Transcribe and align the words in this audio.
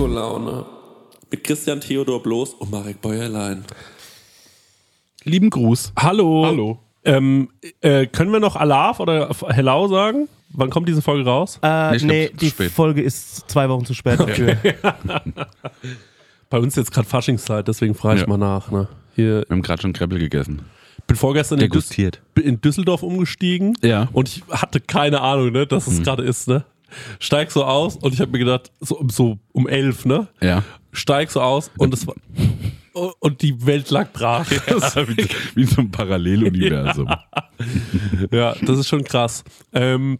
Disco-Laune. 0.00 0.64
Mit 1.30 1.44
Christian 1.44 1.78
Theodor 1.82 2.22
Bloß 2.22 2.54
und 2.54 2.70
Marek 2.70 3.02
Bäuerlein. 3.02 3.66
Lieben 5.24 5.50
Gruß. 5.50 5.92
Hallo. 5.98 6.46
Hallo. 6.46 6.78
Ähm, 7.04 7.50
äh, 7.82 8.06
können 8.06 8.32
wir 8.32 8.40
noch 8.40 8.56
Alarv 8.56 8.98
oder 9.00 9.28
Hello 9.48 9.88
sagen? 9.88 10.26
Wann 10.54 10.70
kommt 10.70 10.88
diese 10.88 11.02
Folge 11.02 11.28
raus? 11.28 11.58
Äh, 11.62 11.96
ich 11.96 12.02
glaub, 12.02 12.10
nee, 12.12 12.30
die 12.32 12.48
spät. 12.48 12.70
Folge 12.70 13.02
ist 13.02 13.50
zwei 13.50 13.68
Wochen 13.68 13.84
zu 13.84 13.92
spät 13.92 14.18
dafür. 14.20 14.56
Bei 16.48 16.58
uns 16.58 16.76
jetzt 16.76 16.92
gerade 16.92 17.06
Faschingszeit, 17.06 17.68
deswegen 17.68 17.94
frage 17.94 18.16
ich 18.16 18.22
Ja. 18.22 18.26
mal 18.28 18.38
nach. 18.38 18.70
Ne? 18.70 18.88
Hier, 19.16 19.44
Wir 19.46 19.46
haben 19.50 19.60
gerade 19.60 19.82
schon 19.82 19.92
Kreppel 19.92 20.18
gegessen. 20.18 20.62
bin 21.08 21.16
vorgestern 21.18 21.58
in, 21.58 21.68
Düs 21.70 21.88
Degustiert. 21.88 22.22
in 22.42 22.58
Düsseldorf 22.62 23.02
umgestiegen 23.02 23.74
Ja. 23.82 24.08
und 24.14 24.28
ich 24.30 24.44
hatte 24.48 24.80
keine 24.80 25.20
Ahnung, 25.20 25.52
ne, 25.52 25.66
dass 25.66 25.86
es 25.86 25.98
Hm. 25.98 26.04
gerade 26.04 26.22
ist. 26.22 26.48
Ne? 26.48 26.64
Steig 27.18 27.50
so 27.50 27.64
aus 27.64 27.96
und 27.96 28.12
ich 28.14 28.20
habe 28.20 28.32
mir 28.32 28.38
gedacht, 28.38 28.72
so, 28.80 28.98
um- 28.98 29.10
so 29.10 29.38
um 29.52 29.66
elf, 29.68 30.04
ne? 30.04 30.28
Ja. 30.40 30.64
Steig 30.92 31.30
so 31.30 31.40
aus 31.40 31.70
und 31.78 31.94
es 31.94 32.06
war 32.06 32.14
und 33.20 33.40
die 33.42 33.64
Welt 33.66 33.90
lag 33.90 34.12
brach. 34.12 34.50
Das- 34.66 34.96
wie, 34.96 35.26
wie 35.54 35.64
so 35.64 35.80
ein 35.80 35.90
Paralleluniversum. 35.90 37.08
Ja, 38.32 38.54
das 38.62 38.78
ist 38.78 38.88
schon 38.88 39.04
krass. 39.04 39.44
Ähm, 39.72 40.18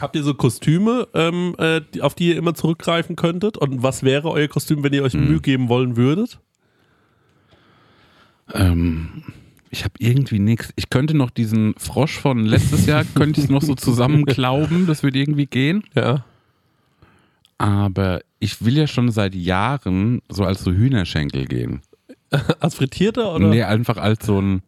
habt 0.00 0.14
ihr 0.16 0.22
so 0.22 0.32
Kostüme, 0.34 1.08
ähm, 1.12 1.54
äh, 1.58 1.80
auf 2.00 2.14
die 2.14 2.28
ihr 2.28 2.36
immer 2.36 2.54
zurückgreifen 2.54 3.16
könntet? 3.16 3.58
Und 3.58 3.82
was 3.82 4.02
wäre 4.04 4.30
euer 4.30 4.48
Kostüm, 4.48 4.82
wenn 4.84 4.92
ihr 4.92 5.02
euch 5.02 5.14
Mühe 5.14 5.40
geben 5.40 5.68
wollen 5.68 5.96
würdet? 5.96 6.38
Ähm, 8.54 9.24
ich 9.72 9.84
habe 9.84 9.94
irgendwie 9.98 10.38
nichts. 10.38 10.72
Ich 10.76 10.90
könnte 10.90 11.16
noch 11.16 11.30
diesen 11.30 11.74
Frosch 11.78 12.18
von 12.20 12.44
letztes 12.44 12.84
Jahr, 12.86 13.04
könnte 13.14 13.40
ich 13.40 13.46
es 13.46 13.50
noch 13.50 13.62
so 13.62 13.74
zusammenklauben, 13.74 14.86
das 14.86 15.02
würde 15.02 15.18
irgendwie 15.18 15.46
gehen. 15.46 15.82
Ja. 15.94 16.24
Aber 17.56 18.20
ich 18.38 18.64
will 18.64 18.76
ja 18.76 18.86
schon 18.86 19.10
seit 19.10 19.34
Jahren 19.34 20.20
so 20.28 20.44
als 20.44 20.62
so 20.62 20.72
Hühnerschenkel 20.72 21.46
gehen. 21.46 21.80
Als 22.60 22.76
frittierter 22.76 23.34
oder? 23.34 23.48
Nee, 23.48 23.62
einfach 23.62 23.98
als 23.98 24.24
so 24.24 24.40
ein, 24.40 24.62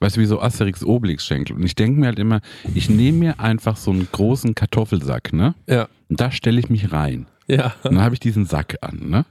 weißt 0.00 0.16
du, 0.16 0.20
wie 0.22 0.26
so 0.26 0.40
Asterix 0.40 0.82
Obelix 0.82 1.26
Schenkel. 1.26 1.56
Und 1.56 1.62
ich 1.62 1.74
denke 1.74 2.00
mir 2.00 2.06
halt 2.06 2.18
immer, 2.18 2.40
ich 2.74 2.88
nehme 2.88 3.18
mir 3.18 3.40
einfach 3.40 3.76
so 3.76 3.90
einen 3.90 4.08
großen 4.10 4.54
Kartoffelsack, 4.54 5.34
ne? 5.34 5.54
Ja. 5.66 5.88
Und 6.08 6.20
da 6.20 6.30
stelle 6.30 6.58
ich 6.58 6.70
mich 6.70 6.90
rein. 6.90 7.26
Ja. 7.48 7.74
Und 7.82 7.96
dann 7.96 8.02
habe 8.02 8.14
ich 8.14 8.20
diesen 8.20 8.46
Sack 8.46 8.78
an, 8.80 9.10
ne? 9.10 9.26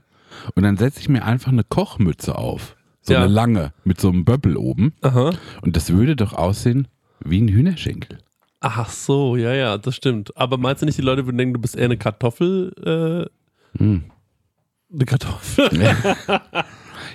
Und 0.54 0.62
dann 0.62 0.76
setze 0.76 1.00
ich 1.00 1.08
mir 1.08 1.24
einfach 1.24 1.50
eine 1.50 1.64
Kochmütze 1.64 2.36
auf. 2.38 2.76
So 3.02 3.12
Ja. 3.14 3.20
eine 3.24 3.28
lange, 3.32 3.72
mit 3.84 4.00
so 4.00 4.08
einem 4.08 4.24
Böppel 4.24 4.56
oben. 4.56 4.92
Aha. 5.02 5.32
Und 5.62 5.76
das 5.76 5.92
würde 5.92 6.14
doch 6.16 6.32
aussehen 6.32 6.88
wie 7.24 7.40
ein 7.40 7.48
Hühnerschenkel. 7.48 8.18
Ach 8.60 8.90
so, 8.90 9.36
ja, 9.36 9.52
ja, 9.52 9.76
das 9.78 9.96
stimmt. 9.96 10.36
Aber 10.36 10.56
meinst 10.56 10.82
du 10.82 10.86
nicht, 10.86 10.96
die 10.98 11.02
Leute 11.02 11.26
würden 11.26 11.36
denken, 11.38 11.54
du 11.54 11.60
bist 11.60 11.74
eher 11.76 11.86
eine 11.86 11.96
Kartoffel? 11.98 13.28
Äh, 13.76 13.78
Hm. 13.82 14.04
eine 14.92 15.04
Kartoffel? 15.04 15.70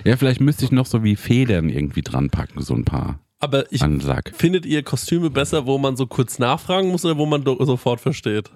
Ja, 0.04 0.16
vielleicht 0.16 0.40
müsste 0.40 0.64
ich 0.64 0.72
noch 0.72 0.86
so 0.86 1.02
wie 1.04 1.16
Federn 1.16 1.68
irgendwie 1.70 2.02
dran 2.02 2.28
packen, 2.30 2.60
so 2.62 2.74
ein 2.74 2.84
paar 2.84 3.20
Aber 3.40 3.70
ich, 3.72 3.80
an 3.82 3.92
den 3.92 4.00
Sack. 4.00 4.32
findet 4.36 4.66
ihr 4.66 4.82
Kostüme 4.82 5.30
besser, 5.30 5.64
wo 5.66 5.78
man 5.78 5.96
so 5.96 6.06
kurz 6.06 6.38
nachfragen 6.38 6.88
muss 6.90 7.04
oder 7.06 7.16
wo 7.16 7.24
man 7.26 7.44
sofort 7.44 8.00
versteht? 8.00 8.50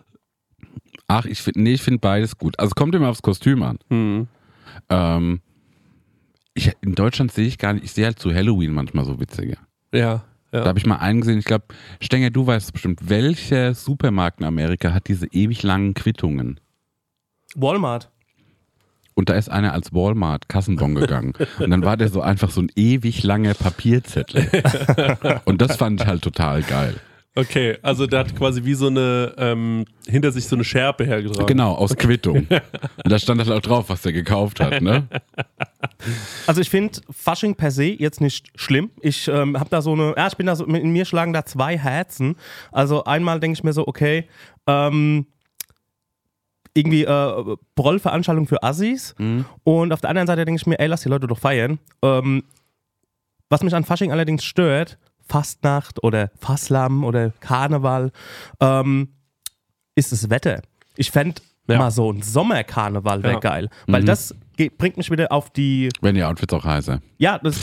Ach, 1.09 1.25
ich 1.25 1.41
finde, 1.43 1.63
nee, 1.63 1.73
ich 1.75 1.83
finde 1.83 2.01
beides 2.01 2.37
gut. 2.39 2.59
Also 2.59 2.73
kommt 2.75 2.95
immer 2.95 3.09
aufs 3.09 3.23
Kostüm 3.23 3.63
an. 3.63 3.79
Hm. 3.89 4.27
Ähm, 4.89 5.41
ich, 6.55 6.73
in 6.83 6.95
Deutschland 6.95 7.33
sehe 7.33 7.47
ich 7.47 7.59
gar 7.59 7.73
nicht, 7.73 7.85
ich 7.85 7.93
sehe 7.93 8.05
halt 8.07 8.19
zu 8.19 8.33
Halloween 8.35 8.73
manchmal 8.73 9.05
so 9.05 9.19
witzige. 9.21 9.57
Ja. 9.93 10.25
Da 10.51 10.61
Ja. 10.61 10.65
habe 10.67 10.79
ich 10.79 10.85
mal 10.87 10.97
einen 10.97 11.21
gesehen, 11.23 11.39
ich 11.39 11.47
glaube, 11.47 11.65
Stenger, 12.01 12.31
du 12.31 12.47
weißt 12.47 12.67
es 12.67 12.73
bestimmt, 12.73 13.09
welcher 13.09 13.75
Supermarkt 13.75 14.41
in 14.41 14.47
Amerika 14.47 14.93
hat 14.93 15.09
diese 15.09 15.27
ewig 15.33 15.63
langen 15.63 15.95
Quittungen? 15.95 16.61
Walmart. 17.55 18.11
Und 19.15 19.29
da 19.29 19.35
ist 19.35 19.51
einer 19.51 19.73
als 19.75 19.93
Walmart 19.93 20.49
Kassenbon 20.49 20.95
gegangen. 20.95 21.35
Und 21.59 21.71
dann 21.71 21.85
war 21.85 21.99
der 21.99 22.09
so 22.09 22.23
einfach 22.23 22.51
so 22.51 22.63
ein 22.63 22.71
ewig 22.77 23.23
langer 23.23 23.53
Papierzettel. 23.53 24.49
Und 25.45 25.61
das 25.61 25.77
fand 25.77 26.01
ich 26.01 26.07
halt 26.07 26.23
total 26.23 26.63
geil. 26.63 26.97
Okay, 27.35 27.79
also 27.81 28.07
der 28.07 28.21
hat 28.21 28.37
quasi 28.37 28.63
wie 28.65 28.75
so 28.75 28.89
eine, 28.89 29.35
ähm, 29.39 29.87
hinter 30.07 30.31
sich 30.33 30.47
so 30.47 30.55
eine 30.55 30.65
Schärpe 30.65 31.05
hergetragen. 31.05 31.47
Genau, 31.47 31.75
aus 31.75 31.97
Quittung. 31.97 32.37
Und 32.47 32.51
da 33.05 33.19
stand 33.19 33.41
halt 33.41 33.51
auch 33.51 33.63
drauf, 33.63 33.89
was 33.89 34.03
der 34.03 34.13
gekauft 34.13 34.61
hat, 34.61 34.83
ne? 34.83 35.09
Also 36.47 36.61
ich 36.61 36.69
finde 36.69 37.01
Fasching 37.11 37.55
per 37.55 37.71
se 37.71 37.85
jetzt 37.85 38.21
nicht 38.21 38.51
schlimm. 38.55 38.91
Ich 39.01 39.29
ähm, 39.29 39.59
habe 39.59 39.71
da 39.71 39.81
so 39.81 39.93
eine, 39.93 40.15
ja, 40.17 40.27
ich 40.27 40.37
bin 40.37 40.47
da 40.47 40.57
so, 40.57 40.65
in 40.65 40.93
mir 40.93 41.07
schlagen 41.07 41.33
da 41.33 41.45
zwei 41.47 41.79
Herzen. 41.79 42.37
Also 42.71 43.05
einmal 43.05 43.41
denke 43.41 43.57
ich 43.57 43.65
mir 43.65 43.73
so, 43.73 43.87
okay, 43.87 44.29
ähm, 44.67 45.27
irgendwie 46.75 47.05
äh, 47.05 47.57
Brollveranstaltung 47.75 48.47
für 48.47 48.63
Assis. 48.63 49.15
Und 49.65 49.93
auf 49.93 50.01
der 50.01 50.11
anderen 50.11 50.27
Seite 50.27 50.45
denke 50.45 50.61
ich 50.61 50.67
mir, 50.67 50.79
ey, 50.79 50.87
lass 50.87 51.03
die 51.03 51.09
Leute 51.09 51.27
doch 51.27 51.39
feiern. 51.39 51.79
Ähm, 52.03 52.45
was 53.49 53.63
mich 53.63 53.75
an 53.75 53.85
Fasching 53.85 54.13
allerdings 54.13 54.45
stört, 54.45 54.99
Fastnacht 55.29 56.03
oder 56.03 56.31
Fasslam 56.39 57.05
oder 57.05 57.31
Karneval, 57.41 58.13
ähm, 58.61 59.15
ist 59.95 60.13
das 60.13 60.31
Wetter. 60.31 60.63
Ich 60.97 61.11
fände 61.11 61.41
Ja. 61.69 61.79
mal 61.79 61.91
so 61.91 62.11
ein 62.13 62.23
Sommerkarneval 62.23 63.23
wäre 63.23 63.35
Ja. 63.35 63.39
geil. 63.41 63.69
Weil 63.87 64.03
Mhm. 64.03 64.07
das 64.07 64.35
geht, 64.69 64.79
bringt 64.79 64.97
mich 64.97 65.11
wieder 65.11 65.31
auf 65.33 65.51
die 65.51 65.89
Wenn 66.01 66.15
die 66.15 66.25
Outfits 66.25 66.53
auch 66.53 66.65
heißer. 66.65 67.01
ja, 67.19 67.39
das. 67.39 67.57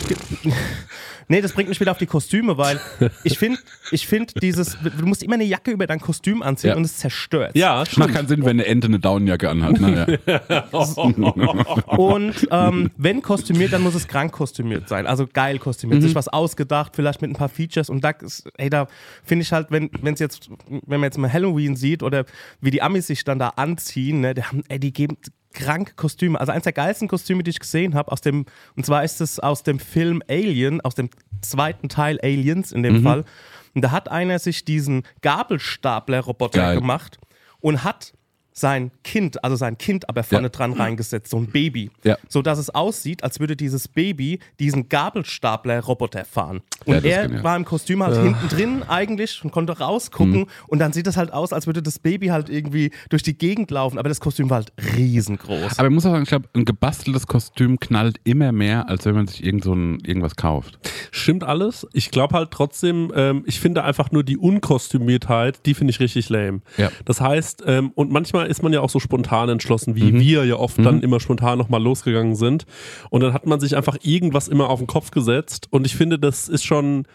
nee, 1.27 1.41
das 1.41 1.53
bringt 1.53 1.69
mich 1.69 1.79
wieder 1.79 1.91
auf 1.91 1.97
die 1.97 2.05
Kostüme, 2.05 2.57
weil 2.57 2.79
ich 3.23 3.37
finde, 3.37 3.59
ich 3.91 4.07
finde 4.07 4.33
dieses, 4.41 4.77
du 4.81 5.05
musst 5.05 5.23
immer 5.23 5.35
eine 5.35 5.43
Jacke 5.43 5.71
über 5.71 5.87
dein 5.87 5.99
Kostüm 5.99 6.41
anziehen 6.41 6.71
Ja. 6.71 6.75
und 6.75 6.83
es 6.83 6.97
zerstört. 6.97 7.55
Ja, 7.55 7.77
Macht 7.77 7.91
stimmt. 7.91 8.13
keinen 8.13 8.27
Sinn, 8.27 8.41
wenn 8.45 8.51
eine 8.59 8.65
Ente 8.65 8.87
eine 8.87 8.99
Daunenjacke 8.99 9.49
anhat. 9.49 9.79
Ne? 9.79 10.19
Ja. 10.25 10.65
Und 11.97 12.47
ähm, 12.51 12.91
wenn 12.97 13.21
kostümiert, 13.21 13.73
dann 13.73 13.81
muss 13.81 13.95
es 13.95 14.07
krank 14.07 14.31
kostümiert 14.31 14.87
sein. 14.87 15.07
Also 15.07 15.27
geil 15.31 15.59
kostümiert, 15.59 16.01
sich 16.01 16.15
was 16.15 16.27
ausgedacht, 16.27 16.95
vielleicht 16.95 17.21
mit 17.21 17.31
ein 17.31 17.35
paar 17.35 17.49
Features 17.49 17.89
und 17.89 18.03
da, 18.03 18.11
ist- 18.11 18.49
ey, 18.57 18.69
da 18.69 18.87
finde 19.23 19.43
ich 19.43 19.51
halt, 19.51 19.67
wenn 19.71 19.89
es 20.03 20.19
jetzt, 20.19 20.49
wenn 20.69 20.99
man 20.99 21.03
jetzt 21.07 21.17
mal 21.17 21.31
Halloween 21.31 21.75
sieht 21.75 22.03
oder 22.03 22.25
wie 22.61 22.71
die 22.71 22.81
Amis 22.81 23.07
sich 23.07 23.23
dann 23.23 23.39
da 23.39 23.49
anziehen, 23.49 24.21
ne, 24.21 24.33
die, 24.33 24.43
haben, 24.43 24.63
ey, 24.69 24.79
die 24.79 24.93
geben 24.93 25.17
krank 25.53 25.95
Kostüme. 25.95 26.39
Also 26.39 26.51
eins 26.51 26.63
der 26.63 26.73
geilsten 26.73 27.07
Kostüme, 27.07 27.43
die 27.43 27.51
ich 27.51 27.59
gesehen 27.59 27.95
habe, 27.95 28.11
aus 28.11 28.21
dem, 28.21 28.45
und 28.75 28.85
zwar 28.85 29.03
ist 29.03 29.21
es 29.21 29.39
aus 29.39 29.63
dem 29.63 29.79
Film 29.79 30.21
Alien, 30.27 30.81
aus 30.81 30.95
dem 30.95 31.09
zweiten 31.41 31.89
Teil 31.89 32.19
Aliens 32.21 32.71
in 32.71 32.83
dem 32.83 33.03
Fall. 33.03 33.25
Und 33.73 33.81
da 33.83 33.91
hat 33.91 34.09
einer 34.09 34.39
sich 34.39 34.65
diesen 34.65 35.03
Gabelstapler-Roboter 35.21 36.75
gemacht 36.75 37.19
und 37.59 37.83
hat 37.83 38.13
sein 38.59 38.91
Kind, 39.03 39.43
also 39.43 39.55
sein 39.55 39.77
Kind 39.77 40.07
aber 40.09 40.23
vorne 40.23 40.45
Ja. 40.47 40.49
dran 40.49 40.73
reingesetzt, 40.73 41.31
so 41.31 41.37
ein 41.37 41.47
Baby. 41.47 41.89
Ja. 42.03 42.17
So 42.27 42.41
dass 42.41 42.59
es 42.59 42.69
aussieht, 42.69 43.23
als 43.23 43.39
würde 43.39 43.55
dieses 43.55 43.87
Baby 43.87 44.39
diesen 44.59 44.89
Gabelstapler-Roboter 44.89 46.25
fahren. 46.25 46.61
Ja, 46.85 46.95
Und 46.97 47.05
das 47.05 47.11
ist 47.11 47.11
er 47.17 47.43
war 47.43 47.55
im 47.55 47.65
Kostüm 47.65 48.03
halt 48.03 48.17
hinten 48.21 48.47
drin 48.49 48.83
eigentlich 48.87 49.43
und 49.43 49.51
konnte 49.51 49.77
rausgucken. 49.79 50.47
Und 50.67 50.79
dann 50.79 50.93
sieht 50.93 51.07
es 51.07 51.17
halt 51.17 51.31
aus, 51.33 51.53
als 51.53 51.67
würde 51.67 51.81
das 51.81 51.99
Baby 51.99 52.27
halt 52.27 52.49
irgendwie 52.49 52.91
durch 53.09 53.23
die 53.23 53.37
Gegend 53.37 53.71
laufen. 53.71 53.97
Aber 53.97 54.09
das 54.09 54.19
Kostüm 54.19 54.49
war 54.49 54.57
halt 54.57 54.73
riesengroß. 54.95 55.77
Aber 55.79 55.87
ich 55.87 55.93
muss 55.93 56.05
auch 56.05 56.11
sagen, 56.11 56.23
ich 56.23 56.29
glaube, 56.29 56.47
ein 56.53 56.65
gebasteltes 56.65 57.27
Kostüm 57.27 57.79
knallt 57.79 58.19
immer 58.23 58.51
mehr, 58.51 58.89
als 58.89 59.05
wenn 59.05 59.15
man 59.15 59.27
sich 59.27 59.43
irgend 59.43 59.63
so 59.63 59.73
ein, 59.73 59.99
irgendwas 60.05 60.35
kauft. 60.35 60.79
Stimmt 61.11 61.43
alles. 61.43 61.87
Ich 61.93 62.11
glaube 62.11 62.35
halt 62.35 62.51
trotzdem, 62.51 63.11
ähm, 63.15 63.43
ich 63.45 63.59
finde 63.59 63.83
einfach 63.83 64.11
nur 64.11 64.23
die 64.23 64.37
Unkostümiertheit, 64.37 65.65
die 65.65 65.73
finde 65.73 65.91
ich 65.91 65.99
richtig 65.99 66.29
lame. 66.29 66.61
Ja. 66.77 66.91
Das 67.05 67.21
heißt, 67.21 67.63
ähm, 67.65 67.91
und 67.95 68.11
manchmal 68.11 68.48
ist 68.49 68.63
man 68.63 68.73
ja 68.73 68.81
auch 68.81 68.89
so 68.89 68.99
spontan 68.99 69.47
entschlossen, 69.49 69.95
wie 69.95 70.11
Mhm. 70.11 70.19
wir 70.19 70.45
ja 70.45 70.55
oft 70.55 70.77
dann 70.79 71.01
immer 71.01 71.19
spontan 71.19 71.57
nochmal 71.57 71.81
losgegangen 71.81 72.35
sind. 72.35 72.65
Und 73.09 73.21
dann 73.21 73.33
hat 73.33 73.45
man 73.45 73.59
sich 73.59 73.77
einfach 73.77 73.97
irgendwas 74.01 74.47
immer 74.47 74.69
auf 74.69 74.79
den 74.79 74.87
Kopf 74.87 75.11
gesetzt. 75.11 75.67
Und 75.69 75.85
ich 75.85 75.95
finde, 75.95 76.19
das 76.19 76.49
ist 76.49 76.63
schon. 76.65 77.05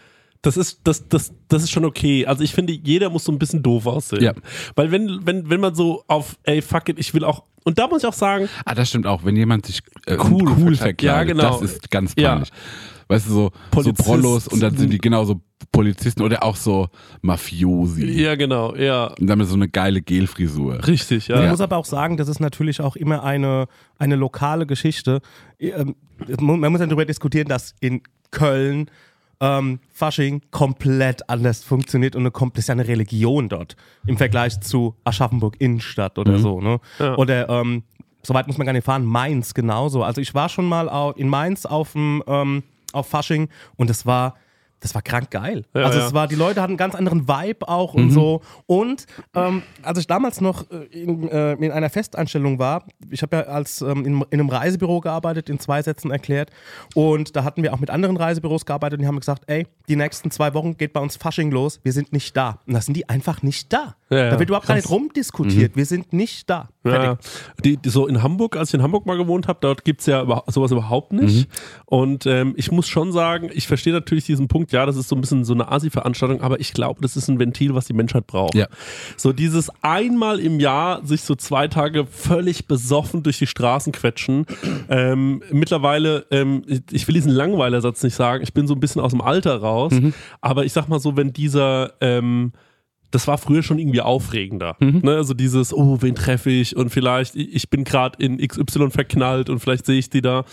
Das 0.42 0.58
ist, 0.58 0.80
das, 0.84 1.08
das, 1.08 1.32
das 1.48 1.62
ist 1.62 1.70
schon 1.70 1.86
okay. 1.86 2.26
Also 2.26 2.44
ich 2.44 2.52
finde, 2.52 2.74
jeder 2.74 3.08
muss 3.08 3.24
so 3.24 3.32
ein 3.32 3.38
bisschen 3.38 3.62
doof 3.62 3.86
aussehen. 3.86 4.22
Ja. 4.22 4.32
Weil 4.76 4.90
wenn, 4.90 5.20
wenn, 5.24 5.48
wenn 5.48 5.58
man 5.58 5.74
so 5.74 6.04
auf, 6.06 6.36
ey, 6.42 6.60
fuck 6.60 6.90
it, 6.90 6.98
ich 6.98 7.14
will 7.14 7.24
auch, 7.24 7.44
und 7.64 7.78
da 7.78 7.88
muss 7.88 8.02
ich 8.02 8.06
auch 8.06 8.12
sagen, 8.12 8.50
Ah, 8.66 8.74
das 8.74 8.90
stimmt 8.90 9.06
auch. 9.06 9.24
Wenn 9.24 9.36
jemand 9.36 9.64
sich 9.64 9.80
äh, 10.04 10.18
Cool 10.18 10.50
cool, 10.58 10.76
verkleidet. 10.76 11.00
Ja, 11.02 11.24
genau. 11.24 11.44
das 11.58 11.62
ist 11.62 11.90
ganz 11.90 12.12
Ja. 12.18 12.42
Weißt 13.08 13.26
du, 13.28 13.32
so, 13.32 13.50
so. 13.74 13.92
Prollos 13.92 14.48
und 14.48 14.60
dann 14.60 14.76
sind 14.76 14.90
die 14.90 14.98
genau 14.98 15.24
so 15.24 15.40
Polizisten 15.72 16.22
oder 16.22 16.42
auch 16.42 16.56
so 16.56 16.88
Mafiosi. 17.22 18.20
ja 18.20 18.34
genau, 18.34 18.74
ja, 18.76 19.06
Und 19.18 19.26
dann 19.26 19.38
mit 19.38 19.48
so 19.48 19.54
eine 19.54 19.68
geile 19.68 20.02
Gelfrisur. 20.02 20.86
richtig, 20.86 21.28
ja. 21.28 21.42
Ich 21.42 21.50
muss 21.50 21.60
aber 21.60 21.76
auch 21.76 21.84
sagen, 21.84 22.16
das 22.16 22.28
ist 22.28 22.40
natürlich 22.40 22.80
auch 22.80 22.96
immer 22.96 23.22
eine, 23.24 23.66
eine 23.98 24.16
lokale 24.16 24.66
Geschichte. 24.66 25.20
Ähm, 25.58 25.96
Man 26.38 26.72
muss 26.72 26.80
ja 26.80 26.86
darüber 26.86 27.04
diskutieren, 27.04 27.48
dass 27.48 27.74
in 27.80 28.02
Köln 28.30 28.90
ähm, 29.40 29.80
Fasching 29.92 30.42
komplett 30.50 31.28
anders 31.28 31.64
funktioniert 31.64 32.16
und 32.16 32.22
eine, 32.22 32.30
das 32.30 32.58
ist 32.58 32.68
ja 32.68 32.72
eine 32.72 32.86
Religion 32.86 33.48
dort 33.48 33.76
im 34.06 34.16
Vergleich 34.16 34.60
zu 34.60 34.94
Aschaffenburg 35.04 35.56
Innenstadt 35.58 36.18
oder 36.18 36.38
so. 36.38 36.60
Ne? 36.60 36.80
Ja. 36.98 37.16
Oder 37.16 37.48
ähm, 37.48 37.82
soweit 38.22 38.46
muss 38.46 38.58
man 38.58 38.64
gar 38.66 38.72
nicht 38.72 38.84
fahren, 38.84 39.04
Mainz 39.04 39.54
genauso. 39.54 40.02
Also 40.02 40.20
ich 40.20 40.34
war 40.34 40.48
schon 40.48 40.66
mal 40.66 41.12
in 41.16 41.28
Mainz 41.28 41.66
auf 41.66 41.92
dem 41.92 42.22
ähm, 42.26 42.62
auf 42.94 43.06
Fasching 43.08 43.48
und 43.76 43.90
es 43.90 44.06
war 44.06 44.34
das 44.84 44.94
war 44.94 45.00
krank 45.00 45.30
geil. 45.30 45.64
Ja, 45.74 45.84
also 45.84 45.98
es 45.98 46.12
war, 46.12 46.28
die 46.28 46.34
Leute 46.34 46.60
hatten 46.60 46.72
einen 46.72 46.76
ganz 46.76 46.94
anderen 46.94 47.26
Vibe 47.26 47.66
auch 47.66 47.94
und 47.94 48.10
so. 48.10 48.42
Und 48.66 49.06
ähm, 49.34 49.62
als 49.82 49.98
ich 49.98 50.06
damals 50.06 50.42
noch 50.42 50.70
äh, 50.70 50.84
in, 50.92 51.26
äh, 51.26 51.54
in 51.54 51.72
einer 51.72 51.88
Festeinstellung 51.88 52.58
war, 52.58 52.84
ich 53.08 53.22
habe 53.22 53.36
ja 53.36 53.42
als 53.44 53.80
ähm, 53.80 54.04
in, 54.04 54.24
in 54.28 54.40
einem 54.40 54.50
Reisebüro 54.50 55.00
gearbeitet, 55.00 55.48
in 55.48 55.58
zwei 55.58 55.80
Sätzen 55.80 56.10
erklärt. 56.10 56.50
Und 56.94 57.34
da 57.34 57.44
hatten 57.44 57.62
wir 57.62 57.72
auch 57.72 57.80
mit 57.80 57.88
anderen 57.88 58.18
Reisebüros 58.18 58.66
gearbeitet 58.66 58.98
und 58.98 59.02
die 59.04 59.08
haben 59.08 59.18
gesagt, 59.18 59.44
ey, 59.46 59.66
die 59.88 59.96
nächsten 59.96 60.30
zwei 60.30 60.52
Wochen 60.52 60.76
geht 60.76 60.92
bei 60.92 61.00
uns 61.00 61.16
Fasching 61.16 61.50
los, 61.50 61.80
wir 61.82 61.94
sind 61.94 62.12
nicht 62.12 62.36
da. 62.36 62.60
Und 62.66 62.74
da 62.74 62.82
sind 62.82 62.94
die 62.94 63.08
einfach 63.08 63.42
nicht 63.42 63.72
da. 63.72 63.96
Ja, 64.10 64.30
da 64.30 64.38
wird 64.38 64.50
überhaupt 64.50 64.66
gar 64.66 64.74
nicht 64.74 64.90
rumdiskutiert. 64.90 65.76
Wir 65.76 65.86
sind 65.86 66.12
nicht 66.12 66.48
da. 66.50 66.68
Ja, 66.84 67.18
die, 67.64 67.78
die, 67.78 67.88
so 67.88 68.06
in 68.06 68.22
Hamburg, 68.22 68.56
als 68.56 68.68
ich 68.68 68.74
in 68.74 68.82
Hamburg 68.82 69.06
mal 69.06 69.16
gewohnt 69.16 69.48
habe, 69.48 69.58
dort 69.62 69.82
gibt's 69.84 70.04
ja 70.04 70.22
über, 70.22 70.44
sowas 70.48 70.70
überhaupt 70.72 71.14
nicht. 71.14 71.48
Und 71.86 72.26
ähm, 72.26 72.52
ich 72.56 72.70
muss 72.70 72.86
schon 72.86 73.12
sagen, 73.12 73.48
ich 73.54 73.66
verstehe 73.66 73.94
natürlich 73.94 74.26
diesen 74.26 74.46
Punkt, 74.46 74.72
ja, 74.72 74.84
das 74.84 74.96
ist 74.96 75.08
so 75.08 75.16
ein 75.16 75.22
bisschen 75.22 75.44
so 75.46 75.54
eine 75.54 75.72
Asi-Veranstaltung, 75.72 76.42
aber 76.42 76.60
ich 76.60 76.74
glaube, 76.74 77.00
das 77.00 77.16
ist 77.16 77.28
ein 77.28 77.38
Ventil, 77.38 77.74
was 77.74 77.86
die 77.86 77.94
Menschheit 77.94 78.26
braucht. 78.26 78.54
Ja. 78.54 78.66
So 79.16 79.32
dieses 79.32 79.70
einmal 79.82 80.38
im 80.38 80.60
Jahr 80.60 81.04
sich 81.06 81.22
so 81.22 81.34
zwei 81.34 81.66
Tage 81.68 82.04
völlig 82.06 82.66
besoffen 82.66 83.22
durch 83.22 83.38
die 83.38 83.46
Straßen 83.46 83.92
quetschen. 83.92 84.44
Ähm, 84.90 85.42
mittlerweile, 85.50 86.26
ähm, 86.30 86.62
ich- 86.90 87.08
will 87.08 87.14
diesen 87.14 87.32
Langweilersatz 87.32 88.02
nicht 88.02 88.14
sagen, 88.14 88.42
ich 88.42 88.52
bin 88.52 88.66
so 88.66 88.74
ein 88.74 88.80
bisschen 88.80 89.00
aus 89.00 89.12
dem 89.12 89.22
Alter 89.22 89.56
raus, 89.62 89.92
aber 90.42 90.64
ich 90.66 90.72
sag 90.74 90.88
mal 90.88 91.00
so, 91.00 91.16
wenn 91.16 91.32
dieser 91.32 91.92
ähm, 92.02 92.52
das 93.14 93.28
war 93.28 93.38
früher 93.38 93.62
schon 93.62 93.78
irgendwie 93.78 94.00
aufregender. 94.00 94.76
Ne? 94.80 95.16
Also 95.16 95.34
dieses, 95.34 95.72
oh, 95.72 95.98
wen 96.00 96.16
treffe 96.16 96.50
ich 96.50 96.76
und 96.76 96.90
vielleicht, 96.90 97.36
ich 97.36 97.70
bin 97.70 97.84
gerade 97.84 98.22
in 98.22 98.38
XY 98.38 98.90
verknallt 98.90 99.48
und 99.50 99.60
vielleicht 99.60 99.86
sehe 99.86 99.98
ich 99.98 100.10
die 100.10 100.20
da. 100.20 100.44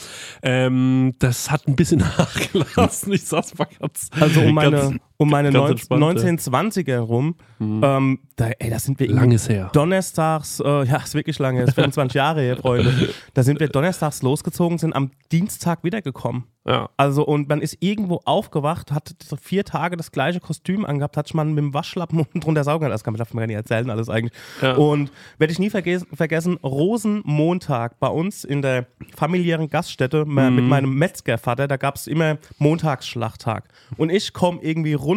Ähm, 0.43 1.13
das 1.17 1.49
hat 1.49 1.67
ein 1.67 1.75
bisschen 1.75 1.99
nachgelassen. 2.17 3.13
Ich 3.13 3.23
sag's 3.23 3.57
mal 3.57 3.67
ganz. 3.79 4.09
Also 4.19 4.41
um 4.41 4.53
meine, 4.53 4.99
um 5.21 5.29
meine 5.29 5.51
ganz 5.51 5.87
19, 5.89 5.97
entspannt, 5.97 6.75
ja. 6.75 6.91
1920er 6.93 6.97
rum, 6.99 7.35
ähm, 7.59 8.19
da, 8.35 8.49
ey, 8.57 8.69
da 8.71 8.79
sind 8.79 8.99
wir 8.99 9.07
Langes 9.11 9.47
her. 9.47 9.69
donnerstags, 9.73 10.59
äh, 10.59 10.83
ja, 10.85 10.97
ist 10.97 11.13
wirklich 11.13 11.37
lange, 11.37 11.61
ist 11.63 11.75
25 11.75 12.15
Jahre 12.15 12.41
her, 12.41 12.57
Freunde. 12.57 13.09
Da 13.35 13.43
sind 13.43 13.59
wir 13.59 13.67
donnerstags 13.67 14.23
losgezogen, 14.23 14.77
sind 14.79 14.93
am 14.95 15.11
Dienstag 15.31 15.83
wiedergekommen. 15.83 16.45
Ja. 16.65 16.89
Also, 16.95 17.25
und 17.25 17.49
man 17.49 17.59
ist 17.61 17.77
irgendwo 17.79 18.21
aufgewacht, 18.25 18.91
hat 18.91 19.15
so 19.23 19.35
vier 19.35 19.63
Tage 19.65 19.97
das 19.97 20.11
gleiche 20.11 20.39
Kostüm 20.39 20.85
angehabt, 20.85 21.17
hat 21.17 21.33
man 21.33 21.49
mit 21.53 21.57
dem 21.63 21.73
Waschlappen 21.73 22.19
unten 22.19 22.39
drunter 22.39 22.63
saugen 22.63 22.85
lassen. 22.87 22.93
Das 22.93 23.03
kann 23.03 23.13
man 23.13 23.19
darf 23.19 23.33
man 23.33 23.41
gar 23.41 23.47
nicht 23.47 23.55
erzählen, 23.55 23.89
alles 23.89 24.09
eigentlich. 24.09 24.33
Ja. 24.61 24.73
Und 24.75 25.11
werde 25.37 25.53
ich 25.53 25.59
nie 25.59 25.69
vergessen, 25.71 26.07
vergessen, 26.13 26.57
Rosenmontag 26.63 27.99
bei 27.99 28.07
uns 28.07 28.43
in 28.43 28.61
der 28.61 28.85
familiären 29.15 29.69
Gaststätte 29.69 30.25
Mhm. 30.25 30.55
mit 30.55 30.65
meinem 30.65 30.93
Metzgervater, 30.95 31.67
da 31.67 31.77
gab 31.77 31.95
es 31.95 32.07
immer 32.07 32.37
Montagsschlachttag. 32.59 33.63
Und 33.97 34.09
ich 34.11 34.33
komme 34.33 34.59
irgendwie 34.61 34.93
runter, 34.93 35.10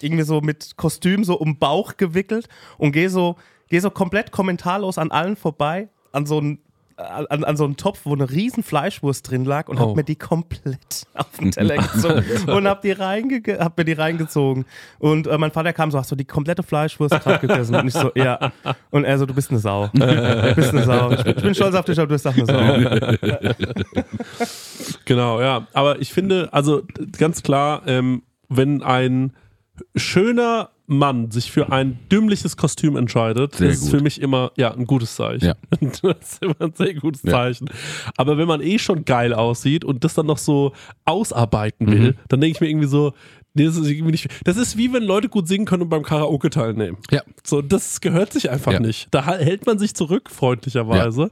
irgendwie 0.00 0.24
so 0.24 0.40
mit 0.40 0.76
Kostüm 0.76 1.24
so 1.24 1.34
um 1.38 1.58
Bauch 1.58 1.96
gewickelt 1.96 2.48
und 2.78 2.92
gehe 2.92 3.10
so, 3.10 3.36
geh 3.68 3.78
so 3.80 3.90
komplett 3.90 4.30
kommentarlos 4.32 4.98
an 4.98 5.10
allen 5.10 5.36
vorbei, 5.36 5.88
an 6.12 6.26
so 6.26 6.38
einen 6.38 6.58
an, 6.96 7.42
an 7.42 7.56
so 7.56 7.64
einen 7.64 7.76
Topf, 7.76 8.02
wo 8.04 8.12
eine 8.14 8.30
riesen 8.30 8.62
Fleischwurst 8.62 9.28
drin 9.28 9.44
lag 9.44 9.66
und 9.68 9.78
Oh. 9.80 9.88
hab 9.88 9.96
mir 9.96 10.04
die 10.04 10.14
komplett 10.14 11.08
auf 11.14 11.26
den 11.40 11.50
Teller 11.50 11.76
gezogen 11.78 12.24
und 12.46 12.68
hab, 12.68 12.82
die 12.82 12.92
reinge 12.92 13.42
hab 13.58 13.76
mir 13.76 13.84
die 13.84 13.94
reingezogen. 13.94 14.64
Und 15.00 15.26
äh, 15.26 15.36
mein 15.36 15.50
Vater 15.50 15.72
kam 15.72 15.90
so, 15.90 15.98
hast 15.98 16.12
du 16.12 16.14
die 16.14 16.24
komplette 16.24 16.62
Fleischwurst 16.62 17.20
gerade 17.20 17.40
gegessen? 17.44 17.74
Und 17.74 17.88
ich 17.88 17.94
so, 17.94 18.12
ja. 18.14 18.52
Und 18.90 19.04
er 19.04 19.18
so, 19.18 19.26
du 19.26 19.34
bist 19.34 19.50
eine 19.50 19.58
Sau. 19.58 19.88
Du 19.92 20.54
bist 20.54 20.70
eine 20.70 20.84
Sau. 20.84 21.10
Ich 21.10 21.24
bin, 21.24 21.36
ich 21.36 21.42
bin 21.42 21.54
stolz 21.56 21.74
auf 21.74 21.84
dich, 21.84 21.98
aber 21.98 22.06
du 22.06 22.14
bist 22.14 22.28
auch 22.28 22.34
eine 22.36 22.46
Sau. 22.46 23.54
Genau, 25.04 25.40
ja. 25.40 25.66
Aber 25.72 26.00
ich 26.00 26.12
finde, 26.12 26.48
also 26.52 26.82
ganz 27.18 27.42
klar, 27.42 27.82
ähm, 27.86 28.22
wenn 28.48 28.82
ein 28.82 29.32
schöner 29.96 30.70
Mann 30.86 31.30
sich 31.30 31.50
für 31.50 31.72
ein 31.72 31.98
dümmliches 32.12 32.56
Kostüm 32.58 32.96
entscheidet, 32.96 33.54
Sehr 33.54 33.70
ist 33.70 33.82
gut. 33.82 33.90
für 33.90 34.00
mich 34.02 34.20
immer 34.20 34.52
ja 34.56 34.72
ein 34.74 34.84
gutes 34.86 35.16
Zeichen. 35.16 35.46
Ja. 35.46 35.54
Das 36.02 36.32
ist 36.32 36.42
immer 36.42 36.56
ein 36.60 36.74
sehr 36.74 36.94
gutes 36.94 37.22
Ja. 37.22 37.30
Zeichen. 37.32 37.70
Aber 38.18 38.36
wenn 38.36 38.46
man 38.46 38.60
eh 38.60 38.78
schon 38.78 39.04
geil 39.06 39.32
aussieht 39.32 39.84
und 39.84 40.04
das 40.04 40.12
dann 40.14 40.26
noch 40.26 40.36
so 40.38 40.72
ausarbeiten 41.06 41.86
will, 41.90 42.10
Mhm. 42.12 42.14
dann 42.28 42.40
denke 42.42 42.56
ich 42.56 42.60
mir 42.60 42.68
irgendwie 42.68 42.86
so, 42.88 43.14
nee, 43.54 43.64
das 43.64 43.76
ist 43.76 43.88
irgendwie 43.88 44.10
nicht. 44.12 44.28
Das 44.44 44.58
ist 44.58 44.76
wie 44.76 44.92
wenn 44.92 45.04
Leute 45.04 45.30
gut 45.30 45.48
singen 45.48 45.64
können 45.64 45.84
und 45.84 45.88
beim 45.88 46.02
Karaoke 46.02 46.50
teilnehmen. 46.50 46.98
Ja. 47.10 47.22
So, 47.42 47.62
das 47.62 48.02
gehört 48.02 48.34
sich 48.34 48.50
einfach 48.50 48.72
Ja. 48.72 48.80
nicht. 48.80 49.08
Da 49.10 49.24
hält 49.24 49.64
man 49.64 49.78
sich 49.78 49.94
zurück, 49.94 50.28
freundlicherweise, 50.30 51.30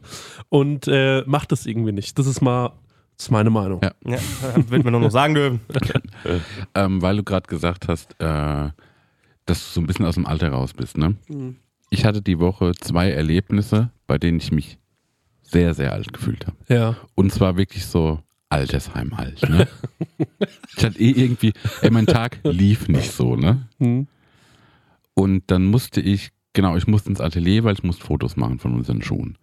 und 0.48 0.88
äh, 0.88 1.24
macht 1.26 1.52
das 1.52 1.66
irgendwie 1.66 1.92
nicht. 1.92 2.18
Das 2.18 2.26
ist 2.26 2.40
mal, 2.40 2.72
das 3.22 3.28
ist 3.28 3.30
meine 3.30 3.50
Meinung. 3.50 3.80
Ja. 3.84 3.92
Ja, 4.04 4.18
wird 4.68 4.84
mir 4.84 4.90
nur 4.90 5.00
noch 5.00 5.10
sagen 5.12 5.34
dürfen. 5.34 5.60
Ähm, 6.74 7.02
weil 7.02 7.16
du 7.16 7.22
gerade 7.22 7.46
gesagt 7.46 7.86
hast, 7.86 8.12
äh, 8.20 8.70
dass 9.46 9.58
du 9.58 9.74
so 9.74 9.80
ein 9.80 9.86
bisschen 9.86 10.06
aus 10.06 10.14
dem 10.14 10.26
Alter 10.26 10.50
raus 10.50 10.72
bist, 10.72 10.96
ne? 10.96 11.16
Ich 11.90 12.04
hatte 12.04 12.22
die 12.22 12.38
Woche 12.38 12.72
zwei 12.80 13.10
Erlebnisse, 13.10 13.90
bei 14.06 14.18
denen 14.18 14.38
ich 14.38 14.50
mich 14.50 14.78
sehr, 15.42 15.74
sehr 15.74 15.92
alt 15.92 16.12
gefühlt 16.12 16.46
habe. 16.46 16.56
Ja. 16.68 16.96
Und 17.14 17.32
zwar 17.32 17.56
wirklich 17.56 17.84
so 17.86 18.20
Altersheim 18.48 19.12
alt, 19.12 19.48
ne? 19.48 19.68
ich 20.76 20.84
hatte 20.84 20.98
eh 20.98 21.10
irgendwie, 21.10 21.52
ey, 21.82 21.90
mein 21.90 22.06
Tag 22.06 22.38
lief 22.44 22.88
nicht 22.88 23.12
so, 23.12 23.36
ne? 23.36 23.68
Hm. 23.78 24.06
Und 25.14 25.42
dann 25.48 25.66
musste 25.66 26.00
ich, 26.00 26.30
genau, 26.54 26.76
ich 26.76 26.86
musste 26.86 27.10
ins 27.10 27.20
Atelier, 27.20 27.64
weil 27.64 27.74
ich 27.74 27.84
musste 27.84 28.04
Fotos 28.04 28.36
machen 28.36 28.58
von 28.58 28.74
unseren 28.74 29.02
Schuhen. 29.02 29.36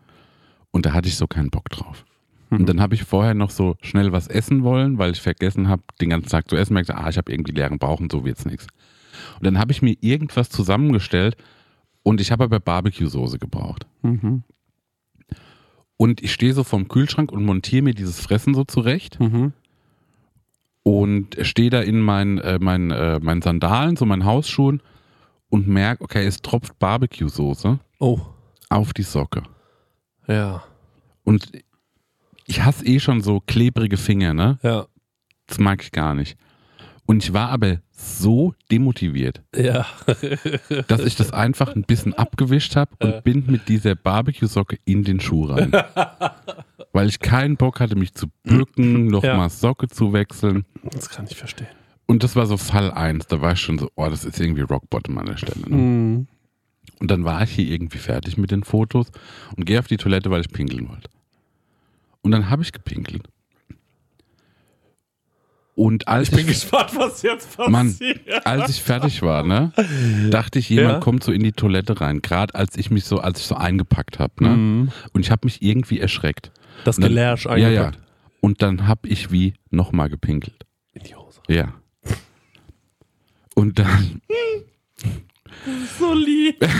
Und 0.72 0.86
da 0.86 0.94
hatte 0.94 1.08
ich 1.08 1.16
so 1.16 1.28
keinen 1.28 1.50
Bock 1.50 1.70
drauf. 1.70 2.06
Und 2.50 2.68
dann 2.68 2.82
habe 2.82 2.96
ich 2.96 3.04
vorher 3.04 3.36
noch 3.36 3.52
so 3.52 3.76
schnell 3.82 4.12
was 4.12 4.28
essen 4.28 4.64
wollen, 4.64 4.98
weil 4.98 5.12
ich 5.12 5.22
vergessen 5.22 5.68
habe, 5.68 5.84
den 6.02 6.10
ganzen 6.10 6.30
Tag 6.30 6.50
zu 6.50 6.56
essen. 6.56 6.74
Merkte, 6.74 6.96
ah, 6.98 7.08
ich 7.10 7.18
habe 7.18 7.32
irgendwie 7.32 7.52
leeren 7.52 7.78
Bauch 7.78 8.00
und 8.00 8.12
so 8.12 8.26
wird's 8.26 8.46
nichts. 8.46 8.66
Und 9.38 9.46
dann 9.46 9.60
habe 9.60 9.72
ich 9.72 9.82
mir 9.84 9.96
irgendwas 10.02 10.50
zusammengestellt 10.50 11.38
und 12.04 12.20
ich 12.22 12.32
habe 12.32 12.46
aber 12.46 12.60
Barbecue-Soße 12.60 13.38
gebraucht. 13.38 13.86
Mhm. 14.02 14.44
Und 15.98 16.24
ich 16.24 16.32
stehe 16.34 16.54
so 16.54 16.64
vorm 16.64 16.88
Kühlschrank 16.88 17.32
und 17.32 17.44
montiere 17.46 17.84
mir 17.84 17.94
dieses 17.94 18.20
Fressen 18.20 18.54
so 18.54 18.64
zurecht 18.64 19.20
Mhm. 19.20 19.54
und 20.84 21.38
stehe 21.42 21.70
da 21.70 21.82
in 21.82 22.00
meinen, 22.00 22.38
äh, 22.40 22.58
meinen, 22.60 22.92
äh, 22.92 23.20
meinen 23.20 23.42
Sandalen, 23.42 23.96
so 23.96 24.06
meinen 24.06 24.26
Hausschuhen 24.26 24.82
und 25.50 25.68
merke, 25.68 26.04
okay, 26.04 26.26
es 26.26 26.42
tropft 26.42 26.80
Barbecue-Soße 26.80 27.80
Oh, 28.00 28.20
auf 28.70 28.94
die 28.94 29.04
Socke. 29.04 29.44
ja. 30.28 30.64
Und 31.26 31.52
ich 32.50 32.64
hasse 32.64 32.86
eh 32.86 33.00
schon 33.00 33.22
so 33.22 33.40
klebrige 33.40 33.98
Finger, 33.98 34.34
ne? 34.34 34.58
Ja. 34.64 34.88
Das 35.48 35.60
mag 35.60 35.82
ich 35.84 35.92
gar 35.92 36.14
nicht. 36.16 36.38
Und 37.06 37.24
ich 37.24 37.34
war 37.34 37.50
aber 37.50 37.78
so 37.92 38.54
demotiviert, 38.72 39.42
Ja. 39.56 39.86
dass 40.88 41.02
ich 41.06 41.16
das 41.16 41.32
einfach 41.34 41.76
ein 41.76 41.84
bisschen 41.84 42.14
abgewischt 42.14 42.76
habe 42.76 42.92
und 43.00 43.24
bin 43.24 43.46
mit 43.48 43.68
dieser 43.68 43.96
Barbecue-Socke 43.96 44.78
in 44.86 45.04
den 45.04 45.20
Schuh 45.20 45.46
rein. 45.46 45.72
Weil 46.94 47.08
ich 47.10 47.20
keinen 47.20 47.58
Bock 47.58 47.80
hatte, 47.80 47.96
mich 47.96 48.14
zu 48.14 48.28
bücken, 48.44 49.08
nochmal 49.08 49.34
Ja. 49.38 49.50
Socke 49.50 49.88
zu 49.88 50.14
wechseln. 50.14 50.66
Das 50.84 51.10
kann 51.10 51.26
ich 51.30 51.36
verstehen. 51.36 51.68
Und 52.06 52.24
das 52.24 52.36
war 52.36 52.46
so 52.48 52.58
Fall 52.58 52.92
1. 52.92 53.28
Da 53.28 53.42
war 53.42 53.54
ich 53.54 53.60
schon 53.60 53.78
so, 53.80 53.90
oh, 53.96 54.08
das 54.10 54.26
ist 54.26 54.40
irgendwie 54.40 54.62
Rockbottom 54.62 55.18
an 55.18 55.26
der 55.28 55.38
Stelle. 55.38 55.68
Ne? 55.68 55.76
Mhm. 55.76 56.28
Und 57.00 57.12
dann 57.12 57.24
war 57.24 57.44
ich 57.44 57.52
hier 57.52 57.68
irgendwie 57.72 58.00
fertig 58.00 58.38
mit 58.38 58.52
den 58.52 58.64
Fotos 58.64 59.08
und 59.56 59.66
gehe 59.66 59.80
auf 59.80 59.88
die 59.88 59.98
Toilette, 59.98 60.30
weil 60.32 60.42
ich 60.42 60.50
pinkeln 60.50 60.90
wollte. 60.90 61.10
Und 62.22 62.32
dann 62.32 62.50
habe 62.50 62.62
ich 62.64 62.72
gepinkelt. 62.72 63.28
Und 65.76 66.10
als 66.10 66.30
Ich 66.30 66.36
bin 66.36 66.46
gespannt, 66.48 66.92
was 66.96 67.22
jetzt 67.22 67.56
passiert. 67.56 67.72
Mann, 67.72 67.96
als 68.44 68.70
ich 68.70 68.82
fertig 68.84 69.22
war, 69.22 69.44
ne, 69.44 69.72
dachte 70.30 70.60
ich, 70.60 70.70
jemand 70.70 70.96
Ja. 70.96 71.00
kommt 71.00 71.24
so 71.24 71.32
in 71.32 71.42
die 71.42 71.54
Toilette 71.54 72.02
rein. 72.02 72.22
Gerade 72.22 72.54
als 72.56 72.76
ich 72.78 72.92
mich 72.92 73.06
so, 73.06 73.20
als 73.20 73.40
ich 73.40 73.46
so 73.46 73.56
eingepackt 73.56 74.20
habe, 74.20 74.34
ne, 74.44 74.50
Mhm. 74.50 74.92
und 75.14 75.22
ich 75.22 75.32
habe 75.32 75.46
mich 75.46 75.62
irgendwie 75.62 76.00
erschreckt. 76.02 76.52
Das 76.84 76.98
dann- 76.98 77.08
Gelärsch 77.10 77.46
Ja, 77.46 77.56
ja. 77.56 77.68
eingepackt. 77.68 78.00
Und 78.42 78.62
dann 78.62 78.88
habe 78.88 79.08
ich 79.08 79.32
wie 79.32 79.54
nochmal 79.70 80.10
gepinkelt. 80.10 80.66
In 80.94 81.04
die 81.04 81.16
Hose. 81.16 81.40
Ja. 81.48 81.74
Und 83.56 83.80
dann, 83.80 84.22
So 85.98 86.14
lieb. 86.14 86.66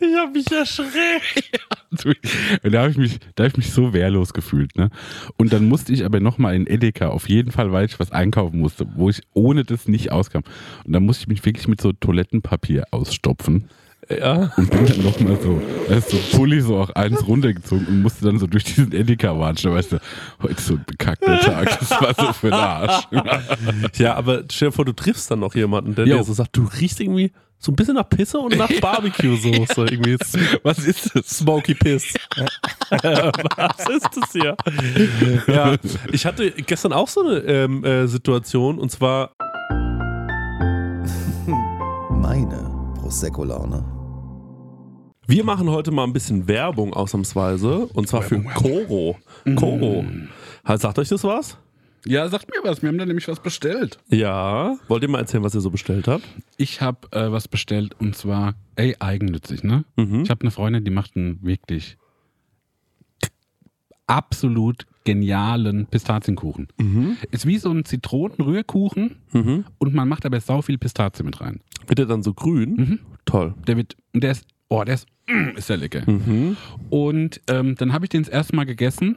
Ich 0.00 0.16
hab 0.16 0.32
mich 0.34 0.50
erschreckt. 0.52 1.60
da 2.62 2.80
habe 2.80 2.90
ich 2.90 2.96
mich, 2.96 3.18
da 3.34 3.44
habe 3.44 3.48
ich 3.50 3.56
mich 3.56 3.72
so 3.72 3.92
wehrlos 3.92 4.32
gefühlt, 4.32 4.76
ne. 4.76 4.90
Und 5.36 5.52
dann 5.52 5.68
musste 5.68 5.92
ich 5.92 6.04
aber 6.04 6.20
nochmal 6.20 6.54
in 6.54 6.66
Edeka, 6.66 7.08
auf 7.08 7.28
jeden 7.28 7.50
Fall, 7.50 7.72
weil 7.72 7.86
ich 7.86 7.98
was 7.98 8.12
einkaufen 8.12 8.60
musste, 8.60 8.86
wo 8.94 9.08
ich 9.10 9.22
ohne 9.32 9.64
das 9.64 9.88
nicht 9.88 10.12
auskam. 10.12 10.42
Und 10.84 10.92
dann 10.92 11.04
musste 11.04 11.22
ich 11.22 11.28
mich 11.28 11.44
wirklich 11.44 11.68
mit 11.68 11.80
so 11.80 11.92
Toilettenpapier 11.92 12.84
ausstopfen. 12.90 13.68
Ja. 14.10 14.52
Und 14.56 14.70
bin 14.70 14.84
dann 14.86 15.02
nochmal 15.02 15.38
so, 15.40 15.62
da 15.88 15.94
ist 15.96 16.10
so 16.10 16.36
Pulli 16.36 16.60
so 16.60 16.76
auch 16.76 16.90
eins 16.90 17.26
runtergezogen 17.26 17.86
und 17.86 18.02
musste 18.02 18.24
dann 18.24 18.38
so 18.38 18.46
durch 18.46 18.64
diesen 18.64 18.92
Edeka 18.92 19.38
watschen. 19.38 19.72
Weißt 19.72 19.92
du, 19.92 19.98
heute 20.42 20.54
ist 20.54 20.66
so 20.66 20.74
ein 20.74 20.84
bekackter 20.86 21.38
Tag. 21.40 21.78
Das 21.78 21.90
war 21.90 22.14
so 22.14 22.32
für 22.32 22.48
den 22.48 22.54
Arsch. 22.54 23.08
Ja, 23.98 24.14
aber 24.14 24.42
stell 24.50 24.68
dir 24.68 24.72
vor, 24.72 24.84
du 24.84 24.92
triffst 24.92 25.30
dann 25.30 25.40
noch 25.40 25.54
jemanden, 25.54 25.94
der 25.94 26.06
Jo. 26.06 26.18
dir 26.18 26.24
so 26.24 26.32
sagt, 26.32 26.56
du 26.56 26.68
riechst 26.80 27.00
irgendwie 27.00 27.32
so 27.62 27.70
ein 27.70 27.76
bisschen 27.76 27.94
nach 27.94 28.08
Pisse 28.08 28.38
und 28.38 28.56
nach 28.58 28.68
Barbecue-Soße. 28.80 29.86
Irgendwie 29.88 30.16
Was 30.64 30.78
ist 30.80 31.14
das? 31.14 31.28
Smoky 31.28 31.74
Piss. 31.74 32.12
Was 32.90 33.88
ist 33.88 34.08
das 34.16 34.32
hier? 34.32 34.56
Ja, 35.46 35.76
ich 36.10 36.26
hatte 36.26 36.50
gestern 36.50 36.92
auch 36.92 37.08
so 37.08 37.22
eine 37.22 37.38
ähm, 37.38 37.84
äh, 37.84 38.06
Situation 38.08 38.78
und 38.78 38.90
zwar 38.90 39.30
Meine 42.10 42.68
Prosecco-Laune. 42.96 43.84
Wir 45.28 45.44
machen 45.44 45.70
heute 45.70 45.92
mal 45.92 46.02
ein 46.02 46.12
bisschen 46.12 46.48
Werbung 46.48 46.92
ausnahmsweise 46.92 47.86
und 47.94 48.08
zwar 48.08 48.22
für 48.22 48.42
Koro. 48.42 49.16
Koro. 49.54 50.04
Sagt 50.76 50.98
euch 50.98 51.08
das 51.08 51.22
was? 51.22 51.56
Ja, 52.06 52.28
sagt 52.28 52.48
mir 52.48 52.68
was. 52.68 52.82
Wir 52.82 52.88
haben 52.88 52.98
da 52.98 53.06
nämlich 53.06 53.28
was 53.28 53.40
bestellt. 53.40 53.98
Ja. 54.08 54.76
Wollt 54.88 55.02
ihr 55.02 55.08
mal 55.08 55.18
erzählen, 55.18 55.44
was 55.44 55.54
ihr 55.54 55.60
so 55.60 55.70
bestellt 55.70 56.08
habt? 56.08 56.24
Ich 56.56 56.80
habe 56.80 57.08
äh, 57.12 57.30
was 57.30 57.48
bestellt 57.48 57.94
und 57.98 58.16
zwar, 58.16 58.54
ey, 58.76 58.96
eigennützig, 58.98 59.62
ne? 59.62 59.84
Mhm. 59.96 60.22
Ich 60.22 60.30
habe 60.30 60.40
eine 60.40 60.50
Freundin, 60.50 60.84
die 60.84 60.90
macht 60.90 61.16
einen 61.16 61.38
wirklich 61.42 61.96
absolut 64.06 64.86
genialen 65.04 65.86
Pistazienkuchen. 65.86 66.68
Mhm. 66.78 67.16
Ist 67.30 67.46
wie 67.46 67.58
so 67.58 67.70
ein 67.70 67.84
Zitronenrührkuchen 67.84 69.16
und 69.78 69.94
man 69.94 70.08
macht 70.08 70.26
aber 70.26 70.40
sau 70.40 70.62
viel 70.62 70.78
Pistazie 70.78 71.22
mit 71.22 71.40
rein. 71.40 71.60
Wird 71.86 71.98
der 71.98 72.06
dann 72.06 72.22
so 72.22 72.34
grün? 72.34 73.00
Toll. 73.24 73.54
Der 73.66 73.76
wird, 73.76 73.96
und 74.12 74.22
der 74.22 74.32
ist, 74.32 74.46
oh, 74.68 74.84
der 74.84 74.94
ist, 74.94 75.06
mm, 75.28 75.56
ist 75.56 75.68
der 75.68 75.76
lecker. 75.76 76.08
Mhm. 76.08 76.56
Und 76.90 77.40
ähm, 77.48 77.74
dann 77.76 77.92
habe 77.92 78.04
ich 78.04 78.10
den 78.10 78.22
das 78.22 78.28
erste 78.28 78.54
Mal 78.54 78.66
gegessen 78.66 79.16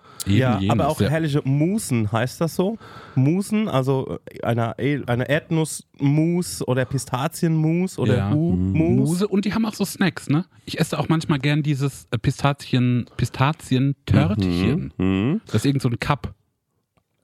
Eben 0.27 0.37
ja, 0.37 0.59
jenes, 0.59 0.71
aber 0.71 0.87
auch 0.87 1.01
ja. 1.01 1.09
herrliche 1.09 1.41
Musen, 1.43 2.11
heißt 2.11 2.41
das 2.41 2.55
so? 2.55 2.77
Musen, 3.15 3.67
also 3.67 4.19
äh, 4.29 4.43
eine, 4.43 4.75
eine 4.77 5.29
Erdnussmus 5.29 6.61
oder 6.67 6.85
Pistazienmus 6.85 7.97
oder 7.97 8.17
Ja. 8.17 8.31
Hu-Mus. 8.31 9.09
Muse 9.09 9.27
und 9.27 9.45
die 9.45 9.53
haben 9.53 9.65
auch 9.65 9.73
so 9.73 9.85
Snacks, 9.85 10.29
ne? 10.29 10.45
Ich 10.65 10.79
esse 10.79 10.97
auch 10.99 11.09
manchmal 11.09 11.39
gern 11.39 11.63
dieses 11.63 12.07
äh, 12.11 12.17
Pistazien, 12.17 13.05
Pistazien-Törtchen. 13.17 14.93
Mhm. 14.97 15.41
Das 15.45 15.55
ist 15.55 15.65
irgend 15.65 15.81
so 15.81 15.89
ein 15.89 15.99
Cup. 15.99 16.33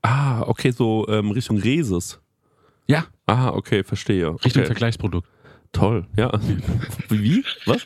Ah, 0.01 0.41
okay, 0.41 0.71
so 0.71 1.05
ähm, 1.09 1.31
Richtung 1.31 1.57
Reses. 1.57 2.19
Ja, 2.87 3.05
Ah, 3.25 3.49
okay, 3.49 3.83
verstehe. 3.83 4.29
Richtung 4.45 4.61
okay. 4.61 4.67
Vergleichsprodukt. 4.67 5.27
Toll, 5.73 6.07
ja. 6.15 6.31
Wie? 7.09 7.43
Was? 7.65 7.85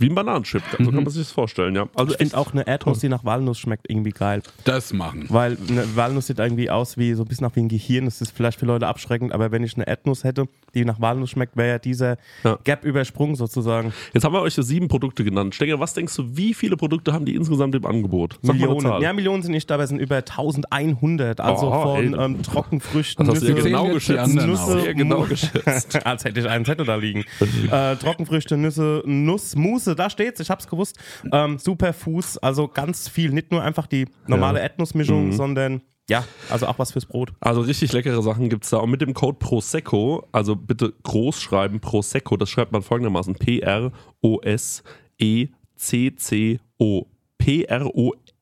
Wie 0.00 0.08
ein 0.08 0.14
Bananenchip. 0.14 0.62
So 0.78 0.90
kann 0.90 0.94
man 1.04 1.10
sich 1.10 1.24
das 1.24 1.30
vorstellen, 1.30 1.76
ja. 1.76 1.86
Also 1.94 2.12
Ich 2.12 2.18
finde 2.18 2.38
auch 2.38 2.52
eine 2.52 2.66
Erdnuss, 2.66 3.00
die 3.00 3.10
nach 3.10 3.22
Walnuss 3.22 3.58
schmeckt, 3.58 3.90
irgendwie 3.90 4.10
geil. 4.12 4.42
Das 4.64 4.94
machen. 4.94 5.26
Weil 5.28 5.58
eine 5.68 5.94
Walnuss 5.94 6.28
sieht 6.28 6.38
irgendwie 6.38 6.70
aus 6.70 6.96
wie 6.96 7.12
so 7.12 7.22
ein 7.22 7.28
bisschen 7.28 7.46
nach 7.46 7.54
wie 7.54 7.60
ein 7.60 7.68
Gehirn. 7.68 8.06
Das 8.06 8.22
ist 8.22 8.34
vielleicht 8.34 8.58
für 8.58 8.64
Leute 8.64 8.86
abschreckend, 8.86 9.32
aber 9.32 9.52
wenn 9.52 9.62
ich 9.62 9.76
eine 9.76 9.86
Erdnuss 9.86 10.24
hätte, 10.24 10.48
die 10.74 10.84
nach 10.84 11.00
Walnuss 11.00 11.30
schmeckt, 11.30 11.56
wäre 11.56 11.68
ja 11.68 11.78
dieser 11.78 12.16
Ja. 12.44 12.58
Gap 12.64 12.84
übersprungen 12.84 13.34
sozusagen. 13.36 13.92
Jetzt 14.12 14.24
haben 14.24 14.32
wir 14.32 14.42
euch 14.42 14.54
so 14.54 14.62
sieben 14.62 14.88
Produkte 14.88 15.24
genannt. 15.24 15.54
Stenger, 15.54 15.80
was 15.80 15.94
denkst 15.94 16.14
du, 16.16 16.36
wie 16.36 16.54
viele 16.54 16.76
Produkte 16.76 17.12
haben 17.12 17.24
die 17.24 17.34
insgesamt 17.34 17.74
im 17.74 17.84
Angebot? 17.86 18.38
Sag 18.42 18.56
Millionen. 18.56 19.02
Ja, 19.02 19.12
Millionen 19.12 19.42
sind 19.42 19.52
nicht, 19.52 19.70
es 19.70 19.88
sind 19.88 19.98
über 20.00 20.16
1100. 20.16 21.40
Also 21.40 21.70
Oh, 21.72 21.82
von 21.96 22.18
ähm, 22.18 22.42
Trockenfrüchten, 22.42 23.26
Das 23.26 23.36
hast 23.36 23.42
du 23.42 23.48
ja 23.48 23.54
Nüsse, 23.54 23.68
genau 23.68 23.84
jetzt 23.86 24.08
die 24.08 24.12
geschätzt. 24.14 24.46
Nüsse. 24.46 24.80
Sehr 24.80 24.94
genau 24.94 25.20
geschätzt. 25.22 26.06
Als 26.06 26.24
hätte 26.24 26.40
ich 26.40 26.48
einen 26.48 26.64
Zettel 26.64 26.86
da 26.86 26.96
liegen. 26.96 27.24
äh, 27.70 27.96
Trockenfrüchte, 27.96 28.56
Nüsse, 28.56 29.02
Nuss, 29.06 29.56
Mousse, 29.56 29.94
da 29.94 30.10
steht's, 30.10 30.40
ich 30.40 30.50
hab's 30.50 30.66
gewusst. 30.68 30.98
Ähm, 31.32 31.58
Superfuß, 31.58 32.38
also 32.38 32.68
ganz 32.68 33.08
viel. 33.08 33.30
Nicht 33.30 33.50
nur 33.52 33.62
einfach 33.62 33.86
die 33.86 34.06
normale 34.26 34.58
Ja. 34.58 34.64
Erdnussmischung, 34.64 35.26
Mhm. 35.26 35.32
ja, 35.32 35.80
ja, 36.10 36.24
also 36.50 36.66
auch 36.66 36.78
was 36.80 36.92
fürs 36.92 37.06
Brot. 37.06 37.32
Also 37.38 37.60
richtig 37.60 37.92
leckere 37.92 38.20
Sachen 38.20 38.48
gibt 38.48 38.64
es 38.64 38.70
da. 38.70 38.78
Und 38.78 38.90
mit 38.90 39.00
dem 39.00 39.14
Code 39.14 39.38
Prosecco, 39.38 40.26
also 40.32 40.56
bitte 40.56 40.92
groß 41.04 41.40
schreiben, 41.40 41.78
Prosecco, 41.78 42.36
das 42.36 42.50
schreibt 42.50 42.72
man 42.72 42.82
folgendermaßen: 42.82 43.36
P-R-O-S-E-C-C-O. 43.36 43.86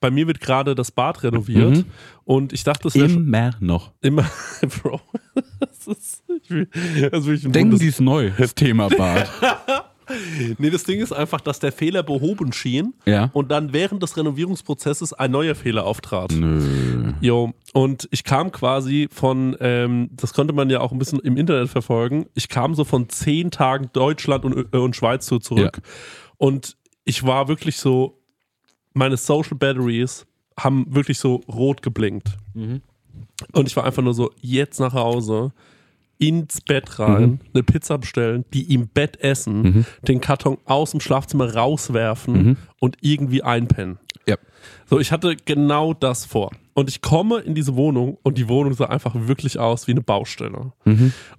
Bei 0.00 0.10
mir 0.10 0.26
wird 0.26 0.40
gerade 0.40 0.74
das 0.74 0.90
Bad 0.90 1.22
renoviert 1.22 1.76
Mhm. 1.78 1.84
und 2.24 2.52
ich 2.52 2.64
dachte, 2.64 2.84
das 2.84 2.94
wäre 2.94 3.06
Immer 3.10 3.50
noch. 3.60 3.92
immer, 4.00 4.24
Bro, 4.82 5.00
das 5.60 5.86
ist, 5.86 6.22
ich 6.42 6.50
will, 6.50 6.68
das 7.10 7.24
will 7.26 7.34
ich 7.34 7.42
Denken 7.42 7.70
Bundes- 7.70 7.80
Sie 7.80 7.88
es 7.88 8.00
neu, 8.00 8.30
das 8.36 8.54
Thema 8.54 8.88
Bad. 8.88 9.28
Nee, 10.56 10.70
das 10.70 10.84
Ding 10.84 11.00
ist 11.00 11.12
einfach, 11.12 11.38
dass 11.42 11.58
der 11.58 11.70
Fehler 11.70 12.02
behoben 12.02 12.50
schien 12.54 12.94
Ja. 13.04 13.28
und 13.34 13.50
dann 13.50 13.74
während 13.74 14.02
des 14.02 14.16
Renovierungsprozesses 14.16 15.12
ein 15.12 15.30
neuer 15.30 15.54
Fehler 15.54 15.84
auftrat. 15.84 16.32
Nö. 16.32 17.12
Jo, 17.20 17.52
und 17.74 18.08
ich 18.10 18.24
kam 18.24 18.50
quasi 18.50 19.08
von, 19.12 19.54
ähm, 19.60 20.08
das 20.12 20.32
konnte 20.32 20.54
man 20.54 20.70
ja 20.70 20.80
auch 20.80 20.92
ein 20.92 20.98
bisschen 20.98 21.20
im 21.20 21.36
Internet 21.36 21.68
verfolgen, 21.68 22.24
ich 22.34 22.48
kam 22.48 22.74
so 22.74 22.84
von 22.84 23.10
zehn 23.10 23.50
Tagen 23.50 23.90
Deutschland 23.92 24.46
und, 24.46 24.72
äh, 24.72 24.78
und 24.78 24.96
Schweiz 24.96 25.26
so 25.26 25.38
zurück. 25.38 25.82
Und 26.38 26.78
ich 27.04 27.24
war 27.26 27.48
wirklich 27.48 27.76
so, 27.76 28.17
meine 28.94 29.16
Social 29.16 29.56
Batteries 29.56 30.26
haben 30.58 30.86
wirklich 30.92 31.18
so 31.18 31.36
rot 31.48 31.82
geblinkt. 31.82 32.36
Und 33.52 33.68
ich 33.68 33.76
war 33.76 33.84
einfach 33.84 34.02
nur 34.02 34.14
so, 34.14 34.32
jetzt 34.40 34.80
nach 34.80 34.92
Hause, 34.92 35.52
ins 36.18 36.60
Bett 36.60 36.98
rein, 36.98 37.40
eine 37.54 37.62
Pizza 37.62 37.96
bestellen, 37.96 38.44
die 38.52 38.74
im 38.74 38.88
Bett 38.88 39.20
essen, 39.20 39.86
den 40.02 40.20
Karton 40.20 40.58
aus 40.64 40.90
dem 40.90 41.00
Schlafzimmer 41.00 41.54
rauswerfen 41.54 42.56
und 42.80 42.96
irgendwie 43.00 43.42
einpennen. 43.42 43.98
Ja. 44.26 44.36
So, 44.86 44.98
ich 45.00 45.12
hatte 45.12 45.36
genau 45.44 45.94
das 45.94 46.24
vor. 46.24 46.50
Und 46.78 46.88
ich 46.88 47.02
komme 47.02 47.40
in 47.40 47.56
diese 47.56 47.74
Wohnung 47.74 48.18
und 48.22 48.38
die 48.38 48.48
Wohnung 48.48 48.72
sah 48.72 48.84
einfach 48.84 49.12
wirklich 49.14 49.58
aus 49.58 49.88
wie 49.88 49.90
eine 49.90 50.00
Baustelle. 50.00 50.72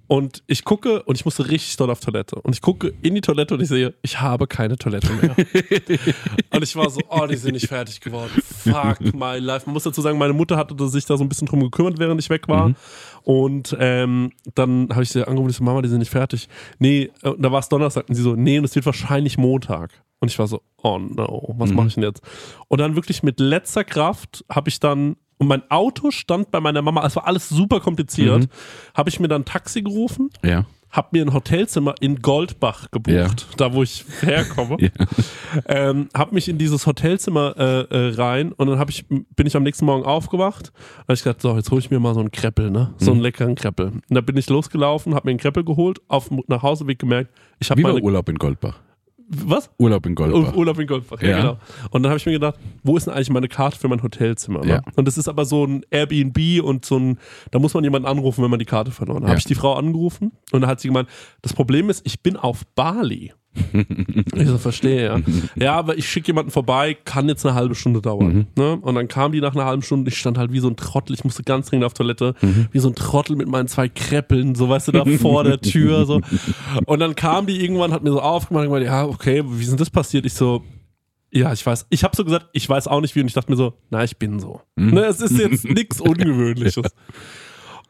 Und 0.06 0.42
ich 0.48 0.64
gucke 0.64 1.02
und 1.04 1.16
ich 1.16 1.24
musste 1.24 1.48
richtig 1.48 1.78
doll 1.78 1.90
auf 1.90 2.00
Toilette. 2.00 2.36
Und 2.42 2.54
ich 2.54 2.60
gucke 2.60 2.92
in 3.00 3.14
die 3.14 3.22
Toilette 3.22 3.54
und 3.54 3.62
ich 3.62 3.68
sehe, 3.68 3.94
ich 4.02 4.20
habe 4.20 4.46
keine 4.46 4.76
Toilette 4.76 5.10
mehr. 5.14 5.34
und 6.50 6.62
ich 6.62 6.76
war 6.76 6.90
so, 6.90 7.00
oh, 7.08 7.26
die 7.26 7.36
sind 7.36 7.54
nicht 7.54 7.68
fertig 7.68 8.02
geworden. 8.02 8.30
Fuck 8.42 9.14
my 9.14 9.38
life. 9.38 9.64
Man 9.64 9.72
muss 9.72 9.84
dazu 9.84 10.02
sagen, 10.02 10.18
meine 10.18 10.34
Mutter 10.34 10.58
hatte 10.58 10.76
sich 10.88 11.06
da 11.06 11.16
so 11.16 11.24
ein 11.24 11.30
bisschen 11.30 11.46
drum 11.48 11.60
gekümmert, 11.60 11.98
während 11.98 12.20
ich 12.20 12.28
weg 12.28 12.46
war. 12.46 12.74
Und 13.22 13.74
ähm, 13.80 14.32
dann 14.54 14.88
habe 14.90 15.04
ich 15.04 15.08
sie 15.08 15.26
angerufen 15.26 15.44
und 15.44 15.50
ich 15.50 15.56
so, 15.56 15.64
Mama, 15.64 15.80
die 15.80 15.88
sind 15.88 16.00
nicht 16.00 16.10
fertig. 16.10 16.48
Nee, 16.78 17.10
äh, 17.22 17.32
da 17.38 17.50
war 17.50 17.60
es 17.60 17.70
Donnerstag 17.70 18.10
und 18.10 18.14
sie 18.14 18.22
so, 18.22 18.34
nee, 18.34 18.58
und 18.58 18.64
es 18.64 18.74
wird 18.74 18.84
wahrscheinlich 18.84 19.38
Montag. 19.38 19.90
Und 20.20 20.30
ich 20.30 20.38
war 20.38 20.46
so, 20.46 20.60
oh 20.82 20.98
no, 20.98 21.54
was 21.56 21.72
mache 21.72 21.86
ich 21.86 21.94
denn 21.94 22.02
jetzt? 22.02 22.20
Und 22.68 22.78
dann 22.78 22.94
wirklich 22.94 23.19
mit 23.22 23.40
letzter 23.40 23.84
Kraft 23.84 24.44
habe 24.50 24.68
ich 24.68 24.80
dann, 24.80 25.16
und 25.38 25.46
mein 25.48 25.62
Auto 25.70 26.10
stand 26.10 26.50
bei 26.50 26.60
meiner 26.60 26.82
Mama, 26.82 27.04
es 27.06 27.16
war 27.16 27.26
alles 27.26 27.48
super 27.48 27.80
kompliziert, 27.80 28.48
habe 28.94 29.08
ich 29.08 29.20
mir 29.20 29.28
dann 29.28 29.42
ein 29.42 29.46
Taxi 29.46 29.82
gerufen, 29.82 30.30
Ja. 30.44 30.66
habe 30.90 31.08
mir 31.12 31.24
ein 31.24 31.32
Hotelzimmer 31.32 31.94
in 32.00 32.20
Goldbach 32.20 32.90
gebucht, 32.90 33.14
Ja. 33.14 33.28
da 33.56 33.72
wo 33.72 33.82
ich 33.82 34.04
herkomme. 34.22 34.76
Ja. 34.80 34.90
ähm, 35.66 36.08
habe 36.14 36.34
mich 36.34 36.48
in 36.48 36.58
dieses 36.58 36.86
Hotelzimmer 36.86 37.54
äh, 37.56 37.80
äh, 38.08 38.14
rein 38.14 38.52
und 38.52 38.66
dann 38.68 38.78
hab 38.78 38.90
ich, 38.90 39.06
bin 39.08 39.46
ich 39.46 39.56
am 39.56 39.62
nächsten 39.62 39.84
Morgen 39.84 40.04
aufgewacht 40.04 40.72
und 40.98 41.08
hab 41.08 41.14
ich 41.14 41.22
gedacht, 41.24 41.40
so, 41.42 41.56
jetzt 41.56 41.70
hole 41.70 41.80
ich 41.80 41.90
mir 41.90 41.98
mal 42.00 42.14
so 42.14 42.20
einen 42.20 42.30
Kreppel, 42.30 42.70
ne? 42.70 42.92
So 42.98 43.10
Mhm. 43.10 43.14
einen 43.16 43.20
leckeren 43.22 43.54
Kreppel. 43.54 43.86
Und 43.86 44.02
da 44.10 44.20
bin 44.20 44.36
ich 44.36 44.48
losgelaufen, 44.50 45.14
habe 45.14 45.26
mir 45.28 45.30
einen 45.30 45.40
Kreppel 45.40 45.64
geholt, 45.64 46.00
auf 46.08 46.28
dem 46.28 46.42
Nachhauseweg 46.48 46.98
gemerkt, 46.98 47.30
ich 47.60 47.70
habe 47.70 47.80
meine... 47.82 48.00
Urlaub 48.00 48.28
in 48.28 48.36
Goldbach? 48.36 48.78
Was? 49.32 49.70
Urlaub 49.78 50.04
in 50.06 50.16
Goldbach. 50.16 50.52
Ur- 50.52 50.56
Urlaub 50.58 50.78
in 50.80 50.86
Goldbach, 50.88 51.22
ja, 51.22 51.28
Ja. 51.28 51.36
genau. 51.40 51.58
Und 51.90 52.02
dann 52.02 52.10
habe 52.10 52.18
ich 52.18 52.26
mir 52.26 52.32
gedacht, 52.32 52.56
wo 52.82 52.96
ist 52.96 53.06
denn 53.06 53.14
eigentlich 53.14 53.30
meine 53.30 53.46
Karte 53.46 53.78
für 53.78 53.86
mein 53.86 54.02
Hotelzimmer? 54.02 54.60
Ne? 54.64 54.68
Ja. 54.68 54.82
Und 54.96 55.06
das 55.06 55.16
ist 55.16 55.28
aber 55.28 55.44
so 55.44 55.64
ein 55.64 55.84
Airbnb 55.90 56.62
und 56.64 56.84
so 56.84 56.98
ein, 56.98 57.18
da 57.52 57.60
muss 57.60 57.72
man 57.74 57.84
jemanden 57.84 58.08
anrufen, 58.08 58.42
wenn 58.42 58.50
man 58.50 58.58
die 58.58 58.64
Karte 58.64 58.90
verloren 58.90 59.18
hat. 59.18 59.22
Ja. 59.24 59.28
Habe 59.30 59.38
ich 59.38 59.44
die 59.44 59.54
Frau 59.54 59.74
angerufen 59.74 60.32
und 60.50 60.60
dann 60.62 60.68
hat 60.68 60.80
sie 60.80 60.88
gemeint, 60.88 61.08
das 61.42 61.52
Problem 61.52 61.90
ist, 61.90 62.04
ich 62.04 62.20
bin 62.22 62.36
auf 62.36 62.66
Bali. 62.74 63.32
Ich 63.72 64.46
so, 64.46 64.58
verstehe, 64.58 65.04
ja. 65.06 65.20
Ja, 65.56 65.74
aber 65.74 65.98
ich 65.98 66.08
schicke 66.08 66.28
jemanden 66.28 66.50
vorbei, 66.50 66.96
kann 67.04 67.28
jetzt 67.28 67.44
eine 67.44 67.54
halbe 67.54 67.74
Stunde 67.74 68.00
dauern. 68.00 68.46
Ne? 68.56 68.78
Und 68.80 68.94
dann 68.94 69.08
kam 69.08 69.32
die 69.32 69.40
nach 69.40 69.54
einer 69.54 69.64
halben 69.64 69.82
Stunde, 69.82 70.08
ich 70.10 70.18
stand 70.18 70.38
halt 70.38 70.52
wie 70.52 70.60
so 70.60 70.68
ein 70.68 70.76
Trottel, 70.76 71.14
ich 71.14 71.24
musste 71.24 71.42
ganz 71.42 71.68
dringend 71.68 71.84
auf 71.84 71.94
Toilette, 71.94 72.34
wie 72.70 72.78
so 72.78 72.88
ein 72.88 72.94
Trottel 72.94 73.36
mit 73.36 73.48
meinen 73.48 73.68
zwei 73.68 73.88
Kreppeln, 73.88 74.54
so 74.54 74.68
weißt 74.68 74.88
du, 74.88 74.92
da 74.92 75.04
vor 75.04 75.44
der 75.44 75.60
Tür. 75.60 76.06
so. 76.06 76.20
Und 76.86 77.00
dann 77.00 77.14
kam 77.16 77.46
die 77.46 77.62
irgendwann, 77.62 77.92
hat 77.92 78.02
mir 78.04 78.12
so 78.12 78.20
aufgemacht 78.20 78.62
und 78.62 78.68
gemeint, 78.68 78.86
ja, 78.86 79.04
okay, 79.04 79.42
wie 79.44 79.62
ist 79.62 79.70
denn 79.70 79.76
das 79.76 79.90
passiert? 79.90 80.26
Ich 80.26 80.34
so, 80.34 80.62
ja, 81.32 81.52
ich 81.52 81.64
weiß. 81.64 81.86
Ich 81.90 82.04
habe 82.04 82.16
so 82.16 82.24
gesagt, 82.24 82.48
ich 82.52 82.68
weiß 82.68 82.88
auch 82.88 83.00
nicht 83.00 83.14
wie 83.14 83.20
und 83.20 83.26
ich 83.26 83.34
dachte 83.34 83.50
mir 83.50 83.56
so, 83.56 83.74
na, 83.90 84.02
ich 84.04 84.16
bin 84.16 84.40
so. 84.40 84.60
Ne, 84.76 85.04
es 85.04 85.20
ist 85.20 85.38
jetzt 85.38 85.64
nichts 85.68 86.00
Ungewöhnliches. 86.00 86.86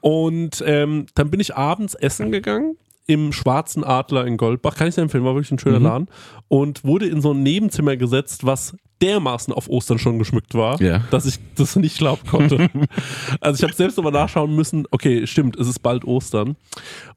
Und 0.01 0.63
ähm, 0.67 1.07
dann 1.15 1.31
bin 1.31 1.41
ich 1.41 1.57
abends 1.57 1.95
essen 1.95 2.31
gegangen 2.33 2.77
im 3.11 3.33
Schwarzen 3.33 3.83
Adler 3.83 4.25
in 4.25 4.37
Goldbach. 4.37 4.77
Kann 4.77 4.87
ich 4.87 4.95
dir 4.95 5.03
empfehlen, 5.03 5.25
war 5.25 5.35
wirklich 5.35 5.51
ein 5.51 5.59
schöner 5.59 5.81
Laden. 5.81 6.07
Und 6.47 6.85
wurde 6.85 7.07
in 7.07 7.21
so 7.21 7.33
ein 7.33 7.43
Nebenzimmer 7.43 7.97
gesetzt, 7.97 8.47
was 8.47 8.77
dermaßen 9.03 9.53
auf 9.53 9.69
Ostern 9.69 9.99
schon 9.99 10.19
geschmückt 10.21 10.55
war, 10.55 10.81
Ja. 10.81 11.03
dass 11.11 11.27
ich 11.27 11.41
das 11.57 11.75
nicht 11.75 11.99
glauben 11.99 12.25
konnte. 12.29 12.69
also 13.41 13.57
ich 13.59 13.63
habe 13.65 13.75
selbst 13.75 13.97
nochmal 13.97 14.13
nachschauen 14.13 14.55
müssen, 14.55 14.87
okay, 14.93 15.27
stimmt, 15.27 15.57
es 15.59 15.67
ist 15.67 15.81
bald 15.81 16.05
Ostern. 16.05 16.55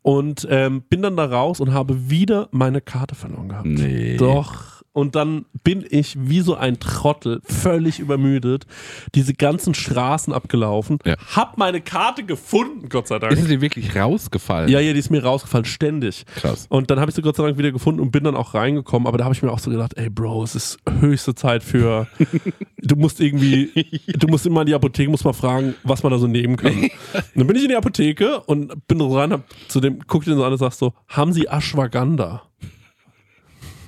Und 0.01 0.47
ähm, 0.49 0.81
bin 0.89 1.03
dann 1.03 1.15
da 1.15 1.25
raus 1.25 1.59
und 1.59 1.73
habe 1.73 2.09
wieder 2.09 2.47
meine 2.51 2.81
Karte 2.81 3.13
verloren 3.13 3.49
gehabt. 3.49 3.65
Nee. 3.67 4.17
Doch. 4.17 4.72
Und 4.93 5.15
dann 5.15 5.45
bin 5.63 5.83
ich 5.89 6.15
wie 6.19 6.41
so 6.41 6.55
ein 6.55 6.79
Trottel, 6.79 7.41
völlig 7.43 7.99
übermüdet, 7.99 8.67
diese 9.15 9.33
ganzen 9.33 9.73
Straßen 9.73 10.31
abgelaufen, 10.31 10.99
Ja. 11.03 11.15
hab 11.35 11.57
meine 11.57 11.81
Karte 11.81 12.23
gefunden, 12.23 12.89
Gott 12.89 13.07
sei 13.07 13.17
Dank. 13.17 13.33
Ist 13.33 13.41
es 13.41 13.47
dir 13.47 13.59
wirklich 13.61 13.95
rausgefallen? 13.95 14.69
Ja, 14.69 14.79
ja, 14.79 14.93
die 14.93 14.99
ist 14.99 15.09
mir 15.09 15.23
rausgefallen, 15.23 15.65
ständig. 15.65 16.25
Krass. 16.35 16.67
Und 16.69 16.91
dann 16.91 16.99
habe 16.99 17.09
ich 17.09 17.15
sie 17.15 17.23
Gott 17.23 17.35
sei 17.35 17.43
Dank 17.43 17.57
wieder 17.57 17.71
gefunden 17.71 17.99
und 18.01 18.11
bin 18.11 18.23
dann 18.23 18.35
auch 18.35 18.53
reingekommen. 18.53 19.07
Aber 19.07 19.17
da 19.17 19.23
habe 19.25 19.33
ich 19.33 19.41
mir 19.41 19.51
auch 19.51 19.57
so 19.59 19.71
gedacht, 19.71 19.93
ey 19.97 20.09
Bro, 20.11 20.43
es 20.43 20.53
ist 20.55 20.77
höchste 20.99 21.33
Zeit 21.33 21.63
für. 21.63 22.07
du 22.77 22.95
musst 22.95 23.19
irgendwie, 23.19 23.71
du 24.15 24.27
musst 24.27 24.45
immer 24.45 24.61
in 24.61 24.67
die 24.67 24.75
Apotheke, 24.75 25.09
musst 25.09 25.25
mal 25.25 25.33
fragen, 25.33 25.73
was 25.83 26.03
man 26.03 26.11
da 26.11 26.19
so 26.19 26.27
nehmen 26.27 26.55
kann. 26.55 26.73
Und 26.73 26.91
dann 27.35 27.47
bin 27.47 27.55
ich 27.55 27.63
in 27.63 27.69
die 27.69 27.75
Apotheke 27.75 28.41
und 28.41 28.87
bin 28.87 28.99
so 28.99 29.17
rein, 29.17 29.31
hab 29.33 29.43
zu 29.69 29.79
dem, 29.79 29.99
guck 30.05 30.23
den 30.23 30.35
so 30.35 30.43
an 30.43 30.51
und 30.51 30.59
sag 30.59 30.73
so, 30.73 30.93
haben 31.07 31.33
Sie 31.33 31.47
Ashwagandha? 31.47 32.43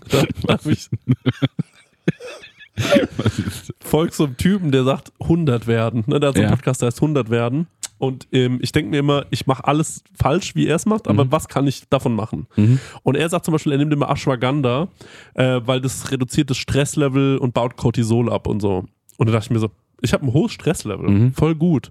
Dann 0.09 0.27
hab 0.49 0.65
ich 0.65 0.89
folgt 3.79 4.13
so 4.13 4.25
einem 4.25 4.37
Typen, 4.37 4.71
der 4.71 4.83
sagt 4.83 5.11
100 5.21 5.67
werden. 5.67 6.03
Ne, 6.07 6.19
der 6.19 6.29
hat 6.29 6.35
so 6.35 6.41
einen 6.41 6.49
Ja. 6.51 6.55
Podcast, 6.55 6.81
der 6.81 6.87
heißt 6.87 6.97
100 7.01 7.29
werden. 7.29 7.67
Und 7.97 8.27
ähm, 8.33 8.59
ich 8.61 8.73
denke 8.73 8.91
mir 8.91 8.99
immer, 8.99 9.25
ich 9.29 9.47
mache 9.47 9.63
alles 9.65 10.03
falsch, 10.13 10.53
wie 10.55 10.67
er 10.67 10.75
es 10.75 10.85
macht, 10.85 11.05
Mhm. 11.05 11.11
aber 11.19 11.31
was 11.31 11.47
kann 11.47 11.65
ich 11.65 11.87
davon 11.89 12.13
machen? 12.13 12.45
Und 13.03 13.15
er 13.15 13.29
sagt 13.29 13.45
zum 13.45 13.53
Beispiel, 13.53 13.71
er 13.71 13.77
nimmt 13.77 13.93
immer 13.93 14.09
Ashwagandha, 14.09 14.89
äh, 15.35 15.61
weil 15.63 15.79
das 15.79 16.11
reduziert 16.11 16.49
das 16.49 16.57
Stresslevel 16.57 17.37
und 17.37 17.53
baut 17.53 17.77
Cortisol 17.77 18.31
ab 18.31 18.47
und 18.47 18.59
so. 18.59 18.83
Und 19.17 19.27
da 19.27 19.31
dachte 19.31 19.45
ich 19.45 19.51
mir 19.51 19.59
so, 19.59 19.69
ich 20.01 20.11
habe 20.11 20.25
ein 20.25 20.33
hohes 20.33 20.51
Stresslevel, 20.51 21.07
Mhm. 21.09 21.33
voll 21.33 21.55
gut. 21.55 21.89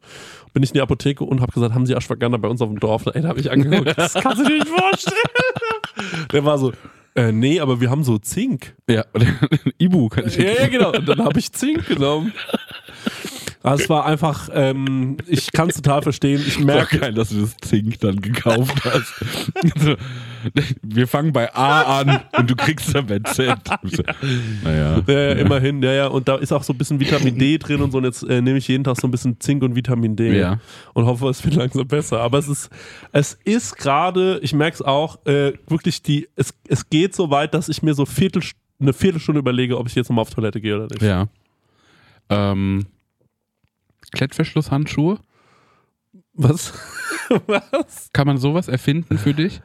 Bin 0.53 0.63
ich 0.63 0.71
in 0.71 0.75
die 0.75 0.83
Apotheke 0.83 1.25
und 1.25 1.41
habe 1.41 1.53
gesagt, 1.53 1.73
haben 1.75 1.87
Sie 1.87 1.95
Ashwagandha 1.95 2.37
bei 2.37 2.49
uns 2.49 2.61
auf 2.61 2.69
dem 2.69 2.79
Dorf? 2.79 3.07
Ey, 3.07 3.23
da 3.23 3.29
habe 3.29 3.41
ich 3.41 3.51
angeguckt, 3.51 3.95
das 3.99 4.13
kannst 4.13 4.41
du 4.41 4.45
dir 4.45 4.59
nicht 4.59 4.69
vorstellen. 4.69 5.17
Der 6.33 6.45
war 6.45 6.59
so, 6.59 6.73
äh, 7.15 7.33
nee, 7.33 7.61
aber 7.61 7.81
wir 7.81 7.91
haben 7.91 8.05
so 8.05 8.19
Zink. 8.19 8.75
Ja, 8.89 9.05
Ibu 9.79 10.09
kann 10.09 10.27
ich 10.27 10.37
Ja, 10.37 10.53
ja, 10.53 10.69
genau. 10.69 10.93
Und 10.93 11.09
dann 11.09 11.25
habe 11.25 11.39
ich 11.39 11.53
Zink 11.53 11.87
genommen. 11.87 12.33
Also 13.63 13.85
es 13.85 13.91
war 13.91 14.05
einfach, 14.05 14.51
ähm, 14.53 15.17
ich 15.27 15.53
kann 15.53 15.71
es 15.71 15.77
total 15.77 16.03
verstehen. 16.03 16.43
Ich 16.47 16.59
merke, 16.59 17.13
dass 17.13 17.31
du 17.31 17.41
das 17.43 17.57
Zink 17.63 17.99
dann 18.01 18.21
gekauft 18.21 18.85
hast. 18.85 19.15
Wir 20.83 21.09
fangen 21.09 21.33
bei 21.33 21.55
A 21.55 22.01
an 22.01 22.21
und 22.39 22.51
du 22.51 22.57
kriegst 22.57 22.95
dann 22.95 23.07
bei 23.07 23.19
Z. 23.21 23.59
Naja. 24.63 25.03
ja, 25.07 25.15
ja, 25.15 25.33
immerhin, 25.33 25.83
ja, 25.83 25.93
ja. 25.93 26.07
Und 26.07 26.29
da 26.29 26.37
ist 26.37 26.53
auch 26.53 26.63
so 26.63 26.73
ein 26.73 26.79
bisschen 26.79 27.01
Vitamin 27.01 27.39
D 27.39 27.59
drin 27.59 27.81
und 27.83 27.91
so. 27.93 27.99
Und 27.99 28.05
jetzt 28.05 28.23
äh, 28.23 28.41
nehme 28.41 28.59
ich 28.59 28.69
jeden 28.69 28.85
Tag 28.85 29.01
so 29.01 29.07
ein 29.07 29.11
bisschen 29.11 29.41
Zink 29.41 29.63
und 29.63 29.75
Vitamin 29.75 30.17
D. 30.17 30.39
Ja. 30.39 30.61
Und 30.93 31.07
hoffe, 31.07 31.29
es 31.29 31.45
wird 31.45 31.55
langsam 31.55 31.87
besser. 31.87 32.21
Aber 32.21 32.39
es 32.39 32.49
ist, 32.49 32.71
es 33.13 33.39
ist 33.45 33.77
gerade, 33.77 34.39
ich 34.43 34.53
merke 34.53 34.75
es 34.75 34.83
auch, 34.83 35.25
äh, 35.27 35.53
wirklich 35.69 36.03
die, 36.03 36.29
es, 36.37 36.55
es 36.69 36.89
geht 36.91 37.15
so 37.15 37.31
weit, 37.31 37.55
dass 37.55 37.69
ich 37.69 37.83
mir 37.83 37.95
so 37.95 38.07
Viertel, 38.07 38.43
eine 38.81 38.93
Viertelstunde 38.93 39.39
überlege, 39.39 39.79
ob 39.79 39.89
ich 39.89 39.95
jetzt 39.95 40.09
nochmal 40.11 40.23
auf 40.23 40.31
Toilette 40.31 40.61
gehe 40.61 40.77
oder 40.77 40.87
nicht. 40.87 41.03
Ja. 41.03 41.29
Ähm, 42.29 42.87
Klettverschlusshandschuhe? 44.13 45.19
Was? 46.35 46.73
Was? 47.47 48.11
Kann 48.13 48.27
man 48.27 48.39
sowas 48.39 48.69
erfinden 48.69 49.19
für 49.19 49.35
dich? 49.35 49.61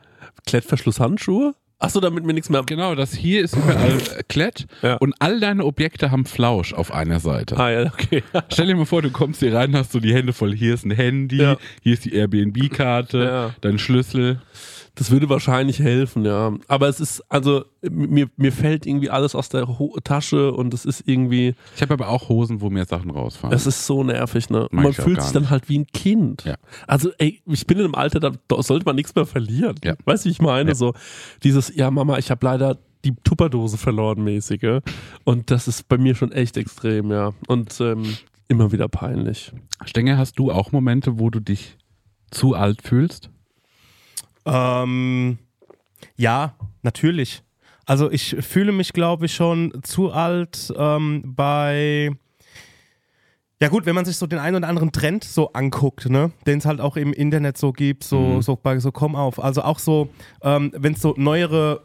Klettverschlusshandschuhe? 0.45 1.53
Achso, 1.81 2.01
damit 2.01 2.25
mir 2.25 2.33
nichts 2.33 2.49
mehr. 2.49 2.61
Genau, 2.65 2.93
das 2.93 3.13
hier 3.13 3.41
ist 3.41 3.55
überall 3.55 3.93
äh, 4.17 4.23
Klett 4.27 4.67
Ja. 4.81 4.95
und 4.95 5.15
all 5.19 5.39
deine 5.39 5.63
Objekte 5.63 6.11
haben 6.11 6.25
Flausch 6.25 6.73
auf 6.73 6.93
einer 6.93 7.21
Seite. 7.21 7.55
Ah 7.57 7.71
ja, 7.71 7.85
okay. 7.85 8.21
Stell 8.51 8.67
dir 8.67 8.75
mal 8.75 8.85
vor, 8.85 9.01
du 9.01 9.11
kommst 9.11 9.39
hier 9.39 9.53
rein, 9.55 9.73
hast 9.75 9.93
so 9.93 10.01
die 10.01 10.13
Hände 10.13 10.33
voll. 10.33 10.53
Hier 10.53 10.73
ist 10.73 10.85
ein 10.85 10.91
Handy, 10.91 11.37
Ja. 11.37 11.55
hier 11.81 11.93
ist 11.93 12.03
die 12.03 12.13
Airbnb-Karte, 12.15 13.53
dein 13.61 13.79
Schlüssel. 13.79 14.41
Das 14.99 15.11
würde 15.11 15.29
wahrscheinlich 15.29 15.79
helfen, 15.79 16.25
ja. 16.25 16.51
Aber 16.67 16.89
es 16.89 16.99
ist, 16.99 17.23
also, 17.29 17.63
mir, 17.81 18.27
mir 18.35 18.51
fällt 18.51 18.85
irgendwie 18.85 19.09
alles 19.09 19.33
aus 19.33 19.47
der 19.47 19.79
Ho 19.79 19.95
Tasche 20.03 20.51
und 20.51 20.73
es 20.73 20.83
ist 20.83 21.07
irgendwie, 21.07 21.55
Ich 21.77 21.81
habe 21.81 21.93
aber 21.93 22.09
auch 22.09 22.27
Hosen, 22.27 22.59
wo 22.59 22.69
mir 22.69 22.83
Sachen 22.83 23.09
rausfallen. 23.09 23.55
es 23.55 23.65
ist 23.65 23.85
so 23.85 24.03
nervig, 24.03 24.49
ne? 24.49 24.63
Und 24.63 24.73
Mag 24.73 24.83
man 24.83 24.93
fühlt 24.93 25.21
sich 25.21 25.31
dann 25.31 25.49
halt 25.49 25.69
wie 25.69 25.79
ein 25.79 25.87
Kind. 25.87 26.43
Ja. 26.43 26.55
Also, 26.85 27.11
ey, 27.17 27.41
ich 27.45 27.65
bin 27.65 27.77
in 27.77 27.85
einem 27.85 27.95
Alter, 27.95 28.19
da, 28.19 28.33
da 28.49 28.61
sollte 28.61 28.83
man 28.83 28.97
nichts 28.97 29.15
mehr 29.15 29.25
verlieren. 29.25 29.75
Ja. 29.85 29.95
Weißt 30.03 30.25
du, 30.25 30.27
wie 30.27 30.33
ich 30.33 30.41
meine? 30.41 30.71
Ja. 30.71 30.75
So, 30.75 30.93
dieses, 31.43 31.73
ja, 31.73 31.89
Mama, 31.91 32.17
ich 32.17 32.29
habe 32.29 32.45
leider 32.45 32.77
die 33.05 33.15
Tupperdose 33.23 33.77
verloren 33.77 34.21
mäßige. 34.21 34.81
Und 35.23 35.49
das 35.49 35.69
ist 35.69 35.87
bei 35.87 35.97
mir 35.97 36.13
schon 36.13 36.33
echt 36.33 36.57
extrem, 36.57 37.09
ja. 37.09 37.31
Und 37.47 37.79
ähm, 37.79 38.17
immer 38.49 38.73
wieder 38.73 38.89
peinlich. 38.89 39.53
Stenger, 39.85 40.17
hast 40.17 40.37
du 40.39 40.51
auch 40.51 40.73
Momente, 40.73 41.19
wo 41.19 41.29
du 41.29 41.39
dich 41.39 41.77
zu 42.31 42.53
alt 42.53 42.81
fühlst? 42.81 43.29
Ähm, 44.53 45.37
ja, 46.15 46.55
natürlich. 46.81 47.43
Also 47.85 48.11
ich 48.11 48.35
fühle 48.41 48.71
mich, 48.71 48.93
glaube 48.93 49.25
ich, 49.25 49.33
schon 49.33 49.73
zu 49.83 50.11
alt 50.11 50.71
ähm, 50.77 51.23
bei. 51.25 52.11
Ja 53.61 53.67
gut, 53.67 53.85
wenn 53.85 53.95
man 53.95 54.05
sich 54.05 54.15
so 54.15 54.25
den 54.25 54.39
einen 54.39 54.55
oder 54.55 54.69
anderen 54.69 54.91
Trend 54.93 55.23
so 55.25 55.51
anguckt, 55.51 56.09
ne, 56.09 56.31
den 56.47 56.59
es 56.59 56.65
halt 56.65 56.79
auch 56.79 56.95
im 56.95 57.11
Internet 57.11 57.57
so 57.57 57.73
gibt, 57.73 58.05
so, 58.05 58.19
Mhm. 58.37 58.41
so 58.41 58.55
bei 58.55 58.79
so 58.79 58.91
komm 58.93 59.15
auf. 59.17 59.43
Also 59.43 59.63
auch 59.63 59.79
so, 59.79 60.07
ähm, 60.43 60.71
wenn 60.77 60.93
es 60.93 61.01
so 61.01 61.13
neuere 61.17 61.83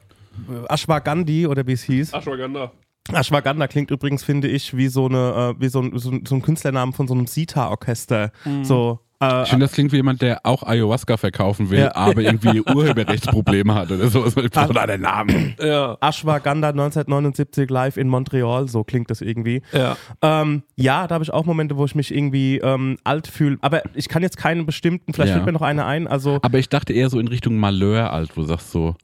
äh, 0.49 0.73
Ashwagandhi 0.73 1.47
oder 1.49 1.67
wie 1.67 1.73
es 1.73 1.83
hieß. 1.83 2.13
Ashwagandha. 2.13 2.71
Ashwagandha 3.13 3.67
klingt 3.67 3.91
übrigens, 3.91 4.23
finde 4.23 4.47
ich, 4.49 4.77
wie 4.77 4.87
so 4.89 5.07
eine, 5.07 5.55
äh, 5.57 5.61
wie 5.61 5.69
so 5.69 5.81
ein, 5.81 5.99
so, 5.99 6.11
ein- 6.13 6.25
so 6.27 6.35
ein 6.37 6.43
Künstlernamen 6.43 6.93
von 6.93 7.09
so 7.09 7.15
einem 7.15 7.27
Sita-Orchester. 7.27 8.31
So, 8.63 9.01
äh, 9.01 9.04
Ich 9.21 9.49
finde, 9.49 9.65
das 9.67 9.73
klingt 9.73 9.91
wie 9.93 9.97
jemand, 9.97 10.21
der 10.21 10.45
auch 10.45 10.63
Ayahuasca 10.65 11.17
verkaufen 11.17 11.71
will, 11.71 11.79
Ja. 11.79 11.95
aber 11.95 12.21
irgendwie 12.21 12.61
Urheberrechtsprobleme 12.67 13.75
hat 13.75 13.91
oder 13.91 14.09
sowas. 14.09 14.37
Oder 14.37 14.87
der 14.87 14.99
Name. 14.99 15.55
Ja. 15.63 15.97
Ashwagandha 16.01 16.69
1979 16.71 17.71
live 17.71 17.97
in 17.97 18.09
Montreal, 18.09 18.69
so 18.69 18.85
klingt 18.85 19.11
das 19.11 19.23
irgendwie. 19.23 19.63
Ja. 19.73 19.97
Ähm, 20.21 20.63
ja, 20.77 21.07
da 21.07 21.15
habe 21.15 21.25
ich 21.25 21.33
auch 21.33 21.45
Momente, 21.47 21.77
wo 21.79 21.85
ich 21.87 21.95
mich 21.95 22.15
irgendwie 22.15 22.59
ähm, 22.59 22.99
alt 23.05 23.27
fühle. 23.27 23.57
Aber 23.63 23.83
ich 23.95 24.09
kann 24.09 24.23
jetzt 24.23 24.37
keinen 24.37 24.67
bestimmten, 24.67 25.15
vielleicht 25.15 25.31
Ja. 25.31 25.35
fällt 25.37 25.47
mir 25.47 25.53
noch 25.53 25.63
einer 25.63 25.87
ein. 25.87 26.07
Also, 26.07 26.39
Aber 26.43 26.59
ich 26.59 26.69
dachte 26.69 26.93
eher 26.93 27.09
so 27.09 27.19
in 27.19 27.29
Richtung 27.29 27.57
Malheur 27.57 28.13
alt, 28.13 28.37
wo 28.37 28.43
du 28.43 28.47
sagst 28.49 28.73
so, 28.73 28.95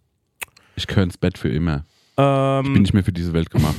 ich 0.76 0.86
gehöre 0.86 1.04
ins 1.04 1.16
Bett 1.18 1.38
für 1.38 1.48
immer. 1.48 1.84
Ich 2.10 2.16
bin 2.16 2.66
ähm, 2.66 2.72
nicht 2.82 2.92
mehr 2.92 3.04
für 3.04 3.12
diese 3.12 3.32
Welt 3.32 3.48
gemacht. 3.50 3.76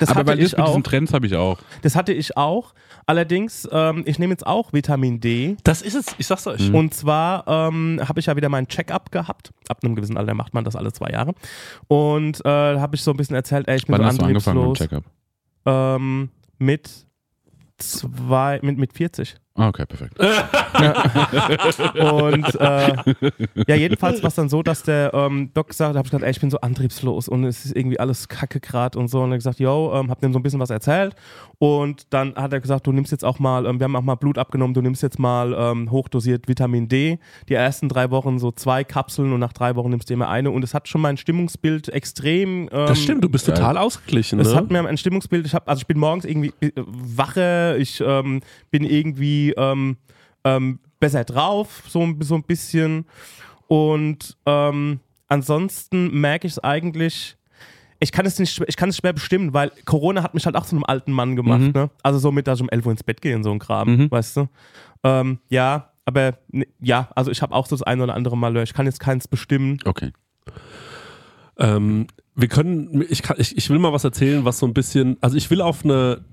das, 0.00 0.08
aber 0.10 0.20
hatte 0.20 0.26
bei 0.26 0.34
ich 0.36 0.42
das 0.44 0.52
mit 0.52 0.60
auch, 0.60 0.66
diesen 0.68 0.82
Trends 0.84 1.12
habe 1.12 1.26
ich 1.26 1.36
auch. 1.36 1.58
das 1.82 1.96
hatte 1.96 2.12
ich 2.14 2.36
auch. 2.36 2.72
Allerdings, 3.06 3.68
ähm, 3.72 4.02
ich 4.06 4.18
nehme 4.18 4.32
jetzt 4.32 4.46
auch 4.46 4.72
Vitamin 4.72 5.20
D. 5.20 5.56
Das 5.64 5.82
ist 5.82 5.94
es, 5.94 6.06
ich 6.18 6.26
sag's 6.26 6.46
euch. 6.46 6.68
Mhm. 6.68 6.74
Und 6.74 6.94
zwar 6.94 7.46
ähm, 7.46 8.00
habe 8.06 8.20
ich 8.20 8.26
ja 8.26 8.36
wieder 8.36 8.48
meinen 8.48 8.68
Check-up 8.68 9.10
gehabt. 9.10 9.52
Ab 9.68 9.78
einem 9.82 9.94
gewissen 9.94 10.16
Alter 10.16 10.34
macht 10.34 10.54
man 10.54 10.64
das 10.64 10.76
alle 10.76 10.92
zwei 10.92 11.10
Jahre. 11.10 11.34
Und 11.88 12.44
äh, 12.44 12.48
habe 12.48 12.94
ich 12.94 13.02
so 13.02 13.10
ein 13.10 13.16
bisschen 13.16 13.36
erzählt, 13.36 13.68
ey, 13.68 13.76
ich 13.76 13.86
bin 13.86 13.94
Wann 13.94 14.02
so 14.02 14.06
hast 14.06 14.20
du 14.20 14.24
angefangen 14.24 14.68
mit 14.68 14.80
dem. 14.80 14.88
Checkup? 14.88 15.04
Ähm, 15.66 16.30
mit 16.58 17.06
zwei, 17.78 18.60
mit, 18.62 18.78
mit 18.78 18.92
40. 18.92 19.36
Ah, 19.54 19.68
okay, 19.68 19.84
perfekt. 19.84 20.18
Und 22.00 22.54
äh, 22.54 22.96
ja, 23.66 23.74
jedenfalls 23.74 24.22
war 24.22 24.28
es 24.28 24.34
dann 24.34 24.48
so, 24.48 24.62
dass 24.62 24.82
der 24.82 25.12
ähm, 25.12 25.50
Doc 25.52 25.68
gesagt, 25.68 25.94
habe 25.94 26.06
ich 26.06 26.10
gesagt, 26.10 26.24
ey, 26.24 26.30
ich 26.30 26.40
bin 26.40 26.50
so 26.50 26.58
antriebslos 26.60 27.28
und 27.28 27.44
es 27.44 27.66
ist 27.66 27.76
irgendwie 27.76 28.00
alles 28.00 28.28
kacke 28.28 28.60
grad 28.60 28.96
und 28.96 29.08
so. 29.08 29.20
Und 29.20 29.30
er 29.30 29.34
hat 29.34 29.40
gesagt, 29.40 29.60
yo, 29.60 29.92
ähm, 29.94 30.10
hab 30.10 30.20
dem 30.20 30.32
so 30.32 30.38
ein 30.38 30.42
bisschen 30.42 30.58
was 30.58 30.70
erzählt. 30.70 31.14
Und 31.58 32.06
dann 32.14 32.34
hat 32.34 32.54
er 32.54 32.60
gesagt, 32.60 32.86
du 32.86 32.92
nimmst 32.92 33.12
jetzt 33.12 33.26
auch 33.26 33.38
mal, 33.38 33.66
ähm, 33.66 33.78
wir 33.78 33.84
haben 33.84 33.94
auch 33.94 34.02
mal 34.02 34.14
Blut 34.14 34.38
abgenommen, 34.38 34.72
du 34.72 34.80
nimmst 34.80 35.02
jetzt 35.02 35.18
mal 35.18 35.54
ähm, 35.56 35.90
hochdosiert 35.90 36.48
Vitamin 36.48 36.88
D. 36.88 37.18
Die 37.50 37.54
ersten 37.54 37.90
drei 37.90 38.10
Wochen 38.10 38.38
so 38.38 38.52
zwei 38.52 38.84
Kapseln 38.84 39.34
und 39.34 39.40
nach 39.40 39.52
drei 39.52 39.76
Wochen 39.76 39.90
nimmst 39.90 40.08
du 40.08 40.14
immer 40.14 40.30
eine. 40.30 40.50
Und 40.50 40.64
es 40.64 40.72
hat 40.72 40.88
schon 40.88 41.02
mein 41.02 41.18
Stimmungsbild 41.18 41.90
extrem. 41.90 42.62
Ähm, 42.62 42.68
Das 42.70 43.02
stimmt, 43.02 43.22
du 43.22 43.28
bist 43.28 43.46
geil. 43.46 43.56
total 43.56 43.76
ausgeglichen. 43.76 44.40
es 44.40 44.48
ne? 44.48 44.56
hat 44.56 44.70
mir 44.70 44.86
ein 44.88 44.96
Stimmungsbild, 44.96 45.44
ich 45.44 45.54
hab, 45.54 45.68
also 45.68 45.80
ich 45.80 45.86
bin 45.86 45.98
morgens 45.98 46.24
irgendwie 46.24 46.54
äh, 46.60 46.70
wacher, 46.76 47.76
ich 47.76 48.00
ähm, 48.00 48.40
bin 48.70 48.84
irgendwie 48.84 49.41
ähm, 49.50 49.96
ähm, 50.44 50.78
besser 51.00 51.24
drauf, 51.24 51.82
so, 51.88 52.00
ein- 52.02 52.20
so 52.22 52.34
ein 52.36 52.44
bisschen. 52.44 53.06
Und 53.66 54.36
ähm, 54.46 55.00
ansonsten 55.28 56.10
merke 56.20 56.46
ich 56.46 56.54
es 56.54 56.58
eigentlich, 56.58 57.36
ich 58.00 58.10
kann 58.12 58.26
es 58.26 58.38
nicht, 58.38 58.60
ich 58.66 58.76
kann 58.76 58.88
es 58.88 58.96
schwer 58.96 59.12
bestimmen, 59.12 59.54
weil 59.54 59.70
Corona 59.84 60.22
hat 60.22 60.34
mich 60.34 60.44
halt 60.46 60.56
auch 60.56 60.66
zu 60.66 60.74
einem 60.76 60.84
alten 60.84 61.12
Mann 61.12 61.36
gemacht, 61.36 61.60
Mhm. 61.60 61.72
ne? 61.72 61.90
Also 62.02 62.18
so 62.18 62.32
mit, 62.32 62.46
dass 62.46 62.58
ich 62.58 62.62
um 62.62 62.68
11 62.70 62.84
Uhr 62.86 62.92
ins 62.92 63.04
Bett 63.04 63.20
gehe 63.20 63.36
und 63.36 63.44
so 63.44 63.52
ein 63.52 63.58
Kram, 63.60 63.96
Mhm. 63.96 64.10
weißt 64.10 64.36
du? 64.38 64.48
Ähm, 65.04 65.38
ja, 65.48 65.90
aber 66.04 66.36
ne, 66.50 66.66
ja, 66.80 67.08
also 67.14 67.30
ich 67.30 67.42
habe 67.42 67.54
auch 67.54 67.66
so 67.66 67.76
das 67.76 67.82
eine 67.84 68.02
oder 68.02 68.14
andere 68.14 68.36
Mal, 68.36 68.56
ich 68.58 68.74
kann 68.74 68.86
jetzt 68.86 68.98
keins 69.00 69.28
bestimmen. 69.28 69.78
Okay. 69.84 70.12
Ähm, 71.58 72.06
wir 72.34 72.48
können, 72.48 73.04
ich, 73.08 73.22
kann, 73.22 73.36
ich, 73.38 73.56
ich 73.56 73.68
will 73.70 73.78
mal 73.78 73.92
was 73.92 74.04
erzählen, 74.04 74.44
was 74.44 74.58
so 74.58 74.66
ein 74.66 74.74
bisschen, 74.74 75.16
also 75.20 75.36
ich 75.36 75.50
will 75.50 75.60
auf 75.60 75.84
eine, 75.84 76.24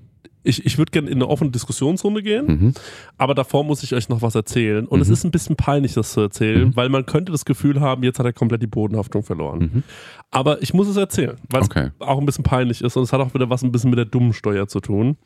ich, 0.42 0.64
ich 0.64 0.78
würde 0.78 0.90
gerne 0.90 1.08
in 1.10 1.16
eine 1.16 1.28
offene 1.28 1.50
Diskussionsrunde 1.50 2.22
gehen, 2.22 2.46
Mhm. 2.46 2.74
aber 3.18 3.34
davor 3.34 3.62
muss 3.64 3.82
ich 3.82 3.94
euch 3.94 4.08
noch 4.08 4.22
was 4.22 4.34
erzählen. 4.34 4.86
Und 4.86 5.00
es 5.02 5.08
ist 5.10 5.24
ein 5.24 5.30
bisschen 5.30 5.54
peinlich, 5.56 5.92
das 5.94 6.12
zu 6.12 6.20
erzählen, 6.22 6.68
Mhm. 6.68 6.76
weil 6.76 6.88
man 6.88 7.04
könnte 7.04 7.30
das 7.30 7.44
Gefühl 7.44 7.80
haben, 7.80 8.02
jetzt 8.04 8.18
hat 8.18 8.24
er 8.26 8.32
komplett 8.32 8.62
die 8.62 8.66
Bodenhaftung 8.66 9.22
verloren. 9.22 9.58
Mhm. 9.58 9.82
Aber 10.30 10.62
ich 10.62 10.72
muss 10.72 10.88
es 10.88 10.96
erzählen, 10.96 11.36
weil 11.50 11.62
Okay. 11.62 11.90
es 11.98 12.06
auch 12.06 12.18
ein 12.18 12.24
bisschen 12.26 12.44
peinlich 12.44 12.80
ist 12.82 12.96
und 12.96 13.02
es 13.02 13.12
hat 13.12 13.20
auch 13.20 13.34
wieder 13.34 13.50
was 13.50 13.62
ein 13.62 13.70
bisschen 13.72 13.90
mit 13.90 13.98
der 13.98 14.06
dummen 14.06 14.32
Steuer 14.32 14.66
zu 14.66 14.80
tun. 14.80 15.16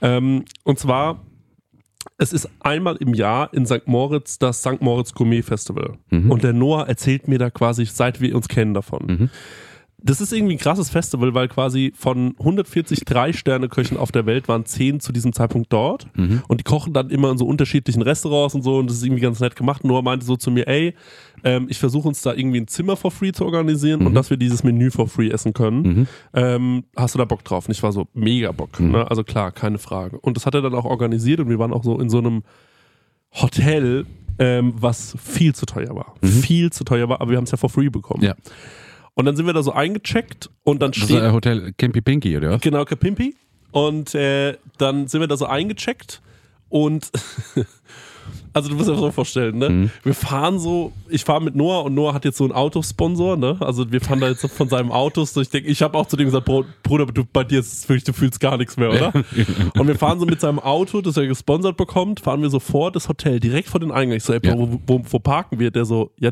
Ähm, 0.00 0.44
und 0.64 0.78
zwar, 0.78 1.20
es 2.18 2.32
ist 2.32 2.48
einmal 2.60 2.96
im 2.96 3.14
Jahr 3.14 3.52
in 3.52 3.66
St. 3.66 3.86
Moritz 3.86 4.38
das 4.38 4.60
St. 4.60 4.80
Moritz 4.80 5.12
Gourmet 5.14 5.42
Festival. 5.42 5.98
Mhm. 6.10 6.30
Und 6.30 6.42
der 6.42 6.52
Noah 6.52 6.88
erzählt 6.88 7.28
mir 7.28 7.38
da 7.38 7.50
quasi, 7.50 7.84
seit 7.84 8.20
wir 8.20 8.34
uns 8.34 8.48
kennen 8.48 8.74
davon. 8.74 9.30
Das 10.04 10.20
ist 10.20 10.32
irgendwie 10.32 10.54
ein 10.54 10.58
krasses 10.58 10.90
Festival, 10.90 11.32
weil 11.34 11.48
quasi 11.48 11.92
von 11.96 12.34
140 12.38 13.04
Drei-Sterne-Köchen 13.04 13.96
auf 13.96 14.10
der 14.12 14.26
Welt 14.26 14.48
waren 14.48 14.64
10 14.66 15.00
zu 15.00 15.12
diesem 15.12 15.32
Zeitpunkt 15.32 15.72
dort. 15.72 16.06
Mhm. 16.16 16.42
Und 16.48 16.58
die 16.60 16.64
kochen 16.64 16.92
dann 16.92 17.10
immer 17.10 17.30
in 17.30 17.38
so 17.38 17.46
unterschiedlichen 17.46 18.02
Restaurants 18.02 18.54
und 18.54 18.62
so. 18.62 18.78
Und 18.78 18.88
das 18.90 18.96
ist 18.96 19.04
irgendwie 19.04 19.22
ganz 19.22 19.38
nett 19.40 19.54
gemacht. 19.56 19.84
Noah 19.84 20.02
meinte 20.02 20.26
so 20.26 20.36
zu 20.36 20.50
mir, 20.50 20.66
ey, 20.66 20.94
ähm, 21.44 21.66
ich 21.68 21.78
versuche 21.78 22.08
uns 22.08 22.22
da 22.22 22.34
irgendwie 22.34 22.60
ein 22.60 22.68
Zimmer 22.68 22.96
for 22.96 23.10
free 23.10 23.32
zu 23.32 23.44
organisieren 23.44 24.00
und 24.00 24.12
Mhm. 24.12 24.14
dass 24.14 24.30
wir 24.30 24.36
dieses 24.36 24.62
Menü 24.64 24.90
for 24.90 25.08
free 25.08 25.28
essen 25.30 25.52
können. 25.52 25.82
Mhm. 25.82 26.06
Ähm, 26.34 26.84
hast 26.96 27.14
du 27.14 27.18
da 27.18 27.24
Bock 27.24 27.44
drauf? 27.44 27.66
Und 27.66 27.72
ich 27.72 27.82
war 27.82 27.92
so, 27.92 28.08
mega 28.14 28.52
Bock. 28.52 28.78
Mhm. 28.80 28.92
Ne? 28.92 29.10
Also 29.10 29.24
klar, 29.24 29.52
keine 29.52 29.78
Frage. 29.78 30.18
Und 30.20 30.36
das 30.36 30.46
hat 30.46 30.54
er 30.54 30.62
dann 30.62 30.74
auch 30.74 30.84
organisiert 30.84 31.40
und 31.40 31.48
wir 31.48 31.58
waren 31.58 31.72
auch 31.72 31.84
so 31.84 31.98
in 32.00 32.10
so 32.10 32.18
einem 32.18 32.42
Hotel, 33.32 34.04
ähm, 34.38 34.74
was 34.76 35.16
viel 35.22 35.54
zu 35.54 35.66
teuer 35.66 35.94
war. 35.94 36.14
Mhm. 36.22 36.28
Viel 36.28 36.70
zu 36.72 36.84
teuer 36.84 37.08
war, 37.08 37.20
aber 37.20 37.30
wir 37.30 37.36
haben 37.38 37.44
es 37.44 37.50
ja 37.50 37.56
for 37.56 37.70
free 37.70 37.88
bekommen. 37.88 38.22
Ja. 38.22 38.34
Und 39.14 39.26
dann 39.26 39.36
sind 39.36 39.46
wir 39.46 39.52
da 39.52 39.62
so 39.62 39.72
eingecheckt 39.72 40.48
und 40.64 40.80
dann 40.80 40.92
Das 40.92 41.02
steht. 41.04 41.16
ist, 41.18 41.22
äh, 41.22 41.30
Hotel 41.32 41.72
Campy 41.76 42.00
Pinky, 42.00 42.36
oder 42.36 42.50
was? 42.52 42.60
Genau, 42.62 42.84
Kapimpi. 42.84 43.34
Und 43.70 44.14
äh, 44.14 44.56
dann 44.78 45.06
sind 45.08 45.20
wir 45.20 45.28
da 45.28 45.36
so 45.36 45.46
eingecheckt 45.46 46.22
und 46.68 47.10
also 48.52 48.68
du 48.68 48.74
musst 48.76 48.88
dir 48.88 48.92
das 48.92 49.00
so 49.00 49.10
vorstellen, 49.10 49.58
ne? 49.58 49.68
Mhm. 49.70 49.90
Wir 50.02 50.14
fahren 50.14 50.58
so, 50.58 50.92
ich 51.08 51.24
fahre 51.24 51.42
mit 51.42 51.54
Noah 51.56 51.84
und 51.84 51.94
Noah 51.94 52.12
hat 52.14 52.24
jetzt 52.24 52.36
so 52.38 52.44
einen 52.44 52.52
Autosponsor, 52.52 53.36
ne? 53.36 53.56
Also 53.60 53.90
wir 53.90 54.00
fahren 54.00 54.20
da 54.20 54.28
jetzt 54.28 54.40
so 54.42 54.48
von 54.48 54.68
seinem 54.68 54.92
Auto, 54.92 55.24
so 55.24 55.40
ich 55.40 55.48
denke, 55.50 55.68
ich 55.70 55.82
habe 55.82 55.96
auch 55.98 56.06
zu 56.06 56.16
dem 56.16 56.26
gesagt, 56.26 56.46
Bruder, 56.82 57.06
du, 57.06 57.24
bei 57.30 57.44
dir 57.44 57.60
ist 57.60 57.72
es 57.72 57.88
wirklich, 57.88 58.04
du 58.04 58.12
fühlst 58.12 58.40
gar 58.40 58.56
nichts 58.58 58.76
mehr, 58.76 58.90
oder? 58.90 59.12
und 59.78 59.86
wir 59.88 59.96
fahren 59.96 60.20
so 60.20 60.26
mit 60.26 60.40
seinem 60.40 60.58
Auto, 60.58 61.00
das 61.00 61.16
er 61.16 61.26
gesponsert 61.26 61.76
bekommt, 61.76 62.20
fahren 62.20 62.42
wir 62.42 62.50
so 62.50 62.60
vor 62.60 62.92
das 62.92 63.08
Hotel, 63.08 63.40
direkt 63.40 63.68
vor 63.68 63.80
den 63.80 63.90
Eingang. 63.90 64.16
Ich 64.16 64.24
so, 64.24 64.32
ey, 64.32 64.40
Ja. 64.42 64.56
wo, 64.56 64.80
wo, 64.86 65.02
wo 65.08 65.18
parken 65.18 65.58
wir? 65.58 65.70
Der 65.70 65.84
so, 65.86 66.12
ja, 66.18 66.30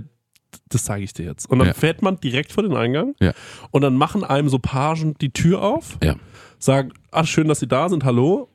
das 0.68 0.84
zeige 0.84 1.04
ich 1.04 1.12
dir 1.12 1.24
jetzt. 1.26 1.48
Und 1.50 1.58
dann 1.58 1.68
Ja. 1.68 1.74
fährt 1.74 2.02
man 2.02 2.18
direkt 2.20 2.52
vor 2.52 2.62
den 2.62 2.74
Eingang 2.76 3.14
Ja. 3.20 3.32
und 3.70 3.82
dann 3.82 3.96
machen 3.96 4.24
einem 4.24 4.48
so 4.48 4.58
Pagen 4.58 5.14
die 5.20 5.30
Tür 5.30 5.62
auf 5.62 5.98
Ja. 6.02 6.16
sagen, 6.58 6.92
ach 7.10 7.26
schön, 7.26 7.48
dass 7.48 7.60
Sie 7.60 7.68
da 7.68 7.88
sind, 7.88 8.04
hallo, 8.04 8.48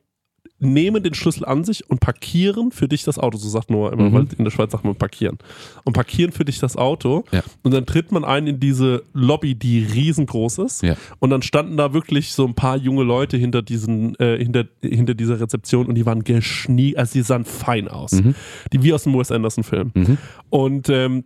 nehmen 0.57 1.03
den 1.03 1.13
Schlüssel 1.13 1.43
an 1.43 1.65
sich 1.65 1.87
und 1.89 1.99
parkieren 1.99 2.71
für 2.71 2.87
dich 2.87 3.03
das 3.03 3.19
Auto, 3.19 3.37
so 3.37 3.49
sagt 3.49 3.69
Noah 3.69 3.91
immer, 3.91 4.09
Mhm. 4.09 4.13
weil 4.13 4.27
in 4.37 4.45
der 4.45 4.51
Schweiz 4.51 4.71
sagt 4.71 4.85
man 4.85 4.95
parkieren. 4.95 5.37
Und 5.83 5.91
parkieren 5.93 6.31
für 6.31 6.45
dich 6.45 6.59
das 6.59 6.77
Auto 6.77 7.25
Ja. 7.33 7.43
und 7.63 7.73
dann 7.73 7.85
tritt 7.85 8.13
man 8.13 8.23
ein 8.23 8.47
in 8.47 8.59
diese 8.61 9.03
Lobby, 9.13 9.55
die 9.55 9.83
riesengroß 9.83 10.59
ist 10.59 10.81
Ja. 10.81 10.95
und 11.19 11.29
dann 11.31 11.41
standen 11.41 11.75
da 11.75 11.91
wirklich 11.93 12.31
so 12.31 12.45
ein 12.45 12.53
paar 12.55 12.77
junge 12.77 13.03
Leute 13.03 13.35
hinter 13.35 13.61
diesen, 13.63 14.15
äh, 14.15 14.37
hinter, 14.37 14.63
hinter 14.81 15.13
dieser 15.13 15.41
Rezeption 15.41 15.87
und 15.87 15.95
die 15.95 16.05
waren 16.05 16.23
geschnie, 16.23 16.95
also 16.95 17.13
die 17.13 17.23
sahen 17.23 17.43
fein 17.43 17.89
aus. 17.89 18.13
Mhm. 18.13 18.33
Die 18.71 18.81
wie 18.81 18.93
aus 18.93 19.03
dem 19.03 19.13
Wes 19.19 19.33
Anderson 19.33 19.65
Film. 19.65 19.91
Mhm. 19.93 20.17
Und 20.49 20.87
ähm, 20.89 21.25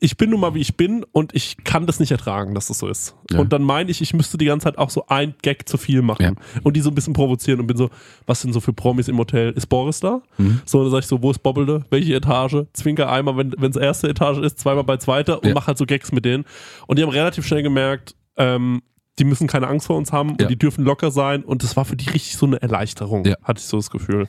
ich 0.00 0.16
bin 0.16 0.30
nun 0.30 0.40
mal 0.40 0.54
wie 0.54 0.60
ich 0.60 0.76
bin 0.76 1.04
und 1.12 1.34
ich 1.34 1.56
kann 1.64 1.86
das 1.86 2.00
nicht 2.00 2.10
ertragen, 2.10 2.54
dass 2.54 2.66
das 2.66 2.78
so 2.78 2.88
ist. 2.88 3.14
Ja. 3.30 3.38
Und 3.38 3.52
dann 3.52 3.62
meine 3.62 3.90
ich, 3.90 4.00
ich 4.02 4.12
müsste 4.12 4.36
die 4.36 4.44
ganze 4.46 4.64
Zeit 4.64 4.76
auch 4.76 4.90
so 4.90 5.06
ein 5.06 5.34
Gag 5.40 5.68
zu 5.68 5.78
viel 5.78 6.02
machen 6.02 6.22
Ja. 6.22 6.60
und 6.62 6.76
die 6.76 6.80
so 6.80 6.90
ein 6.90 6.94
bisschen 6.94 7.12
provozieren 7.14 7.60
und 7.60 7.66
bin 7.68 7.76
so, 7.76 7.90
was 8.26 8.40
sind 8.40 8.52
so 8.52 8.60
für 8.60 8.72
Promis 8.72 9.08
im 9.08 9.16
Hotel? 9.18 9.50
Ist 9.52 9.66
Boris 9.68 10.00
da? 10.00 10.20
Mhm. 10.36 10.60
So, 10.66 10.82
dann 10.82 10.90
sag 10.90 10.98
ich 11.00 11.06
so, 11.06 11.22
wo 11.22 11.30
ist 11.30 11.38
Bobblede? 11.42 11.84
Welche 11.90 12.14
Etage? 12.14 12.64
Zwinker 12.72 13.10
einmal, 13.10 13.36
wenn 13.36 13.70
es 13.70 13.76
erste 13.76 14.08
Etage 14.08 14.38
ist, 14.38 14.58
zweimal 14.58 14.84
bei 14.84 14.96
zweiter 14.98 15.38
und 15.42 15.48
Ja. 15.48 15.54
mach 15.54 15.68
halt 15.68 15.78
so 15.78 15.86
Gags 15.86 16.12
mit 16.12 16.24
denen. 16.24 16.44
Und 16.86 16.98
die 16.98 17.02
haben 17.02 17.10
relativ 17.10 17.46
schnell 17.46 17.62
gemerkt, 17.62 18.14
ähm, 18.36 18.82
die 19.20 19.24
müssen 19.24 19.46
keine 19.46 19.68
Angst 19.68 19.86
vor 19.86 19.96
uns 19.96 20.12
haben 20.12 20.30
und 20.30 20.50
die 20.50 20.58
dürfen 20.58 20.84
locker 20.84 21.12
sein. 21.12 21.44
Und 21.44 21.62
das 21.62 21.76
war 21.76 21.84
für 21.84 21.94
die 21.96 22.10
richtig 22.10 22.36
so 22.36 22.46
eine 22.46 22.60
Erleichterung, 22.60 23.24
Ja. 23.24 23.36
hatte 23.44 23.60
ich 23.60 23.66
so 23.66 23.76
das 23.76 23.90
Gefühl. 23.90 24.26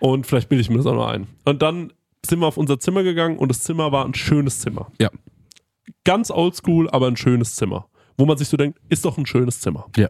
Und 0.00 0.26
vielleicht 0.26 0.48
bilde 0.48 0.60
ich 0.60 0.70
mir 0.70 0.76
das 0.76 0.86
auch 0.86 0.94
noch 0.94 1.06
ein. 1.06 1.28
Und 1.44 1.62
dann 1.62 1.92
sind 2.26 2.40
wir 2.40 2.46
auf 2.46 2.56
unser 2.56 2.78
Zimmer 2.80 3.02
gegangen 3.02 3.38
und 3.38 3.48
das 3.48 3.62
Zimmer 3.62 3.92
war 3.92 4.04
ein 4.04 4.14
schönes 4.14 4.60
Zimmer. 4.60 4.90
Ja. 5.00 5.10
Ganz 6.04 6.30
oldschool, 6.30 6.88
aber 6.90 7.06
ein 7.08 7.16
schönes 7.16 7.54
Zimmer. 7.56 7.86
Wo 8.16 8.26
man 8.26 8.36
sich 8.36 8.48
so 8.48 8.56
denkt, 8.56 8.78
ist 8.88 9.04
doch 9.04 9.16
ein 9.18 9.26
schönes 9.26 9.60
Zimmer. 9.60 9.86
Ja. 9.96 10.08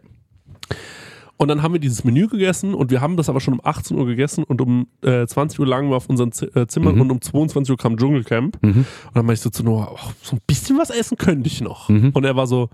Und 1.37 1.47
dann 1.47 1.61
haben 1.61 1.71
wir 1.73 1.79
dieses 1.79 2.03
Menü 2.03 2.27
gegessen 2.27 2.73
und 2.73 2.91
wir 2.91 2.99
haben 2.99 3.15
das 3.15 3.29
aber 3.29 3.39
schon 3.39 3.53
um 3.53 3.61
18 3.63 3.97
Uhr 3.97 4.05
gegessen 4.05 4.43
und 4.43 4.59
um 4.59 4.87
äh, 5.03 5.25
20 5.25 5.57
Uhr 5.59 5.67
lagen 5.67 5.89
wir 5.89 5.95
auf 5.95 6.09
unseren 6.09 6.33
Z 6.33 6.53
äh, 6.53 6.67
Zimmern 6.67 6.95
Mhm. 6.95 7.01
und 7.01 7.11
um 7.11 7.21
22 7.21 7.71
Uhr 7.71 7.77
kam 7.77 7.95
Dschungelcamp. 7.95 8.61
Mhm. 8.61 8.69
Und 8.79 8.85
dann 9.13 9.25
meinte 9.25 9.33
ich 9.35 9.41
so 9.41 9.49
zu 9.49 9.63
Noah, 9.63 9.93
oh, 9.93 10.09
so 10.21 10.35
ein 10.35 10.41
bisschen 10.45 10.77
was 10.77 10.89
essen 10.89 11.17
könnte 11.17 11.47
ich 11.47 11.61
noch. 11.61 11.87
Mhm. 11.87 12.09
Und 12.13 12.25
er 12.25 12.35
war 12.35 12.45
so, 12.45 12.69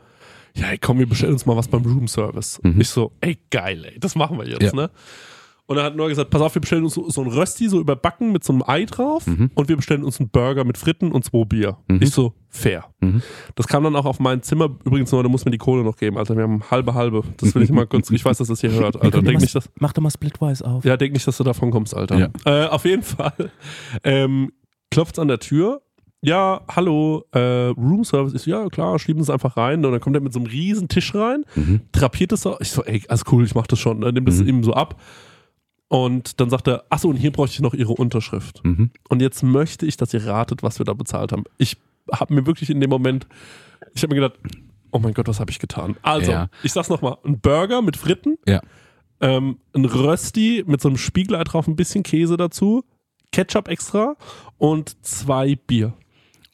ja, 0.56 0.70
ey, 0.70 0.80
komm, 0.80 0.98
wir 0.98 1.08
bestellen 1.08 1.34
uns 1.34 1.46
mal 1.46 1.56
was 1.56 1.68
beim 1.68 1.84
Roomservice. 1.84 2.60
Mhm. 2.64 2.82
Ich 2.82 2.90
so, 2.90 3.12
ey, 3.22 3.38
geil, 3.52 3.86
ey, 3.86 4.00
das 4.00 4.16
machen 4.16 4.38
wir 4.40 4.48
jetzt, 4.48 4.62
Ja. 4.64 4.74
ne? 4.74 4.90
Und 5.68 5.78
dann 5.78 5.86
hat 5.86 5.96
Noah 5.96 6.10
gesagt, 6.10 6.30
pass 6.30 6.42
auf, 6.44 6.54
wir 6.54 6.62
bestellen 6.62 6.84
uns 6.84 6.94
so, 6.94 7.10
so 7.10 7.22
ein 7.22 7.28
Rösti, 7.28 7.68
so 7.70 7.80
überbacken 7.80 8.32
mit 8.32 8.44
so 8.44 8.54
einem 8.54 8.62
Ei 8.68 8.86
drauf 8.86 9.26
Mhm. 9.26 9.50
und 9.56 9.68
wir 9.68 9.76
bestellen 9.76 10.04
uns 10.04 10.20
einen 10.20 10.30
Burger 10.30 10.64
mit 10.64 10.78
Fritten 10.78 11.12
und 11.12 11.26
zwei 11.26 11.44
Bier. 11.44 11.78
Mhm. 11.88 12.02
Ich 12.04 12.12
so, 12.12 12.34
fair. 12.50 12.86
Mhm. 13.00 13.24
Das 13.56 13.68
kam 13.68 13.84
dann 13.84 13.96
auch 13.96 14.06
auf 14.06 14.20
mein 14.20 14.44
Zimmer. 14.44 14.66
Übrigens, 14.86 15.12
Noah, 15.12 15.24
du 15.24 15.30
musst 15.30 15.44
mir 15.46 15.50
die 15.52 15.58
Kohle 15.58 15.84
noch 15.84 15.98
geben, 15.98 16.18
Alter. 16.20 16.36
Wir 16.36 16.44
haben 16.44 16.62
halbe, 16.70 16.94
halbe. 16.94 17.24
Das 17.38 17.56
will 17.56 17.64
ich 17.64 17.72
mal 17.72 17.88
kurz, 17.88 18.12
ich 18.12 18.24
weiß, 18.24 18.38
dass 18.38 18.48
das 18.48 18.62
hier 18.62 18.72
hört, 18.74 19.02
Alter. 19.02 19.24
Denk 19.24 19.42
nicht, 19.42 19.56
dass, 19.56 19.68
Mach 19.80 19.92
doch 19.92 20.04
mal 20.04 20.12
Splitwise 20.12 20.64
auf. 20.66 20.86
ja, 20.86 20.98
denk 20.98 21.14
nicht, 21.14 21.26
dass 21.28 21.38
du 21.38 21.44
davon 21.44 21.72
kommst, 21.72 21.96
Alter. 21.96 22.18
Ja. 22.20 22.30
Äh, 22.46 22.68
auf 22.68 22.86
jeden 22.86 23.02
Fall 23.04 23.34
ähm, 24.04 24.52
klopft's 24.92 25.18
an 25.20 25.28
der 25.28 25.40
Tür. 25.40 25.82
Ja, 26.22 26.62
hallo, 26.76 27.24
äh, 27.34 27.40
Roomservice. 27.70 28.34
Ich 28.36 28.42
so, 28.44 28.52
ja, 28.52 28.68
klar, 28.70 28.98
schieben 29.00 29.22
Sie 29.24 29.28
es 29.32 29.34
einfach 29.34 29.58
rein. 29.58 29.84
Und 29.86 29.92
dann 29.92 30.00
kommt 30.02 30.16
er 30.16 30.22
mit 30.22 30.34
so 30.34 30.40
einem 30.40 30.48
riesen 30.48 30.88
Tisch 30.88 31.14
rein, 31.16 31.44
Mhm. 31.56 31.82
drapiert 31.92 32.32
es 32.32 32.42
so. 32.42 32.56
Ich 32.60 32.70
so, 32.72 32.84
ey, 32.84 33.02
alles 33.10 33.24
cool, 33.32 33.44
ich 33.46 33.54
mach 33.56 33.68
das 33.68 33.80
schon. 33.80 34.02
Dann 34.02 34.14
nimmt 34.14 34.28
das 34.28 34.40
Mhm. 34.42 34.48
ihm 34.48 34.64
so 34.64 34.74
ab. 34.74 35.00
Und 35.88 36.40
dann 36.40 36.50
sagt 36.50 36.68
er, 36.68 36.84
achso, 36.90 37.10
und 37.10 37.16
hier 37.16 37.32
bräuchte 37.32 37.56
ich 37.56 37.62
noch 37.62 37.74
Ihre 37.74 37.94
Unterschrift. 37.94 38.64
Mhm. 38.66 38.90
Und 39.10 39.22
jetzt 39.22 39.44
möchte 39.44 39.86
ich, 39.86 39.98
dass 39.98 40.14
ihr 40.14 40.26
ratet, 40.26 40.64
was 40.64 40.80
wir 40.80 40.86
da 40.86 40.94
bezahlt 40.94 41.32
haben. 41.32 41.44
Ich 41.58 41.78
habe 42.12 42.34
mir 42.34 42.46
wirklich 42.46 42.70
in 42.70 42.80
dem 42.82 42.90
Moment, 42.90 43.28
ich 43.94 44.02
habe 44.04 44.14
mir 44.16 44.22
gedacht, 44.22 44.40
oh 44.92 45.00
mein 45.00 45.14
Gott, 45.14 45.28
was 45.28 45.40
habe 45.40 45.52
ich 45.52 45.60
getan? 45.60 45.96
Also, 46.02 46.32
Ja. 46.32 46.50
ich 46.64 46.74
sag's 46.74 46.90
nochmal, 46.90 47.18
ein 47.24 47.40
Burger 47.40 47.82
mit 47.82 47.98
Fritten, 47.98 48.38
Ja. 48.48 48.62
ähm, 49.22 49.60
ein 49.74 49.86
Rösti 49.86 50.64
mit 50.66 50.82
so 50.82 50.90
einem 50.90 50.98
Spiegelei 50.98 51.44
drauf, 51.44 51.68
ein 51.68 51.76
bisschen 51.76 52.02
Käse 52.04 52.36
dazu, 52.38 52.84
Ketchup 53.32 53.68
extra 53.68 54.16
und 54.58 54.96
zwei 55.06 55.56
Bier. 55.56 55.94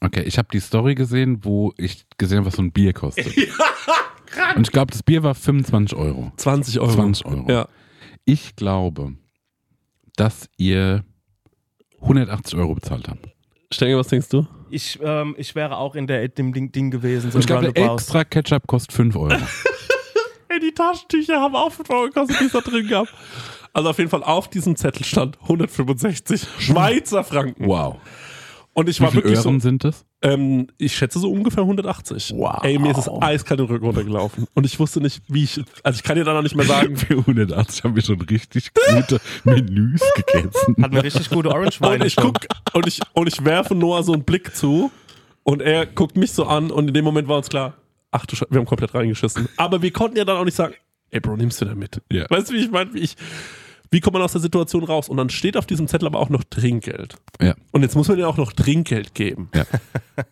Okay, 0.01 0.23
ich 0.23 0.37
habe 0.39 0.47
die 0.51 0.59
Story 0.59 0.95
gesehen, 0.95 1.45
wo 1.45 1.73
ich 1.77 2.05
gesehen 2.17 2.39
habe, 2.39 2.47
was 2.47 2.55
so 2.55 2.63
ein 2.63 2.71
Bier 2.71 2.91
kostet. 2.93 3.27
Und 4.55 4.61
ich 4.65 4.71
glaube, 4.71 4.91
das 4.91 5.03
Bier 5.03 5.23
war 5.23 5.35
25 5.35 5.95
Euro. 5.97 6.31
20 6.37 6.79
Euro. 6.79 6.91
20 6.93 7.25
Euro. 7.25 7.51
Ja. 7.51 7.67
Ich 8.25 8.55
glaube, 8.55 9.13
dass 10.15 10.49
ihr 10.57 11.03
180 12.01 12.57
Euro 12.57 12.75
bezahlt 12.75 13.07
habt. 13.07 13.29
Stenge, 13.71 13.97
was 13.97 14.07
denkst 14.07 14.29
du? 14.29 14.45
Ich, 14.69 14.99
ähm, 15.01 15.35
ich 15.37 15.55
wäre 15.55 15.77
auch 15.77 15.95
in 15.95 16.07
der, 16.07 16.27
dem 16.27 16.53
Ding, 16.53 16.71
Ding 16.71 16.91
gewesen. 16.91 17.31
So 17.31 17.39
ich 17.39 17.47
glaube, 17.47 17.75
extra 17.75 18.23
Ketchup 18.23 18.67
kostet 18.67 18.93
5 18.93 19.15
Euro. 19.15 19.33
Ey, 20.49 20.59
die 20.59 20.73
Taschentücher 20.73 21.39
haben 21.39 21.55
auch 21.55 21.71
5 21.71 21.89
Euro 21.89 22.05
gekostet, 22.05 22.39
die 22.39 22.45
es 22.45 22.51
da 22.51 22.61
drin 22.61 22.87
gab. 22.87 23.07
Also 23.73 23.89
auf 23.89 23.97
jeden 23.97 24.09
Fall 24.09 24.23
auf 24.23 24.49
diesem 24.49 24.75
Zettel 24.75 25.05
stand 25.05 25.39
165 25.41 26.45
Schweizer 26.59 27.23
Franken. 27.23 27.67
Wow. 27.67 27.97
Und 28.73 28.89
ich 28.89 28.99
Wie 28.99 29.03
war 29.03 29.11
viele 29.11 29.23
wirklich 29.23 29.39
so, 29.39 29.49
Öhren 29.49 29.61
sind 29.61 29.83
das? 29.83 30.05
Ähm, 30.23 30.67
ich 30.77 30.95
schätze 30.95 31.19
so 31.19 31.31
ungefähr 31.31 31.63
180. 31.63 32.33
Wow. 32.35 32.59
Ey, 32.63 32.77
mir 32.77 32.91
ist 32.91 32.99
es 32.99 33.09
eiskalt 33.21 33.59
den 33.59 33.67
Rücken 33.67 33.85
runtergelaufen. 33.85 34.45
Und 34.53 34.65
ich 34.65 34.79
wusste 34.79 35.01
nicht, 35.01 35.23
wie 35.27 35.43
ich. 35.43 35.61
Also 35.83 35.97
ich 35.97 36.03
kann 36.03 36.15
dir 36.15 36.23
dann 36.23 36.35
noch 36.35 36.43
nicht 36.43 36.55
mehr 36.55 36.65
sagen. 36.65 36.95
Für 36.97 37.17
180 37.17 37.83
haben 37.83 37.95
wir 37.95 38.03
schon 38.03 38.21
richtig 38.21 38.71
gute 38.73 39.19
Menüs 39.43 40.01
gegessen. 40.15 40.75
Hatten 40.81 40.93
wir 40.93 41.03
richtig 41.03 41.29
gute 41.29 41.49
Orange 41.49 41.81
Weine. 41.81 42.03
Und 42.03 42.07
ich 42.07 42.15
guck 42.15 42.37
und 42.73 42.87
ich, 42.87 42.99
und 43.13 43.27
ich 43.27 43.43
werfe 43.43 43.73
Noah 43.73 44.03
so 44.03 44.13
einen 44.13 44.23
Blick 44.23 44.55
zu 44.55 44.91
und 45.43 45.61
er 45.61 45.87
guckt 45.87 46.17
mich 46.17 46.31
so 46.31 46.45
an 46.45 46.69
und 46.69 46.87
in 46.87 46.93
dem 46.93 47.03
Moment 47.03 47.27
war 47.27 47.37
uns 47.37 47.49
klar, 47.49 47.73
ach 48.11 48.25
du 48.27 48.35
Scheiße, 48.35 48.51
wir 48.51 48.59
haben 48.59 48.67
komplett 48.67 48.93
reingeschissen. 48.93 49.49
Aber 49.57 49.81
wir 49.81 49.91
konnten 49.91 50.17
ja 50.17 50.25
dann 50.25 50.37
auch 50.37 50.45
nicht 50.45 50.55
sagen, 50.55 50.75
ey 51.09 51.19
Bro, 51.19 51.37
nimmst 51.37 51.61
du 51.61 51.65
da 51.65 51.73
mit? 51.73 51.99
Ja. 52.11 52.25
Weißt 52.29 52.49
du, 52.49 52.53
wie 52.53 52.59
ich 52.59 52.71
meine? 52.71 52.93
Wie, 52.93 52.99
ich, 52.99 53.15
wie 53.91 53.99
kommt 53.99 54.13
man 54.13 54.21
aus 54.23 54.31
der 54.31 54.41
Situation 54.41 54.83
raus? 54.83 55.09
Und 55.09 55.17
dann 55.17 55.29
steht 55.29 55.57
auf 55.57 55.65
diesem 55.65 55.87
Zettel 55.87 56.07
aber 56.07 56.19
auch 56.19 56.29
noch 56.29 56.43
Trinkgeld. 56.45 57.15
Ja. 57.41 57.55
Und 57.71 57.81
jetzt 57.83 57.95
muss 57.95 58.07
man 58.07 58.17
dir 58.17 58.27
auch 58.27 58.37
noch 58.37 58.53
Trinkgeld 58.53 59.13
geben. 59.13 59.49
Ja. 59.55 59.65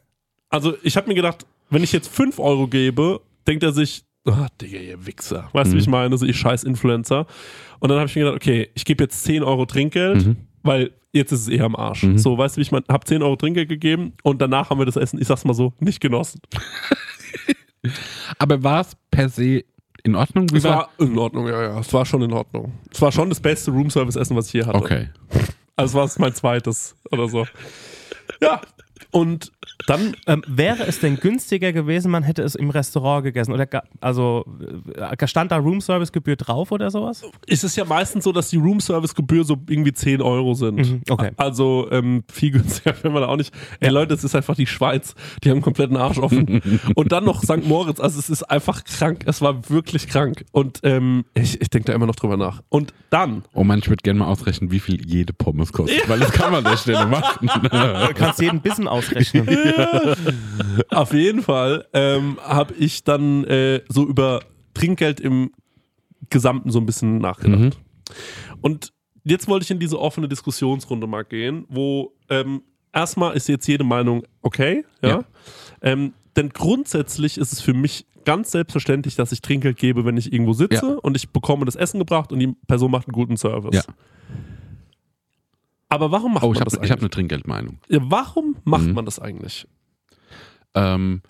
Also 0.51 0.73
ich 0.81 0.97
habe 0.97 1.07
mir 1.07 1.13
gedacht, 1.13 1.45
wenn 1.69 1.83
ich 1.83 1.91
jetzt 1.91 2.07
5 2.07 2.39
Euro 2.39 2.67
gebe, 2.67 3.21
denkt 3.45 3.61
er 3.61 3.71
sich, 3.71 4.03
ah, 4.25 4.47
Digga, 4.59 4.79
ihr 4.79 5.05
Wichser. 5.05 5.47
Weißt 5.53 5.67
du, 5.69 5.75
Mhm. 5.75 5.77
wie 5.77 5.81
ich 5.83 5.87
meine? 5.87 6.17
So, 6.17 6.25
ihr 6.25 6.33
scheiß 6.33 6.63
Influencer. 6.63 7.27
Und 7.77 7.89
dann 7.89 7.99
habe 7.99 8.09
ich 8.09 8.15
mir 8.15 8.23
gedacht, 8.23 8.37
okay, 8.37 8.69
ich 8.73 8.83
gebe 8.83 9.03
jetzt 9.03 9.23
10 9.25 9.43
Euro 9.43 9.67
Trinkgeld, 9.67 10.25
Mhm. 10.25 10.37
weil 10.63 10.89
jetzt 11.13 11.31
ist 11.33 11.41
es 11.41 11.47
eher 11.49 11.65
am 11.65 11.75
Arsch. 11.75 12.01
Mhm. 12.01 12.17
So, 12.17 12.35
weißt 12.35 12.55
du, 12.55 12.57
wie 12.57 12.63
ich 12.63 12.71
meine? 12.71 12.83
Hab 12.89 13.05
10 13.07 13.21
Euro 13.21 13.35
Trinkgeld 13.35 13.69
gegeben 13.69 14.13
und 14.23 14.41
danach 14.41 14.71
haben 14.71 14.79
wir 14.79 14.87
das 14.87 14.95
Essen, 14.95 15.21
ich 15.21 15.27
sag's 15.27 15.45
mal 15.45 15.53
so, 15.53 15.73
nicht 15.79 15.99
genossen. 16.01 16.41
Aber 18.39 18.63
war 18.63 18.81
es 18.81 18.95
per 19.11 19.29
se 19.29 19.63
in 20.03 20.15
Ordnung? 20.15 20.47
Wie 20.51 20.57
Es 20.57 20.63
war 20.63 20.89
in 20.97 21.17
Ordnung, 21.17 21.47
ja, 21.47 21.61
ja. 21.61 21.79
Es 21.79 21.91
war 21.93 22.05
schon 22.05 22.21
in 22.21 22.33
Ordnung. 22.33 22.73
Es 22.91 23.01
war 23.01 23.11
schon 23.11 23.29
das 23.29 23.39
beste 23.39 23.71
Roomservice-Essen, 23.71 24.35
was 24.35 24.47
ich 24.47 24.53
je 24.53 24.65
hatte. 24.65 24.77
Okay. 24.77 25.09
Also 25.75 25.97
war 25.97 26.05
es 26.05 26.19
mein 26.19 26.33
zweites 26.33 26.95
oder 27.11 27.29
so. 27.29 27.45
Ja. 28.41 28.61
Und 29.11 29.51
dann 29.87 30.15
Ähm, 30.27 30.43
wäre 30.47 30.83
es 30.83 30.99
denn 30.99 31.17
günstiger 31.19 31.71
gewesen, 31.73 32.11
man 32.11 32.23
hätte 32.23 32.43
es 32.43 32.55
im 32.55 32.69
Restaurant 32.69 33.23
gegessen? 33.23 33.53
Oder 33.53 33.65
ga, 33.65 33.83
also 34.01 34.45
äh, 34.95 35.27
stand 35.27 35.51
da 35.51 35.57
Roomservice-Gebühr 35.57 36.35
drauf 36.35 36.71
oder 36.71 36.91
sowas? 36.91 37.23
ist 37.45 37.63
es 37.63 37.75
ja 37.75 37.85
meistens 37.85 38.23
so, 38.23 38.31
dass 38.31 38.49
die 38.49 38.57
Roomservice-Gebühr 38.57 39.43
so 39.43 39.57
irgendwie 39.67 39.93
10 39.93 40.21
Euro 40.21 40.53
sind. 40.53 40.75
Mhm, 40.77 41.01
okay. 41.09 41.31
Also 41.37 41.87
ähm, 41.91 42.23
viel 42.31 42.51
günstiger 42.59 42.93
können 42.93 43.13
wir 43.13 43.21
da 43.21 43.27
auch 43.27 43.37
nicht. 43.37 43.53
Ey 43.79 43.89
Leute, 43.89 44.13
es 44.13 44.23
ist 44.23 44.35
einfach 44.35 44.55
die 44.55 44.67
Schweiz. 44.67 45.15
Die 45.43 45.49
haben 45.49 45.57
einen 45.57 45.61
kompletten 45.63 45.97
Arsch 45.97 46.17
offen. 46.19 46.61
Und 46.95 47.11
dann 47.11 47.23
noch 47.23 47.43
St. 47.43 47.65
Moritz. 47.65 47.99
Also 47.99 48.19
es 48.19 48.29
ist 48.29 48.43
einfach 48.43 48.83
krank. 48.83 49.23
Es 49.25 49.41
war 49.41 49.69
wirklich 49.69 50.07
krank. 50.07 50.45
Und 50.51 50.79
ähm, 50.83 51.25
ich, 51.33 51.61
ich 51.61 51.69
denke 51.69 51.87
da 51.87 51.93
immer 51.93 52.05
noch 52.05 52.15
drüber 52.15 52.37
nach. 52.37 52.61
Und 52.69 52.93
dann, 53.09 53.43
Oh 53.53 53.63
Mann, 53.63 53.79
ich 53.79 53.89
würde 53.89 54.01
gerne 54.03 54.19
mal 54.19 54.27
ausrechnen, 54.27 54.71
wie 54.71 54.79
viel 54.79 55.05
jede 55.05 55.33
Pommes 55.33 55.71
kostet. 55.73 56.07
Weil 56.09 56.19
das 56.19 56.31
kann 56.31 56.51
man 56.51 56.65
an 56.65 56.71
der 56.71 56.77
Stelle 56.77 57.05
machen. 57.05 57.49
Du 57.69 58.13
kannst 58.13 58.41
jeden 58.41 58.61
Bissen 58.61 58.87
ausrechnen. 58.87 59.47
auf 60.89 61.13
jeden 61.13 61.41
Fall, 61.41 61.87
ähm, 61.93 62.37
habe 62.41 62.73
ich 62.75 63.03
dann 63.03 63.43
äh, 63.45 63.81
so 63.89 64.05
über 64.05 64.41
Trinkgeld 64.73 65.19
im 65.19 65.51
Gesamten 66.29 66.69
so 66.71 66.79
ein 66.79 66.85
bisschen 66.85 67.17
nachgedacht. 67.17 67.59
Mhm. 67.59 67.71
Und 68.61 68.93
jetzt 69.23 69.47
wollte 69.47 69.63
ich 69.63 69.71
in 69.71 69.79
diese 69.79 69.99
offene 69.99 70.27
Diskussionsrunde 70.27 71.07
mal 71.07 71.23
gehen, 71.23 71.65
wo 71.69 72.13
ähm, 72.29 72.61
erstmal 72.93 73.35
ist 73.35 73.47
jetzt 73.47 73.67
jede 73.67 73.83
Meinung 73.83 74.23
okay, 74.41 74.85
ja. 75.01 75.09
Ja. 75.09 75.23
Ähm, 75.81 76.13
denn 76.35 76.49
grundsätzlich 76.49 77.37
ist 77.37 77.53
es 77.53 77.61
für 77.61 77.73
mich 77.73 78.05
ganz 78.25 78.51
selbstverständlich, 78.51 79.15
dass 79.15 79.31
ich 79.31 79.41
Trinkgeld 79.41 79.77
gebe, 79.77 80.05
wenn 80.05 80.17
ich 80.17 80.31
irgendwo 80.31 80.53
sitze 80.53 80.85
Ja. 80.85 80.97
und 81.01 81.15
ich 81.15 81.29
bekomme 81.29 81.65
das 81.65 81.75
Essen 81.75 81.99
gebracht 81.99 82.31
und 82.31 82.39
die 82.39 82.53
Person 82.67 82.91
macht 82.91 83.07
einen 83.07 83.13
guten 83.13 83.37
Service. 83.37 83.75
Ja. 83.87 83.93
Aber 85.89 86.11
warum 86.11 86.33
macht 86.35 86.43
Oh, 86.43 86.51
ich 86.53 86.59
man 86.59 86.61
habe 86.61 86.65
das 86.65 86.73
ich 86.73 86.79
hab 86.91 86.97
eigentlich? 86.97 87.01
eine 87.01 87.09
Trinkgeldmeinung. 87.09 87.79
ja, 87.89 87.99
warum 88.03 88.55
macht 88.63 88.85
Mhm. 88.87 88.93
man 88.93 89.05
das 89.05 89.19
eigentlich? 89.19 89.67
Ähm, 90.75 91.21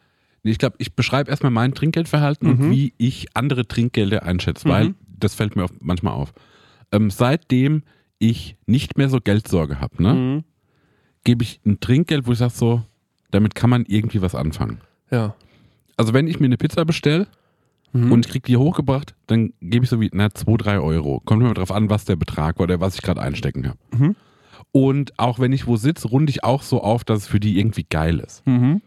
ich 0.43 0.57
glaube, 0.57 0.75
ich 0.79 0.95
beschreibe 0.95 1.29
erstmal 1.29 1.51
mein 1.51 1.73
Trinkgeldverhalten 1.73 2.47
Mhm. 2.47 2.53
und 2.65 2.71
wie 2.71 2.93
ich 2.97 3.27
andere 3.35 3.67
Trinkgelder 3.67 4.23
einschätze, 4.23 4.67
weil 4.67 4.89
Mhm. 4.89 4.95
das 5.07 5.33
fällt 5.35 5.55
mir 5.55 5.63
auf, 5.65 5.71
manchmal 5.79 6.13
auf. 6.13 6.33
Ähm, 6.91 7.09
seitdem 7.09 7.83
ich 8.19 8.57
nicht 8.65 8.97
mehr 8.97 9.09
so 9.09 9.19
Geldsorge 9.21 9.79
habe, 9.79 10.01
ne, 10.03 10.13
Mhm. 10.13 10.43
gebe 11.23 11.43
ich 11.43 11.61
ein 11.65 11.79
Trinkgeld, 11.79 12.27
wo 12.27 12.31
ich 12.33 12.37
sage 12.39 12.53
so, 12.53 12.83
damit 13.31 13.55
kann 13.55 13.69
man 13.69 13.85
irgendwie 13.87 14.21
was 14.21 14.35
anfangen. 14.35 14.81
Ja. 15.11 15.35
Also 15.97 16.13
wenn 16.13 16.27
ich 16.27 16.39
mir 16.39 16.45
eine 16.47 16.57
Pizza 16.57 16.83
bestelle 16.85 17.27
Mhm. 17.93 18.11
und 18.11 18.25
ich 18.25 18.31
kriege 18.31 18.45
die 18.45 18.57
hochgebracht, 18.57 19.15
dann 19.27 19.53
gebe 19.61 19.83
ich 19.85 19.89
so 19.89 19.99
wie, 20.01 20.09
na, 20.13 20.29
2, 20.31 20.57
3 20.57 20.79
Euro. 20.79 21.21
Kommt 21.25 21.43
immer 21.43 21.53
drauf 21.53 21.71
an, 21.71 21.89
was 21.89 22.05
der 22.05 22.15
Betrag 22.15 22.57
war 22.59 22.63
oder 22.63 22.79
was 22.79 22.95
ich 22.95 23.01
gerade 23.01 23.21
einstecken 23.21 23.67
habe. 23.67 23.77
Mhm. 23.97 24.15
Und 24.71 25.17
auch 25.17 25.39
wenn 25.39 25.51
ich 25.51 25.67
wo 25.67 25.77
sitze, 25.77 26.07
runde 26.07 26.29
ich 26.29 26.43
auch 26.43 26.61
so 26.61 26.81
auf, 26.81 27.03
dass 27.03 27.19
es 27.19 27.27
für 27.27 27.39
die 27.39 27.59
irgendwie 27.59 27.85
geil 27.89 28.19
ist. 28.19 28.45
Mhm. 28.45 28.81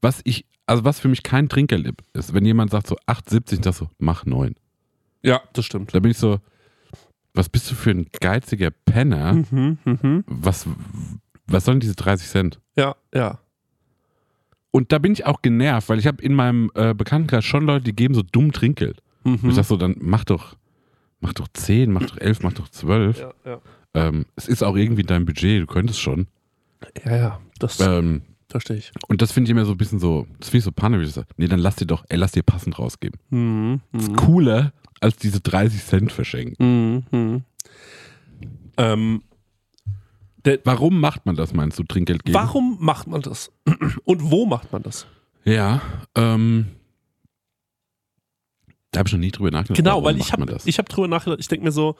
Was 0.00 0.20
ich, 0.24 0.46
also 0.66 0.84
was 0.84 1.00
für 1.00 1.08
mich 1.08 1.22
kein 1.22 1.48
Trinkgeld 1.48 1.92
ist, 2.12 2.34
wenn 2.34 2.44
jemand 2.44 2.70
sagt 2.70 2.86
so 2.86 2.96
8,70, 3.06 3.60
das 3.60 3.78
so, 3.78 3.88
mach 3.98 4.24
9. 4.24 4.54
Ja, 5.22 5.40
das 5.52 5.64
stimmt. 5.64 5.94
Da 5.94 6.00
bin 6.00 6.10
ich 6.10 6.18
so, 6.18 6.38
was 7.32 7.48
bist 7.48 7.70
du 7.70 7.74
für 7.74 7.90
ein 7.90 8.06
geiziger 8.20 8.70
Penner? 8.70 9.34
Mhm. 9.34 9.78
Mhm. 9.84 10.24
Was, 10.26 10.66
was 11.46 11.64
sollen 11.64 11.80
diese 11.80 11.96
30 11.96 12.28
Cent? 12.28 12.60
Ja, 12.76 12.94
ja. 13.12 13.40
Und 14.70 14.92
da 14.92 14.98
bin 14.98 15.12
ich 15.12 15.24
auch 15.24 15.40
genervt, 15.42 15.88
weil 15.88 15.98
ich 15.98 16.06
habe 16.06 16.22
in 16.22 16.34
meinem 16.34 16.70
äh, 16.74 16.94
Bekanntenkreis 16.94 17.44
schon 17.44 17.64
Leute, 17.64 17.84
die 17.84 17.94
geben 17.94 18.14
so 18.14 18.22
dumm 18.22 18.52
Trinkgeld. 18.52 19.02
Mhm. 19.24 19.38
Und 19.42 19.48
ich 19.50 19.54
sag 19.54 19.64
so, 19.64 19.76
dann 19.76 19.96
mach 20.00 20.24
doch, 20.24 20.56
mach 21.20 21.32
doch 21.32 21.48
10, 21.52 21.92
mach 21.92 22.02
doch 22.02 22.18
11, 22.18 22.42
mach 22.42 22.52
doch 22.52 22.68
12. 22.68 23.18
ja, 23.18 23.32
ja. 23.44 23.60
Ähm, 23.94 24.26
es 24.36 24.48
ist 24.48 24.62
auch 24.62 24.76
irgendwie 24.76 25.02
dein 25.04 25.24
Budget, 25.24 25.62
du 25.62 25.66
könntest 25.66 26.00
schon. 26.00 26.26
ja, 27.04 27.16
ja, 27.16 27.40
das 27.58 27.78
Ähm, 27.80 28.22
verstehe 28.48 28.76
ich. 28.76 28.92
und 29.08 29.22
das 29.22 29.32
finde 29.32 29.48
ich 29.48 29.50
immer 29.52 29.64
so 29.64 29.72
ein 29.72 29.78
bisschen 29.78 29.98
so, 30.00 30.26
das 30.38 30.48
finde 30.48 30.58
ich 30.58 30.64
so 30.64 30.72
panisch. 30.72 31.10
Nee, 31.36 31.46
dann 31.46 31.60
lass 31.60 31.76
dir 31.76 31.86
doch, 31.86 32.04
ey, 32.08 32.16
lass 32.18 32.32
dir 32.32 32.42
passend 32.42 32.78
rausgeben. 32.78 33.18
Mhm. 33.30 33.80
Das 33.92 34.02
ist 34.04 34.16
cooler, 34.16 34.72
als 35.00 35.16
diese 35.16 35.40
30 35.40 35.84
Cent 35.84 36.12
verschenken. 36.12 37.04
Mhm. 37.12 37.18
Mhm. 37.18 37.44
Ähm, 38.76 39.22
Warum 40.64 41.00
macht 41.00 41.24
man 41.24 41.36
das, 41.36 41.54
meinst 41.54 41.78
du, 41.78 41.84
Trinkgeld 41.84 42.22
geben? 42.24 42.34
warum 42.34 42.76
macht 42.78 43.06
man 43.06 43.22
das? 43.22 43.50
Und 44.04 44.30
wo 44.30 44.44
macht 44.44 44.72
man 44.72 44.82
das? 44.82 45.06
Ja, 45.44 45.80
ähm, 46.14 46.66
Da 48.90 48.98
habe 48.98 49.08
ich 49.08 49.12
noch 49.14 49.20
nie 49.20 49.30
drüber 49.30 49.50
nachgedacht. 49.50 49.76
Genau, 49.78 50.04
weil 50.04 50.18
ich 50.18 50.32
habe 50.32 50.44
hab 50.54 50.88
drüber 50.90 51.08
nachgedacht, 51.08 51.40
ich 51.40 51.48
denke 51.48 51.64
mir 51.64 51.72
so, 51.72 51.96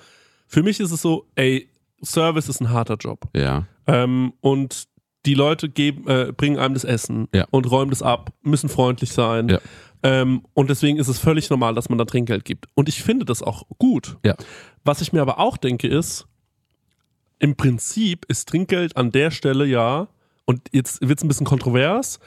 für 0.46 0.62
mich 0.62 0.78
ist 0.78 0.90
es 0.90 1.00
so, 1.00 1.26
ey, 1.36 1.70
Service 2.04 2.48
ist 2.48 2.60
ein 2.60 2.70
harter 2.70 2.96
Job. 2.96 3.28
ja, 3.34 3.66
Ähm, 3.86 4.32
und 4.40 4.84
die 5.26 5.34
Leute 5.34 5.68
geben, 5.68 6.06
äh, 6.08 6.32
bringen 6.36 6.58
einem 6.58 6.74
das 6.74 6.84
Essen 6.84 7.28
Ja. 7.34 7.46
und 7.50 7.70
räumen 7.70 7.90
das 7.90 8.02
ab, 8.02 8.32
müssen 8.42 8.68
freundlich 8.68 9.12
sein. 9.12 9.48
Ja. 9.48 9.58
Ähm, 10.02 10.42
und 10.52 10.68
deswegen 10.68 10.98
ist 10.98 11.08
es 11.08 11.18
völlig 11.18 11.48
normal, 11.48 11.74
dass 11.74 11.88
man 11.88 11.96
da 11.98 12.04
Trinkgeld 12.04 12.44
gibt. 12.44 12.66
Und 12.74 12.88
ich 12.90 13.02
finde 13.02 13.24
das 13.24 13.42
auch 13.42 13.62
gut. 13.78 14.18
Ja. 14.24 14.34
Was 14.84 15.00
ich 15.00 15.12
mir 15.14 15.22
aber 15.22 15.38
auch 15.38 15.56
denke 15.56 15.88
ist, 15.88 16.26
im 17.38 17.56
Prinzip 17.56 18.26
ist 18.28 18.48
Trinkgeld 18.48 18.96
an 18.98 19.12
der 19.12 19.30
Stelle 19.30 19.64
ja, 19.64 20.08
und 20.44 20.60
jetzt 20.72 21.00
wird 21.06 21.18
es 21.18 21.24
ein 21.24 21.28
bisschen 21.28 21.46
kontrovers, 21.46 22.18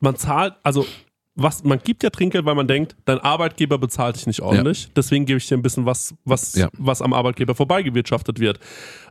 man 0.00 0.16
zahlt, 0.16 0.54
also 0.62 0.86
was, 1.42 1.64
man 1.64 1.78
gibt 1.82 2.02
ja 2.02 2.10
Trinkgeld, 2.10 2.44
weil 2.44 2.54
man 2.54 2.68
denkt, 2.68 2.96
dein 3.04 3.18
Arbeitgeber 3.18 3.78
bezahlt 3.78 4.16
dich 4.16 4.26
nicht 4.26 4.40
ordentlich, 4.42 4.88
deswegen 4.94 5.24
gebe 5.26 5.38
ich 5.38 5.46
dir 5.46 5.56
ein 5.56 5.62
bisschen 5.62 5.86
was, 5.86 6.14
was, 6.24 6.54
Ja. 6.54 6.68
was 6.76 7.00
am 7.02 7.12
Arbeitgeber 7.12 7.54
vorbeigewirtschaftet 7.54 8.38
wird. 8.40 8.60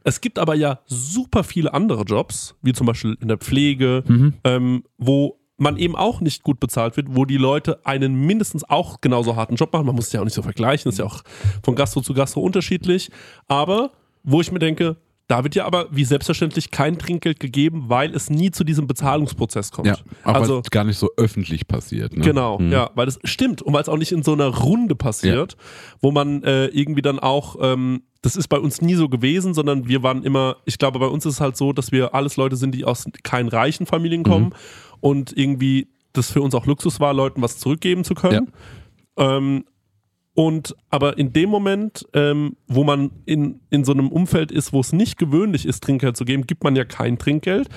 Es 0.04 0.22
gibt 0.22 0.38
aber 0.40 0.56
ja 0.56 0.80
super 0.86 1.44
viele 1.44 1.74
andere 1.74 2.04
Jobs, 2.04 2.56
wie 2.62 2.74
zum 2.74 2.88
Beispiel 2.88 3.18
in 3.22 3.28
der 3.28 3.38
Pflege, 3.38 4.04
Mhm. 4.08 4.34
ähm, 4.44 4.84
wo 4.98 5.40
man 5.58 5.76
eben 5.78 5.96
auch 5.96 6.22
nicht 6.22 6.44
gut 6.44 6.60
bezahlt 6.62 6.96
wird, 6.96 7.08
wo 7.10 7.26
die 7.26 7.36
Leute 7.38 7.86
einen 7.86 8.16
mindestens 8.26 8.64
auch 8.70 9.02
genauso 9.02 9.36
harten 9.36 9.56
Job 9.56 9.74
machen. 9.74 9.88
Man 9.88 9.96
muss 9.96 10.08
es 10.08 10.14
ja 10.14 10.22
auch 10.22 10.26
nicht 10.26 10.34
so 10.34 10.42
vergleichen, 10.42 10.90
ist 10.90 11.00
ja 11.00 11.06
auch 11.06 11.22
von 11.64 11.76
Gastro 11.76 12.00
zu 12.02 12.14
Gastro 12.14 12.40
unterschiedlich. 12.42 13.10
Aber 13.50 13.92
wo 14.24 14.40
ich 14.40 14.52
mir 14.54 14.60
denke, 14.60 14.96
da 15.30 15.44
wird 15.44 15.54
ja 15.56 15.66
aber 15.66 15.88
wie 15.92 16.04
selbstverständlich 16.06 16.72
kein 16.72 16.98
Trinkgeld 16.98 17.40
gegeben, 17.40 17.86
weil 17.88 18.14
es 18.16 18.30
nie 18.32 18.50
zu 18.52 18.64
diesem 18.64 18.88
Bezahlungsprozess 18.88 19.72
kommt. 19.72 19.88
ja. 19.88 19.96
Auch 20.24 20.34
also 20.34 20.62
gar 20.72 20.84
nicht 20.84 20.98
so 20.98 21.12
öffentlich 21.18 21.68
passiert. 21.68 22.18
Ne? 22.18 22.26
Genau, 22.26 22.58
Mhm. 22.60 22.72
ja, 22.72 22.90
weil 22.96 23.06
das 23.06 23.20
stimmt 23.24 23.62
und 23.62 23.72
weil 23.74 23.82
es 23.84 23.90
auch 23.90 23.98
nicht 23.98 24.12
in 24.12 24.24
so 24.24 24.34
einer 24.34 24.48
Runde 24.48 24.96
passiert, 24.96 25.56
wo 26.02 26.12
man 26.12 26.44
äh, 26.44 26.66
irgendwie 26.68 27.04
dann 27.04 27.20
auch, 27.20 27.56
ähm, 27.62 28.02
das 28.24 28.36
ist 28.36 28.48
bei 28.48 28.58
uns 28.60 28.82
nie 28.82 28.96
so 28.96 29.08
gewesen, 29.08 29.54
sondern 29.54 29.88
wir 29.88 30.02
waren 30.04 30.24
immer, 30.24 30.58
ich 30.66 30.78
glaube, 30.80 30.98
bei 31.00 31.06
uns 31.06 31.26
ist 31.28 31.36
es 31.36 31.42
halt 31.42 31.56
so, 31.56 31.74
dass 31.74 31.92
wir 31.92 32.14
alles 32.16 32.36
Leute 32.36 32.56
sind, 32.58 32.74
die 32.74 32.84
aus 32.84 33.06
keinen 33.24 33.50
reichen 33.50 33.86
Familien 33.86 34.24
kommen 34.24 34.54
und 35.00 35.38
irgendwie 35.38 35.88
das 36.12 36.32
für 36.32 36.42
uns 36.42 36.56
auch 36.56 36.66
Luxus 36.66 37.00
war, 37.00 37.14
Leuten 37.14 37.42
was 37.44 37.60
zurückgeben 37.60 38.04
zu 38.04 38.16
können. 38.16 38.52
Ähm, 39.16 39.64
und 40.40 40.74
aber 40.90 41.18
in 41.18 41.34
dem 41.34 41.50
Moment, 41.50 42.08
ähm, 42.14 42.56
wo 42.68 42.86
man 42.86 43.12
in, 43.26 43.60
in 43.72 43.84
so 43.84 43.92
einem 43.92 44.08
Umfeld 44.08 44.54
ist, 44.54 44.72
wo 44.72 44.80
es 44.80 44.94
nicht 44.94 45.18
gewöhnlich 45.18 45.66
ist, 45.66 45.84
Trinkgeld 45.84 46.16
zu 46.16 46.24
geben, 46.24 46.48
gibt 46.48 46.64
man 46.64 46.78
ja 46.78 46.86
kein 46.86 47.18
Trinkgeld. 47.18 47.68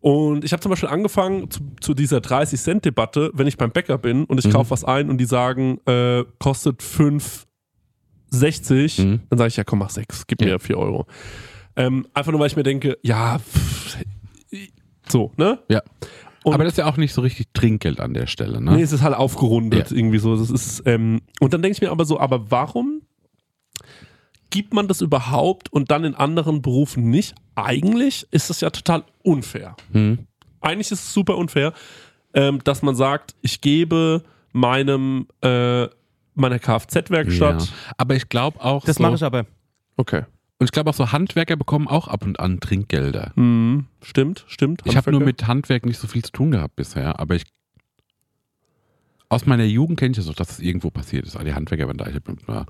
Und 0.00 0.44
ich 0.44 0.52
habe 0.52 0.60
zum 0.60 0.68
Beispiel 0.68 0.90
angefangen 0.90 1.50
zu, 1.50 1.60
zu 1.80 1.94
dieser 1.94 2.18
30-Cent-Debatte, 2.18 3.30
wenn 3.32 3.46
ich 3.46 3.56
beim 3.56 3.70
Bäcker 3.70 3.96
bin 3.96 4.24
und 4.26 4.36
ich 4.38 4.44
Mhm. 4.48 4.52
kaufe 4.52 4.70
was 4.72 4.84
ein 4.84 5.08
und 5.08 5.16
die 5.16 5.24
sagen, 5.24 5.78
äh, 5.86 6.24
kostet 6.38 6.82
5,60, 6.82 9.02
Mhm. 9.02 9.20
dann 9.30 9.38
sage 9.38 9.48
ich, 9.48 9.56
ja 9.56 9.64
komm, 9.64 9.78
mach 9.78 9.88
6, 9.90 10.26
gib 10.26 10.42
Ja. 10.42 10.48
mir 10.48 10.58
4 10.58 10.76
Euro. 10.76 11.06
Ähm, 11.76 12.06
einfach 12.12 12.32
nur, 12.32 12.40
weil 12.40 12.48
ich 12.48 12.56
mir 12.56 12.64
denke, 12.64 12.98
ja, 13.02 13.38
pff, 13.38 13.96
so, 15.08 15.32
ne? 15.38 15.58
Ja. 15.70 15.80
Und- 16.44 16.54
Aber 16.54 16.64
das 16.64 16.72
ist 16.74 16.76
ja 16.78 16.86
auch 16.86 16.96
nicht 16.96 17.12
so 17.14 17.20
richtig 17.20 17.46
Trinkgeld 17.52 18.00
an 18.00 18.14
der 18.14 18.26
Stelle. 18.26 18.60
Ne? 18.60 18.76
Nee, 18.76 18.82
es 18.82 18.92
ist 18.92 19.02
halt 19.02 19.14
aufgerundet 19.14 19.90
Ja. 19.90 19.96
irgendwie 19.96 20.18
so. 20.18 20.36
Das 20.36 20.50
ist, 20.50 20.82
ähm, 20.86 21.20
und 21.40 21.52
dann 21.54 21.62
denke 21.62 21.76
ich 21.76 21.80
mir 21.80 21.90
aber 21.90 22.04
so, 22.04 22.18
aber 22.18 22.50
warum 22.50 23.02
gibt 24.50 24.74
man 24.74 24.88
das 24.88 25.00
überhaupt 25.00 25.72
und 25.72 25.90
dann 25.90 26.04
in 26.04 26.14
anderen 26.14 26.62
Berufen 26.62 27.10
nicht? 27.10 27.34
Eigentlich 27.54 28.26
ist 28.30 28.50
das 28.50 28.60
ja 28.60 28.70
total 28.70 29.04
unfair. 29.22 29.76
Mhm. 29.92 30.26
Eigentlich 30.60 30.90
ist 30.90 31.04
es 31.04 31.12
super 31.14 31.36
unfair, 31.36 31.72
ähm, 32.34 32.60
dass 32.64 32.82
man 32.82 32.94
sagt, 32.94 33.34
ich 33.42 33.60
gebe 33.60 34.22
meinem 34.52 35.26
äh, 35.42 35.86
meiner 36.34 36.58
Kfz-Werkstatt. 36.58 37.62
Ja. 37.62 37.68
Aber 37.98 38.14
ich 38.16 38.28
glaube 38.28 38.60
auch. 38.64 38.84
Das 38.84 38.96
so, 38.96 39.02
mache 39.02 39.14
ich 39.16 39.22
aber. 39.22 39.44
Okay. 39.96 40.22
Und 40.58 40.66
ich 40.66 40.72
glaube 40.72 40.90
auch 40.90 40.94
so 40.94 41.10
Handwerker 41.12 41.56
bekommen 41.56 41.88
auch 41.88 42.06
ab 42.08 42.24
und 42.24 42.38
an 42.38 42.60
Trinkgelder. 42.60 43.32
Mhm. 43.34 43.86
Stimmt, 44.02 44.44
stimmt. 44.46 44.82
Ich 44.84 44.96
habe 44.96 45.10
nur 45.10 45.20
mit 45.20 45.46
Handwerk 45.46 45.84
nicht 45.86 45.98
so 45.98 46.06
viel 46.06 46.22
zu 46.22 46.30
tun 46.32 46.52
gehabt 46.52 46.76
bisher, 46.76 47.18
aber 47.18 47.34
ich 47.34 47.44
aus 49.28 49.46
meiner 49.46 49.64
Jugend 49.64 49.98
kenne 49.98 50.10
ich 50.12 50.18
das 50.18 50.28
auch, 50.28 50.34
dass 50.34 50.50
es 50.50 50.60
irgendwo 50.60 50.90
passiert 50.90 51.26
ist. 51.26 51.36
Ah, 51.36 51.42
Die 51.44 51.54
Handwerker 51.54 51.86
waren 51.86 51.96
da, 51.96 52.06
ich 52.06 52.14
hab, 52.16 52.22
na, 52.46 52.66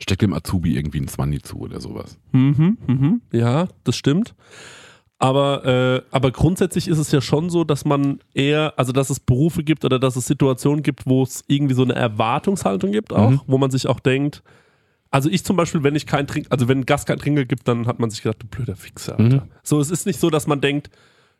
steckt 0.00 0.22
dem 0.22 0.32
Azubi 0.32 0.74
irgendwie 0.76 1.00
ein 1.00 1.08
Zwanni 1.08 1.40
zu 1.42 1.58
oder 1.58 1.80
sowas. 1.80 2.18
Mhm, 2.32 2.78
mhm. 2.86 3.20
Ja, 3.32 3.68
das 3.84 3.96
stimmt. 3.96 4.34
Aber, 5.18 5.64
äh, 5.66 6.02
aber 6.10 6.30
grundsätzlich 6.30 6.88
ist 6.88 6.98
es 6.98 7.10
ja 7.12 7.20
schon 7.20 7.50
so, 7.50 7.64
dass 7.64 7.84
man 7.84 8.20
eher, 8.34 8.72
also 8.78 8.92
dass 8.92 9.10
es 9.10 9.20
Berufe 9.20 9.64
gibt 9.64 9.84
oder 9.84 9.98
dass 9.98 10.16
es 10.16 10.26
Situationen 10.26 10.82
gibt, 10.82 11.06
wo 11.06 11.24
es 11.24 11.44
irgendwie 11.48 11.74
so 11.74 11.82
eine 11.82 11.94
Erwartungshaltung 11.94 12.90
gibt 12.92 13.12
auch, 13.12 13.30
Mhm. 13.32 13.40
wo 13.46 13.58
man 13.58 13.70
sich 13.70 13.86
auch 13.88 14.00
denkt, 14.00 14.42
also 15.10 15.28
ich 15.30 15.44
zum 15.44 15.56
Beispiel, 15.56 15.82
wenn 15.82 15.94
ich 15.94 16.06
kein 16.06 16.26
Trink, 16.26 16.46
also 16.50 16.68
wenn 16.68 16.80
ein 16.80 16.86
Gast 16.86 17.06
kein 17.06 17.18
Trinkgeld 17.18 17.48
gibt, 17.48 17.66
dann 17.68 17.86
hat 17.86 17.98
man 17.98 18.10
sich 18.10 18.22
gedacht, 18.22 18.42
du 18.42 18.46
blöder 18.46 18.76
Fixer, 18.76 19.18
Alter. 19.18 19.44
Mhm. 19.44 19.50
So, 19.62 19.80
es 19.80 19.90
ist 19.90 20.06
nicht 20.06 20.20
so, 20.20 20.30
dass 20.30 20.46
man 20.46 20.60
denkt, 20.60 20.90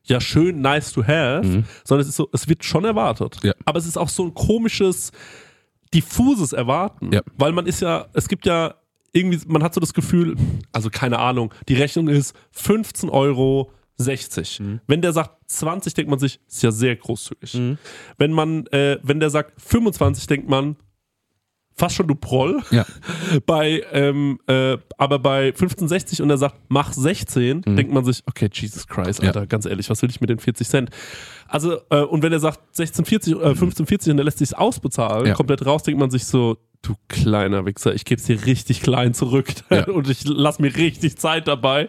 ja 0.04 0.20
schön, 0.20 0.60
nice 0.60 0.92
to 0.92 1.02
have, 1.06 1.46
Mhm. 1.46 1.64
sondern 1.84 2.02
es 2.02 2.08
ist 2.08 2.16
so, 2.16 2.28
es 2.32 2.48
wird 2.48 2.64
schon 2.64 2.84
erwartet. 2.84 3.38
Ja. 3.42 3.52
Aber 3.64 3.78
es 3.78 3.86
ist 3.86 3.98
auch 3.98 4.08
so 4.08 4.24
ein 4.24 4.34
komisches, 4.34 5.12
diffuses 5.94 6.52
Erwarten. 6.52 7.12
Ja. 7.12 7.22
Weil 7.36 7.52
man 7.52 7.66
ist 7.66 7.80
ja, 7.80 8.06
es 8.12 8.28
gibt 8.28 8.46
ja 8.46 8.74
irgendwie, 9.12 9.40
man 9.46 9.62
hat 9.62 9.74
so 9.74 9.80
das 9.80 9.94
Gefühl, 9.94 10.36
also 10.72 10.90
keine 10.90 11.18
Ahnung, 11.18 11.52
die 11.68 11.74
Rechnung 11.74 12.08
ist 12.08 12.34
15 12.52 13.08
Euro 13.08 13.72
60. 13.96 14.60
Mhm. 14.60 14.80
Wenn 14.86 15.02
der 15.02 15.12
sagt 15.12 15.50
20, 15.50 15.94
denkt 15.94 16.10
man 16.10 16.18
sich, 16.18 16.40
ist 16.46 16.62
ja 16.62 16.70
sehr 16.70 16.94
großzügig. 16.96 17.58
Wenn 18.16 18.32
man, 18.32 18.66
äh, 18.68 18.98
wenn 19.02 19.18
der 19.18 19.30
sagt 19.30 19.60
25, 19.60 20.26
denkt 20.26 20.48
man, 20.48 20.76
fast 21.78 21.94
schon 21.96 22.06
du 22.08 22.14
Proll. 22.14 22.62
Ja. 22.70 22.84
Bei, 23.46 23.82
ähm, 23.92 24.38
äh, 24.46 24.76
aber 24.98 25.18
bei 25.18 25.50
15,60 25.50 26.20
und 26.22 26.30
er 26.30 26.38
sagt, 26.38 26.56
mach 26.68 26.92
16, 26.92 27.62
denkt 27.62 27.92
man 27.92 28.04
sich, 28.04 28.22
okay, 28.26 28.48
Jesus 28.52 28.86
Christ, 28.86 29.22
Alter, 29.22 29.46
ganz 29.46 29.64
ehrlich, 29.64 29.88
was 29.88 30.02
will 30.02 30.10
ich 30.10 30.20
mit 30.20 30.28
den 30.30 30.38
40 30.38 30.68
Cent? 30.68 30.90
Also, 31.46 31.78
äh, 31.90 32.02
und 32.02 32.22
wenn 32.22 32.32
er 32.32 32.40
sagt 32.40 32.60
16,40, 32.76 33.40
äh, 33.40 33.54
15,40 33.54 34.10
und 34.10 34.18
er 34.18 34.24
lässt 34.24 34.38
sich 34.38 34.56
ausbezahlen, 34.56 35.26
Ja. 35.28 35.34
komplett 35.34 35.64
raus, 35.64 35.82
denkt 35.84 36.00
man 36.00 36.10
sich 36.10 36.24
so, 36.26 36.56
du 36.82 36.94
kleiner 37.08 37.64
Wichser, 37.66 37.94
ich 37.94 38.04
gebe 38.04 38.20
es 38.20 38.26
dir 38.26 38.44
richtig 38.46 38.80
klein 38.82 39.14
zurück 39.14 39.48
Ja. 39.70 39.86
und 39.88 40.08
ich 40.10 40.24
lass 40.26 40.58
mir 40.58 40.74
richtig 40.76 41.16
Zeit 41.16 41.48
dabei. 41.48 41.88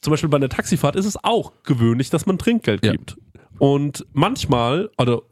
Zum 0.00 0.12
Beispiel 0.12 0.28
bei 0.28 0.36
einer 0.36 0.48
Taxifahrt 0.48 0.96
ist 0.96 1.06
es 1.06 1.22
auch 1.22 1.52
gewöhnlich, 1.64 2.10
dass 2.10 2.26
man 2.26 2.38
Trinkgeld 2.38 2.84
Ja. 2.84 2.92
gibt. 2.92 3.16
Und 3.58 4.06
manchmal, 4.12 4.90
oder 4.98 5.22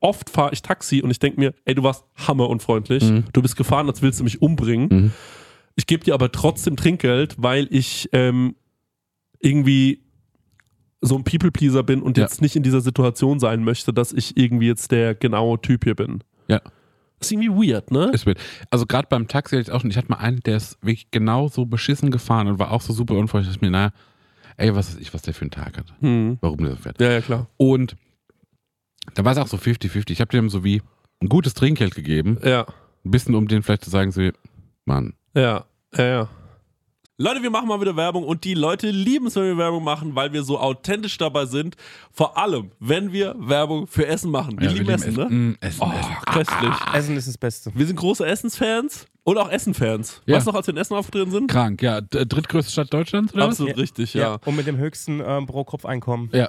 oft 0.00 0.30
fahre 0.30 0.52
ich 0.52 0.62
Taxi 0.62 1.02
und 1.02 1.10
ich 1.10 1.18
denke 1.18 1.38
mir, 1.40 1.54
ey, 1.64 1.74
du 1.74 1.82
warst 1.82 2.04
hammerunfreundlich, 2.16 3.04
Mhm. 3.04 3.24
du 3.32 3.42
bist 3.42 3.56
gefahren, 3.56 3.86
als 3.88 4.02
willst 4.02 4.20
du 4.20 4.24
mich 4.24 4.40
umbringen. 4.42 4.88
Mhm. 4.90 5.12
Ich 5.76 5.86
gebe 5.86 6.04
dir 6.04 6.14
aber 6.14 6.32
trotzdem 6.32 6.76
Trinkgeld, 6.76 7.36
weil 7.38 7.66
ich 7.70 8.08
ähm, 8.12 8.54
irgendwie 9.40 10.02
so 11.00 11.16
ein 11.16 11.24
People-Pleaser 11.24 11.82
bin 11.82 12.02
und 12.02 12.18
Ja. 12.18 12.24
jetzt 12.24 12.42
nicht 12.42 12.56
in 12.56 12.62
dieser 12.62 12.80
Situation 12.82 13.38
sein 13.40 13.64
möchte, 13.64 13.92
dass 13.92 14.12
ich 14.12 14.36
irgendwie 14.36 14.66
jetzt 14.66 14.90
der 14.90 15.14
genaue 15.14 15.60
Typ 15.60 15.84
hier 15.84 15.94
bin. 15.94 16.22
Ja. 16.48 16.60
ist 17.20 17.30
irgendwie 17.32 17.50
weird, 17.50 17.90
ne? 17.90 18.10
Ist 18.14 18.26
weird. 18.26 18.38
Also 18.70 18.86
gerade 18.86 19.06
beim 19.10 19.28
Taxi 19.28 19.54
hatte 19.56 19.70
ich 19.70 19.74
auch 19.74 19.82
schon, 19.82 19.90
ich 19.90 19.96
hatte 19.98 20.08
mal 20.10 20.16
einen, 20.18 20.40
der 20.40 20.56
ist 20.56 20.78
wirklich 20.82 21.10
genau 21.10 21.48
so 21.48 21.66
beschissen 21.66 22.10
gefahren 22.10 22.48
und 22.48 22.58
war 22.58 22.70
auch 22.72 22.80
so 22.80 22.92
super 22.94 23.14
unfreundlich, 23.14 23.48
dass 23.48 23.56
ich 23.56 23.60
mir, 23.62 23.70
naja, 23.70 23.92
ey, 24.56 24.74
was 24.74 24.90
weiß 24.94 25.00
ich, 25.00 25.12
was 25.12 25.20
der 25.22 25.34
für 25.34 25.42
einen 25.42 25.50
Tag 25.50 25.76
hat. 25.78 25.84
Hm. 26.00 26.38
Warum 26.40 26.58
der 26.58 26.70
so 26.70 26.76
fährt. 26.76 26.98
Ja, 27.00 27.10
ja, 27.12 27.20
klar. 27.20 27.46
Und 27.58 27.96
da 29.14 29.24
war 29.24 29.32
es 29.32 29.38
auch 29.38 29.48
so 29.48 29.56
50-50. 29.56 30.10
Ich 30.10 30.20
habe 30.20 30.30
dem 30.30 30.48
so 30.50 30.64
wie 30.64 30.82
ein 31.22 31.28
gutes 31.28 31.54
Trinkgeld 31.54 31.94
gegeben, 31.94 32.38
Ja. 32.44 32.66
ein 33.04 33.10
bisschen 33.10 33.34
um 33.34 33.46
den 33.48 33.62
vielleicht 33.62 33.84
zu 33.84 33.90
sagen, 33.90 34.10
so, 34.12 34.28
Mann, 34.84 35.14
Ja, 35.34 35.64
ja, 35.96 36.04
ja. 36.04 36.28
Leute, 37.22 37.42
wir 37.42 37.50
machen 37.50 37.68
mal 37.68 37.78
wieder 37.82 37.94
Werbung 37.96 38.24
und 38.24 38.44
die 38.44 38.54
Leute 38.54 38.88
lieben 38.90 39.26
es, 39.26 39.36
wenn 39.36 39.44
wir 39.44 39.58
Werbung 39.58 39.84
machen, 39.84 40.14
weil 40.14 40.32
wir 40.32 40.42
so 40.42 40.58
authentisch 40.58 41.18
dabei 41.18 41.44
sind. 41.44 41.76
Vor 42.10 42.38
allem, 42.38 42.70
wenn 42.80 43.12
wir 43.12 43.34
Werbung 43.38 43.86
für 43.86 44.06
Essen 44.06 44.30
machen. 44.30 44.58
Wir 44.58 44.68
Ja, 44.68 44.72
lieben 44.72 44.86
wir 44.88 44.94
Essen, 44.94 45.10
lieben 45.14 45.18
ne? 45.20 45.26
Essen. 45.26 45.50
Mm, 45.50 45.56
Essen, 45.60 45.82
oh, 45.82 45.92
Essen. 45.98 46.16
köstlich. 46.32 46.74
Essen 46.94 47.16
ist 47.18 47.28
das 47.28 47.36
Beste. 47.36 47.72
Wir 47.74 47.86
sind 47.86 47.96
große 47.96 48.24
Essensfans 48.24 49.06
und 49.24 49.36
auch 49.36 49.50
Essenfans. 49.50 50.22
Ja. 50.24 50.36
Weißt 50.36 50.46
du 50.46 50.50
noch, 50.52 50.56
als 50.56 50.66
wir 50.66 50.72
in 50.72 50.78
Essen 50.78 50.94
aufgetreten 50.94 51.30
sind? 51.30 51.50
krank, 51.50 51.82
ja. 51.82 52.00
Drittgrößte 52.00 52.72
Stadt 52.72 52.90
Deutschlands, 52.90 53.34
oder? 53.34 53.42
was? 53.42 53.50
Absolut 53.60 53.76
richtig, 53.76 54.14
ja. 54.14 54.38
Und 54.46 54.56
mit 54.56 54.66
dem 54.66 54.78
höchsten 54.78 55.20
ähm, 55.22 55.44
Pro-Kopf-Einkommen. 55.46 56.30
Ja. 56.32 56.48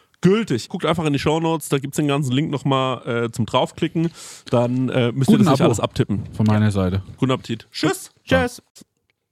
gültig. 0.21 0.69
Guckt 0.69 0.85
einfach 0.85 1.05
in 1.05 1.13
die 1.13 1.19
Shownotes, 1.19 1.69
da 1.69 1.79
gibt's 1.79 1.97
den 1.97 2.07
ganzen 2.07 2.31
Link 2.31 2.51
nochmal 2.51 3.25
äh, 3.25 3.31
zum 3.31 3.45
draufklicken. 3.45 4.11
Dann 4.49 4.89
äh, 4.89 5.11
müsst 5.11 5.29
ihr 5.29 5.37
Guten 5.37 5.45
das 5.45 5.53
nicht 5.53 5.61
Abo. 5.61 5.65
alles 5.65 5.79
abtippen. 5.79 6.23
Von 6.33 6.45
meiner 6.45 6.71
Seite. 6.71 7.03
Guten 7.17 7.31
Appetit. 7.31 7.67
Tschüss. 7.71 8.11
Tschüss. 8.23 8.61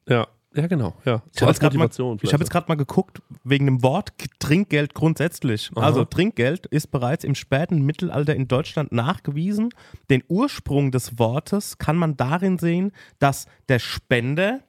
Ja. 0.08 0.28
Ja, 0.56 0.66
genau. 0.66 0.96
Ja. 1.06 1.22
Ich 1.36 1.42
habe 1.42 1.52
jetzt 1.52 1.60
gerade 1.60 1.78
mal, 1.78 1.90
hab 1.90 2.70
mal 2.70 2.76
geguckt, 2.76 3.22
wegen 3.44 3.66
dem 3.66 3.84
Wort 3.84 4.14
Trinkgeld 4.40 4.96
grundsätzlich. 4.96 5.70
Also 5.76 6.06
Trinkgeld 6.06 6.66
ist 6.66 6.88
bereits 6.88 7.24
im 7.24 7.36
späten 7.36 7.84
Mittelalter 7.84 8.36
in 8.36 8.48
Deutschland 8.48 8.92
nachgewiesen. 8.92 9.70
Den 10.10 10.24
Ursprung 10.28 10.92
des 10.92 11.20
Wortes 11.20 11.78
kann 11.78 11.98
man 11.98 12.18
darin 12.18 12.58
sehen, 12.58 12.94
dass 13.20 13.46
der 13.70 13.78
Spender 13.78 14.62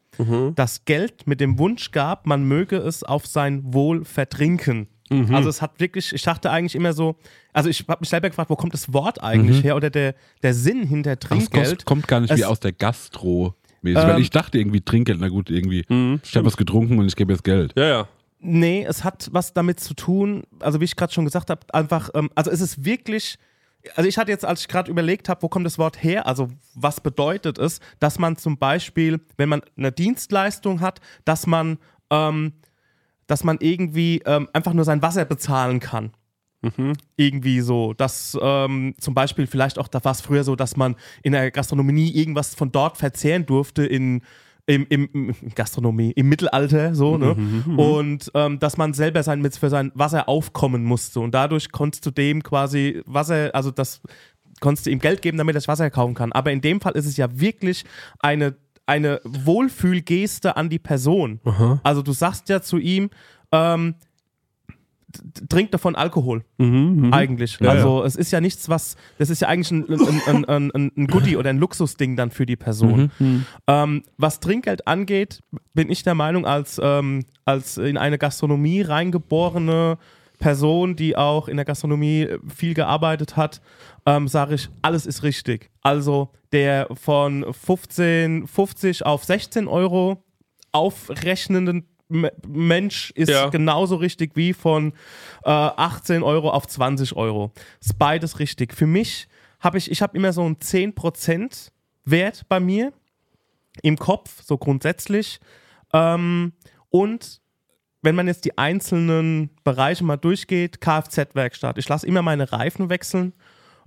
das 0.55 0.85
Geld 0.85 1.27
mit 1.27 1.41
dem 1.41 1.59
Wunsch 1.59 1.93
gab, 1.93 2.27
man 2.27 2.45
möge 2.45 2.77
es 2.77 3.03
auf 3.03 3.27
sein 3.27 3.73
Wohl 3.73 4.05
vertrinken. 4.05 4.87
Also 5.33 5.49
es 5.49 5.61
hat 5.61 5.81
wirklich, 5.81 6.13
ich 6.13 6.23
dachte 6.23 6.51
eigentlich 6.51 6.75
immer 6.77 6.93
so, 6.93 7.17
also 7.53 7.69
ich 7.69 7.85
habe 7.89 7.99
mich 8.01 8.09
selber 8.09 8.29
gefragt, 8.31 8.49
wo 8.49 8.55
kommt 8.57 8.75
das 8.75 8.93
Wort 8.93 9.21
eigentlich 9.23 9.65
her 9.65 9.75
oder 9.75 9.91
der, 9.91 10.15
der 10.43 10.55
Sinn 10.55 10.85
hinter 10.87 11.17
Das 11.17 11.29
Trinkgeld. 11.29 11.85
kommt 11.85 12.07
gar 12.07 12.21
nicht 12.21 12.31
wie 12.37 12.41
Es- 12.43 12.47
aus 12.47 12.61
der 12.61 12.73
Gastro. 12.73 13.55
Weil 13.83 13.97
Ähm, 13.97 14.21
ich 14.21 14.31
dachte 14.31 14.59
irgendwie 14.59 14.83
Trinkgeld, 14.83 15.19
na 15.21 15.29
gut, 15.29 15.51
irgendwie. 15.51 15.81
ich 16.23 16.37
habe 16.37 16.47
was 16.47 16.57
getrunken 16.57 16.99
und 16.99 17.07
ich 17.07 17.17
gebe 17.17 17.33
jetzt 17.33 17.43
Geld. 17.45 17.73
Ja, 17.77 17.85
ja. 17.89 18.09
Nee, 18.39 18.85
es 18.89 19.05
hat 19.05 19.29
was 19.33 19.53
damit 19.53 19.81
zu 19.81 19.95
tun, 19.95 20.45
also 20.61 20.81
wie 20.81 20.85
ich 20.85 20.97
gerade 20.97 21.13
schon 21.13 21.25
gesagt 21.25 21.51
habe, 21.51 21.61
einfach, 21.75 22.11
ähm, 22.15 22.31
also 22.35 22.51
es 22.51 22.61
ist 22.61 22.85
wirklich, 22.85 23.37
also 23.97 24.09
ich 24.09 24.17
hatte 24.17 24.31
jetzt, 24.31 24.45
als 24.45 24.61
ich 24.63 24.69
gerade 24.69 24.91
überlegt 24.91 25.29
habe, 25.29 25.43
wo 25.43 25.49
kommt 25.49 25.67
das 25.67 25.77
Wort 25.79 26.03
her, 26.03 26.27
also 26.27 26.49
was 26.75 27.01
bedeutet 27.01 27.59
es, 27.59 27.81
dass 27.99 28.19
man 28.19 28.37
zum 28.37 28.57
Beispiel, 28.59 29.21
wenn 29.37 29.49
man 29.49 29.63
eine 29.77 29.93
Dienstleistung 29.93 30.81
hat, 30.81 31.01
dass 31.25 31.47
man, 31.47 31.79
ähm, 32.11 32.53
dass 33.31 33.45
man 33.45 33.59
irgendwie 33.61 34.23
ähm, 34.27 34.49
einfach 34.53 34.73
nur 34.73 34.85
sein 34.85 35.03
Wasser 35.03 35.25
bezahlen 35.25 35.81
kann. 35.81 36.13
Irgendwie 37.17 37.61
so, 37.61 37.95
dass 37.95 38.37
ähm, 38.41 38.95
zum 38.99 39.15
Beispiel 39.15 39.47
vielleicht 39.47 39.79
auch, 39.79 39.89
da 39.89 40.05
war 40.05 40.13
es 40.13 40.21
früher 40.21 40.45
so, 40.45 40.57
dass 40.57 40.77
man 40.77 40.97
in 41.23 41.33
der 41.33 41.51
Gastronomie 41.51 42.11
irgendwas 42.11 42.55
von 42.55 42.71
dort 42.73 42.99
verzehren 42.99 43.47
durfte 43.47 43.85
in 43.87 44.23
im, 44.67 44.87
im, 44.89 45.35
Gastronomie, 45.55 46.13
im 46.13 46.29
Mittelalter 46.29 46.95
so, 46.95 47.17
ne? 47.17 47.35
Und 47.77 48.31
ähm, 48.35 48.59
dass 48.61 48.77
man 48.77 48.95
selber 48.95 49.23
sein, 49.25 49.41
mit, 49.41 49.57
für 49.57 49.71
sein 49.71 49.91
Wasser 49.95 50.29
aufkommen 50.29 50.85
musste. 50.85 51.19
Und 51.19 51.35
dadurch 51.35 51.73
konntest 51.73 52.07
du 52.07 52.13
dem 52.13 52.43
quasi 52.43 53.03
Wasser, 53.05 53.51
also 53.53 53.73
das 53.73 54.01
konntest 54.61 54.87
du 54.87 54.91
ihm 54.91 55.01
Geld 55.01 55.23
geben, 55.23 55.39
damit 55.39 55.55
er 55.55 55.61
das 55.61 55.67
Wasser 55.67 55.91
kaufen 55.91 56.15
kann. 56.15 56.31
Aber 56.33 56.53
in 56.53 56.61
dem 56.61 56.81
Fall 56.81 56.93
ist 56.93 57.07
es 57.07 57.17
ja 57.17 57.41
wirklich 57.41 57.85
eine, 58.21 58.55
eine 58.91 59.21
Wohlfühlgeste 59.25 60.57
an 60.57 60.69
die 60.69 60.79
Person. 60.81 61.41
Also 61.85 62.03
du 62.03 62.13
sagst 62.13 62.49
ja 62.49 62.61
zu 62.61 62.77
ihm, 62.79 63.11
ähm, 63.53 63.95
t- 65.13 65.47
trink 65.49 65.71
davon 65.71 65.95
Alkohol. 65.97 66.45
Eigentlich. 67.13 67.59
Ja, 67.61 67.71
also 67.71 68.05
es 68.05 68.17
ist 68.17 68.31
ja 68.33 68.41
nichts, 68.41 68.69
was, 68.69 68.97
das 69.19 69.31
ist 69.31 69.41
ja 69.43 69.49
eigentlich 69.49 69.71
ein, 69.71 69.85
ein, 69.89 70.45
ein, 70.45 70.71
ein, 70.75 70.93
ein, 70.97 71.07
Goodie 71.07 71.37
oder 71.37 71.51
ein 71.51 71.59
Luxusding 71.59 72.17
dann 72.17 72.31
für 72.31 72.47
die 72.47 72.57
Person. 72.57 73.11
Ähm, 73.67 74.03
was 74.19 74.41
Trinkgeld 74.41 74.87
angeht, 74.87 75.41
bin 75.75 75.91
ich 75.91 76.03
der 76.03 76.15
Meinung, 76.15 76.45
als, 76.47 76.81
ähm, 76.83 77.25
als 77.45 77.79
in 77.79 77.97
eine 77.97 78.19
Gastronomie 78.19 78.83
reingeborene 78.83 79.99
Person, 80.41 80.97
die 80.97 81.17
auch 81.17 81.47
in 81.47 81.57
der 81.57 81.65
Gastronomie 81.65 82.27
viel 82.53 82.75
gearbeitet 82.75 83.37
hat, 83.37 83.61
ähm, 84.07 84.27
sage 84.27 84.57
ich, 84.57 84.69
alles 84.83 85.07
ist 85.07 85.23
richtig. 85.23 85.71
Also 85.83 86.31
der 86.51 86.89
von 86.95 87.47
15, 87.53 88.49
50 88.49 89.07
auf 89.07 89.23
16 89.25 89.69
Euro 89.69 90.25
aufrechnenden 90.73 91.87
Mensch 92.49 93.13
ist 93.15 93.29
Ja. 93.31 93.49
genauso 93.51 93.95
richtig 93.97 94.35
wie 94.35 94.53
von 94.53 94.93
äh, 95.45 95.51
18 95.51 96.23
Euro 96.25 96.51
auf 96.51 96.67
20 96.67 97.15
Euro. 97.15 97.53
Ist 97.81 97.99
beides 97.99 98.41
richtig. 98.41 98.75
Für 98.75 98.87
mich 98.87 99.29
habe 99.61 99.79
ich, 99.79 99.91
ich 99.91 100.03
habe 100.03 100.17
immer 100.17 100.33
so 100.33 100.43
einen 100.43 100.57
10% 100.57 101.71
Wert 102.05 102.43
bei 102.49 102.59
mir 102.59 102.93
im 103.83 103.97
Kopf, 103.97 104.43
so 104.43 104.59
grundsätzlich. 104.59 105.39
Ähm, 105.93 106.53
und 106.89 107.41
wenn 108.03 108.15
man 108.15 108.27
jetzt 108.27 108.45
die 108.45 108.57
einzelnen 108.57 109.51
Bereiche 109.65 110.05
mal 110.05 110.17
durchgeht, 110.17 110.81
Kfz-Werkstatt, 110.81 111.79
ich 111.79 111.89
lasse 111.89 112.07
immer 112.07 112.23
meine 112.23 112.51
Reifen 112.53 112.89
wechseln. 112.89 113.33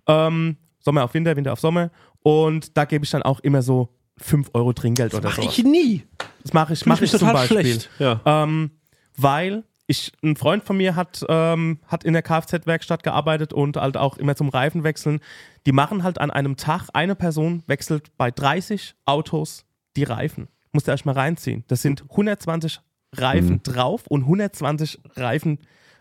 Ähm, 0.07 0.57
Sommer 0.79 1.03
auf 1.03 1.13
Winter, 1.13 1.35
Winter 1.35 1.53
auf 1.53 1.59
Sommer. 1.59 1.91
Und 2.21 2.77
da 2.77 2.85
gebe 2.85 3.05
ich 3.05 3.11
dann 3.11 3.23
auch 3.23 3.39
immer 3.39 3.61
so 3.61 3.89
5 4.17 4.51
Euro 4.53 4.73
Trinkgeld 4.73 5.13
oder 5.13 5.31
so. 5.31 5.41
nie. 5.63 6.03
Das 6.43 6.53
mache 6.53 6.73
ich, 6.73 6.85
Mach 6.85 6.97
mach 6.97 7.01
ich 7.01 7.11
zum 7.11 7.31
Beispiel. 7.31 7.61
schlecht. 7.61 7.89
Ja. 7.99 8.21
Ähm, 8.25 8.71
weil 9.17 9.63
ich, 9.87 10.11
ein 10.23 10.35
Freund 10.35 10.63
von 10.63 10.77
mir 10.77 10.95
hat, 10.95 11.25
ähm, 11.27 11.79
hat 11.87 12.03
in 12.03 12.13
der 12.13 12.21
Kfz-Werkstatt 12.21 13.03
gearbeitet 13.03 13.53
und 13.53 13.77
halt 13.77 13.97
auch 13.97 14.17
immer 14.17 14.35
zum 14.35 14.49
Reifen 14.49 14.83
wechseln. 14.83 15.19
Die 15.65 15.71
machen 15.71 16.03
halt 16.03 16.19
an 16.19 16.31
einem 16.31 16.55
Tag, 16.55 16.89
eine 16.93 17.15
Person 17.15 17.63
wechselt 17.67 18.15
bei 18.17 18.31
30 18.31 18.95
Autos 19.05 19.65
die 19.95 20.03
Reifen. 20.03 20.47
Musst 20.71 20.87
ihr 20.87 20.93
euch 20.93 21.05
mal 21.05 21.13
reinziehen. 21.13 21.63
Das 21.67 21.81
sind 21.81 22.03
120 22.09 22.79
Reifen 23.13 23.61
drauf 23.63 24.07
und 24.07 24.21
120 24.21 25.01
Reifen 25.15 25.59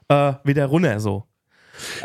äh, 0.08 0.34
wieder 0.44 0.66
runter 0.66 1.00
so. 1.00 1.24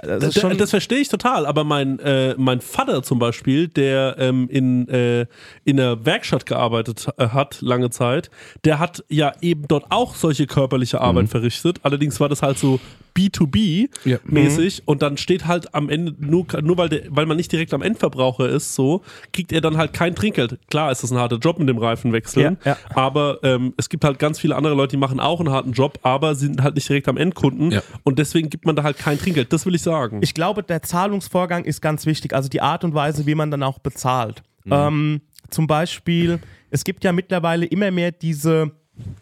Das, 0.01 0.23
Das, 0.23 0.33
schon, 0.35 0.57
das 0.57 0.69
verstehe 0.69 0.99
ich 0.99 1.09
total, 1.09 1.45
aber 1.45 1.63
mein, 1.63 1.99
äh, 1.99 2.35
mein 2.37 2.61
Vater 2.61 3.03
zum 3.03 3.19
Beispiel, 3.19 3.67
der 3.67 4.15
ähm, 4.17 4.47
in, 4.49 4.87
äh, 4.87 5.25
in 5.65 5.77
der 5.77 6.05
Werkstatt 6.05 6.45
gearbeitet 6.45 7.07
äh, 7.17 7.27
hat, 7.29 7.61
lange 7.61 7.89
Zeit, 7.89 8.29
der 8.63 8.79
hat 8.79 9.03
ja 9.09 9.33
eben 9.41 9.67
dort 9.67 9.85
auch 9.89 10.15
solche 10.15 10.47
körperliche 10.47 11.01
Arbeit 11.01 11.29
verrichtet. 11.29 11.79
Allerdings 11.83 12.19
war 12.19 12.29
das 12.29 12.41
halt 12.41 12.57
so 12.57 12.79
B2B-mäßig 13.17 14.77
Ja. 14.77 14.83
und 14.85 15.01
dann 15.01 15.17
steht 15.17 15.47
halt 15.47 15.73
am 15.73 15.89
Ende, 15.89 16.13
nur, 16.19 16.45
nur 16.61 16.77
weil, 16.77 16.89
der, 16.89 17.01
weil 17.09 17.25
man 17.25 17.37
nicht 17.37 17.51
direkt 17.51 17.73
am 17.73 17.81
Endverbraucher 17.81 18.47
ist, 18.49 18.75
so, 18.75 19.01
kriegt 19.33 19.51
er 19.51 19.61
dann 19.61 19.77
halt 19.77 19.93
kein 19.93 20.15
Trinkgeld. 20.15 20.59
Klar 20.69 20.91
ist 20.91 21.03
das 21.03 21.11
ein 21.11 21.17
harter 21.17 21.37
Job 21.37 21.59
mit 21.59 21.67
dem 21.69 21.77
Reifenwechseln, 21.77 22.57
Ja, 22.63 22.71
ja. 22.71 22.77
aber 22.95 23.39
ähm, 23.43 23.73
es 23.77 23.89
gibt 23.89 24.03
halt 24.03 24.19
ganz 24.19 24.39
viele 24.39 24.55
andere 24.55 24.75
Leute, 24.75 24.91
die 24.91 24.97
machen 24.97 25.19
auch 25.19 25.39
einen 25.39 25.49
harten 25.49 25.71
Job, 25.73 25.99
aber 26.03 26.35
sind 26.35 26.61
halt 26.63 26.75
nicht 26.75 26.87
direkt 26.87 27.07
am 27.07 27.17
Endkunden 27.17 27.79
und 28.03 28.19
deswegen 28.19 28.49
gibt 28.49 28.65
man 28.65 28.75
da 28.75 28.83
halt 28.83 28.97
kein 28.97 29.17
Trinkgeld. 29.19 29.51
Das 29.53 29.65
will 29.65 29.75
ich 29.75 29.81
sagen. 29.81 30.19
Ich 30.21 30.33
glaube, 30.33 30.63
der 30.63 30.81
Zahlungsvorgang 30.81 31.65
ist 31.65 31.81
ganz 31.81 32.05
wichtig, 32.05 32.33
also 32.33 32.49
die 32.49 32.61
Art 32.61 32.83
und 32.83 32.93
Weise, 32.93 33.25
wie 33.25 33.35
man 33.35 33.51
dann 33.51 33.63
auch 33.63 33.79
bezahlt. 33.79 34.43
Mhm. 34.65 34.73
Ähm, 34.73 35.21
zum 35.49 35.65
Beispiel, 35.67 36.39
es 36.69 36.83
gibt 36.83 37.03
ja 37.03 37.11
mittlerweile 37.13 37.65
immer 37.65 37.89
mehr 37.91 38.11
diese, 38.11 38.71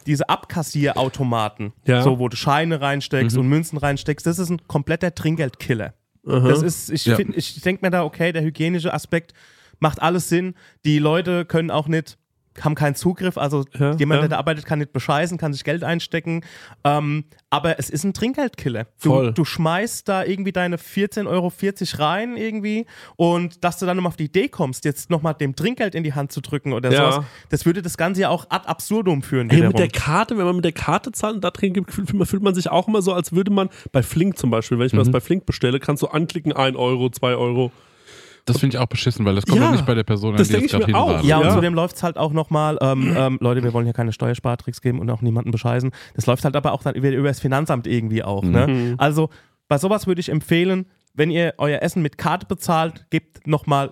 diese 0.05 0.29
Abkassierautomaten, 0.29 1.73
Ja. 1.85 2.01
so 2.01 2.19
wo 2.19 2.29
du 2.29 2.35
Scheine 2.37 2.81
reinsteckst 2.81 3.37
und 3.37 3.47
Münzen 3.47 3.77
reinsteckst. 3.77 4.25
Das 4.25 4.39
ist 4.39 4.49
ein 4.49 4.67
kompletter 4.67 5.13
Trinkgeldkiller. 5.13 5.93
Das 6.23 6.61
ist, 6.63 6.89
ich, 6.89 7.05
Ja. 7.05 7.15
find- 7.17 7.35
ich 7.37 7.61
denke 7.61 7.85
mir 7.85 7.91
da, 7.91 8.03
okay, 8.03 8.31
der 8.31 8.41
hygienische 8.41 8.93
Aspekt 8.93 9.33
macht 9.79 10.01
alles 10.01 10.29
Sinn. 10.29 10.55
Die 10.83 10.97
Leute 10.99 11.45
können 11.45 11.69
auch 11.69 11.87
nicht, 11.87 12.17
haben 12.61 12.75
keinen 12.75 12.95
Zugriff, 12.95 13.37
also 13.37 13.65
Ja, 13.77 13.95
jemand, 13.95 14.17
ja. 14.19 14.27
der 14.27 14.29
da 14.29 14.37
arbeitet, 14.37 14.65
kann 14.65 14.79
nicht 14.79 14.93
bescheißen, 14.93 15.37
kann 15.37 15.51
sich 15.53 15.63
Geld 15.63 15.83
einstecken. 15.83 16.41
Ähm, 16.83 17.25
aber 17.49 17.79
es 17.79 17.89
ist 17.89 18.03
ein 18.03 18.13
Trinkgeldkiller. 18.13 18.87
Du, 19.01 19.31
du 19.31 19.45
schmeißt 19.45 20.07
da 20.07 20.23
irgendwie 20.23 20.51
deine 20.51 20.77
14,40 20.77 21.27
Euro 21.27 21.51
rein 22.03 22.37
irgendwie 22.37 22.85
und 23.15 23.63
dass 23.63 23.77
du 23.79 23.85
dann 23.85 23.97
nochmal 23.97 24.09
auf 24.09 24.15
die 24.17 24.25
Idee 24.25 24.47
kommst, 24.49 24.85
jetzt 24.85 25.09
nochmal 25.09 25.33
dem 25.33 25.55
Trinkgeld 25.55 25.95
in 25.95 26.03
die 26.03 26.13
Hand 26.13 26.31
zu 26.31 26.41
drücken 26.41 26.73
oder 26.73 26.91
Ja. 26.91 27.11
sowas, 27.11 27.25
das 27.49 27.65
würde 27.65 27.81
das 27.81 27.97
Ganze 27.97 28.21
ja 28.21 28.29
auch 28.29 28.45
ad 28.49 28.67
absurdum 28.67 29.21
führen. 29.21 29.49
Hey, 29.49 29.61
mit 29.67 29.77
der 29.79 29.87
Karte, 29.89 30.37
wenn 30.37 30.45
man 30.45 30.55
mit 30.55 30.65
der 30.65 30.71
Karte 30.71 31.11
zahlt 31.11 31.35
und 31.35 31.43
da 31.43 31.51
drin 31.51 31.73
gibt, 31.73 31.91
fühlt, 31.91 32.09
fühlt 32.27 32.43
man 32.43 32.55
sich 32.55 32.69
auch 32.69 32.87
immer 32.87 33.01
so, 33.01 33.13
als 33.13 33.31
würde 33.33 33.51
man 33.51 33.69
bei 33.91 34.03
Flink 34.03 34.37
zum 34.37 34.49
Beispiel, 34.49 34.79
wenn 34.79 34.87
ich 34.87 34.93
mir 34.93 34.99
Mhm. 34.99 35.05
das 35.05 35.11
bei 35.11 35.21
Flink 35.21 35.45
bestelle, 35.45 35.79
kannst 35.79 36.03
du 36.03 36.07
anklicken, 36.07 36.53
1 36.53 36.75
Euro, 36.77 37.09
2 37.09 37.35
Euro. 37.35 37.71
Das 38.45 38.59
finde 38.59 38.77
ich 38.77 38.81
auch 38.81 38.85
beschissen, 38.87 39.25
weil 39.25 39.33
das 39.35 39.45
kommt 39.45 39.57
Ja, 39.57 39.65
ja 39.65 39.71
nicht 39.71 39.85
bei 39.87 39.95
der 39.95 40.03
Person 40.03 40.31
an, 40.31 40.37
das 40.37 40.49
die 40.49 40.57
ich 40.57 40.71
gerade 40.71 40.95
auch. 40.95 41.23
Ja, 41.23 41.37
und 41.39 41.45
Ja. 41.45 41.53
zudem 41.55 41.73
läuft 41.73 41.95
es 41.95 42.03
halt 42.03 42.17
auch 42.17 42.31
nochmal, 42.31 42.77
ähm, 42.79 43.13
ähm, 43.17 43.37
Leute, 43.41 43.63
wir 43.63 43.73
wollen 43.73 43.85
hier 43.85 43.93
keine 43.93 44.13
Steuerspartricks 44.13 44.81
geben 44.81 44.99
und 44.99 45.09
auch 45.09 45.21
niemanden 45.21 45.49
bescheißen. 45.51 45.91
Das 46.13 46.27
läuft 46.27 46.45
halt 46.45 46.55
aber 46.55 46.71
auch 46.73 46.83
dann 46.83 46.93
über, 46.95 47.09
über 47.09 47.27
das 47.27 47.39
Finanzamt 47.39 47.87
irgendwie 47.87 48.23
auch. 48.23 48.43
Ne? 48.43 48.67
Mhm. 48.67 48.95
Also 48.99 49.29
bei 49.67 49.79
sowas 49.79 50.05
würde 50.05 50.21
ich 50.21 50.29
empfehlen, 50.29 50.85
wenn 51.15 51.31
ihr 51.31 51.55
euer 51.57 51.81
Essen 51.81 52.03
mit 52.03 52.17
Karte 52.19 52.45
bezahlt, 52.45 53.07
gebt 53.09 53.47
nochmal 53.47 53.89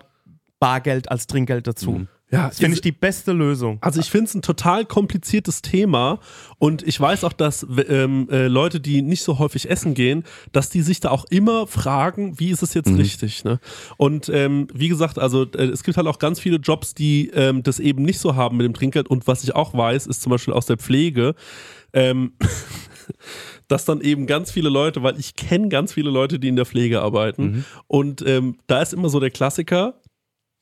Bargeld 0.60 1.10
als 1.10 1.26
Trinkgeld 1.26 1.66
dazu. 1.66 1.90
Mhm. 1.92 2.08
Ja, 2.30 2.48
Das 2.48 2.58
finde 2.58 2.74
ich 2.74 2.80
die 2.80 2.92
beste 2.92 3.32
Lösung. 3.32 3.78
Also 3.80 4.00
ich 4.00 4.10
finde 4.10 4.24
es 4.24 4.34
ein 4.34 4.42
total 4.42 4.86
kompliziertes 4.86 5.62
Thema 5.62 6.18
und 6.58 6.82
ich 6.82 6.98
weiß 6.98 7.22
auch, 7.24 7.32
dass 7.32 7.66
ähm, 7.88 8.28
äh, 8.30 8.48
Leute, 8.48 8.80
die 8.80 9.02
nicht 9.02 9.22
so 9.22 9.38
häufig 9.38 9.70
essen 9.70 9.94
gehen, 9.94 10.24
dass 10.50 10.70
die 10.70 10.80
sich 10.80 11.00
da 11.00 11.10
auch 11.10 11.26
immer 11.26 11.66
fragen, 11.66 12.40
wie 12.40 12.50
ist 12.50 12.62
es 12.62 12.74
jetzt 12.74 12.90
richtig. 12.96 13.44
Ne? 13.44 13.60
Und 13.98 14.28
ähm, 14.30 14.68
wie 14.72 14.88
gesagt, 14.88 15.18
also 15.18 15.44
äh, 15.44 15.66
es 15.66 15.84
gibt 15.84 15.96
halt 15.96 16.06
auch 16.06 16.18
ganz 16.18 16.40
viele 16.40 16.56
Jobs, 16.56 16.94
die 16.94 17.30
ähm, 17.34 17.62
das 17.62 17.78
eben 17.78 18.02
nicht 18.02 18.18
so 18.18 18.34
haben 18.34 18.56
mit 18.56 18.64
dem 18.64 18.74
Trinkgeld 18.74 19.08
und 19.08 19.26
was 19.26 19.44
ich 19.44 19.54
auch 19.54 19.74
weiß, 19.74 20.06
ist 20.06 20.22
zum 20.22 20.30
Beispiel 20.30 20.54
aus 20.54 20.66
der 20.66 20.78
Pflege, 20.78 21.34
ähm, 21.92 22.32
dass 23.68 23.84
dann 23.84 24.00
eben 24.00 24.26
ganz 24.26 24.50
viele 24.50 24.70
Leute, 24.70 25.02
weil 25.02 25.20
ich 25.20 25.36
kenne 25.36 25.68
ganz 25.68 25.92
viele 25.92 26.10
Leute, 26.10 26.38
die 26.38 26.48
in 26.48 26.56
der 26.56 26.66
Pflege 26.66 27.02
arbeiten 27.02 27.64
und 27.86 28.26
ähm, 28.26 28.56
da 28.66 28.80
ist 28.80 28.94
immer 28.94 29.10
so 29.10 29.20
der 29.20 29.30
Klassiker, 29.30 30.00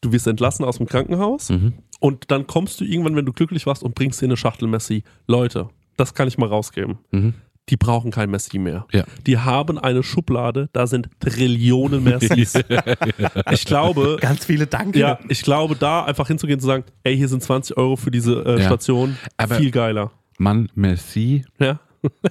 du 0.03 0.12
wirst 0.12 0.26
entlassen 0.26 0.64
aus 0.66 0.76
dem 0.76 0.86
Krankenhaus 0.86 1.48
Mhm. 1.48 1.72
und 2.00 2.30
dann 2.30 2.46
kommst 2.46 2.80
du 2.80 2.84
irgendwann, 2.84 3.16
wenn 3.16 3.24
du 3.26 3.32
glücklich 3.32 3.64
warst 3.66 3.82
und 3.82 3.94
bringst 3.94 4.20
dir 4.20 4.26
eine 4.26 4.36
Schachtel 4.36 4.68
Messi. 4.68 5.03
Leute, 5.26 5.68
das 5.96 6.12
kann 6.14 6.28
ich 6.28 6.36
mal 6.36 6.48
rausgeben. 6.48 6.98
Mhm. 7.11 7.32
Die 7.68 7.76
brauchen 7.76 8.11
kein 8.11 8.28
Messi 8.28 8.59
mehr. 8.59 8.86
Ja. 8.92 9.05
Die 9.24 9.38
haben 9.38 9.78
eine 9.78 10.03
Schublade, 10.03 10.68
da 10.72 10.88
sind 10.88 11.09
Trillionen 11.20 12.03
Messis. 12.03 12.55
Ich 13.53 13.64
glaube, 13.64 14.18
Ganz 14.20 14.44
viele 14.44 14.66
Danke. 14.66 14.98
ja, 14.98 15.18
ich 15.28 15.42
glaube, 15.42 15.76
da 15.76 16.05
einfach 16.05 16.26
hinzugehen 16.26 16.57
und 16.57 16.61
zu 16.61 16.66
sagen, 16.66 16.84
ey, 17.05 17.16
hier 17.16 17.28
sind 17.28 17.42
20 17.42 17.76
Euro 17.76 17.94
für 17.96 18.11
diese 18.11 18.42
äh, 18.44 18.59
Ja. 18.59 18.66
Station, 18.66 19.16
Aber- 19.36 19.55
viel 19.57 19.70
geiler. 19.70 20.11
Mann, 20.38 20.68
merci, 20.74 21.44
Ja. 21.61 21.78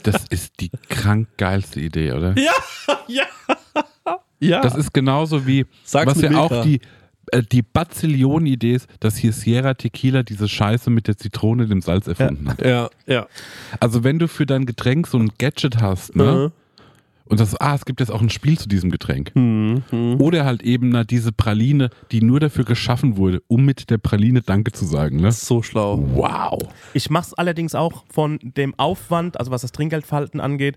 das 0.03 0.25
ist 0.29 0.59
die 0.59 0.69
krank 0.89 1.29
geilste 1.37 1.79
Idee, 1.79 2.11
oder? 2.11 2.35
Ja, 2.37 2.51
ja. 3.07 3.23
Ja. 4.43 4.61
Das 4.61 4.75
ist 4.75 4.91
genauso 4.91 5.45
wie, 5.45 5.65
Sag's 5.83 6.07
was 6.15 6.21
ja 6.21 6.29
Milka. 6.29 6.43
auch 6.45 6.63
die, 6.63 6.81
äh, 7.31 7.43
die 7.43 7.61
Bazillion-Idee 7.61 8.75
ist, 8.75 8.87
dass 8.99 9.17
hier 9.17 9.33
Sierra 9.33 9.73
Tequila 9.73 10.23
diese 10.23 10.47
Scheiße 10.47 10.89
mit 10.89 11.07
der 11.07 11.17
Zitrone, 11.17 11.67
dem 11.67 11.81
Salz 11.81 12.07
erfunden 12.07 12.49
hat. 12.49 12.65
ja, 12.65 12.89
ja. 13.07 13.27
Also 13.79 14.03
wenn 14.03 14.19
du 14.19 14.27
für 14.27 14.45
dein 14.45 14.65
Getränk 14.65 15.07
so 15.07 15.17
ein 15.17 15.31
Gadget 15.37 15.81
hast, 15.81 16.15
ne? 16.15 16.49
Mhm. 16.49 16.51
Und 17.31 17.39
das, 17.39 17.55
ah, 17.61 17.75
es 17.75 17.85
gibt 17.85 18.01
jetzt 18.01 18.11
auch 18.11 18.21
ein 18.21 18.29
Spiel 18.29 18.59
zu 18.59 18.67
diesem 18.67 18.91
Getränk. 18.91 19.33
Mhm. 19.35 19.83
Mhm. 19.89 20.19
Oder 20.19 20.43
halt 20.43 20.63
eben 20.63 20.89
na, 20.89 21.05
diese 21.05 21.31
Praline, 21.31 21.89
die 22.11 22.21
nur 22.21 22.41
dafür 22.41 22.65
geschaffen 22.65 23.15
wurde, 23.15 23.41
um 23.47 23.63
mit 23.63 23.89
der 23.89 23.99
Praline 23.99 24.41
Danke 24.41 24.73
zu 24.73 24.83
sagen. 24.83 25.21
Ne? 25.21 25.31
So 25.31 25.63
schlau. 25.63 26.03
Wow. 26.13 26.59
Ich 26.93 27.09
mache 27.09 27.27
es 27.27 27.33
allerdings 27.33 27.73
auch 27.73 28.03
von 28.11 28.37
dem 28.41 28.77
Aufwand, 28.77 29.39
also 29.39 29.49
was 29.49 29.61
das 29.61 29.71
Trinkgeldverhalten 29.71 30.41
angeht, 30.41 30.75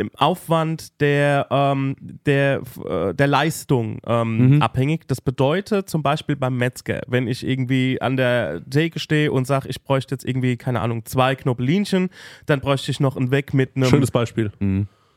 dem 0.00 0.10
Aufwand 0.16 1.00
der, 1.00 1.46
ähm, 1.50 1.94
der, 2.26 2.62
äh, 2.88 3.14
der 3.14 3.26
Leistung 3.26 3.98
ähm, 4.06 4.56
Mhm. 4.56 4.62
abhängig. 4.62 5.06
Das 5.08 5.20
bedeutet 5.20 5.88
zum 5.90 6.02
Beispiel 6.02 6.36
beim 6.36 6.56
Metzger, 6.56 7.02
wenn 7.06 7.28
ich 7.28 7.46
irgendwie 7.46 8.00
an 8.00 8.16
der 8.16 8.62
Theke 8.68 8.98
stehe 8.98 9.30
und 9.30 9.46
sage, 9.46 9.68
ich 9.68 9.82
bräuchte 9.82 10.14
jetzt 10.14 10.24
irgendwie, 10.24 10.56
keine 10.56 10.80
Ahnung, 10.80 11.04
zwei 11.04 11.34
Knobbelinchen, 11.34 12.08
dann 12.46 12.60
bräuchte 12.60 12.90
ich 12.90 13.00
noch 13.00 13.16
einen 13.16 13.30
Weg 13.30 13.52
mit 13.54 13.76
einem. 13.76 13.84
Schönes 13.88 14.10
Beispiel. 14.10 14.50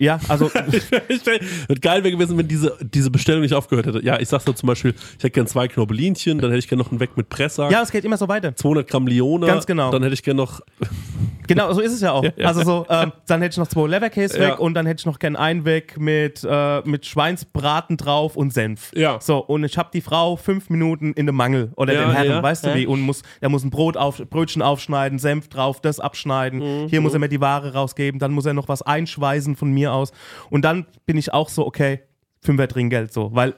Ja, 0.03 0.19
also 0.27 0.51
Wird 1.67 1.81
geil 1.81 2.03
wäre 2.03 2.11
gewesen, 2.13 2.37
wenn 2.37 2.47
diese, 2.47 2.77
diese 2.81 3.09
Bestellung 3.09 3.41
nicht 3.41 3.53
aufgehört 3.53 3.85
hätte. 3.87 4.03
Ja, 4.03 4.19
ich 4.19 4.27
sag's 4.29 4.45
da 4.45 4.55
zum 4.55 4.67
Beispiel, 4.67 4.93
ich 5.17 5.23
hätte 5.23 5.31
gern 5.31 5.47
zwei 5.47 5.67
Knobbelinchen, 5.67 6.39
dann 6.39 6.49
hätte 6.51 6.59
ich 6.59 6.67
gern 6.67 6.79
noch 6.79 6.91
einen 6.91 6.99
Weg 6.99 7.15
mit 7.17 7.29
Pressack, 7.29 7.71
ja, 7.71 7.81
es 7.81 7.91
geht 7.91 8.03
immer 8.05 8.17
so 8.17 8.27
weiter. 8.27 8.55
200 8.55 8.87
Gramm 8.87 9.07
Lione. 9.07 9.45
Ganz 9.47 9.65
genau. 9.65 9.91
Dann 9.91 10.03
hätte 10.03 10.13
ich 10.13 10.23
gern 10.23 10.37
noch, 10.37 10.61
Genau, 11.47 11.71
so 11.73 11.81
ist 11.81 11.91
es 11.93 12.01
ja 12.01 12.11
auch. 12.13 12.23
ja. 12.23 12.31
Also 12.47 12.63
so, 12.63 12.85
ähm, 12.89 13.11
dann 13.27 13.41
hätte 13.41 13.53
ich 13.53 13.57
noch 13.57 13.67
zwei 13.67 13.87
Leverkäse 13.87 14.39
Ja. 14.39 14.49
weg 14.49 14.59
und 14.59 14.73
dann 14.75 14.85
hätte 14.85 15.01
ich 15.01 15.05
noch 15.05 15.19
gern 15.19 15.35
einen 15.35 15.65
weg 15.65 15.99
mit, 15.99 16.45
äh, 16.49 16.81
mit 16.85 17.05
Schweinsbraten 17.05 17.97
drauf 17.97 18.35
und 18.37 18.53
Senf. 18.53 18.91
Ja. 18.95 19.19
So, 19.21 19.37
und 19.39 19.63
ich 19.63 19.77
habe 19.77 19.89
die 19.93 20.01
Frau 20.01 20.35
fünf 20.37 20.69
Minuten 20.69 21.13
in 21.13 21.25
dem 21.25 21.35
Mangel 21.35 21.71
oder 21.75 21.93
Ja, 21.93 22.05
den 22.05 22.11
Herren, 22.13 22.27
ja, 22.27 22.43
weißt 22.43 22.65
du 22.65 22.69
ja. 22.69 22.75
wie, 22.75 22.87
und 22.87 23.01
muss, 23.01 23.23
der 23.41 23.49
muss 23.49 23.63
ein 23.63 23.69
Brot 23.71 23.97
auf, 23.97 24.17
Brötchen 24.29 24.61
aufschneiden, 24.61 25.19
Senf 25.19 25.49
drauf, 25.49 25.81
das 25.81 25.99
abschneiden. 25.99 26.59
Mhm, 26.83 26.87
Hier 26.87 27.01
muss 27.01 27.13
er 27.13 27.19
mir 27.19 27.29
die 27.29 27.41
Ware 27.41 27.73
rausgeben, 27.73 28.19
dann 28.19 28.31
muss 28.31 28.45
er 28.45 28.53
noch 28.53 28.67
was 28.69 28.81
einschweißen 28.81 29.55
von 29.55 29.71
mir 29.71 29.92
aus. 29.93 30.11
Und 30.49 30.63
dann 30.65 30.85
bin 31.05 31.17
ich 31.17 31.31
auch 31.33 31.49
so, 31.49 31.65
okay, 31.65 32.01
Fünfer 32.41 32.67
Trinkgeld 32.67 33.13
so, 33.13 33.33
weil 33.33 33.55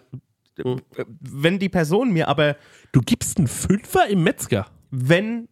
Mhm. 0.64 0.80
äh, 0.96 1.04
wenn 1.20 1.60
die 1.60 1.68
Person 1.68 2.12
mir 2.14 2.30
aber 2.30 2.56
du 2.94 3.02
gibst 3.02 3.38
einen 3.38 3.48
Fünfer 3.48 4.08
im 4.08 4.24
Metzger. 4.24 4.68
wenn 4.92 5.50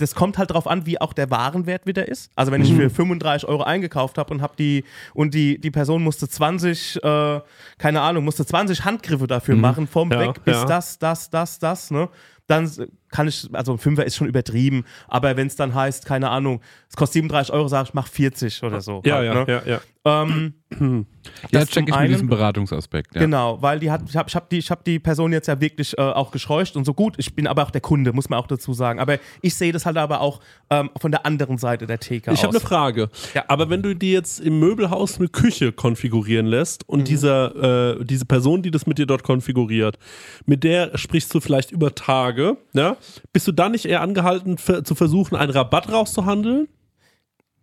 das 0.00 0.14
kommt 0.14 0.38
halt 0.38 0.52
drauf 0.52 0.68
an, 0.68 0.86
wie 0.86 1.00
auch 1.00 1.12
der 1.12 1.28
Warenwert 1.32 1.84
wieder 1.84 2.06
ist. 2.06 2.30
Also 2.36 2.52
wenn 2.52 2.62
ich 2.62 2.72
für 2.72 2.88
35 2.88 3.48
Euro 3.48 3.64
eingekauft 3.64 4.16
habe 4.16 4.32
und 4.32 4.40
habe 4.42 4.54
die 4.56 4.84
und 5.12 5.34
die, 5.34 5.58
die 5.60 5.72
Person 5.72 6.04
musste 6.04 6.28
20, 6.28 7.02
äh, 7.02 7.40
keine 7.78 8.00
Ahnung, 8.02 8.22
musste 8.24 8.46
20 8.46 8.84
Handgriffe 8.84 9.26
dafür 9.26 9.56
machen, 9.56 9.88
vom 9.88 10.12
Ja, 10.12 10.20
Weg 10.20 10.44
bis 10.44 10.54
ja. 10.58 10.64
das, 10.66 11.00
das, 11.00 11.30
das, 11.30 11.58
das, 11.58 11.90
ne? 11.90 12.08
Dann 12.48 12.68
kann 13.10 13.28
ich, 13.28 13.48
also 13.52 13.72
ein 13.72 13.78
Fünfer 13.78 14.04
ist 14.04 14.16
schon 14.16 14.26
übertrieben, 14.26 14.84
aber 15.06 15.36
wenn 15.36 15.46
es 15.46 15.56
dann 15.56 15.74
heißt, 15.74 16.04
keine 16.04 16.28
Ahnung, 16.30 16.60
es 16.88 16.96
kostet 16.96 17.14
37 17.14 17.54
Euro, 17.54 17.68
sage 17.68 17.88
ich, 17.88 17.94
mach 17.94 18.06
40 18.08 18.62
oder 18.64 18.80
so. 18.80 19.00
Ja, 19.04 19.16
halt, 19.16 19.26
ja, 19.26 19.34
ne? 19.34 19.44
ja, 19.48 19.62
ja. 19.66 19.80
Ähm, 20.22 20.54
Ja, 21.52 21.60
Das 21.60 21.68
check 21.68 21.88
ich 21.88 21.94
einen- 21.94 22.10
diesem 22.12 22.28
Beratungsaspekt. 22.28 23.14
Ja. 23.14 23.20
Genau, 23.20 23.60
weil 23.60 23.80
die 23.80 23.90
hat, 23.90 24.02
ich 24.08 24.16
habe 24.16 24.28
ich 24.30 24.34
hab 24.36 24.48
die, 24.48 24.56
ich 24.58 24.70
hab 24.70 24.82
die 24.84 24.98
Person 24.98 25.30
jetzt 25.32 25.46
ja 25.46 25.60
wirklich 25.60 25.96
äh, 25.98 26.00
auch 26.00 26.30
gescheucht 26.30 26.74
und 26.76 26.84
so 26.86 26.94
gut. 26.94 27.14
Ich 27.18 27.34
bin 27.34 27.46
aber 27.46 27.62
auch 27.64 27.70
der 27.70 27.82
Kunde, 27.82 28.12
muss 28.14 28.30
man 28.30 28.38
auch 28.38 28.46
dazu 28.46 28.72
sagen. 28.72 28.98
Aber 28.98 29.18
ich 29.42 29.54
sehe 29.54 29.72
das 29.72 29.84
halt 29.84 29.98
aber 29.98 30.22
auch 30.22 30.40
ähm, 30.70 30.88
von 30.98 31.10
der 31.10 31.26
anderen 31.26 31.58
Seite 31.58 31.86
der 31.86 31.98
Theke 32.00 32.32
Ich 32.32 32.42
habe 32.42 32.50
eine 32.56 32.60
Frage. 32.60 33.10
Ja. 33.34 33.44
Aber 33.48 33.68
wenn 33.68 33.82
du 33.82 33.94
dir 33.94 34.12
jetzt 34.12 34.40
im 34.40 34.58
Möbelhaus 34.58 35.18
eine 35.18 35.28
Küche 35.28 35.70
konfigurieren 35.72 36.46
lässt 36.46 36.88
und 36.88 37.08
dieser, 37.08 37.98
äh, 37.98 38.04
diese 38.04 38.24
Person, 38.24 38.62
die 38.62 38.70
das 38.70 38.86
mit 38.86 38.96
dir 38.98 39.06
dort 39.06 39.22
konfiguriert, 39.22 39.98
mit 40.46 40.64
der 40.64 40.96
sprichst 40.96 41.34
du 41.34 41.40
vielleicht 41.40 41.70
über 41.72 41.94
Tage, 41.94 42.37
ja? 42.72 42.96
bist 43.32 43.46
du 43.46 43.52
dann 43.52 43.72
nicht 43.72 43.84
eher 43.84 44.00
angehalten, 44.00 44.58
für, 44.58 44.82
zu 44.84 44.94
versuchen, 44.94 45.36
einen 45.36 45.50
Rabatt 45.50 45.90
rauszuhandeln? 45.90 46.68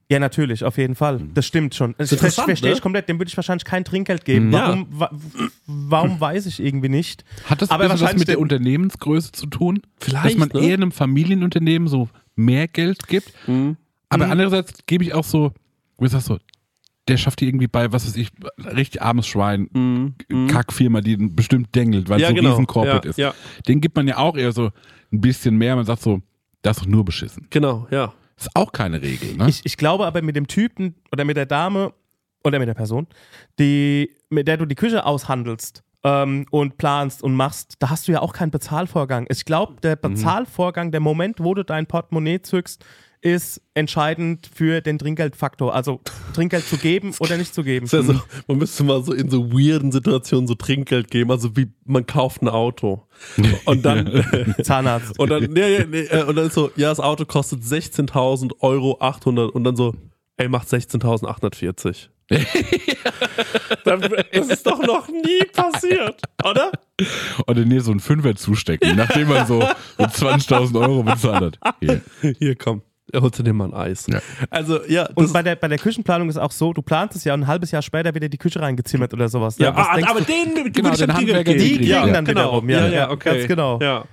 Ja, 0.10 0.20
natürlich, 0.20 0.64
auf 0.64 0.78
jeden 0.78 0.94
Fall. 0.94 1.20
Das 1.34 1.48
stimmt 1.48 1.74
schon. 1.74 1.96
Das 1.98 2.12
interessant, 2.12 2.46
verstehe 2.46 2.72
ich 2.72 2.78
ne? 2.78 2.82
komplett. 2.82 3.10
Dem 3.10 3.20
würde 3.20 3.30
ich 3.30 3.38
wahrscheinlich 3.38 3.66
kein 3.66 3.84
Trinkgeld 3.84 4.24
geben. 4.24 4.52
Ja. 4.52 4.68
Warum, 4.68 4.88
wa 4.92 5.10
warum 5.66 6.20
weiß 6.22 6.46
ich 6.46 6.64
irgendwie 6.64 6.90
nicht. 6.90 7.26
Hat 7.46 7.64
das 7.64 7.72
Aber 7.72 7.86
was 7.86 8.02
wahrscheinlich 8.02 8.20
mit 8.20 8.28
der 8.28 8.40
Unternehmensgröße 8.40 9.32
zu 9.32 9.48
tun? 9.48 9.82
Vielleicht, 10.00 10.26
Dass 10.26 10.36
man 10.36 10.50
ne? 10.54 10.68
eher 10.68 10.76
einem 10.76 10.92
Familienunternehmen 10.92 11.88
so 11.88 12.08
mehr 12.36 12.68
Geld 12.68 13.08
gibt. 13.08 13.34
Mhm. 13.48 13.78
Aber 14.10 14.30
andererseits 14.30 14.86
gebe 14.86 15.04
ich 15.04 15.16
auch 15.16 15.24
so, 15.24 15.54
wie 15.98 16.08
sagst 16.08 16.30
du, 16.30 16.38
der 17.08 17.18
schafft 17.18 17.42
die 17.42 17.48
irgendwie 17.48 17.68
bei, 17.68 17.92
was 17.92 18.08
weiß 18.08 18.16
ich, 18.18 18.30
richtig 18.58 19.02
armes 19.02 19.28
Schwein, 19.28 19.70
Mhm. 19.74 20.48
Kackfirma, 20.48 21.02
die 21.02 21.18
bestimmt 21.18 21.76
dengelt, 21.76 22.10
weil 22.10 22.20
Ja, 22.20 22.28
es 22.28 22.32
so 22.32 22.36
genau. 22.36 22.50
riesen 22.52 22.68
Corporate 22.68 23.08
Ja, 23.08 23.10
ist. 23.12 23.18
ja. 23.18 23.34
Den 23.68 23.82
gibt 23.82 23.96
man 23.96 24.08
ja 24.08 24.18
auch 24.18 24.36
eher 24.36 24.52
so 24.52 24.72
ein 25.14 25.22
bisschen 25.22 25.56
mehr. 25.58 25.76
Man 25.76 25.86
sagt 25.86 26.02
so, 26.02 26.22
das 26.62 26.78
ist 26.78 26.84
doch 26.86 26.90
nur 26.90 27.06
beschissen. 27.06 27.48
Genau, 27.52 27.88
ja. 27.92 28.14
Das 28.38 28.48
ist 28.48 28.56
auch 28.56 28.72
keine 28.72 29.02
Regel, 29.02 29.36
ne? 29.38 29.48
Ich, 29.50 29.62
ich 29.66 29.78
glaube 29.78 30.06
aber 30.06 30.22
mit 30.22 30.36
dem 30.36 30.48
Typen 30.48 30.96
oder 31.12 31.24
mit 31.26 31.38
der 31.38 31.46
Dame 31.46 31.94
oder 32.44 32.60
mit 32.60 32.68
der 32.68 32.74
Person, 32.74 33.08
die, 33.60 34.10
mit 34.30 34.48
der 34.48 34.58
du 34.58 34.66
die 34.66 34.76
Küche 34.76 35.06
aushandelst 35.06 35.84
ähm, 36.04 36.46
und 36.52 36.78
planst 36.78 37.24
und 37.24 37.34
machst, 37.36 37.76
da 37.80 37.90
hast 37.90 38.08
du 38.08 38.12
ja 38.12 38.22
auch 38.22 38.34
keinen 38.34 38.52
Bezahlvorgang. 38.52 39.26
Ich 39.30 39.46
glaube, 39.46 39.76
der 39.82 39.96
Bezahlvorgang, 39.96 40.92
der 40.92 41.00
Moment, 41.00 41.40
wo 41.40 41.54
du 41.54 41.64
dein 41.64 41.86
Portemonnaie 41.86 42.42
zückst, 42.42 42.84
ist 43.26 43.60
entscheidend 43.74 44.48
für 44.54 44.82
den 44.82 45.00
Trinkgeldfaktor. 45.00 45.74
Also 45.74 46.00
Trinkgeld 46.34 46.64
zu 46.64 46.78
geben 46.78 47.12
oder 47.20 47.38
nicht 47.38 47.56
zu 47.56 47.64
geben. 47.64 47.86
Ist 47.88 47.94
ja 47.94 48.04
so, 48.04 48.22
man 48.48 48.60
müsste 48.60 48.84
mal 48.84 49.04
so 49.04 49.14
in 49.14 49.32
so 49.32 49.52
weirden 49.52 49.92
Situationen 49.92 50.46
so 50.46 50.54
Trinkgeld 50.54 51.10
geben, 51.10 51.32
also 51.32 51.58
wie 51.58 51.72
man 51.86 52.06
kauft 52.06 52.44
ein 52.44 52.50
Auto. 52.50 53.08
Und 53.66 53.84
dann, 53.84 54.56
Zahnarzt. 54.62 55.18
und 55.20 55.30
dann, 55.30 55.56
ja, 55.56 55.86
nee, 55.86 56.02
äh, 56.02 56.24
und 56.24 56.36
dann 56.36 56.48
ist 56.48 56.54
so, 56.54 56.70
ja, 56.76 56.90
das 56.90 57.00
Auto 57.00 57.26
kostet 57.26 57.62
16.000 57.64 58.52
Euro 58.60 58.98
800 59.00 59.52
und 59.56 59.64
dann 59.64 59.76
so, 59.76 59.96
ey, 60.38 60.48
macht 60.50 60.68
16.840. 60.68 62.10
Dann- 63.86 64.02
das 64.34 64.48
ist 64.50 64.68
doch 64.68 64.82
noch 64.86 65.08
nie 65.08 65.46
passiert, 65.54 66.22
oder? 66.44 66.72
Oder 67.48 67.66
nee, 67.66 67.80
so 67.80 67.92
ein 67.92 68.00
Fünfer 68.00 68.36
zustecken, 68.36 68.96
nachdem 68.96 69.30
man 69.30 69.48
so, 69.48 69.62
so 69.98 70.04
20.000 70.04 70.80
Euro 70.80 71.04
bezahlt 71.04 71.58
hat. 71.62 71.76
Hier. 71.80 72.02
Hier, 72.40 72.56
komm. 72.56 72.82
Holst 73.14 73.38
du 73.40 73.44
dir 73.44 73.54
mal 73.54 73.66
ein 73.66 73.74
Eis. 73.74 74.08
Ja. 74.08 74.20
Also, 74.50 74.84
ja, 74.88 75.08
Und 75.14 75.32
bei 75.32 75.44
der, 75.44 75.56
bei 75.56 75.68
der 75.68 75.78
Küchenplanung 75.78 76.28
ist 76.28 76.38
auch 76.38 76.52
so, 76.52 76.74
du 76.74 76.82
planst 76.82 77.16
es 77.16 77.24
ja 77.24 77.34
und 77.34 77.42
ein 77.42 77.48
halbes 77.48 77.72
Jahr 77.72 77.82
später 77.82 78.14
wird 78.14 78.24
dir 78.24 78.30
die 78.30 78.38
Küche 78.38 78.60
reingezimmert 78.60 79.14
oder 79.14 79.30
sowas. 79.30 79.58
Ja, 79.60 79.76
was 79.76 79.88
ah, 79.88 80.10
aber 80.10 80.22
du? 80.22 80.26
den, 80.26 80.56
den 80.56 80.74
Genau, 80.74 80.90
würde 80.90 80.96
ich 80.96 81.00
den 81.02 81.10
am 81.12 81.16
Trinkgeld 81.18 81.38
Handwerker, 81.38 81.44
geben. 81.44 81.60
die 81.60 81.78
kriegen 81.78 81.90
ja, 81.90 82.06
dann 82.08 82.26
genau. 82.26 82.42
wiederum, 82.42 82.70
ja, 82.70 82.88
ja, 82.88 82.94
ja, 82.94 83.12
okay. 83.12 83.36
ganz 83.36 83.48
genau. 83.48 83.80
Ja. 83.82 84.06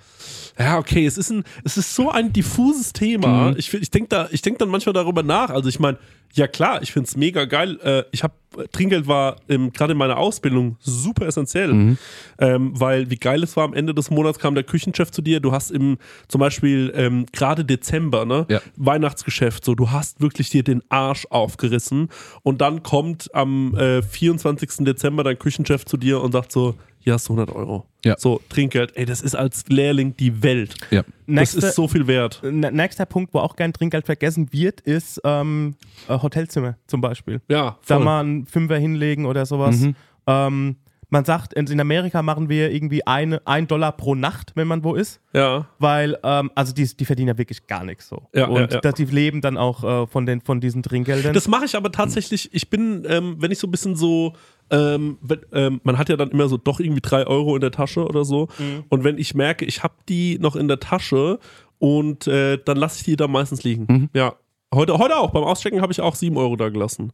Ja, 0.59 0.79
okay, 0.79 1.07
es 1.07 1.17
ist, 1.19 1.31
ein, 1.31 1.45
es 1.65 1.77
ist 1.77 1.95
so 1.95 2.11
ein 2.11 2.33
diffuses 2.33 2.93
Thema. 2.93 3.55
Ich, 3.57 3.73
ich 3.73 3.91
denke 3.91 4.09
da, 4.09 4.29
ich 4.31 4.43
denk 4.43 4.59
dann 4.59 4.69
manchmal 4.69 4.93
darüber 4.93 5.23
nach. 5.23 5.51
Also 5.51 5.69
ich 5.69 5.81
meine, 5.81 5.99
ja 6.35 6.47
klar, 6.47 6.83
ich 6.83 6.93
finde 6.93 7.09
es 7.09 7.17
mega 7.17 7.45
geil. 7.45 7.79
Äh, 7.83 8.05
ich 8.13 8.23
habe 8.23 8.35
Trinkgeld 8.73 9.07
war 9.07 9.37
gerade 9.47 9.93
in 9.93 9.99
meiner 9.99 10.19
Ausbildung 10.19 10.77
super 10.81 11.27
essentiell, 11.27 11.97
ähm, 12.39 12.73
weil 12.79 13.09
wie 13.09 13.17
geil 13.17 13.43
es 13.43 13.57
war, 13.57 13.65
am 13.65 13.73
Ende 13.73 13.95
des 13.95 14.11
Monats 14.11 14.39
kam 14.39 14.55
der 14.55 14.65
Küchenchef 14.65 15.11
zu 15.11 15.23
dir. 15.23 15.41
Du 15.41 15.53
hast 15.53 15.71
im 15.71 15.97
zum 16.29 16.39
Beispiel 16.39 16.93
ähm, 16.95 17.25
gerade 17.33 17.65
Dezember, 17.65 18.27
ne, 18.27 18.45
Ja. 18.51 18.61
Weihnachtsgeschäft, 18.77 19.65
so 19.65 19.75
du 19.75 19.91
hast 19.91 20.21
wirklich 20.21 20.51
dir 20.51 20.63
den 20.63 20.83
Arsch 20.91 21.27
aufgerissen 21.31 22.11
und 22.43 22.61
dann 22.61 22.83
kommt 22.83 23.35
am 23.35 23.75
äh, 23.75 24.03
24. 24.03 24.85
Dezember 24.85 25.25
dein 25.25 25.39
Küchenchef 25.39 25.87
zu 25.87 25.97
dir 25.97 26.21
und 26.21 26.33
sagt 26.33 26.53
so, 26.53 26.75
hier 27.03 27.15
hast 27.15 27.29
du 27.29 27.33
100 27.35 27.55
Euro. 27.55 27.87
Ja. 28.05 28.17
So, 28.19 28.41
Trinkgeld, 28.49 28.97
ey, 28.97 29.05
das 29.05 29.21
ist 29.21 29.35
als 29.35 29.65
Lehrling 29.69 30.17
die 30.17 30.43
Welt. 30.43 30.75
Ja. 30.91 31.03
Das 31.27 31.55
ist 31.55 31.75
so 31.75 31.89
viel 31.89 32.07
wert. 32.07 32.41
Nächster 32.45 33.07
Punkt, 33.07 33.35
wo 33.35 33.39
auch 33.41 33.57
gern 33.57 33.73
Trinkgeld 33.73 34.07
vergessen 34.07 34.53
wird, 34.53 34.81
ist 34.81 35.21
ähm, 35.25 35.77
äh, 36.09 36.19
Hotelzimmer 36.19 36.77
zum 36.87 37.01
Beispiel. 37.01 37.41
Ja, 37.49 37.79
Da 37.87 37.97
voll. 37.97 38.05
mal 38.05 38.21
einen 38.21 38.47
Fünfer 38.47 38.77
hinlegen 38.77 39.27
oder 39.27 39.47
sowas. 39.47 39.81
Mhm. 39.81 39.95
Ähm, 40.27 40.77
man 41.09 41.27
sagt, 41.27 41.53
in 41.53 41.67
in 41.67 41.79
Amerika 41.79 42.23
machen 42.23 42.49
wir 42.49 42.71
irgendwie 42.73 43.07
eine, 43.07 43.43
ein 43.47 43.67
Dollar 43.67 43.93
pro 43.93 44.15
Nacht, 44.15 44.53
wenn 44.55 44.67
man 44.67 44.83
wo 44.83 44.95
ist. 44.95 45.21
ja. 45.35 45.67
Weil, 45.79 46.17
ähm, 46.23 46.51
also 46.55 46.73
die, 46.73 46.87
die 46.97 47.05
verdienen 47.05 47.29
ja 47.29 47.37
wirklich 47.39 47.67
gar 47.67 47.85
nichts 47.85 48.09
so. 48.09 48.29
Ja, 48.35 48.47
und 48.47 48.57
ja, 48.71 48.77
ja. 48.77 48.81
dass 48.81 48.95
die 48.95 49.05
leben 49.05 49.43
dann 49.43 49.59
auch 49.59 49.85
äh, 49.85 50.07
von, 50.07 50.25
den, 50.25 50.41
von 50.41 50.61
diesen 50.63 50.83
Trinkgeldern. 50.83 51.35
Das 51.35 51.49
mache 51.49 51.67
ich 51.67 51.77
aber 51.77 51.93
tatsächlich, 51.93 52.49
ich 52.55 52.71
bin, 52.71 53.05
ähm, 53.07 53.37
wenn 53.39 53.51
ich 53.51 53.59
so 53.59 53.67
ein 53.67 53.71
bisschen 53.71 53.95
so, 53.95 54.33
ähm, 54.71 55.19
wenn, 55.21 55.41
ähm, 55.53 55.81
man 55.85 55.99
hat 55.99 56.09
ja 56.09 56.17
dann 56.17 56.31
immer 56.31 56.49
so 56.49 56.57
doch 56.57 56.81
irgendwie 56.81 57.01
drei 57.01 57.27
Euro 57.27 57.55
in 57.55 57.61
der 57.61 57.73
Tasche 57.73 58.07
oder 58.07 58.25
so. 58.25 58.49
Und 58.89 59.05
wenn 59.05 59.19
ich 59.19 59.35
merke, 59.35 59.65
ich 59.65 59.83
habe 59.83 59.95
die 60.09 60.39
noch 60.39 60.57
in 60.57 60.69
der 60.69 60.81
Tasche 60.81 61.39
und 61.79 62.27
äh, 62.27 62.59
dann 62.65 62.77
lasse 62.77 62.99
ich 62.99 63.05
die 63.05 63.17
da 63.17 63.29
meistens 63.29 63.65
liegen. 63.65 64.09
Ja. 64.15 64.35
Heute, 64.75 64.97
heute 64.97 65.19
auch, 65.19 65.31
beim 65.31 65.45
Auschecken 65.45 65.83
habe 65.83 65.93
ich 65.93 66.01
auch 66.01 66.15
sieben 66.15 66.39
Euro 66.39 66.57
da 66.57 66.71
gelassen. 66.71 67.13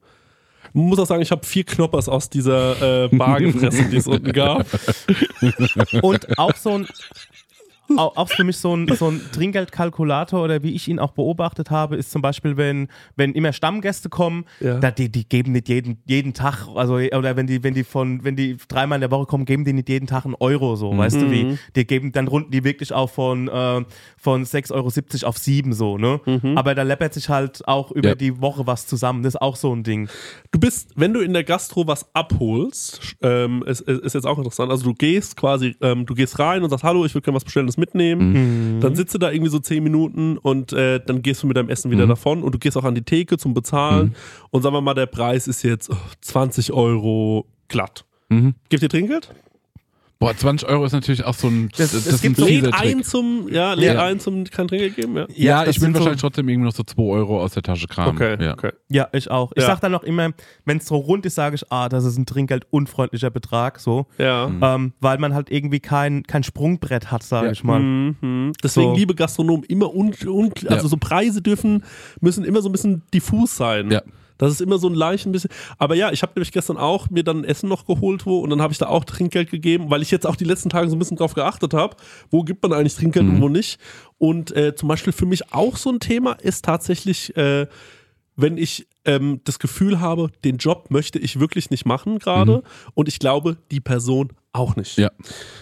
Man 0.72 0.86
muss 0.86 0.98
auch 0.98 1.06
sagen, 1.06 1.22
ich 1.22 1.30
habe 1.30 1.44
vier 1.44 1.64
Knoppers 1.64 2.08
aus 2.08 2.30
dieser 2.30 3.04
äh, 3.04 3.08
Bar 3.08 3.40
gefressen, 3.40 3.90
die 3.90 3.96
es 3.96 4.06
unten 4.06 4.32
gab. 4.32 4.66
Und 6.02 6.38
auch 6.38 6.54
so 6.54 6.74
ein, 6.74 6.86
auch, 7.96 8.16
auch 8.16 8.28
für 8.28 8.44
mich 8.44 8.58
so 8.58 8.76
ein, 8.76 8.88
so 8.94 9.10
ein 9.10 9.30
Trinkgeldkalkulator 9.32 10.42
oder 10.42 10.62
wie 10.62 10.74
ich 10.74 10.88
ihn 10.88 10.98
auch 10.98 11.12
beobachtet 11.12 11.70
habe, 11.70 11.96
ist 11.96 12.10
zum 12.10 12.22
Beispiel, 12.22 12.56
wenn, 12.56 12.88
wenn 13.16 13.32
immer 13.32 13.52
Stammgäste 13.52 14.08
kommen, 14.08 14.44
Ja. 14.60 14.78
da, 14.78 14.90
die, 14.90 15.10
die 15.10 15.28
geben 15.28 15.52
nicht 15.52 15.68
jeden, 15.68 16.02
jeden 16.06 16.34
Tag, 16.34 16.66
also 16.74 16.94
oder 16.96 17.36
wenn 17.36 17.46
die, 17.46 17.62
wenn 17.64 17.74
die 17.74 17.84
von, 17.84 18.24
wenn 18.24 18.36
die 18.36 18.56
dreimal 18.68 18.96
in 18.96 19.00
der 19.00 19.10
Woche 19.10 19.26
kommen, 19.26 19.44
geben 19.44 19.64
die 19.64 19.72
nicht 19.72 19.88
jeden 19.88 20.06
Tag 20.06 20.24
einen 20.24 20.34
Euro 20.38 20.76
so, 20.76 20.96
weißt 20.96 21.22
du 21.22 21.30
wie? 21.30 21.58
Die 21.76 21.86
geben, 21.86 22.12
dann 22.12 22.28
runden 22.28 22.50
die 22.50 22.64
wirklich 22.64 22.92
auch 22.92 23.10
von, 23.10 23.48
äh, 23.48 23.84
von 24.16 24.44
6,70 24.44 24.72
Euro 25.22 25.28
auf 25.28 25.38
7 25.38 25.72
so, 25.72 25.98
ne? 25.98 26.20
Aber 26.56 26.74
da 26.74 26.82
läppert 26.82 27.14
sich 27.14 27.28
halt 27.28 27.66
auch 27.66 27.90
über 27.90 28.10
Ja. 28.10 28.14
die 28.14 28.40
Woche 28.40 28.66
was 28.66 28.86
zusammen. 28.86 29.22
Das 29.22 29.34
ist 29.34 29.40
auch 29.40 29.56
so 29.56 29.74
ein 29.74 29.82
Ding. 29.82 30.08
Du 30.50 30.58
bist, 30.60 30.90
wenn 30.96 31.12
du 31.14 31.20
in 31.20 31.32
der 31.32 31.44
Gastro 31.44 31.86
was 31.86 32.06
abholst, 32.14 33.16
ähm, 33.22 33.62
ist, 33.66 33.80
ist 33.82 34.14
jetzt 34.14 34.26
auch 34.26 34.38
interessant. 34.38 34.70
Also 34.70 34.84
du 34.84 34.94
gehst 34.94 35.36
quasi, 35.36 35.76
ähm, 35.80 36.06
du 36.06 36.14
gehst 36.14 36.38
rein 36.38 36.62
und 36.62 36.70
sagst, 36.70 36.84
hallo, 36.84 37.04
ich 37.04 37.14
würde 37.14 37.24
gerne 37.24 37.36
was 37.36 37.44
bestellen, 37.44 37.66
das 37.66 37.76
mitnehmen. 37.78 38.80
Dann 38.80 38.94
sitzt 38.94 39.14
du 39.14 39.18
da 39.18 39.30
irgendwie 39.30 39.50
so 39.50 39.58
zehn 39.58 39.82
Minuten 39.82 40.36
und 40.36 40.72
äh, 40.72 41.00
dann 41.04 41.22
gehst 41.22 41.42
du 41.42 41.46
mit 41.46 41.56
deinem 41.56 41.68
Essen 41.68 41.90
wieder 41.90 42.06
davon 42.06 42.42
und 42.42 42.54
du 42.54 42.58
gehst 42.58 42.76
auch 42.76 42.84
an 42.84 42.94
die 42.94 43.02
Theke 43.02 43.38
zum 43.38 43.54
Bezahlen. 43.54 44.14
Und 44.50 44.62
sagen 44.62 44.74
wir 44.74 44.80
mal, 44.80 44.94
der 44.94 45.06
Preis 45.06 45.48
ist 45.48 45.62
jetzt 45.62 45.90
oh, 45.90 45.96
20 46.20 46.72
Euro 46.72 47.46
glatt. 47.68 48.04
Mhm. 48.28 48.54
Gibt 48.68 48.82
ihr 48.82 48.88
Trinkgeld? 48.88 49.32
Boah, 50.20 50.36
20 50.36 50.68
Euro 50.68 50.84
ist 50.84 50.90
natürlich 50.92 51.24
auch 51.24 51.34
so 51.34 51.46
ein, 51.46 51.68
Das- 51.76 51.92
das, 51.92 52.04
es 52.06 52.14
ein 52.14 52.20
gibt 52.22 52.38
so- 52.38 52.46
fieser 52.46 52.66
Lädt 52.72 52.74
ein 52.74 53.04
zum, 53.04 53.48
ja, 53.52 53.74
lädt 53.74 53.94
Ja. 53.94 54.04
ein 54.04 54.18
zum 54.18 54.42
kein 54.42 54.66
Trinkgeld 54.66 54.96
geben, 54.96 55.16
ja. 55.16 55.26
Ja, 55.32 55.60
das 55.64 55.76
ich 55.76 55.80
bin 55.80 55.84
sind 55.84 55.92
so- 55.94 56.00
wahrscheinlich 56.00 56.20
trotzdem 56.20 56.48
irgendwie 56.48 56.66
noch 56.66 56.74
so 56.74 56.82
2 56.82 57.02
Euro 57.12 57.40
aus 57.40 57.52
der 57.52 57.62
Tasche 57.62 57.86
kramen. 57.86 58.16
Okay, 58.16 58.36
ja. 58.44 58.54
okay. 58.54 58.72
Ja, 58.88 59.06
ich 59.12 59.30
auch. 59.30 59.52
Ich 59.54 59.62
Ja. 59.62 59.68
sag 59.68 59.80
dann 59.80 59.94
auch 59.94 60.02
immer, 60.02 60.30
wenn 60.64 60.78
es 60.78 60.86
so 60.86 60.96
rund 60.96 61.24
ist, 61.24 61.36
sage 61.36 61.54
ich, 61.54 61.70
ah, 61.70 61.88
das 61.88 62.04
ist 62.04 62.18
ein 62.18 62.26
Trinkgeld-unfreundlicher 62.26 63.30
Betrag, 63.30 63.78
so. 63.78 64.06
Ja. 64.18 64.50
Ähm, 64.60 64.92
weil 64.98 65.18
man 65.18 65.34
halt 65.34 65.52
irgendwie 65.52 65.78
kein, 65.78 66.24
kein 66.24 66.42
Sprungbrett 66.42 67.12
hat, 67.12 67.22
sage 67.22 67.46
Ja. 67.46 67.52
ich 67.52 67.62
mal. 67.62 67.78
Mhm. 67.78 68.54
Deswegen, 68.60 68.90
So. 68.90 68.96
liebe 68.96 69.14
Gastronomen, 69.14 69.62
immer 69.68 69.94
un, 69.94 70.12
un, 70.26 70.52
also 70.66 70.84
Ja. 70.86 70.88
so 70.88 70.96
Preise 70.96 71.42
dürfen, 71.42 71.84
müssen 72.20 72.44
immer 72.44 72.60
so 72.60 72.68
ein 72.68 72.72
bisschen 72.72 73.02
diffus 73.14 73.56
sein. 73.56 73.92
Ja. 73.92 74.02
Das 74.38 74.52
ist 74.52 74.60
immer 74.60 74.78
so 74.78 74.88
ein 74.88 74.94
leicht 74.94 75.26
ein 75.26 75.32
bisschen. 75.32 75.50
Aber 75.76 75.94
ja, 75.94 76.10
ich 76.12 76.22
habe 76.22 76.32
nämlich 76.34 76.52
gestern 76.52 76.76
auch 76.76 77.10
mir 77.10 77.24
dann 77.24 77.44
Essen 77.44 77.68
noch 77.68 77.86
geholt, 77.86 78.24
wo 78.24 78.38
und 78.38 78.50
dann 78.50 78.62
habe 78.62 78.72
ich 78.72 78.78
da 78.78 78.86
auch 78.86 79.04
Trinkgeld 79.04 79.50
gegeben, 79.50 79.90
weil 79.90 80.02
ich 80.02 80.10
jetzt 80.10 80.26
auch 80.26 80.36
die 80.36 80.44
letzten 80.44 80.70
Tage 80.70 80.88
so 80.88 80.96
ein 80.96 80.98
bisschen 80.98 81.16
drauf 81.16 81.34
geachtet 81.34 81.74
habe, 81.74 81.96
wo 82.30 82.42
gibt 82.42 82.62
man 82.62 82.72
eigentlich 82.72 82.94
Trinkgeld 82.94 83.26
und 83.26 83.42
wo 83.42 83.48
nicht. 83.48 83.78
Und 84.16 84.56
äh, 84.56 84.74
zum 84.74 84.88
Beispiel 84.88 85.12
für 85.12 85.26
mich 85.26 85.52
auch 85.52 85.76
so 85.76 85.90
ein 85.90 86.00
Thema 86.00 86.32
ist 86.32 86.64
tatsächlich, 86.64 87.36
äh, 87.36 87.66
wenn 88.38 88.56
ich 88.56 88.86
ähm, 89.04 89.40
das 89.44 89.58
Gefühl 89.58 90.00
habe, 90.00 90.30
den 90.44 90.56
Job 90.56 90.90
möchte 90.90 91.18
ich 91.18 91.40
wirklich 91.40 91.70
nicht 91.70 91.84
machen 91.84 92.18
gerade 92.18 92.62
und 92.94 93.08
ich 93.08 93.18
glaube, 93.18 93.56
die 93.70 93.80
Person 93.80 94.32
auch 94.52 94.76
nicht 94.76 94.96
Ja. 94.96 95.10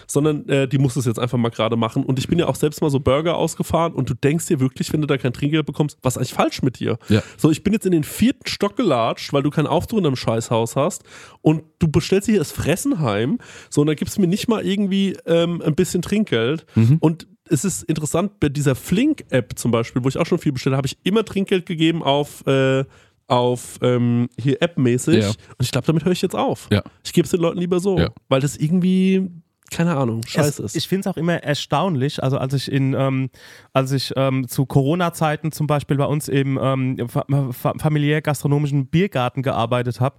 sondern 0.07 0.47
äh, 0.47 0.67
die 0.67 0.77
muss 0.77 0.95
es 0.95 1.05
jetzt 1.05 1.19
einfach 1.19 1.37
mal 1.37 1.49
gerade 1.49 1.75
machen. 1.75 2.03
Und 2.05 2.19
ich 2.19 2.27
bin 2.29 2.39
ja 2.39 2.47
auch 2.47 2.55
selbst 2.55 2.81
mal 2.81 2.89
so 2.89 2.99
Burger 2.99 3.35
ausgefahren 3.35 3.93
und 3.93 4.09
du 4.09 4.13
denkst 4.13 4.47
dir 4.47 4.59
wirklich, 4.59 4.93
wenn 4.93 5.01
du 5.01 5.07
da 5.07 5.17
kein 5.17 5.33
Trinkgeld 5.33 5.65
bekommst, 5.65 5.97
was 6.01 6.13
ist 6.13 6.17
eigentlich 6.17 6.33
falsch 6.33 6.61
mit 6.61 6.79
dir? 6.79 6.97
Ja. 7.09 7.21
So, 7.35 7.51
ich 7.51 7.63
bin 7.63 7.73
jetzt 7.73 7.85
in 7.85 7.91
den 7.91 8.03
vierten 8.05 8.47
Stock 8.47 8.75
gelatscht, 8.77 9.33
weil 9.33 9.43
du 9.43 9.49
keinen 9.49 9.67
Aufzug 9.67 9.97
in 9.99 10.03
deinem 10.05 10.15
Scheißhaus 10.15 10.75
hast 10.75 11.03
und 11.41 11.63
du 11.79 11.89
bestellst 11.89 12.27
dir 12.27 12.39
das 12.39 12.51
Fressen 12.51 12.99
heim, 13.01 13.39
so, 13.69 13.81
und 13.81 13.87
da 13.87 13.93
gibst 13.93 14.17
du 14.17 14.21
mir 14.21 14.27
nicht 14.27 14.47
mal 14.47 14.65
irgendwie 14.65 15.17
ähm, 15.25 15.61
ein 15.61 15.75
bisschen 15.75 16.01
Trinkgeld. 16.01 16.65
Und 16.99 17.27
es 17.49 17.65
ist 17.65 17.83
interessant, 17.83 18.39
bei 18.39 18.49
dieser 18.49 18.75
Flink-App 18.75 19.57
zum 19.57 19.71
Beispiel, 19.71 20.03
wo 20.03 20.07
ich 20.07 20.17
auch 20.17 20.25
schon 20.25 20.37
viel 20.39 20.51
bestelle, 20.51 20.77
habe 20.77 20.87
ich 20.87 20.97
immer 21.03 21.23
Trinkgeld 21.25 21.65
gegeben 21.65 22.03
auf, 22.03 22.45
äh, 22.47 22.83
auf 23.27 23.77
ähm, 23.81 24.29
hier 24.39 24.61
App-mäßig. 24.61 25.23
Ja. 25.23 25.27
Und 25.29 25.35
ich 25.61 25.71
glaube, 25.71 25.87
damit 25.87 26.05
höre 26.05 26.11
ich 26.13 26.21
jetzt 26.21 26.35
auf. 26.35 26.67
Ja. 26.71 26.83
Ich 27.03 27.13
gebe 27.13 27.25
es 27.25 27.31
den 27.31 27.41
Leuten 27.41 27.59
lieber 27.59 27.79
so, 27.79 27.97
Ja. 27.99 28.09
weil 28.29 28.39
das 28.39 28.55
irgendwie, 28.55 29.29
keine 29.69 29.97
Ahnung, 29.97 30.21
scheiße 30.25 30.63
Es, 30.63 30.71
ist. 30.71 30.75
ich 30.77 30.87
finde 30.87 31.01
es 31.09 31.13
auch 31.13 31.17
immer 31.17 31.35
erstaunlich, 31.43 32.23
also 32.23 32.37
als 32.37 32.53
ich 32.53 32.71
in, 32.71 32.93
ähm, 32.93 33.29
als 33.73 33.91
ich 33.91 34.13
ähm, 34.15 34.47
zu 34.47 34.65
Corona-Zeiten 34.65 35.51
zum 35.51 35.67
Beispiel 35.67 35.97
bei 35.97 36.05
uns 36.05 36.29
im 36.29 36.57
ähm, 36.61 37.09
fa 37.09 37.25
fa 37.51 37.73
familiär 37.77 38.21
gastronomischen 38.21 38.87
Biergarten 38.87 39.41
gearbeitet 39.43 39.99
habe, 39.99 40.17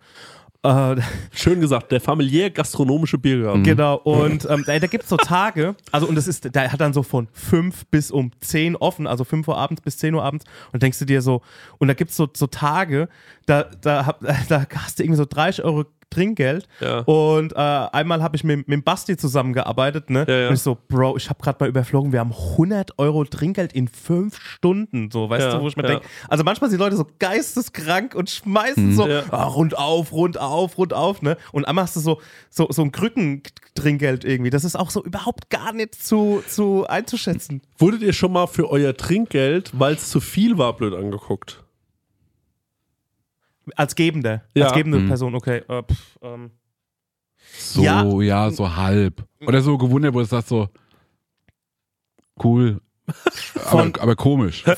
Äh, 0.63 0.97
Schön 1.33 1.61
gesagt, 1.61 1.93
der 1.93 2.01
familiär-gastronomische 2.01 3.19
Biergarten. 3.19 3.63
Genau, 3.63 3.97
und 3.97 4.47
ähm, 4.51 4.65
da, 4.67 4.79
da 4.79 4.87
gibt 4.87 5.05
es 5.05 5.11
so 5.11 5.17
Tage, 5.17 5.77
also 5.93 6.09
und 6.09 6.17
das 6.17 6.27
ist, 6.27 6.53
der 6.55 6.73
hat 6.73 6.81
dann 6.81 6.93
so 6.93 7.03
von 7.03 7.29
5 7.33 7.87
bis 7.87 8.11
um 8.11 8.33
10 8.41 8.75
offen, 8.77 9.07
also 9.07 9.25
5 9.25 9.47
Uhr 9.47 9.57
abends 9.57 9.83
bis 9.83 9.99
10 9.99 10.15
Uhr 10.15 10.25
abends 10.25 10.45
und 10.73 10.83
denkst 10.83 10.99
du 10.99 11.05
dir 11.05 11.23
so, 11.23 11.43
und 11.79 11.89
da 11.89 11.95
gibt 11.95 12.11
es 12.11 12.17
so, 12.17 12.29
so 12.33 12.49
Tage, 12.49 13.09
da, 13.49 13.65
da, 13.81 14.07
hab, 14.07 14.21
da 14.49 14.67
hast 14.77 14.99
du 14.99 15.03
irgendwie 15.03 15.19
so 15.19 15.25
30 15.29 15.65
Euro 15.65 15.85
Trinkgeld 16.11 16.67
Ja. 16.81 17.01
und 17.01 17.53
äh, 17.53 17.57
einmal 17.57 18.23
habe 18.23 18.35
ich 18.35 18.43
mit, 18.43 18.67
mit 18.67 18.73
dem 18.75 18.83
Basti 18.83 19.19
zusammengearbeitet, 19.19 20.09
ne? 20.09 20.25
Ja, 20.27 20.35
ja. 20.39 20.49
Und 20.49 20.55
ich 20.55 20.63
so, 20.63 20.75
Bro, 20.89 21.19
ich 21.19 21.29
habe 21.29 21.39
gerade 21.43 21.59
mal 21.61 21.69
überflogen, 21.69 22.13
wir 22.13 22.21
haben 22.21 22.33
100 22.33 22.99
Euro 22.99 23.25
Trinkgeld 23.27 23.75
in 23.75 23.89
5 23.89 24.35
Stunden, 24.41 25.11
so, 25.11 25.29
weißt 25.29 25.45
Ja, 25.45 25.57
du, 25.59 25.63
wo 25.63 25.69
ich 25.69 25.77
mir 25.77 25.83
ja. 25.83 25.89
denke, 25.91 26.07
also 26.29 26.45
manchmal 26.45 26.71
sind 26.71 26.79
die 26.79 26.83
Leute 26.83 26.97
so 26.97 27.07
geisteskrank 27.19 28.15
und 28.15 28.31
schmeißen 28.31 28.95
so 28.97 29.07
Ja. 29.07 29.25
ah, 29.31 29.45
rund 29.45 29.77
auf, 29.77 30.13
rund 30.13 30.41
auf, 30.41 30.79
rund 30.79 30.95
auf, 30.95 31.21
ne? 31.21 31.37
Und 31.53 31.67
einmal 31.67 31.85
hast 31.85 31.97
du 31.97 32.01
so, 32.01 32.23
so, 32.49 32.69
so 32.71 32.81
ein 32.81 32.91
Krücken-Trinkgeld 32.91 34.25
irgendwie. 34.25 34.51
Das 34.51 34.65
ist 34.65 34.77
auch 34.77 34.89
so 34.89 35.05
überhaupt 35.05 35.51
gar 35.51 35.75
nicht 35.75 35.95
zu, 36.03 36.43
zu 36.49 36.87
einzuschätzen. 36.89 37.61
Wurdet 37.77 38.01
ihr 38.01 38.15
schon 38.15 38.33
mal 38.33 38.47
für 38.47 38.71
euer 38.71 38.97
Trinkgeld, 38.97 39.73
weil 39.79 39.93
es 39.95 40.09
zu 40.09 40.21
viel 40.21 40.57
war, 40.57 40.75
blöd 40.75 40.95
angeguckt? 40.95 41.65
Als 43.77 43.95
Gebende. 43.95 44.43
Ja. 44.55 44.67
Als 44.67 44.75
gebende 44.75 44.99
Mhm. 45.01 45.09
Person, 45.09 45.35
okay. 45.35 45.63
Äh, 45.69 45.83
pff, 45.83 46.19
ähm. 46.23 46.51
So, 47.57 47.83
Ja. 47.83 48.05
ja. 48.21 48.51
so 48.51 48.77
halb. 48.77 49.25
Oder 49.47 49.61
so 49.63 49.79
gewundert, 49.79 50.13
wo 50.15 50.19
du 50.21 50.25
sagst 50.25 50.49
so, 50.49 50.69
cool, 52.43 52.81
Von- 53.55 53.89
aber, 53.95 54.03
aber 54.03 54.17
komisch. 54.17 54.65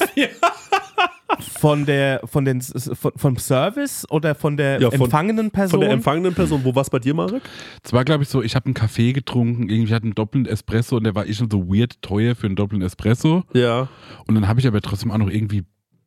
Von 1.58 1.86
der, 1.86 2.20
von 2.24 2.44
den, 2.44 2.60
von, 2.60 3.12
vom 3.16 3.36
Service 3.38 4.04
oder 4.10 4.34
von 4.34 4.56
der 4.56 4.80
Ja, 4.80 4.90
von- 4.90 5.00
empfangenen 5.02 5.50
Person? 5.50 5.70
Von 5.70 5.80
der 5.80 5.90
empfangenen 5.90 6.34
Person. 6.34 6.64
Wo 6.64 6.74
war 6.74 6.82
es 6.82 6.90
bei 6.90 6.98
dir, 6.98 7.14
Marek? 7.14 7.42
Es 7.82 7.92
war, 7.92 8.04
glaube 8.04 8.24
ich, 8.24 8.28
so, 8.28 8.42
ich 8.42 8.54
habe 8.56 8.66
einen 8.66 8.74
Kaffee 8.74 9.12
getrunken, 9.12 9.68
irgendwie 9.70 9.94
hatte 9.94 10.04
einen 10.04 10.14
doppelten 10.14 10.50
Espresso 10.52 10.96
und 10.96 11.04
der 11.04 11.14
war 11.14 11.26
eh 11.26 11.32
schon 11.32 11.50
so 11.50 11.66
weird 11.68 12.00
teuer 12.02 12.34
für 12.34 12.46
einen 12.46 12.56
doppelten 12.56 12.84
Espresso. 12.84 13.44
Ja. 13.54 13.88
Und 14.26 14.34
dann 14.34 14.48
habe 14.48 14.60
ich 14.60 14.66
aber 14.66 14.80
trotzdem 14.80 15.10
auch 15.10 15.18
noch 15.18 15.30
irgendwie 15.30 15.62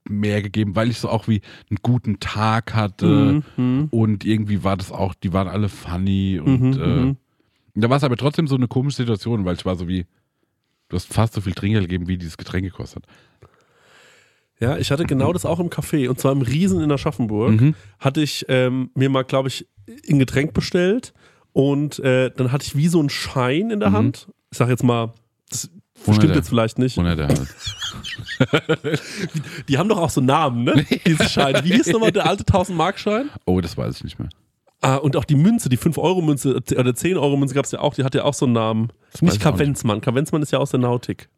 mehr 0.10 0.42
gegeben, 0.42 0.76
weil 0.76 0.90
ich 0.90 1.00
so 1.00 1.10
auch 1.10 1.28
wie 1.28 1.42
einen 1.70 1.78
guten 1.82 2.20
Tag 2.20 2.74
hatte 2.74 3.42
Mhm, 3.58 3.64
mhm. 3.82 3.88
und 3.92 4.26
irgendwie 4.26 4.64
war 4.64 4.76
das 4.78 4.92
auch, 4.92 5.14
die 5.14 5.32
waren 5.34 5.48
alle 5.48 5.70
funny 5.70 6.40
und 6.44 6.62
Mhm, 6.76 6.82
äh, 6.82 6.88
mhm. 7.06 7.18
da 7.76 7.90
war 7.90 7.98
es 7.98 8.04
aber 8.04 8.18
trotzdem 8.18 8.48
so 8.48 8.56
eine 8.56 8.68
komische 8.68 8.98
Situation, 8.98 9.46
weil 9.46 9.56
ich 9.56 9.66
war 9.66 9.76
so 9.76 9.88
wie, 9.88 10.06
du 10.90 10.96
hast 10.98 11.12
fast 11.14 11.34
so 11.34 11.42
viel 11.42 11.54
Trinkgeld 11.54 11.86
gegeben, 11.86 12.08
wie 12.08 12.18
dieses 12.18 12.38
Getränk 12.38 12.66
gekostet. 12.66 13.06
Ja, 14.60 14.78
ich 14.78 14.92
hatte 14.92 15.06
genau 15.06 15.34
das 15.34 15.46
auch 15.46 15.60
im 15.60 15.70
Café. 15.70 16.08
Und 16.08 16.20
zwar 16.20 16.32
im 16.32 16.42
Riesen 16.42 16.80
in 16.82 16.92
Aschaffenburg. 16.92 17.60
Mhm. 17.60 17.76
Hatte 18.00 18.22
ich 18.22 18.46
ähm, 18.48 18.92
mir 18.96 19.10
mal, 19.10 19.24
glaube 19.24 19.50
ich, 19.50 19.68
ein 20.10 20.20
Getränk 20.20 20.54
bestellt. 20.54 21.14
Und 21.52 22.00
äh, 22.00 22.32
dann 22.36 22.52
hatte 22.52 22.66
ich 22.66 22.76
wie 22.76 22.88
so 22.88 23.00
einen 23.00 23.10
Schein 23.10 23.72
in 23.72 23.80
der 23.80 23.90
Mhm. 23.90 23.94
Hand. 23.96 24.28
Ich 24.52 24.58
sag 24.58 24.70
jetzt 24.70 24.84
mal, 24.84 25.12
das 25.50 25.70
Wundert 26.06 26.16
stimmt 26.16 26.34
er. 26.34 26.38
jetzt 26.38 26.50
vielleicht 26.50 26.80
nicht. 26.80 26.98
Wundert 26.98 27.20
er 27.20 27.28
halt. 27.28 29.00
Die 29.70 29.78
haben 29.78 29.90
doch 29.90 30.00
auch 30.00 30.10
so 30.10 30.22
Namen, 30.22 30.64
ne? 30.64 30.86
Diese 31.06 31.30
Scheine. 31.30 31.64
Wie 31.64 31.74
hieß 31.74 31.88
nochmal 31.88 32.12
der 32.12 32.26
alte 32.26 32.44
1000-Mark-Schein? 32.44 33.30
Oh, 33.46 33.62
das 33.62 33.78
weiß 33.78 33.98
ich 33.98 34.04
nicht 34.04 34.20
mehr. 34.20 34.30
Ah, 34.82 34.98
und 34.98 35.16
auch 35.16 35.24
die 35.24 35.36
Münze, 35.36 35.70
die 35.70 35.78
5-Euro-Münze 35.78 36.56
oder 36.56 36.92
10-Euro-Münze 36.92 37.56
gab 37.56 37.64
es 37.66 37.72
ja 37.72 37.80
auch, 37.80 37.94
die 37.94 38.04
hat 38.04 38.16
ja 38.16 38.26
auch 38.26 38.34
so 38.34 38.46
einen 38.46 38.54
Namen. 38.54 38.90
weiß 39.14 39.22
nicht 39.22 39.22
ich 39.22 39.28
auch 39.28 39.32
nicht. 39.34 39.42
Kavenzmann. 39.60 40.02
Kavenzmann 40.02 40.42
ist 40.42 40.52
ja 40.52 40.60
aus 40.60 40.72
der 40.72 40.82
Nautik. 40.82 41.30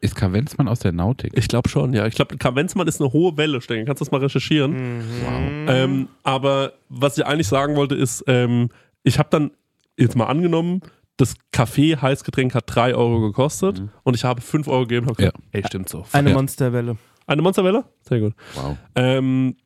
Ist 0.00 0.16
Kavenzmann 0.16 0.66
aus 0.66 0.80
der 0.80 0.92
Nautik? 0.92 1.32
Ich 1.36 1.46
glaube 1.46 1.68
schon, 1.68 1.92
ja. 1.92 2.06
Ich 2.06 2.14
glaube, 2.14 2.36
Kavenzmann 2.36 2.88
ist 2.88 3.00
eine 3.00 3.12
hohe 3.12 3.36
Welle, 3.36 3.60
Stecken. 3.60 3.84
Kannst 3.86 4.00
du 4.00 4.04
das 4.06 4.10
mal 4.10 4.20
recherchieren? 4.20 5.04
Wow. 5.22 5.40
Ähm, 5.68 6.08
aber 6.24 6.72
was 6.88 7.18
ich 7.18 7.26
eigentlich 7.26 7.48
sagen 7.48 7.76
wollte, 7.76 7.94
ist, 7.94 8.24
ähm, 8.26 8.70
ich 9.04 9.18
habe 9.18 9.28
dann 9.30 9.50
jetzt 9.96 10.16
mal 10.16 10.26
angenommen, 10.26 10.80
das 11.20 11.34
Kaffee 11.52 11.96
Heißgetränk 11.96 12.54
hat 12.54 12.64
3 12.66 12.94
Euro 12.94 13.20
gekostet 13.20 13.82
und 14.04 14.14
ich 14.14 14.24
habe 14.24 14.40
5 14.40 14.68
Euro 14.68 14.82
gegeben 14.82 15.06
und 15.06 15.10
habe 15.10 15.16
gesagt, 15.16 15.38
ey, 15.52 15.62
stimmt 15.66 15.88
so. 15.88 16.04
Eine 16.12 16.30
Ja. 16.30 16.36
Monsterwelle. 16.36 16.96
Eine 17.26 17.42
Monsterwelle? 17.42 17.84
Sehr 18.08 18.20
gut. 18.20 18.34
Wow. 18.54 18.76
Ähm, 18.94 19.56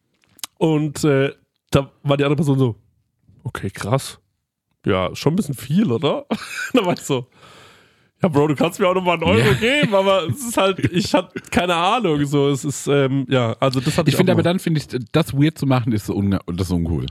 und 0.59 1.03
äh, 1.05 1.33
da 1.71 1.91
war 2.03 2.17
die 2.17 2.25
andere 2.25 2.37
Person 2.37 2.59
so, 2.59 2.77
okay, 3.45 3.71
krass. 3.71 4.19
Ja, 4.87 5.15
schon 5.15 5.33
ein 5.33 5.37
bisschen 5.37 5.55
viel, 5.55 5.91
oder? 5.91 6.27
da 6.73 6.85
war 6.85 6.93
ich 6.95 7.01
so, 7.01 7.27
ja, 8.23 8.29
Bro, 8.29 8.49
du 8.49 8.55
kannst 8.55 8.79
mir 8.81 8.89
auch 8.89 8.95
nochmal 8.95 9.15
einen 9.15 9.25
Euro 9.25 9.39
Ja. 9.39 9.53
geben, 9.55 9.95
aber 9.95 10.25
es 10.29 10.41
ist 10.47 10.57
halt, 10.57 10.79
ich 10.93 11.13
hatte 11.15 11.41
keine 11.51 11.75
Ahnung, 11.75 12.25
so, 12.27 12.49
es 12.49 12.65
ist, 12.65 12.87
ähm, 12.87 13.27
ja, 13.29 13.55
also 13.61 13.81
das 13.81 13.97
hatte 13.99 14.09
ich, 14.09 14.15
Ich 14.15 14.17
finde 14.17 14.33
aber 14.33 14.43
dann, 14.43 14.59
finde 14.59 14.81
ich, 14.81 14.89
das 15.13 15.33
weird 15.35 15.57
zu 15.59 15.67
machen, 15.67 15.93
ist 15.93 16.07
so 16.07 16.15
un 16.17 16.39
das 16.47 16.67
ist 16.69 16.71
uncool. 16.73 17.07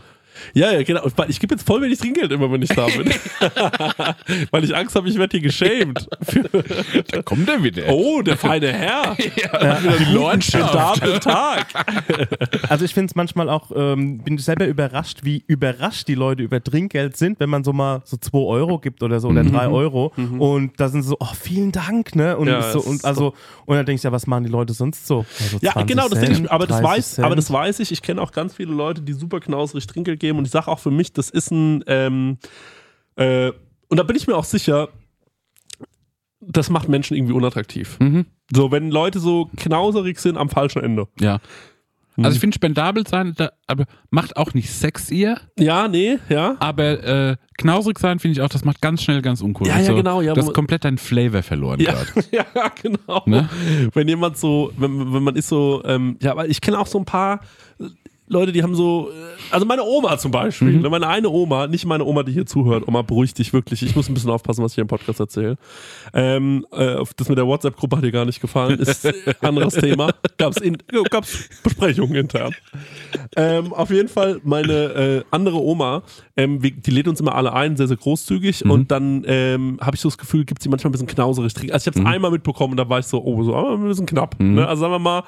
Ja, 0.54 0.72
ja, 0.72 0.84
genau. 0.84 1.02
Ich 1.28 1.40
gebe 1.40 1.56
jetzt 1.56 1.66
voll 1.66 1.82
wenig 1.82 2.00
Trinkgeld 2.00 2.32
immer, 2.32 2.52
wenn 2.52 2.62
ich 2.62 2.70
da 2.70 2.86
bin. 2.88 3.10
Weil 4.52 4.64
ich 4.64 4.76
Angst 4.76 4.96
habe, 4.96 5.08
ich 5.10 5.18
werde 5.18 5.38
hier 5.38 5.42
geschämt. 5.42 6.08
Da 7.12 7.22
kommt 7.22 7.50
er 7.50 7.64
wieder. 7.64 7.84
Oh, 7.90 8.22
der 8.22 8.38
feine 8.38 8.72
Herr. 8.72 9.16
ja, 9.36 9.80
Die 10.00 10.14
Lordschaft. 10.14 11.24
Tag. 11.24 11.68
Also 12.70 12.86
ich 12.86 12.94
finde 12.94 13.12
es 13.12 13.16
manchmal 13.16 13.50
auch, 13.50 13.72
ähm, 13.76 14.20
bin 14.20 14.38
selber 14.38 14.66
überrascht, 14.68 15.20
wie 15.24 15.44
überrascht 15.48 16.08
die 16.08 16.16
Leute 16.16 16.44
über 16.44 16.64
Trinkgeld 16.64 17.18
sind, 17.18 17.40
wenn 17.40 17.50
man 17.50 17.64
so 17.64 17.74
mal 17.74 18.02
so 18.06 18.18
2 18.18 18.38
Euro 18.38 18.80
gibt 18.80 19.04
oder 19.04 19.20
so 19.20 19.28
oder 19.30 19.44
3 19.44 19.68
Euro 19.68 20.12
und 20.40 20.72
da 20.80 20.90
sind 20.90 21.04
sie 21.04 21.10
so, 21.10 21.18
oh, 21.20 21.28
vielen 21.40 21.72
Dank, 21.72 22.16
ne? 22.16 22.38
Und, 22.38 22.48
Ja, 22.48 22.72
so, 22.72 22.80
und 22.80 23.04
also 23.06 23.34
und 23.66 23.76
dann 23.76 23.86
denke 23.86 23.98
ich 23.98 24.04
ja, 24.04 24.12
was 24.12 24.28
machen 24.28 24.44
die 24.46 24.50
Leute 24.50 24.74
sonst 24.74 25.06
so? 25.08 25.26
so 25.38 25.58
Ja, 25.62 25.74
20 25.74 25.88
genau, 25.96 26.10
das 26.10 26.20
denke 26.20 26.42
ich, 26.44 26.52
aber 26.52 26.68
das 26.68 26.80
30 26.80 26.98
weiß, 26.98 27.12
Cent. 27.16 27.26
aber 27.26 27.36
das 27.36 27.52
weiß 27.52 27.80
ich. 27.80 27.92
Ich 27.92 28.02
kenne 28.02 28.22
auch 28.22 28.32
ganz 28.32 28.54
viele 28.56 28.74
Leute, 28.74 29.02
die 29.02 29.14
super 29.14 29.40
knauserig 29.40 29.86
Trinkgeld 29.88 30.20
geben 30.20 30.33
und 30.38 30.46
ich 30.46 30.52
sage 30.52 30.68
auch 30.68 30.80
für 30.80 30.92
mich, 30.92 31.14
das 31.14 31.30
ist 31.30 31.52
ein, 31.52 31.84
ähm, 31.88 32.38
äh, 33.16 33.52
und 33.90 33.98
da 33.98 34.04
bin 34.04 34.16
ich 34.16 34.28
mir 34.28 34.36
auch 34.36 34.44
sicher, 34.44 34.90
das 36.40 36.70
macht 36.70 36.90
Menschen 36.90 37.16
irgendwie 37.16 37.34
unattraktiv. 37.34 37.98
Mhm. 38.00 38.26
So, 38.54 38.72
wenn 38.72 38.92
Leute 38.92 39.20
so 39.20 39.50
knauserig 39.58 40.20
sind 40.20 40.38
am 40.38 40.50
falschen 40.50 40.84
Ende. 40.84 41.08
Ja. 41.20 41.40
Mhm. 42.16 42.26
Also 42.26 42.36
ich 42.36 42.42
finde 42.42 42.56
spendabel 42.56 43.08
sein, 43.08 43.34
da, 43.36 43.52
aber 43.66 43.86
macht 44.12 44.38
auch 44.38 44.54
nicht 44.54 44.72
sexier, 44.72 45.40
Ja, 45.58 45.88
nee, 45.88 46.20
ja. 46.30 46.56
aber 46.60 47.04
äh, 47.04 47.36
knausrig 47.58 47.98
sein 47.98 48.20
finde 48.20 48.34
ich 48.34 48.42
auch, 48.42 48.50
das 48.50 48.64
macht 48.64 48.82
ganz 48.82 49.02
schnell 49.02 49.22
ganz 49.22 49.42
uncool. 49.42 49.68
Ja, 49.68 49.80
ja, 49.80 49.86
so, 49.86 49.96
genau, 49.96 50.22
ja, 50.22 50.36
hast 50.36 50.54
komplett 50.54 50.86
deinen 50.86 51.00
Flavor 51.00 51.42
verloren 51.42 51.80
Ja, 51.80 51.94
gerade. 51.94 52.28
ja, 52.32 52.46
genau. 52.82 53.24
Ne? 53.26 53.50
Wenn 53.94 54.08
jemand 54.08 54.38
so, 54.38 54.72
wenn, 54.78 55.14
wenn 55.14 55.24
man 55.24 55.36
ist 55.36 55.48
so, 55.48 55.82
ähm, 55.86 56.18
ja, 56.22 56.32
aber 56.32 56.48
ich 56.48 56.62
kenne 56.62 56.78
auch 56.78 56.88
so 56.88 57.00
ein 57.00 57.06
paar 57.06 57.40
Leute, 58.28 58.52
die 58.54 58.64
haben 58.64 58.74
so, 58.74 59.10
äh, 59.10 59.14
also 59.54 59.66
meine 59.66 59.84
Oma 59.84 60.18
zum 60.18 60.32
Beispiel, 60.32 60.70
Mhm. 60.72 60.82
ne, 60.82 60.90
meine 60.90 61.08
eine 61.08 61.30
Oma, 61.30 61.68
nicht 61.68 61.86
meine 61.86 62.06
Oma, 62.06 62.24
die 62.24 62.32
hier 62.32 62.46
zuhört, 62.46 62.88
Oma, 62.88 63.02
beruhig 63.02 63.34
dich 63.34 63.52
wirklich, 63.54 63.84
ich 63.84 63.96
muss 63.96 64.08
ein 64.10 64.14
bisschen 64.14 64.30
aufpassen, 64.30 64.64
was 64.64 64.72
ich 64.72 64.76
hier 64.76 64.84
im 64.84 64.88
Podcast 64.88 65.20
erzähle. 65.20 65.58
Ähm, 66.14 66.66
äh, 66.72 67.04
das 67.18 67.28
mit 67.30 67.38
der 67.38 67.46
WhatsApp-Gruppe 67.48 67.98
hat 67.98 68.04
dir 68.04 68.12
gar 68.12 68.26
nicht 68.26 68.40
gefallen, 68.42 68.80
ist 68.80 69.06
ein 69.06 69.14
anderes 69.42 69.74
Thema. 69.76 70.12
Gab's, 70.38 70.58
in, 70.58 70.78
gab's 71.10 71.50
Besprechungen 71.64 72.16
intern. 72.16 72.54
Ähm, 73.36 73.74
auf 73.74 73.90
jeden 73.90 74.10
Fall, 74.10 74.40
meine 74.44 74.74
äh, 74.74 75.24
andere 75.32 75.62
Oma, 75.62 76.04
ähm, 76.38 76.60
die 76.62 76.92
lädt 76.92 77.08
uns 77.08 77.20
immer 77.20 77.36
alle 77.36 77.54
ein, 77.54 77.76
sehr, 77.78 77.88
sehr 77.88 77.98
großzügig. 77.98 78.66
Und 78.66 78.90
dann 78.92 79.24
ähm, 79.28 79.78
habe 79.82 79.96
ich 79.96 80.02
so 80.02 80.10
das 80.10 80.18
Gefühl, 80.18 80.46
gibt 80.46 80.62
sie 80.64 80.70
manchmal 80.70 80.90
ein 80.90 80.94
bisschen 80.94 81.08
knauserig. 81.08 81.54
Also 81.74 81.90
ich 81.90 81.96
habe 81.96 82.00
es 82.00 82.14
einmal 82.14 82.32
mitbekommen 82.32 82.72
und 82.72 82.78
da 82.78 82.88
war 82.88 83.00
ich 83.00 83.06
so, 83.06 83.22
oh, 83.24 83.44
so 83.44 83.56
aber 83.56 83.74
ein 83.74 83.88
bisschen 83.88 84.06
knapp. 84.06 84.40
Ne? 84.40 84.68
Also 84.68 84.82
sagen 84.82 84.94
wir 84.94 85.00
mal, 85.00 85.24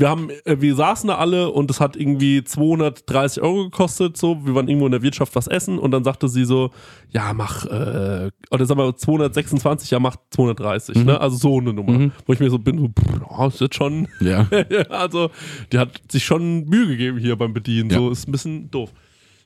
wir 0.00 0.08
haben, 0.08 0.30
äh, 0.44 0.56
wir 0.60 0.74
saßen 0.74 1.08
da 1.08 1.16
alle 1.16 1.50
und 1.50 1.70
es 1.70 1.78
hat 1.78 1.94
irgendwie 1.94 2.42
230 2.42 3.42
Euro 3.42 3.64
gekostet, 3.64 4.16
so, 4.16 4.44
wir 4.46 4.54
waren 4.54 4.66
irgendwo 4.66 4.86
in 4.86 4.92
der 4.92 5.02
Wirtschaft 5.02 5.36
was 5.36 5.46
essen 5.46 5.78
und 5.78 5.90
dann 5.90 6.02
sagte 6.04 6.28
sie 6.28 6.44
so, 6.44 6.70
ja, 7.10 7.32
mach, 7.34 7.66
äh, 7.66 8.30
oder 8.50 8.66
sagen 8.66 8.80
wir 8.80 8.96
226, 8.96 9.90
ja, 9.90 10.00
mach 10.00 10.16
230, 10.30 11.04
ne, 11.04 11.20
also 11.20 11.36
so 11.36 11.58
eine 11.58 11.72
Nummer. 11.72 12.10
Wo 12.26 12.32
ich 12.32 12.40
mir 12.40 12.50
so 12.50 12.58
bin, 12.58 12.78
so, 12.78 12.86
pff, 12.88 13.20
ja, 13.38 13.46
ist 13.46 13.60
jetzt 13.60 13.76
schon, 13.76 14.08
Ja. 14.20 14.46
also, 14.88 15.30
die 15.72 15.78
hat 15.78 16.00
sich 16.10 16.24
schon 16.24 16.64
Mühe 16.64 16.86
gegeben 16.88 17.18
hier 17.18 17.36
beim 17.36 17.52
Bedienen, 17.52 17.90
Ja. 17.90 17.98
so, 17.98 18.10
ist 18.10 18.26
ein 18.28 18.32
bisschen 18.32 18.70
doof. 18.70 18.90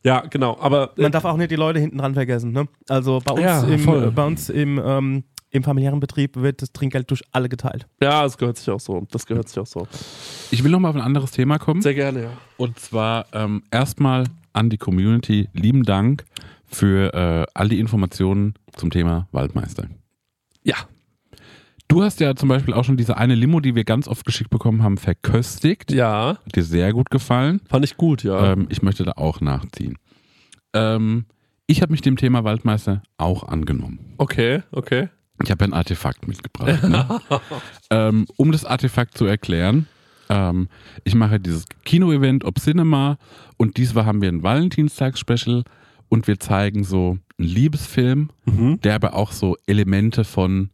Ja, 0.05 0.21
genau, 0.21 0.57
aber, 0.61 0.91
äh, 0.99 1.03
Man 1.03 1.13
darf 1.13 1.25
auch 1.25 1.37
nicht 1.39 1.51
die 1.51 1.57
Leute 1.57 1.81
hinten 1.81 1.99
dran 1.99 2.13
vergessen. 2.15 2.53
Ne? 2.53 2.69
Also 2.89 3.21
bei 3.25 3.33
uns, 3.33 3.43
Ja, 3.43 3.63
im, 3.65 3.79
voll. 3.81 4.05
äh, 4.05 4.11
bei 4.11 4.27
uns 4.27 4.51
im, 4.51 4.79
ähm, 4.85 5.25
im 5.55 5.63
familiären 5.63 6.01
Betrieb 6.01 6.37
wird 6.37 6.61
das 6.63 6.73
Trinkgeld 6.73 7.09
durch 7.11 7.23
alle 7.33 7.49
geteilt. 7.49 7.87
ja, 8.03 8.23
das 8.25 8.37
gehört 8.37 8.59
sich 8.59 8.69
auch 8.71 8.81
so, 8.81 9.07
das 9.11 9.25
gehört 9.25 9.49
sich 9.49 9.59
auch 9.59 9.67
so. 9.67 9.87
Ich 10.51 10.63
will 10.65 10.71
noch 10.71 10.81
mal 10.81 10.89
auf 10.91 10.97
ein 10.97 11.01
anderes 11.01 11.31
Thema 11.31 11.59
kommen. 11.59 11.81
Sehr 11.81 11.95
gerne, 11.95 12.23
ja. 12.25 12.31
Und 12.57 12.79
zwar 12.79 13.27
ähm, 13.33 13.63
erstmal 13.71 14.25
an 14.53 14.69
die 14.69 14.79
Community. 14.79 15.49
Lieben 15.53 15.85
Dank 15.85 16.25
für 16.67 17.15
äh, 17.15 17.47
all 17.55 17.69
die 17.69 17.79
Informationen 17.81 18.55
zum 18.77 18.91
Thema 18.91 19.29
Waldmeister. 19.33 19.87
Ja, 20.63 20.77
Du 21.87 22.03
hast 22.03 22.19
ja 22.19 22.35
zum 22.35 22.49
Beispiel 22.49 22.73
auch 22.73 22.83
schon 22.83 22.97
diese 22.97 23.19
eine 23.19 23.35
Limo, 23.35 23.61
die 23.61 23.75
wir 23.75 23.85
ganz 23.85 24.09
oft 24.09 24.25
geschickt 24.25 24.49
bekommen 24.49 24.83
haben, 24.83 24.97
verköstigt. 24.97 25.93
ja, 25.93 26.39
Hat 26.45 26.57
dir 26.57 26.65
sehr 26.65 26.93
gut 26.95 27.11
gefallen. 27.11 27.61
fand 27.69 27.85
ich 27.85 27.97
gut, 27.99 28.25
ja. 28.25 28.53
Ähm, 28.55 28.67
ich 28.71 28.83
möchte 28.83 29.05
da 29.05 29.13
auch 29.17 29.41
nachziehen. 29.43 29.99
Ähm, 30.73 31.27
ich 31.67 31.83
habe 31.83 31.93
mich 31.93 32.01
dem 32.01 32.17
Thema 32.17 32.43
Waldmeister 32.43 33.03
auch 33.19 33.45
angenommen. 33.47 34.15
Okay, 34.17 34.63
okay. 34.73 35.09
Ich 35.43 35.51
habe 35.51 35.64
ein 35.64 35.72
Artefakt 35.72 36.28
mitgebracht. 36.28 36.82
Ne? 36.85 37.20
ähm, 37.91 38.26
um 38.37 38.53
das 38.53 38.64
Artefakt 38.64 39.16
zu 39.18 39.24
erklären, 39.26 39.87
Ähm, 40.30 40.68
ich 41.05 41.14
mache 41.14 41.39
dieses 41.39 41.66
Kino-Event 41.85 42.45
Ob 42.47 42.59
Cinema 42.59 43.18
und 43.59 43.76
diesmal 43.76 44.07
haben 44.07 44.22
wir 44.22 44.30
ein 44.30 44.43
Valentinstags-Special 44.43 45.64
und 46.09 46.26
wir 46.26 46.41
zeigen 46.41 46.82
so 46.85 47.18
einen 47.39 47.49
Liebesfilm, 47.49 48.30
Mhm. 48.47 48.80
der 48.80 48.95
aber 48.95 49.14
auch 49.14 49.32
so 49.32 49.57
Elemente 49.66 50.24
von 50.24 50.70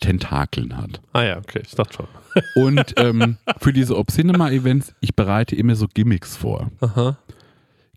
Tentakeln 0.00 0.76
hat. 0.76 1.00
Ah 1.12 1.22
ja, 1.22 1.38
okay, 1.38 1.60
ich 1.64 1.74
dachte 1.76 1.94
schon. 1.94 2.06
Und 2.56 2.94
ähm, 2.98 3.36
für 3.60 3.72
diese 3.72 3.96
Ob 3.96 4.10
Cinema-Events, 4.10 4.94
ich 5.00 5.14
bereite 5.14 5.54
immer 5.54 5.76
so 5.76 5.86
Gimmicks 5.92 6.36
vor. 6.36 6.70
Aha. 6.80 7.18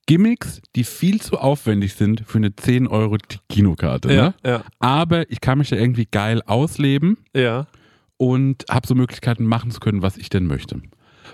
Gimmicks, 0.08 0.62
die 0.76 0.84
viel 0.84 1.22
zu 1.22 1.38
aufwendig 1.38 1.94
sind 1.94 2.24
für 2.26 2.38
eine 2.38 2.56
10 2.56 2.88
Euro 2.88 3.18
Kinokarte. 3.50 4.12
Ja, 4.14 4.22
Ne? 4.22 4.34
ja, 4.46 4.64
Aber 4.80 5.30
ich 5.32 5.42
kann 5.42 5.58
mich 5.58 5.70
da 5.70 5.76
irgendwie 5.76 6.08
geil 6.10 6.42
ausleben 6.46 7.18
ja. 7.36 7.68
und 8.18 8.66
habe 8.70 8.88
so 8.88 8.96
Möglichkeiten 8.96 9.46
machen 9.46 9.72
zu 9.72 9.80
können, 9.80 10.02
was 10.02 10.18
ich 10.18 10.30
denn 10.30 10.46
möchte. 10.48 10.82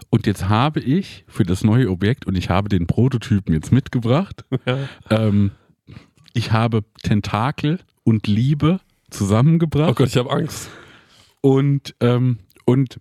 Und 0.10 0.28
jetzt 0.28 0.48
habe 0.48 0.80
ich 0.80 1.24
für 1.28 1.44
das 1.44 1.64
neue 1.64 1.90
Objekt, 1.90 2.28
und 2.28 2.36
ich 2.36 2.50
habe 2.50 2.70
den 2.70 2.88
Prototypen 2.88 3.54
jetzt 3.54 3.72
mitgebracht, 3.72 4.46
ähm, 5.10 5.52
ich 6.34 6.52
habe 6.52 6.84
Tentakel 7.02 7.80
und 8.04 8.28
Liebe 8.28 8.80
zusammengebracht. 9.10 9.90
Oh 9.90 9.94
Gott, 9.96 10.08
ich 10.10 10.18
habe 10.18 10.30
Angst. 10.30 10.70
Und, 11.42 11.96
ähm, 12.00 12.40
und, 12.66 13.00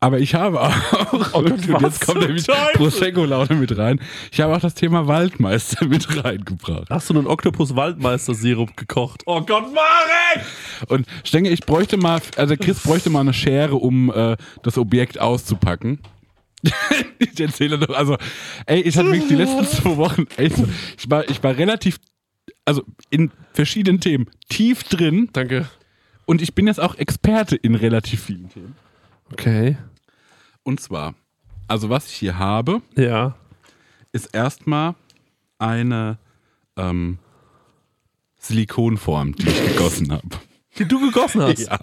aber 0.00 0.18
ich 0.18 0.34
habe 0.34 0.60
auch, 0.60 0.74
Oh 1.12 1.18
Gott, 1.18 1.68
und 1.68 1.80
jetzt 1.80 2.04
kommt 2.04 2.20
nämlich? 2.20 2.46
Prosecco-Laune 2.74 3.54
mit 3.54 3.76
rein. 3.76 4.00
Ich 4.30 4.40
habe 4.40 4.54
auch 4.54 4.60
das 4.60 4.74
Thema 4.74 5.06
Waldmeister 5.06 5.86
mit 5.88 6.24
reingebracht. 6.24 6.90
Hast 6.90 7.10
du 7.10 7.14
einen 7.14 7.26
Oktopus-Waldmeister-Sirup 7.26 8.76
gekocht? 8.76 9.22
Oh 9.26 9.40
Gott, 9.40 9.72
Marek! 9.72 10.46
Und 10.88 11.06
ich 11.24 11.30
denke, 11.30 11.50
ich 11.50 11.60
bräuchte 11.60 11.96
mal, 11.96 12.20
also 12.36 12.56
Chris 12.56 12.80
bräuchte 12.80 13.10
mal 13.10 13.20
eine 13.20 13.32
Schere, 13.32 13.76
um 13.76 14.12
äh, 14.12 14.36
das 14.62 14.76
Objekt 14.78 15.18
auszupacken. 15.18 16.00
ich 17.18 17.40
erzähle 17.40 17.78
doch, 17.78 17.94
also, 17.94 18.16
ey, 18.66 18.80
ich 18.80 18.96
hatte 18.96 19.08
wirklich 19.08 19.28
die 19.28 19.34
letzten 19.36 19.64
zwei 19.66 19.96
Wochen, 19.96 20.26
ey, 20.36 20.50
ich 20.98 21.10
war, 21.10 21.28
ich 21.28 21.42
war 21.42 21.56
relativ, 21.56 21.98
also 22.64 22.82
in 23.10 23.30
verschiedenen 23.52 24.00
Themen 24.00 24.26
tief 24.48 24.82
drin 24.84 25.28
Danke. 25.32 25.68
und 26.24 26.42
ich 26.42 26.54
bin 26.54 26.66
jetzt 26.66 26.80
auch 26.80 26.96
Experte 26.96 27.56
in 27.56 27.74
relativ 27.74 28.24
vielen 28.24 28.48
Themen. 28.50 28.74
Okay. 29.32 29.76
Und 30.62 30.80
zwar, 30.80 31.14
also 31.68 31.88
was 31.90 32.06
ich 32.08 32.14
hier 32.14 32.38
habe, 32.38 32.82
Ja. 32.96 33.36
ist 34.12 34.26
erstmal 34.34 34.94
eine 35.58 36.18
ähm, 36.76 37.18
Silikonform, 38.38 39.34
die 39.34 39.48
ich 39.48 39.66
gegossen 39.72 40.12
habe. 40.12 40.28
Die 40.78 40.86
du 40.86 41.00
gegossen 41.00 41.42
hast? 41.42 41.58
Ja, 41.60 41.78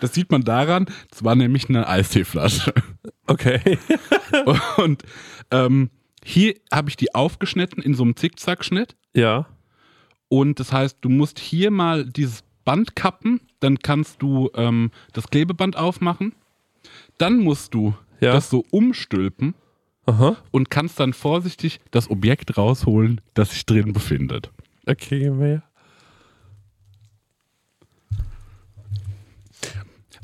das 0.00 0.14
sieht 0.14 0.30
man 0.30 0.42
daran, 0.42 0.86
es 1.12 1.22
war 1.24 1.34
nämlich 1.34 1.68
eine 1.68 1.86
Eisteeflasche. 1.86 2.72
Okay. 3.26 3.78
Und 4.78 5.02
ähm, 5.50 5.90
hier 6.24 6.54
habe 6.72 6.88
ich 6.88 6.96
die 6.96 7.14
aufgeschnitten 7.14 7.82
in 7.82 7.92
so 7.94 8.02
einem 8.04 8.16
Zickzackschnitt. 8.16 8.96
Ja. 9.14 9.46
Und 10.28 10.58
das 10.60 10.72
heißt, 10.72 10.98
du 11.02 11.08
musst 11.10 11.38
hier 11.38 11.70
mal 11.70 12.06
dieses 12.06 12.42
Band 12.64 12.96
kappen, 12.96 13.40
dann 13.60 13.78
kannst 13.78 14.22
du 14.22 14.50
ähm, 14.54 14.90
das 15.12 15.28
Klebeband 15.28 15.76
aufmachen. 15.76 16.34
Dann 17.18 17.38
musst 17.38 17.74
du 17.74 17.94
Ja. 18.20 18.32
das 18.32 18.48
so 18.50 18.64
umstülpen 18.70 19.54
Aha. 20.06 20.36
und 20.50 20.70
kannst 20.70 20.98
dann 20.98 21.12
vorsichtig 21.12 21.80
das 21.90 22.10
Objekt 22.10 22.56
rausholen, 22.56 23.20
das 23.34 23.50
sich 23.50 23.66
drin 23.66 23.92
befindet. 23.92 24.50
Okay, 24.86 25.30
mehr. 25.30 25.62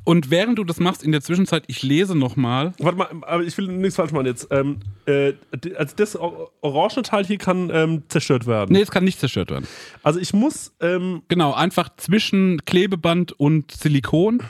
Und 0.06 0.30
während 0.30 0.58
du 0.58 0.64
das 0.64 0.80
machst, 0.80 1.02
in 1.02 1.12
der 1.12 1.22
Zwischenzeit, 1.22 1.64
ich 1.66 1.82
lese 1.82 2.14
nochmal. 2.14 2.74
Warte 2.78 2.98
mal, 2.98 3.08
aber 3.22 3.42
ich 3.42 3.56
will 3.56 3.68
nichts 3.68 3.96
falsch 3.96 4.12
machen 4.12 4.26
jetzt. 4.26 4.48
Ähm, 4.50 4.80
äh, 5.06 5.32
also 5.76 5.96
das 5.96 6.14
or- 6.14 6.50
orange 6.60 7.00
Teil 7.02 7.24
hier 7.24 7.38
kann 7.38 7.70
ähm, 7.72 8.02
zerstört 8.08 8.46
werden. 8.46 8.70
Nee, 8.72 8.82
es 8.82 8.90
kann 8.90 9.04
nicht 9.04 9.18
zerstört 9.18 9.50
werden. 9.50 9.66
Also 10.02 10.20
ich 10.20 10.34
muss, 10.34 10.74
ähm, 10.80 11.22
Genau, 11.28 11.54
einfach 11.54 11.88
zwischen 11.96 12.62
Klebeband 12.66 13.32
und 13.32 13.70
Silikon 13.72 14.42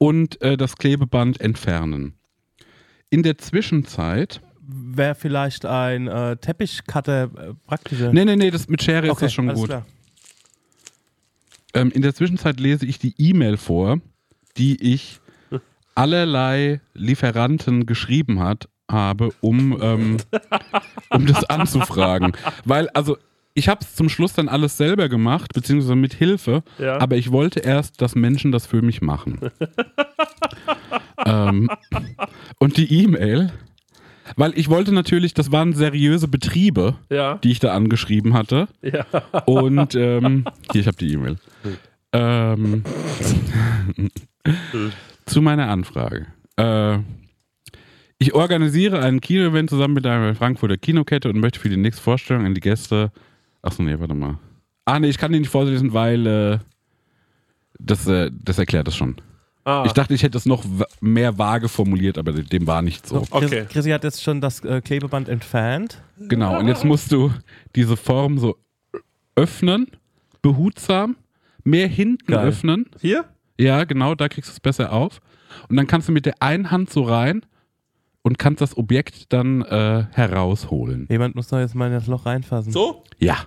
und 0.00 0.40
äh, 0.40 0.56
das 0.56 0.76
Klebeband 0.76 1.40
entfernen. 1.40 2.14
In 3.10 3.22
der 3.22 3.36
Zwischenzeit. 3.38 4.40
Wäre 4.62 5.14
vielleicht 5.14 5.66
ein 5.66 6.08
äh, 6.08 6.36
Teppichcutter 6.38 7.24
äh, 7.24 7.54
praktischer. 7.66 8.12
Nee, 8.12 8.24
nee, 8.24 8.36
nee, 8.36 8.50
das, 8.50 8.68
mit 8.68 8.82
Schere 8.82 9.08
ist 9.08 9.20
das 9.20 9.32
schon 9.32 9.52
gut. 9.52 9.70
Ähm, 11.74 11.90
in 11.90 12.02
der 12.02 12.14
Zwischenzeit 12.14 12.58
lese 12.58 12.86
ich 12.86 12.98
die 12.98 13.14
E-Mail 13.18 13.58
vor, 13.58 14.00
die 14.56 14.92
ich 14.92 15.20
allerlei 15.94 16.80
Lieferanten 16.94 17.84
geschrieben 17.84 18.40
hat, 18.40 18.68
habe, 18.90 19.30
um, 19.40 19.80
ähm, 19.82 20.16
um 21.10 21.26
das 21.26 21.44
anzufragen. 21.44 22.32
Weil, 22.64 22.88
also, 22.90 23.18
ich 23.60 23.68
habe 23.68 23.80
es 23.84 23.94
zum 23.94 24.08
Schluss 24.08 24.32
dann 24.32 24.48
alles 24.48 24.78
selber 24.78 25.10
gemacht, 25.10 25.52
beziehungsweise 25.52 25.94
mit 25.94 26.14
Hilfe, 26.14 26.62
Ja. 26.78 26.98
aber 26.98 27.16
ich 27.18 27.30
wollte 27.30 27.60
erst, 27.60 28.00
dass 28.00 28.14
Menschen 28.14 28.52
das 28.52 28.64
für 28.66 28.80
mich 28.80 29.02
machen. 29.02 29.38
ähm, 31.26 31.68
und 32.58 32.78
die 32.78 33.02
E-Mail, 33.02 33.52
weil 34.36 34.56
ich 34.58 34.70
wollte 34.70 34.92
natürlich, 34.92 35.34
das 35.34 35.52
waren 35.52 35.74
seriöse 35.74 36.26
Betriebe, 36.26 36.94
ja, 37.10 37.34
die 37.34 37.50
ich 37.50 37.58
da 37.60 37.74
angeschrieben 37.74 38.32
hatte. 38.32 38.66
ja. 38.80 39.04
Und 39.44 39.94
ähm, 39.94 40.46
hier, 40.72 40.80
ich 40.80 40.86
habe 40.86 40.96
die 40.96 41.12
E-Mail. 41.12 41.36
Ähm, 42.14 42.82
zu 45.26 45.42
meiner 45.42 45.68
Anfrage. 45.68 46.28
Äh, 46.56 46.98
ich 48.18 48.32
organisiere 48.34 49.00
ein 49.02 49.20
Kino-Event 49.20 49.68
zusammen 49.68 49.94
mit 49.94 50.06
einer 50.06 50.34
Frankfurter 50.34 50.78
Kinokette 50.78 51.28
und 51.28 51.38
möchte 51.40 51.60
für 51.60 51.68
die 51.68 51.76
nächste 51.76 52.02
Vorstellung 52.02 52.46
an 52.46 52.54
die 52.54 52.60
Gäste. 52.62 53.12
Achso, 53.62 53.82
nee, 53.82 53.98
warte 53.98 54.14
mal. 54.14 54.38
Ah, 54.84 54.98
nee, 54.98 55.08
ich 55.08 55.18
kann 55.18 55.32
die 55.32 55.40
nicht 55.40 55.50
vorlesen, 55.50 55.92
weil 55.92 56.26
äh, 56.26 56.58
das, 57.78 58.06
äh, 58.06 58.30
das 58.32 58.58
erklärt 58.58 58.88
es 58.88 58.96
schon. 58.96 59.16
Ah, 59.64 59.84
Ich 59.86 59.92
dachte, 59.92 60.14
ich 60.14 60.22
hätte 60.22 60.38
es 60.38 60.46
noch 60.46 60.64
mehr 61.00 61.36
vage 61.38 61.68
formuliert, 61.68 62.16
aber 62.18 62.32
dem 62.32 62.66
war 62.66 62.80
nicht 62.82 63.06
so. 63.06 63.20
Chris, 63.20 63.30
Okay. 63.30 63.66
Chrissy 63.68 63.90
hat 63.90 64.04
jetzt 64.04 64.22
schon 64.22 64.40
das 64.40 64.64
äh, 64.64 64.80
Klebeband 64.80 65.28
entfernt. 65.28 66.02
Genau, 66.18 66.58
und 66.58 66.66
jetzt 66.68 66.84
musst 66.84 67.12
du 67.12 67.30
diese 67.76 67.96
Form 67.96 68.38
so 68.38 68.56
öffnen, 69.36 69.86
behutsam, 70.42 71.16
mehr 71.62 71.88
hinten 71.88 72.32
Geil. 72.32 72.48
öffnen. 72.48 72.86
hier? 73.00 73.26
Ja, 73.58 73.84
genau, 73.84 74.14
da 74.14 74.28
kriegst 74.30 74.48
du 74.50 74.52
es 74.54 74.60
besser 74.60 74.92
auf. 74.92 75.20
Und 75.68 75.76
dann 75.76 75.86
kannst 75.86 76.08
du 76.08 76.12
mit 76.12 76.24
der 76.24 76.34
einen 76.42 76.70
Hand 76.70 76.90
so 76.90 77.02
rein 77.02 77.42
und 78.22 78.38
kannst 78.38 78.60
das 78.60 78.76
Objekt 78.76 79.32
dann 79.32 79.62
äh, 79.62 80.04
herausholen. 80.12 81.06
Jemand 81.10 81.34
muss 81.34 81.48
doch 81.48 81.58
jetzt 81.58 81.74
mal 81.74 81.86
in 81.86 81.92
das 81.92 82.06
Loch 82.06 82.26
reinfassen. 82.26 82.72
So? 82.72 83.04
Ja. 83.18 83.46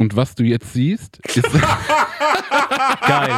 Und 0.00 0.14
was 0.14 0.36
du 0.36 0.44
jetzt 0.44 0.72
siehst, 0.72 1.18
ist 1.26 1.42
Geil. 3.06 3.30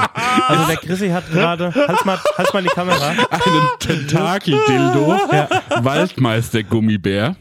Also 0.49 0.67
der 0.67 0.77
Chrissy 0.77 1.09
hat 1.09 1.31
gerade. 1.31 1.75
Halt's 1.75 2.05
mal, 2.05 2.19
halt's 2.37 2.53
mal 2.53 2.63
die 2.63 2.69
Kamera. 2.69 3.09
einen 3.09 3.69
Tentakel-Dildo, 3.79 5.09
Waldmeister-Gummibär. 5.83 7.37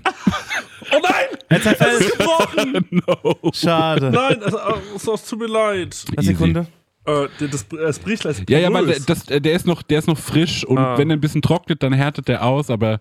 Oh 0.91 0.99
nein! 1.03 1.37
Er 1.49 1.61
zerfällt. 1.61 2.17
Gebrochen! 2.17 2.87
no. 3.07 3.51
Schade. 3.53 4.09
Nein, 4.09 4.41
also, 4.41 4.57
also, 4.57 5.13
es 5.13 5.25
tut 5.25 5.39
mir 5.39 5.47
leid. 5.47 6.05
Eine 6.15 6.25
Sekunde. 6.25 6.67
Äh, 7.09 7.47
das, 7.49 7.67
das 7.67 7.99
bricht 7.99 8.21
gleich. 8.21 8.43
Ja, 8.49 8.59
ja, 8.59 8.67
aber 8.67 8.83
der, 8.85 8.99
das, 8.99 9.23
der, 9.25 9.53
ist 9.53 9.65
noch, 9.65 9.81
der 9.81 9.99
ist 9.99 10.07
noch 10.07 10.17
frisch 10.17 10.63
und 10.65 10.77
Ah. 10.77 10.97
wenn 10.97 11.09
er 11.09 11.17
ein 11.17 11.21
bisschen 11.21 11.41
trocknet, 11.41 11.81
dann 11.83 11.93
härtet 11.93 12.27
der 12.27 12.43
aus, 12.45 12.69
aber 12.69 12.99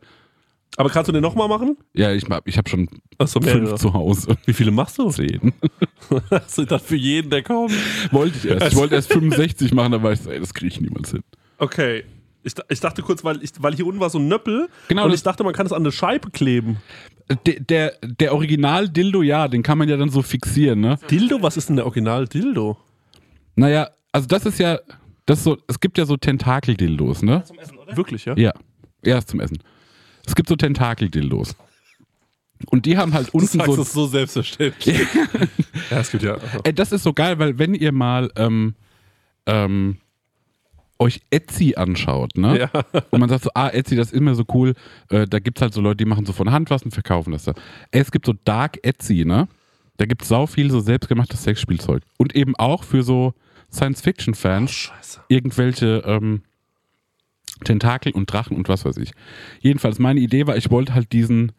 Aber 0.77 0.91
kannst 0.91 1.09
du 1.09 1.13
den 1.13 1.23
nochmal 1.23 1.49
machen? 1.49 1.77
ja, 1.95 2.13
ich, 2.13 2.25
hab- 2.25 2.47
ich 2.47 2.57
habe 2.59 2.69
schon 2.69 2.89
Achso, 3.19 3.41
fünf 3.41 3.75
zu 3.77 3.93
Hause. 3.93 4.37
Wie 4.47 4.53
viele 4.53 4.71
machst 4.71 4.99
du? 4.99 5.11
Zehn. 5.11 5.53
Hast 6.31 6.57
du 6.59 6.65
das 6.65 6.83
für 6.83 6.97
jeden, 6.97 7.31
der 7.31 7.43
kommt? 7.43 7.73
Wollte 8.13 8.37
ich 8.39 8.45
erst. 8.51 8.69
Ich 8.73 8.77
wollte 8.77 8.95
erst 8.95 9.13
65 9.13 9.73
machen, 9.75 9.93
aber 9.95 10.13
ich 10.13 10.21
so, 10.21 10.31
ey, 10.31 10.39
das 10.41 10.55
kriege 10.55 10.69
ich 10.73 10.81
niemals 10.81 11.11
hin. 11.11 11.23
Okay. 11.59 12.05
Ich, 12.45 12.55
ich 12.71 12.81
dachte 12.81 13.03
kurz, 13.03 13.25
weil, 13.25 13.43
ich, 13.43 13.51
weil 13.59 13.75
hier 13.75 13.85
unten 13.87 14.01
war 14.01 14.09
so 14.09 14.19
ein 14.19 14.29
Nöppel 14.29 14.69
Genau, 14.89 15.05
und 15.05 15.11
das- 15.11 15.21
ich 15.21 15.25
dachte, 15.25 15.43
man 15.45 15.53
kann 15.53 15.67
es 15.67 15.73
an 15.73 15.83
eine 15.83 15.93
Scheibe 15.93 16.31
kleben. 16.31 16.77
Der, 17.47 17.61
der, 17.61 17.93
der 18.03 18.33
Original-Dildo, 18.33 19.21
ja, 19.23 19.49
den 19.49 19.63
kann 19.63 19.77
man 19.77 19.87
ja 19.89 19.99
dann 19.99 20.09
so 20.09 20.23
fixieren, 20.23 20.81
ne? 20.81 20.99
Dildo? 21.11 21.43
Was 21.43 21.59
ist 21.59 21.69
denn 21.69 21.77
der 21.77 21.85
Original-Dildo? 21.85 22.79
Naja, 23.57 23.91
also 24.13 24.27
das 24.27 24.47
ist 24.47 24.59
ja, 24.59 24.79
das 25.27 25.39
ist 25.39 25.45
so, 25.45 25.59
es 25.67 25.81
gibt 25.81 25.99
ja 25.99 26.07
so 26.07 26.17
Tentakel-Dildos, 26.17 27.23
ne? 27.23 27.45
Wirklich, 27.95 28.25
ja? 28.25 28.37
Ja, 28.37 28.53
erst 29.03 29.29
zum 29.31 29.41
Essen. 29.41 29.59
Es 30.27 30.35
gibt 30.35 30.49
so 30.49 30.57
Tentakel-Dildos. 30.57 31.57
Und 32.67 32.87
die 32.87 32.97
haben 32.97 33.15
halt 33.15 33.29
Du 33.29 33.39
unten 33.39 33.59
sagst 33.59 33.75
so. 33.75 33.83
es 33.83 33.93
so 33.93 34.07
selbstverständlich. 34.07 35.07
ja, 35.91 36.01
es 36.01 36.11
gibt 36.11 36.25
ja. 36.25 36.37
Ey, 36.65 36.73
das 36.73 36.93
ist 36.93 37.05
so 37.05 37.13
geil, 37.13 37.39
weil 37.39 37.59
wenn 37.59 37.75
ihr 37.75 37.93
mal 37.93 38.31
ähm, 38.37 38.75
ähm, 39.47 39.99
euch 40.99 41.21
Etsy 41.31 41.75
anschaut, 41.77 42.37
ne? 42.37 42.59
Ja. 42.59 42.71
Und 43.11 43.21
man 43.21 43.29
sagt 43.29 43.45
so, 43.45 43.51
ah, 43.55 43.69
Etsy, 43.69 43.95
das 43.95 44.09
ist 44.09 44.15
immer 44.15 44.35
so 44.35 44.45
cool. 44.53 44.75
Äh, 45.11 45.27
da 45.27 45.39
gibt's 45.39 45.63
halt 45.63 45.73
so 45.73 45.81
Leute, 45.81 45.99
die 45.99 46.05
machen 46.05 46.27
so 46.27 46.33
von 46.33 46.51
Hand 46.51 46.71
was 46.71 46.83
und 46.83 46.91
verkaufen 46.91 47.33
das 47.33 47.45
da. 47.45 47.53
Ey, 47.93 48.01
es 48.01 48.11
gibt 48.11 48.27
so 48.27 48.35
Dark 48.45 48.79
Etsy, 48.83 49.25
ne? 49.25 49.47
Da 49.97 50.07
gibt's 50.07 50.29
sau 50.29 50.47
viel 50.47 50.71
so 50.71 50.81
selbstgemachtes 50.81 51.45
Sexspielzeug. 51.45 52.03
Und 52.17 52.35
eben 52.35 52.57
auch 52.57 52.83
für 52.83 53.03
so 53.03 53.35
Science-Fiction-Fans 53.73 54.71
Scheiße. 54.71 55.21
irgendwelche 55.29 56.03
ähm, 56.07 56.43
Tentakel 57.65 58.13
und 58.13 58.33
Drachen 58.33 58.57
und 58.57 58.69
was 58.69 58.85
weiß 58.85 58.97
ich. 58.99 59.13
Jedenfalls, 59.61 59.99
meine 59.99 60.21
Idee 60.21 60.47
war, 60.47 60.57
ich 60.57 60.71
wollte 60.71 60.95
halt 60.95 61.13
diesen 61.13 61.53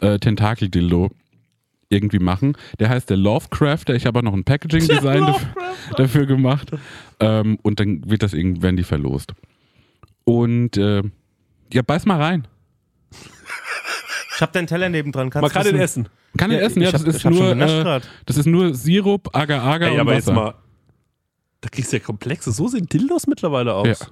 äh, 0.00 0.18
Tentakel-Dildo 0.18 1.10
irgendwie 1.88 2.18
machen. 2.18 2.56
Der 2.78 2.88
heißt 2.88 3.08
der 3.10 3.16
Lovecrafter. 3.16 3.94
Ich 3.94 4.06
habe 4.06 4.18
auch 4.18 4.22
noch 4.22 4.34
ein 4.34 4.44
Packaging-Design 4.44 5.20
dafür, 5.26 5.48
dafür 5.96 6.26
gemacht. 6.26 6.70
Ähm, 7.20 7.58
und 7.62 7.80
dann 7.80 8.08
wird 8.10 8.22
das 8.22 8.34
irgendwie, 8.34 8.62
werden 8.62 8.76
die 8.76 8.84
verlost. 8.84 9.32
Und 10.24 10.76
äh, 10.76 11.02
ja, 11.72 11.82
beiß 11.82 12.04
mal 12.06 12.20
rein. 12.20 12.46
Ich 14.34 14.42
hab 14.42 14.52
deinen 14.52 14.66
Teller 14.66 14.88
nebendran. 14.88 15.30
Kannst 15.30 15.42
Man 15.42 15.50
kann 15.52 15.64
du 15.64 15.72
den 15.72 15.80
essen. 15.80 16.08
Kann 16.36 16.50
Ja, 16.50 16.58
essen? 16.58 16.82
Ja, 16.82 16.92
das 16.92 17.00
hab- 17.02 17.08
ist 17.08 17.24
nur 17.24 17.52
äh, 17.56 18.00
das 18.26 18.36
ist 18.36 18.46
nur 18.46 18.74
Sirup, 18.74 19.34
Agar 19.34 19.62
Agar 19.62 19.88
Ey, 19.88 19.94
und 19.94 20.00
aber 20.00 20.10
Wasser. 20.16 20.32
jetzt 20.32 20.34
mal. 20.34 20.54
Da 21.66 21.70
kriegst 21.70 21.92
du 21.92 21.96
ja 21.96 22.02
komplexe. 22.04 22.52
So 22.52 22.68
sehen 22.68 22.86
Dildos 22.86 23.26
mittlerweile 23.26 23.74
aus. 23.74 23.88
Ja. 23.88 24.06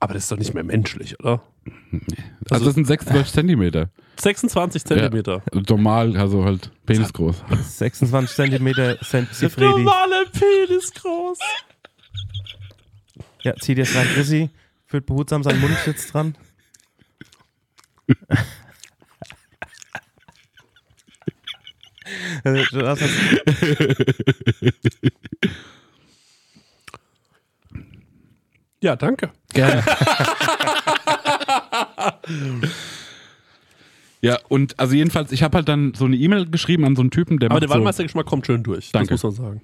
Aber 0.00 0.14
das 0.14 0.24
ist 0.24 0.32
doch 0.32 0.36
nicht 0.36 0.52
mehr 0.52 0.64
menschlich, 0.64 1.16
oder? 1.20 1.40
also 2.50 2.64
das 2.64 2.74
sind 2.74 2.88
26 2.88 3.32
Zentimeter. 3.32 3.88
26 4.16 4.84
Zentimeter. 4.84 5.44
Normal, 5.52 6.16
also 6.16 6.44
halt 6.44 6.72
penisgroß. 6.86 7.44
26 7.68 8.34
Centimeter 8.34 8.98
sind 9.00 9.32
Sifredi. 9.32 9.84
Normale 9.84 10.26
Penis 10.32 10.92
groß. 10.92 11.38
Ja, 13.42 13.54
zieh 13.60 13.76
dir 13.76 13.84
das 13.84 13.94
rein. 13.94 14.08
Chrissy 14.12 14.50
führt 14.86 15.06
behutsam 15.06 15.44
seinen 15.44 15.60
Mundschutz 15.60 16.10
dran. 16.10 16.36
Äh, 22.42 22.64
du 22.72 22.86
hast 22.88 23.02
das- 23.02 23.10
Ja, 28.82 28.96
danke. 28.96 29.30
Gerne. 29.54 29.82
ja, 34.20 34.38
und 34.48 34.78
also 34.78 34.94
jedenfalls, 34.94 35.32
ich 35.32 35.42
habe 35.44 35.56
halt 35.58 35.68
dann 35.68 35.94
so 35.94 36.04
eine 36.04 36.16
E-Mail 36.16 36.50
geschrieben 36.50 36.84
an 36.84 36.96
so 36.96 37.02
einen 37.02 37.12
Typen, 37.12 37.38
der 37.38 37.46
Aber 37.46 37.54
macht 37.54 37.62
der 37.62 37.68
so, 37.68 37.74
Waldmeistergeschmack 37.74 38.26
kommt 38.26 38.44
schön 38.46 38.64
durch. 38.64 38.90
Danke. 38.90 39.14
Das 39.14 39.22
muss 39.22 39.38
man 39.38 39.46
sagen. 39.46 39.60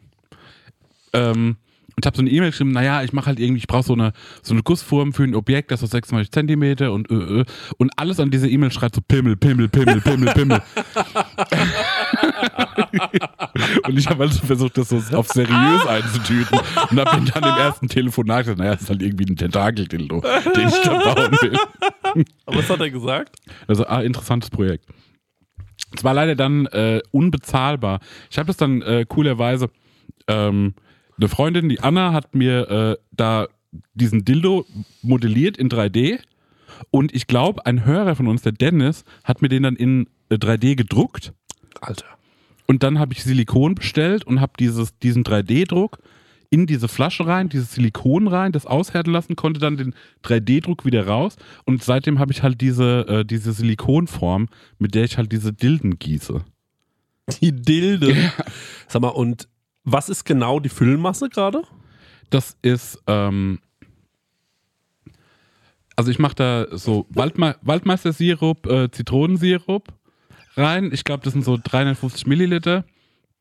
ähm, 1.12 1.57
und 1.99 2.07
habe 2.07 2.16
so 2.16 2.22
eine 2.22 2.30
E-Mail 2.30 2.51
geschrieben, 2.51 2.70
naja, 2.70 3.03
ich 3.03 3.12
mache 3.12 3.26
halt 3.26 3.40
irgendwie, 3.40 3.59
ich 3.59 3.66
brauche 3.66 3.82
so 3.82 3.92
eine, 3.92 4.12
so 4.40 4.55
eine 4.55 4.62
Gussform 4.62 5.12
für 5.12 5.24
ein 5.24 5.34
Objekt, 5.34 5.72
das 5.72 5.80
so 5.80 5.86
26 5.86 6.30
Zentimeter 6.30 6.92
und 6.92 7.11
ö, 7.11 7.40
ö. 7.40 7.44
und 7.76 7.90
alles 7.96 8.20
an 8.20 8.30
dieser 8.30 8.46
E-Mail 8.46 8.70
schreit 8.70 8.94
so 8.94 9.01
Pimmel, 9.01 9.34
Pimmel, 9.34 9.68
Pimmel, 9.68 10.01
Pimmel, 10.01 10.32
Pimmel. 10.32 10.62
und 13.82 13.99
ich 13.99 14.07
habe 14.07 14.22
also 14.22 14.46
versucht, 14.46 14.78
das 14.78 14.90
so 14.90 15.16
auf 15.16 15.26
seriös 15.26 15.86
einzutüten 15.88 16.61
und 16.88 17.01
habe 17.01 17.20
dann 17.32 17.42
im 17.42 17.59
ersten 17.59 17.88
Telefonat 17.88 18.44
gesagt, 18.44 18.61
naja, 18.61 18.74
das 18.74 18.82
ist 18.82 18.90
halt 18.90 19.03
irgendwie 19.03 19.32
ein 19.32 19.36
Tentakel-Dildo, 19.36 20.22
den 20.55 20.68
ich 20.68 20.80
da 20.84 21.03
bauen 21.03 21.32
will. 21.42 21.59
Aber 22.46 22.59
was 22.59 22.70
hat 22.70 22.78
er 22.78 22.90
gesagt? 22.90 23.34
Also, 23.66 23.84
ah, 23.88 24.03
interessantes 24.03 24.51
Projekt. 24.51 24.86
Es 25.96 26.05
war 26.05 26.14
leider 26.14 26.36
dann 26.36 26.66
äh, 26.66 27.01
unbezahlbar. 27.11 27.99
Ich 28.30 28.38
habe 28.38 28.46
das 28.46 28.57
dann 28.57 28.82
äh, 28.82 29.05
coolerweise, 29.09 29.68
ähm, 30.28 30.74
eine 31.19 31.29
Freundin, 31.29 31.69
die 31.69 31.81
Anna, 31.81 32.12
hat 32.12 32.35
mir 32.35 32.71
äh, 32.71 32.97
da 33.12 33.49
diesen 33.95 34.25
Dildo 34.25 34.66
modelliert 35.03 35.57
in 35.57 35.69
3D. 35.69 36.19
Und 36.91 37.14
ich 37.14 37.27
glaube, 37.27 37.66
ein 37.66 37.85
Hörer 37.85 38.14
von 38.14 38.29
uns, 38.29 38.43
der 38.43 38.53
Dennis, 38.53 39.05
hat 39.25 39.43
mir 39.43 39.49
den 39.49 39.64
dann 39.64 39.77
in 39.77 40.09
äh, 40.31 40.35
3D 40.35 40.77
gedruckt. 40.77 41.33
Alter. 41.81 42.07
Und 42.66 42.83
dann 42.83 42.99
habe 42.99 43.14
ich 43.14 43.25
Silikon 43.25 43.75
bestellt 43.75 44.25
und 44.25 44.41
habe 44.41 44.53
diesen 44.59 45.25
3D-Druck 45.25 45.99
in 46.51 46.66
diese 46.66 46.89
Flasche 46.89 47.27
rein, 47.27 47.49
dieses 47.49 47.73
Silikon 47.73 48.27
rein, 48.27 48.53
das 48.53 48.66
aushärten 48.66 49.12
lassen, 49.12 49.37
konnte 49.37 49.61
dann 49.61 49.77
den 49.77 49.95
3D-Druck 50.25 50.85
wieder 50.85 51.07
raus. 51.07 51.37
Und 51.64 51.83
seitdem 51.83 52.19
habe 52.19 52.33
ich 52.33 52.43
halt 52.43 52.61
diese, 52.61 53.07
äh, 53.09 53.25
diese 53.25 53.53
Silikonform, 53.53 54.49
mit 54.79 54.95
der 54.95 55.05
ich 55.05 55.19
halt 55.19 55.33
diese 55.33 55.53
Dilden 55.53 55.99
gieße. 55.99 56.45
Die 57.41 57.53
Dilde. 57.53 58.14
Sag 58.89 59.03
mal, 59.03 59.09
und 59.09 59.49
was 59.93 60.09
ist 60.09 60.24
genau 60.24 60.61
die 60.61 60.68
Füllmasse 60.68 61.28
gerade? 61.28 61.62
Das 62.30 62.57
ist, 62.62 63.03
ähm, 63.07 63.59
also 65.97 66.11
ich 66.11 66.18
mache 66.18 66.34
da 66.34 66.66
so 66.76 67.07
Waldme 67.11 67.57
Waldmeister-Sirup, 67.62 68.66
äh, 68.66 68.91
Zitronensirup 68.91 69.89
rein. 70.57 70.91
Ich 70.93 71.05
glaube, 71.05 71.24
das 71.24 71.32
sind 71.32 71.45
so 71.45 71.59
350 71.62 72.26
Milliliter. 72.26 72.84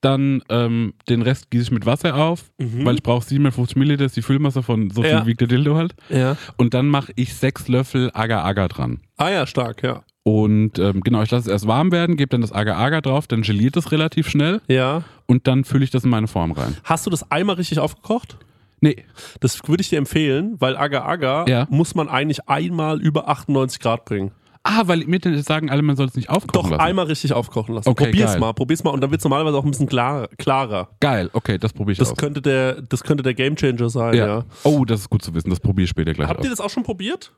Dann 0.02 0.44
ähm, 0.50 0.94
den 1.10 1.24
Rest 1.24 1.50
gieße 1.50 1.64
ich 1.64 1.72
mit 1.72 1.88
Wasser 1.88 2.16
auf, 2.16 2.52
weil 2.60 2.96
ich 2.96 3.04
brauche 3.04 3.26
750 3.26 3.76
Milliliter, 3.78 4.06
ist 4.06 4.16
die 4.16 4.22
Füllmasse 4.22 4.62
von 4.62 4.92
so 4.92 5.02
viel 5.02 5.10
Ja. 5.12 5.26
wiegt 5.26 5.42
der 5.42 5.48
Dildo 5.48 5.76
halt. 5.76 5.96
Ja. 6.10 6.38
Und 6.56 6.76
dann 6.76 6.88
mache 6.88 7.12
ich 7.16 7.34
sechs 7.34 7.68
Löffel 7.68 8.12
Agar-Agar 8.14 8.70
dran. 8.70 9.02
Ah 9.18 9.30
ja, 9.30 9.48
stark, 9.48 9.82
ja. 9.82 10.04
Und 10.28 10.78
ähm, 10.78 11.00
genau, 11.02 11.22
ich 11.22 11.32
lasse 11.32 11.48
es 11.48 11.52
erst 11.54 11.68
warm 11.68 11.90
werden, 11.94 12.18
gebe 12.18 12.28
dann 12.28 12.42
das 12.42 12.52
Agar-Agar 12.52 13.02
drauf, 13.02 13.28
dann 13.28 13.44
geliert 13.44 13.78
es 13.78 13.94
relativ 13.94 14.28
schnell 14.28 14.60
Ja. 14.68 15.04
und 15.26 15.48
dann 15.48 15.64
fülle 15.64 15.86
ich 15.86 15.90
das 15.90 16.04
in 16.04 16.10
meine 16.10 16.28
Form 16.28 16.52
rein. 16.52 16.76
Hast 16.84 17.06
du 17.06 17.10
das 17.10 17.32
einmal 17.32 17.56
richtig 17.56 17.80
aufgekocht? 17.80 18.38
Nee, 18.82 19.06
Das 19.40 19.62
würde 19.70 19.80
ich 19.80 19.88
dir 19.90 19.98
empfehlen, 19.98 20.58
weil 20.60 20.76
Agar 20.76 21.06
Agar 21.06 21.48
Ja. 21.48 21.66
muss 21.70 21.96
man 21.96 22.10
eigentlich 22.10 22.50
einmal 22.50 23.00
über 23.02 23.30
98 23.30 23.80
Grad 23.80 24.04
bringen. 24.04 24.32
ah, 24.64 24.82
weil 24.84 25.06
mir 25.06 25.18
sagen 25.44 25.70
alle, 25.70 25.82
man 25.82 25.96
soll 25.96 26.08
es 26.08 26.16
nicht 26.16 26.30
aufkochen 26.30 26.52
Doch 26.52 26.70
lassen. 26.72 26.82
einmal 26.82 27.06
richtig 27.06 27.32
aufkochen 27.32 27.74
lassen. 27.76 27.88
Okay, 27.88 28.08
probier's 28.08 28.32
geil. 28.32 28.40
mal, 28.42 28.52
probier's 28.52 28.84
mal 28.84 28.90
und 28.90 29.00
dann 29.00 29.12
wird 29.12 29.22
es 29.22 29.24
normalerweise 29.24 29.56
auch 29.58 29.64
ein 29.64 29.72
bisschen 29.72 29.88
klar, 29.88 30.28
klarer. 30.38 30.90
Geil, 31.00 31.30
okay, 31.32 31.58
das 31.58 31.72
probiere 31.72 31.94
ich 31.94 32.00
Das 32.00 32.12
aus. 32.12 32.18
könnte 32.18 32.42
der, 32.42 32.82
das 32.82 33.02
könnte 33.06 33.24
der 33.24 33.34
Gamechanger 33.34 33.90
sein, 33.90 34.14
ja. 34.16 34.28
ja. 34.28 34.46
Oh, 34.66 34.84
das 34.84 35.00
ist 35.00 35.10
gut 35.10 35.22
zu 35.22 35.34
wissen, 35.34 35.50
das 35.52 35.62
probiere 35.62 35.86
ich 35.86 35.90
später 35.90 36.12
gleich 36.14 36.28
Habt 36.28 36.40
aus. 36.42 36.46
ihr 36.46 36.50
das 36.50 36.60
auch 36.60 36.70
schon 36.70 36.84
probiert? 36.84 37.32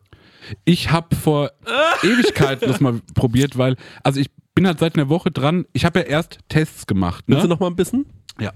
Ich 0.65 0.91
habe 0.91 1.15
vor 1.15 1.51
Ewigkeiten 2.03 2.67
das 2.69 2.79
mal 2.79 2.99
probiert, 3.13 3.57
weil, 3.57 3.75
also 4.03 4.19
ich 4.19 4.29
bin 4.55 4.67
halt 4.67 4.79
seit 4.79 4.95
einer 4.95 5.09
Woche 5.09 5.31
dran, 5.31 5.65
ich 5.73 5.85
habe 5.85 5.99
ja 5.99 6.05
erst 6.05 6.39
Tests 6.49 6.85
gemacht. 6.87 7.23
Willst 7.27 7.43
du 7.43 7.47
Ne? 7.47 7.53
noch 7.53 7.59
mal 7.59 7.67
ein 7.67 7.75
bisschen? 7.75 8.05
Ja. 8.39 8.51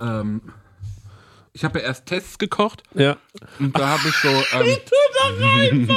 Ähm, 0.00 0.40
ich 1.54 1.64
habe 1.64 1.80
ja 1.80 1.84
erst 1.86 2.06
Tests 2.06 2.38
gekocht 2.38 2.82
Ja. 2.94 3.16
und 3.58 3.76
da 3.76 3.88
habe 3.98 4.08
ich 4.08 4.14
so. 4.16 4.28
Ähm, 5.30 5.88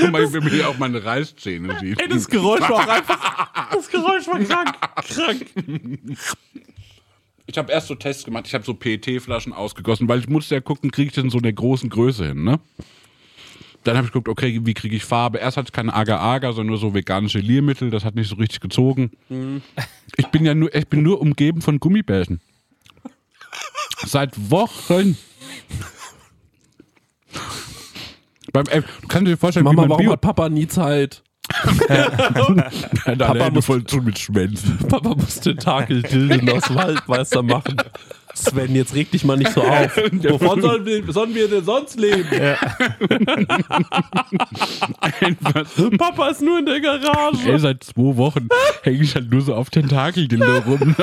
Guck 0.00 0.10
mal, 0.12 0.22
ich 0.24 0.32
will 0.32 0.40
mir 0.40 0.50
hier 0.50 0.68
auch 0.68 0.78
meine 0.78 1.04
Reiszähne 1.04 1.78
sieht. 1.80 2.00
Ey, 2.00 2.08
das 2.08 2.26
Geräusch 2.28 2.60
war 2.62 2.72
auch 2.72 2.88
einfach. 2.88 3.70
Das 3.72 3.88
Geräusch 3.90 4.26
war 4.28 4.38
krank. 4.40 4.74
Krank. 5.08 5.46
Ich 7.46 7.58
habe 7.58 7.70
erst 7.72 7.88
so 7.88 7.94
Tests 7.94 8.24
gemacht, 8.24 8.44
ich 8.46 8.54
habe 8.54 8.64
so 8.64 8.74
PET-Flaschen 8.74 9.52
ausgegossen, 9.52 10.08
weil 10.08 10.18
ich 10.20 10.28
musste 10.28 10.54
ja 10.54 10.60
gucken, 10.60 10.90
kriege 10.90 11.10
ich 11.10 11.16
in 11.18 11.30
so 11.30 11.38
einer 11.38 11.52
großen 11.52 11.88
Größe 11.90 12.26
hin, 12.28 12.44
ne? 12.44 12.58
Dann 13.86 13.96
habe 13.96 14.06
ich 14.06 14.12
geguckt, 14.12 14.28
okay, 14.28 14.60
wie 14.64 14.74
kriege 14.74 14.96
ich 14.96 15.04
Farbe? 15.04 15.38
Erst 15.38 15.56
hatte 15.56 15.68
ich 15.68 15.72
keine 15.72 15.94
Agar-Agar, 15.94 16.52
sondern 16.52 16.70
nur 16.70 16.78
so 16.78 16.92
veganische 16.92 17.38
Liermittel, 17.38 17.90
das 17.90 18.04
hat 18.04 18.16
nicht 18.16 18.28
so 18.28 18.34
richtig 18.34 18.58
gezogen. 18.60 19.12
Ich 20.16 20.26
bin 20.28 20.44
ja 20.44 20.54
nur, 20.56 20.74
ich 20.74 20.88
bin 20.88 21.02
nur 21.04 21.20
umgeben 21.20 21.62
von 21.62 21.78
Gummibärchen. 21.78 22.40
Seit 24.04 24.50
Wochen. 24.50 25.16
Beim, 28.52 28.64
ey, 28.70 28.80
du 28.80 29.06
kannst 29.06 29.28
dir 29.28 29.36
vorstellen, 29.36 29.64
Mama, 29.64 29.76
wie 29.76 29.80
man 29.82 29.90
warum 29.90 30.02
Bio 30.04 30.12
hat 30.12 30.20
Papa 30.20 30.48
nie 30.48 30.66
Zeit? 30.66 31.22
Papa 33.18 33.50
muss- 33.50 33.66
voll 33.66 33.84
zu 33.84 33.98
mit 33.98 34.18
Schwänzen. 34.18 34.78
Papa 34.88 35.10
muss 35.14 35.38
Tentakel 35.40 36.02
Dilden 36.02 36.50
aus 36.50 36.74
Waldmeister 36.74 37.44
machen. 37.44 37.76
Sven, 38.36 38.74
jetzt 38.74 38.94
reg 38.94 39.10
dich 39.10 39.24
mal 39.24 39.36
nicht 39.36 39.52
so 39.52 39.62
auf. 39.62 39.96
Wovon 40.28 40.60
sollen 40.60 40.84
wir, 40.84 41.12
sollen 41.12 41.34
wir 41.34 41.48
denn 41.48 41.64
sonst 41.64 41.98
leben? 41.98 42.24
Papa 45.98 46.28
ist 46.28 46.42
nur 46.42 46.58
in 46.58 46.66
der 46.66 46.80
Garage. 46.80 47.50
Ey, 47.50 47.58
seit 47.58 47.82
zwei 47.84 48.16
Wochen 48.16 48.48
hänge 48.82 49.02
ich 49.02 49.14
halt 49.14 49.30
nur 49.30 49.40
so 49.40 49.54
auf 49.54 49.70
Tentakeldildo 49.70 50.58
rum. 50.58 50.94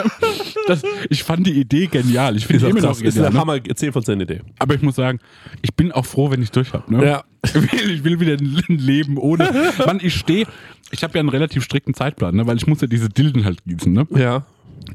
Das, 0.67 0.81
ich 1.09 1.23
fand 1.23 1.47
die 1.47 1.59
Idee 1.59 1.87
genial. 1.87 2.35
Ich 2.37 2.47
finde 2.47 2.67
immer 2.67 2.79
auch 2.79 2.81
noch 2.83 2.89
krass. 2.89 3.01
ist 3.01 3.15
genial. 3.15 3.25
eine 3.27 3.35
Ne? 3.35 3.41
Hammer 3.41 3.63
10 3.63 3.93
von 3.93 4.03
10 4.03 4.21
Idee. 4.21 4.41
Aber 4.59 4.75
ich 4.75 4.81
muss 4.81 4.95
sagen, 4.95 5.19
ich 5.61 5.73
bin 5.73 5.91
auch 5.91 6.05
froh, 6.05 6.31
wenn 6.31 6.41
ich 6.41 6.51
durch 6.51 6.71
habe. 6.73 6.93
Ne? 6.93 7.05
Ja. 7.05 7.23
Ich, 7.43 7.53
will, 7.55 7.91
ich 7.91 8.03
will 8.03 8.19
wieder 8.19 8.33
ein 8.33 8.77
Leben 8.77 9.17
ohne. 9.17 9.49
Mann, 9.85 9.99
ich 10.01 10.15
stehe. 10.15 10.45
Ich 10.91 11.03
habe 11.03 11.15
ja 11.15 11.19
einen 11.19 11.29
relativ 11.29 11.63
strikten 11.63 11.93
Zeitplan, 11.93 12.35
ne? 12.35 12.45
weil 12.45 12.57
ich 12.57 12.67
muss 12.67 12.79
ja 12.81 12.87
diese 12.87 13.09
Dilden 13.09 13.43
halt 13.45 13.63
gießen. 13.65 13.91
Ne? 13.91 14.07
Ja. 14.11 14.45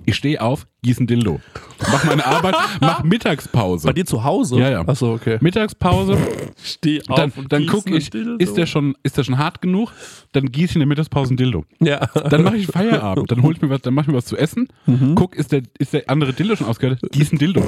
Ich 0.06 0.16
stehe 0.16 0.40
auf, 0.40 0.66
gieße 0.82 1.04
ein 1.04 1.06
Dildo. 1.06 1.40
Mach 1.80 2.04
meine 2.04 2.24
Arbeit, 2.24 2.54
mach 2.80 3.02
Mittagspause. 3.04 3.86
Bei 3.86 3.92
dir 3.92 4.06
zu 4.06 4.24
Hause? 4.24 4.58
Ja, 4.58 4.70
ja. 4.70 4.88
Achso, 4.88 5.12
okay. 5.12 5.38
Mittagspause, 5.40 6.16
Steh 6.62 7.00
auf 7.08 7.16
dann, 7.16 7.30
und 7.36 7.52
dann 7.52 7.66
gucke 7.66 7.96
ich, 7.96 8.12
ist 8.14 8.56
der, 8.56 8.66
schon, 8.66 8.96
ist 9.02 9.16
der 9.16 9.24
schon 9.24 9.38
hart 9.38 9.60
genug? 9.60 9.92
Dann 10.32 10.46
gieße 10.50 10.70
ich 10.70 10.76
in 10.76 10.80
der 10.80 10.88
Mittagspause 10.88 11.34
ein 11.34 11.36
Dildo. 11.36 11.64
Ja. 11.80 12.06
Dann 12.14 12.42
mache 12.42 12.56
ich 12.56 12.66
Feierabend. 12.66 13.30
Dann 13.30 13.42
hol 13.42 13.52
ich 13.54 13.60
mir 13.62 13.70
was, 13.70 13.82
dann 13.82 13.94
mache 13.94 14.04
ich 14.04 14.08
mir 14.08 14.16
was 14.16 14.24
zu 14.26 14.36
essen. 14.36 14.68
Guck, 15.14 15.36
ist 15.36 15.52
der, 15.52 15.62
ist 15.78 15.92
der 15.92 16.08
andere 16.08 16.32
Dildo 16.32 16.56
schon 16.56 16.66
ausgehört? 16.66 17.00
Diesen 17.14 17.38
Dildo. 17.38 17.62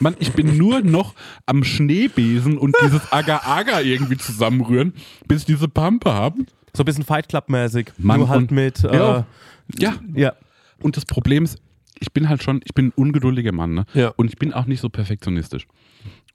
Mann, 0.00 0.14
ich 0.18 0.32
bin 0.32 0.56
nur 0.56 0.80
noch 0.82 1.14
am 1.46 1.64
Schneebesen 1.64 2.58
und 2.58 2.76
dieses 2.82 3.10
Agar-Agar 3.12 3.82
irgendwie 3.82 4.16
zusammenrühren, 4.16 4.92
bis 5.26 5.40
ich 5.40 5.46
diese 5.46 5.68
Pampe 5.68 6.12
habe. 6.12 6.42
So 6.74 6.82
ein 6.82 6.86
bisschen 6.86 7.04
Fight 7.04 7.28
Club-mäßig. 7.28 7.92
Nur 7.98 8.28
halt 8.28 8.50
mit. 8.50 8.84
Äh, 8.84 8.94
Ja. 8.96 9.26
Ja. 9.78 9.94
ja. 10.14 10.32
Und 10.82 10.96
das 10.96 11.06
Problem 11.06 11.44
ist, 11.44 11.58
ich 12.00 12.12
bin 12.12 12.28
halt 12.28 12.42
schon, 12.42 12.60
ich 12.64 12.74
bin 12.74 12.88
ein 12.88 12.92
ungeduldiger 12.94 13.52
Mann, 13.52 13.74
ne? 13.74 13.86
Ja. 13.94 14.08
Und 14.16 14.28
ich 14.28 14.36
bin 14.36 14.52
auch 14.52 14.66
nicht 14.66 14.80
so 14.80 14.88
perfektionistisch. 14.88 15.66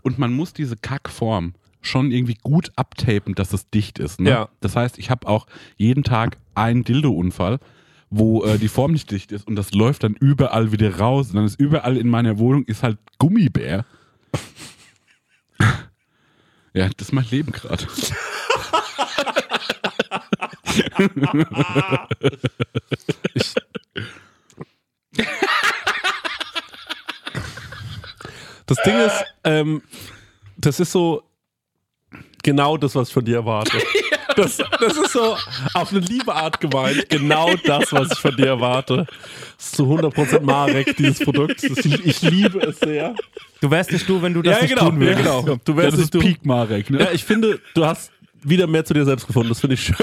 Und 0.03 0.18
man 0.20 0.34
muss 0.34 0.53
diese 0.53 0.76
Kackform 0.76 1.53
schon 1.82 2.12
irgendwie 2.12 2.38
gut 2.41 2.72
abtapen, 2.76 3.36
dass 3.36 3.53
es 3.53 3.70
dicht 3.70 3.99
ist. 3.99 4.20
Ne? 4.20 4.30
Ja. 4.30 4.49
Das 4.59 4.76
heißt, 4.76 4.99
ich 4.99 5.09
habe 5.09 5.28
auch 5.28 5.47
jeden 5.78 6.03
Tag 6.03 6.38
einen 6.53 6.84
Dildo-Unfall, 6.84 7.59
wo 8.09 8.43
äh, 8.43 8.57
die 8.57 8.68
Form 8.68 8.91
nicht 8.91 9.09
dicht 9.12 9.32
ist 9.32 9.47
und 9.47 9.55
das 9.55 9.72
läuft 9.74 10.03
dann 10.03 10.14
überall 10.14 10.72
wieder 10.72 10.97
raus. 10.97 11.30
Und 11.30 11.36
dann 11.36 11.45
ist 11.45 11.59
überall 11.59 11.97
in 11.97 12.09
meiner 12.09 12.38
Wohnung 12.38 12.66
ist 12.66 12.84
halt 12.84 12.97
Gummibär. 13.18 13.86
ja, 16.74 16.89
das 16.89 17.07
ist 17.07 17.14
mein 17.14 17.26
Leben 17.30 17.51
gerade. 17.51 17.88
Ich, 23.34 23.55
das 28.65 28.78
Ding 28.86 28.97
ist, 28.99 29.24
ähm, 29.43 29.82
das 30.57 30.80
ist 30.80 30.91
so 30.91 31.24
genau 32.43 32.78
das, 32.78 32.95
was 32.95 33.09
ich 33.09 33.13
von 33.13 33.26
dir 33.26 33.38
erwarte. 33.38 33.78
Das, 34.36 34.57
das 34.80 34.97
ist 34.97 35.11
so 35.11 35.36
auf 35.74 35.91
eine 35.91 35.99
liebe 35.99 36.34
Art 36.34 36.61
gemeint, 36.61 37.09
genau 37.09 37.53
das, 37.65 37.91
was 37.91 38.11
ich 38.13 38.17
von 38.19 38.34
dir 38.36 38.47
erwarte. 38.47 39.05
Das 39.57 39.65
ist 39.65 39.76
zu 39.76 39.84
100% 39.84 40.39
Marek, 40.41 40.95
dieses 40.95 41.19
Produkt. 41.19 41.61
Das, 41.63 41.86
ich 41.86 42.22
liebe 42.22 42.59
es 42.59 42.80
sehr. 42.80 43.13
Du 43.59 43.69
wärst 43.69 43.91
nicht 43.91 44.07
du, 44.07 44.22
wenn 44.22 44.34
du 44.34 44.41
das 44.41 44.55
Ja, 44.55 44.61
nicht 44.61 44.69
genau, 44.76 44.89
tun 44.89 45.01
ja, 45.01 45.07
würdest. 45.07 45.26
genau. 45.45 45.59
Du 45.65 45.72
Ja, 45.74 45.78
wärst 45.78 45.88
das 45.91 45.97
nicht 45.97 46.03
ist 46.05 46.13
du. 46.13 46.19
Peak 46.22 46.45
Marek, 46.45 46.89
ne? 46.89 46.99
Ja, 47.01 47.11
ich 47.11 47.26
finde, 47.26 47.59
du 47.74 47.86
hast 47.86 48.11
wieder 48.43 48.67
mehr 48.67 48.83
zu 48.85 48.93
dir 48.93 49.05
selbst 49.05 49.27
gefunden. 49.27 49.49
Das 49.49 49.59
finde 49.59 49.73
ich 49.75 49.83
schön. 49.83 49.95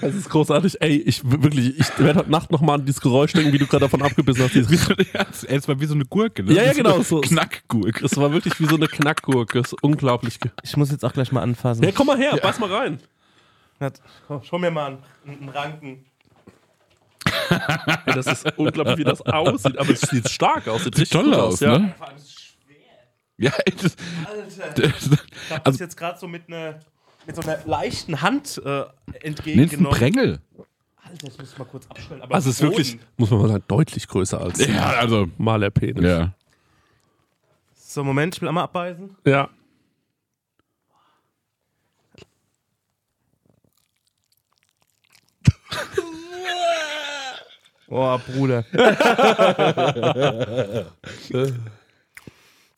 Das 0.00 0.14
ist 0.14 0.28
großartig. 0.30 0.80
Ey, 0.80 0.96
ich 0.96 1.22
wirklich, 1.24 1.78
ich 1.78 1.98
werde 1.98 2.20
heute 2.20 2.30
Nacht 2.30 2.50
nochmal 2.50 2.76
an 2.80 2.86
dieses 2.86 3.00
Geräusch 3.00 3.32
denken, 3.32 3.52
wie 3.52 3.58
du 3.58 3.66
gerade 3.66 3.84
davon 3.84 4.02
abgebissen 4.02 4.44
hast. 4.44 4.54
Dieses- 4.54 4.88
ja, 5.12 5.26
es 5.48 5.68
war 5.68 5.78
wie 5.80 5.86
so 5.86 5.94
eine 5.94 6.04
Gurke, 6.04 6.42
ne? 6.42 6.52
Ja, 6.54 6.64
ja, 6.64 6.72
genau, 6.72 6.94
eine 6.96 7.04
so- 7.04 7.20
Knackgurke. 7.20 8.04
Es 8.04 8.16
war 8.16 8.32
wirklich 8.32 8.58
wie 8.60 8.66
so 8.66 8.76
eine 8.76 8.88
Knackgurke. 8.88 9.60
Das 9.62 9.72
ist 9.72 9.82
unglaublich. 9.82 10.38
Ich 10.62 10.76
muss 10.76 10.90
jetzt 10.90 11.04
auch 11.04 11.12
gleich 11.12 11.32
mal 11.32 11.42
anfassen. 11.42 11.84
Ja, 11.84 11.90
komm 11.92 12.06
mal 12.08 12.16
her, 12.18 12.36
beiß 12.42 12.58
mal 12.58 12.72
rein. 12.72 12.98
Schau 14.44 14.58
mir 14.58 14.70
mal 14.70 14.98
einen, 15.26 15.48
Ranken. 15.48 16.04
Ey, 18.06 18.14
das 18.14 18.26
ist 18.26 18.46
unglaublich, 18.56 18.98
wie 18.98 19.04
das 19.04 19.20
aussieht. 19.22 19.76
Aber 19.78 19.90
es 19.90 20.00
sieht 20.02 20.28
stark 20.28 20.68
aus. 20.68 20.84
Sieht, 20.84 20.94
Sieht 20.96 21.10
toll 21.10 21.24
gut 21.24 21.34
aus, 21.34 21.60
ja. 21.60 21.78
ne? 21.78 21.94
Ja, 23.38 23.50
ey, 23.64 23.72
das, 23.82 23.96
Alter. 24.28 24.88
das, 24.88 25.06
Ich 25.06 25.50
hab 25.50 25.66
Also- 25.66 25.70
das 25.72 25.78
jetzt 25.80 25.96
gerade 25.96 26.18
so 26.18 26.28
mit, 26.28 26.48
ne, 26.48 26.80
mit 27.26 27.36
so 27.36 27.42
einer 27.42 27.58
leichten 27.66 28.20
Hand 28.22 28.60
äh, 28.64 28.84
entgegengenommen. 29.22 29.96
Prängel. 29.98 30.40
Alter, 31.04 31.28
ich 31.28 31.38
muss 31.38 31.58
mal 31.58 31.64
kurz 31.64 31.86
abstellen. 31.88 32.22
Aber 32.22 32.34
Also 32.34 32.50
es 32.50 32.56
ist 32.56 32.62
wirklich, 32.62 32.98
muss 33.16 33.30
man 33.30 33.40
mal 33.42 33.48
sagen, 33.48 33.64
deutlich 33.68 34.06
größer 34.08 34.40
als 34.40 34.64
Ja, 34.66 34.90
also, 34.98 35.28
Malerpenis. 35.38 36.04
ja. 36.04 36.32
So, 37.74 38.02
Moment, 38.04 38.34
ich 38.36 38.40
will 38.40 38.48
einmal 38.48 38.64
abbeißen. 38.64 39.16
ja. 39.26 39.48
Oh, 47.88 48.18
Bruder. 48.18 48.64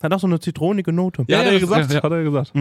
Hat 0.03 0.13
auch 0.13 0.19
so 0.19 0.27
eine 0.27 0.39
zitronige 0.39 0.91
Note. 0.93 1.25
Ja, 1.27 1.39
hat 1.39 1.45
er 1.45 1.51
das- 1.53 1.61
gesagt. 1.61 1.89
ja, 1.89 1.95
ja. 1.97 2.03
Hat 2.03 2.11
er 2.11 2.23
gesagt. 2.23 2.51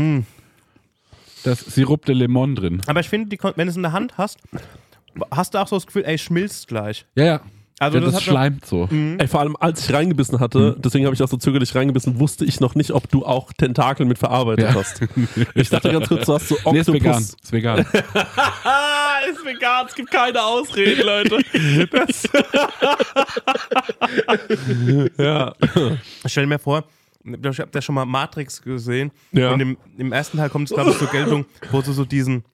Da 1.45 1.53
ist 1.53 1.71
Sirup 1.73 2.07
de 2.07 2.15
Lemon 2.15 2.55
drin. 2.55 2.81
Aber 2.87 3.01
ich 3.01 3.09
finde, 3.09 3.29
die 3.29 3.39
wenn 3.43 3.67
du 3.67 3.71
es 3.71 3.77
in 3.77 3.83
der 3.83 3.93
Hand 3.93 4.17
hast, 4.17 4.39
hast 5.31 5.53
du 5.55 5.59
auch 5.59 5.69
so 5.69 5.77
das 5.77 5.87
Gefühl, 5.87 6.05
ey, 6.07 6.17
schmilzt 6.17 6.69
gleich. 6.69 7.05
Ja, 7.17 7.25
ja. 7.25 7.41
Also 7.81 7.99
ja, 7.99 8.05
das 8.05 8.13
das, 8.13 8.21
hat 8.23 8.27
noch- 8.29 8.33
schleimt 8.33 8.65
so. 8.65 8.89
Ey, 9.19 9.27
vor 9.29 9.41
allem, 9.41 9.57
als 9.59 9.85
ich 9.87 9.93
reingebissen 9.95 10.39
hatte, 10.41 10.77
deswegen 10.79 11.05
habe 11.07 11.15
ich 11.15 11.23
auch 11.23 11.29
so 11.29 11.37
zögerlich 11.37 11.75
reingebissen, 11.75 12.21
wusste 12.21 12.45
ich 12.45 12.61
noch 12.61 12.77
nicht, 12.77 12.93
ob 12.93 13.11
du 13.11 13.27
auch 13.27 13.53
Tentakel 13.53 14.07
mit 14.07 14.17
verarbeitet 14.17 14.67
Ja. 14.71 14.75
hast. 14.75 15.01
Ich 15.57 15.69
dachte 15.71 15.91
ganz 15.93 16.09
kurz, 16.09 16.25
du 16.25 16.35
hast 16.35 16.49
so 16.49 16.57
Nee, 16.73 16.79
ist 16.79 16.93
vegan. 16.93 17.15
Oktopus. 17.17 17.37
Ist 17.43 17.53
vegan. 17.53 17.79
Ist 19.31 19.43
vegan, 19.45 19.87
es 19.89 19.95
gibt 19.95 20.11
keine 20.11 20.41
Ausreden, 20.43 21.05
Leute. 21.07 21.39
Das 21.91 22.29
ja. 25.19 25.55
Ich 26.25 26.33
stell 26.33 26.47
mir 26.47 26.59
vor, 26.59 26.85
ich 27.25 27.61
habe 27.61 27.71
ja 27.75 27.83
schon 27.83 27.95
mal 27.95 28.05
Matrix 28.05 28.63
gesehen. 28.63 29.11
Ja. 29.33 29.53
Und 29.53 29.61
im, 29.61 29.77
im 29.97 30.13
ersten 30.13 30.39
Teil 30.39 30.51
kommt 30.51 30.71
es, 30.71 30.75
glaube 30.75 30.91
ich, 30.91 30.99
zur 30.99 31.09
Geltung, 31.09 31.47
wo 31.71 31.81
sie 31.81 31.93
so 31.93 32.05
diesen, 32.05 32.45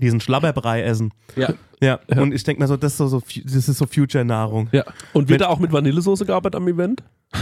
diesen 0.00 0.20
Schlabberbrei 0.20 0.82
essen. 0.82 1.12
ja. 1.36 1.54
Ja, 1.80 2.00
und 2.16 2.34
ich 2.34 2.42
denke 2.42 2.60
mir 2.60 2.66
so, 2.66 2.76
das 2.76 2.92
ist 2.92 2.98
so, 2.98 3.06
so, 3.06 3.22
das 3.44 3.68
ist 3.68 3.78
so 3.78 3.86
Future-Nahrung. 3.86 4.68
Ja. 4.72 4.84
Und 5.12 5.28
wird 5.28 5.42
da 5.42 5.46
auch 5.46 5.60
mit 5.60 5.70
Vanillesoße 5.70 6.26
gearbeitet 6.26 6.56
am 6.56 6.66
Event? 6.66 7.04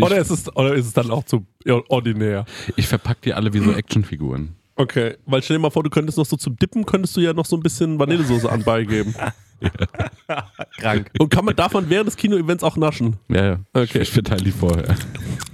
oder, 0.00 0.18
ist 0.18 0.30
es, 0.30 0.54
oder 0.54 0.74
ist 0.74 0.86
es 0.86 0.92
dann 0.92 1.10
auch 1.10 1.24
zu 1.24 1.46
ordinär? 1.88 2.44
Ich 2.76 2.88
verpack 2.88 3.22
die 3.22 3.32
alle 3.32 3.52
wie 3.54 3.60
so 3.60 3.72
Actionfiguren. 3.72 4.54
Okay, 4.76 5.16
weil 5.26 5.42
stell 5.42 5.56
dir 5.56 5.62
mal 5.62 5.70
vor, 5.70 5.82
du 5.82 5.90
könntest 5.90 6.18
noch 6.18 6.26
so 6.26 6.36
zum 6.36 6.56
Dippen, 6.56 6.86
könntest 6.86 7.16
du 7.16 7.20
ja 7.20 7.32
noch 7.32 7.46
so 7.46 7.56
ein 7.56 7.62
bisschen 7.62 7.98
Vanillesoße 7.98 8.50
anbeigeben. 8.50 9.14
Krank. 10.78 11.10
Und 11.18 11.30
kann 11.30 11.44
man 11.44 11.56
davon 11.56 11.88
während 11.88 12.06
des 12.08 12.16
Kino-Events 12.16 12.62
auch 12.64 12.76
naschen? 12.76 13.16
Ja, 13.28 13.44
ja. 13.44 13.56
Okay. 13.72 14.00
Ich 14.00 14.10
verteile 14.10 14.42
die 14.44 14.52
vorher. 14.52 14.94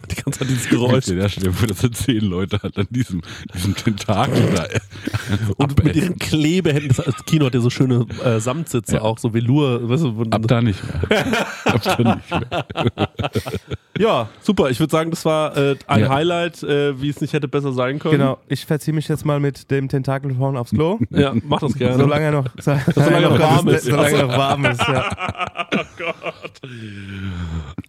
Die 0.08 0.22
ganze 0.22 0.38
Zeit 0.38 0.48
dieses 0.48 0.68
Geräusch. 0.68 1.08
Ja, 1.08 1.28
stell 1.28 1.42
dir 1.48 1.52
vor, 1.52 1.66
das 1.66 1.80
sind 1.80 1.96
zehn 1.96 2.20
Leute 2.20 2.60
halt 2.62 2.78
an 2.78 2.86
diesem, 2.90 3.22
diesem 3.52 3.74
Tentakel 3.74 4.40
da. 4.54 4.64
Und 5.56 5.82
mit 5.82 5.96
ihren 5.96 6.16
Klebehänden, 6.16 6.92
das 6.96 7.04
das 7.04 7.24
Kino 7.24 7.46
hat 7.46 7.54
ja 7.54 7.60
so 7.60 7.70
schöne 7.70 8.06
äh, 8.24 8.38
Samtsitze 8.38 8.96
Ja. 8.96 9.00
auch, 9.02 9.18
so 9.18 9.34
Velour. 9.34 9.88
Weißt 9.88 10.04
du, 10.04 10.22
Ab 10.30 10.42
da 10.46 10.62
nicht 10.62 10.80
mehr. 10.84 11.26
Ab 11.64 11.82
da 11.82 12.14
nicht 12.14 12.30
mehr. 12.30 13.08
ja, 13.98 14.28
super. 14.42 14.70
Ich 14.70 14.78
würde 14.78 14.92
sagen, 14.92 15.10
das 15.10 15.24
war 15.24 15.56
äh, 15.56 15.74
ein 15.88 16.00
Ja. 16.02 16.08
Highlight, 16.10 16.62
äh, 16.62 17.00
wie 17.00 17.08
es 17.08 17.20
nicht 17.20 17.32
hätte 17.32 17.48
besser 17.48 17.72
sein 17.72 17.98
können. 17.98 18.18
Genau, 18.18 18.38
ich 18.46 18.64
verziehe 18.64 18.94
mich 18.94 19.08
jetzt 19.08 19.24
mal 19.26 19.40
mit 19.40 19.72
dem 19.72 19.88
Tentakelhorn 19.88 20.56
aufs 20.56 20.70
Klo. 20.70 21.00
Ja, 21.10 21.34
mach 21.42 21.58
das 21.60 21.74
gerne. 21.74 21.96
Solange 21.96 22.26
er 22.26 22.30
noch, 22.32 22.46
solange 22.60 22.84
Solange 22.94 23.14
er 23.16 23.30
noch 23.30 23.38
warm 23.40 23.68
ist. 23.68 23.90
Solange 23.96 24.22
noch 24.32 24.38
warm 24.38 24.64
ist, 24.66 24.80
ja. 24.80 25.10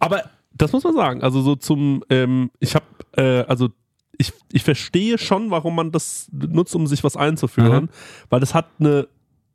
Aber 0.00 0.22
das 0.54 0.72
muss 0.72 0.84
man 0.84 0.94
sagen. 0.94 1.22
Also 1.22 1.40
so 1.42 1.56
zum, 1.56 2.02
ähm, 2.10 2.50
ich 2.60 2.74
habe, 2.74 2.84
äh, 3.16 3.44
also 3.48 3.68
ich, 4.18 4.32
ich 4.52 4.64
verstehe 4.64 5.18
schon, 5.18 5.50
warum 5.50 5.76
man 5.76 5.92
das 5.92 6.28
nutzt, 6.32 6.74
um 6.74 6.86
sich 6.86 7.04
was 7.04 7.16
einzuführen, 7.16 7.84
Mhm. 7.84 7.88
weil 8.30 8.40
das 8.40 8.54
hat 8.54 8.66
eine, 8.80 9.06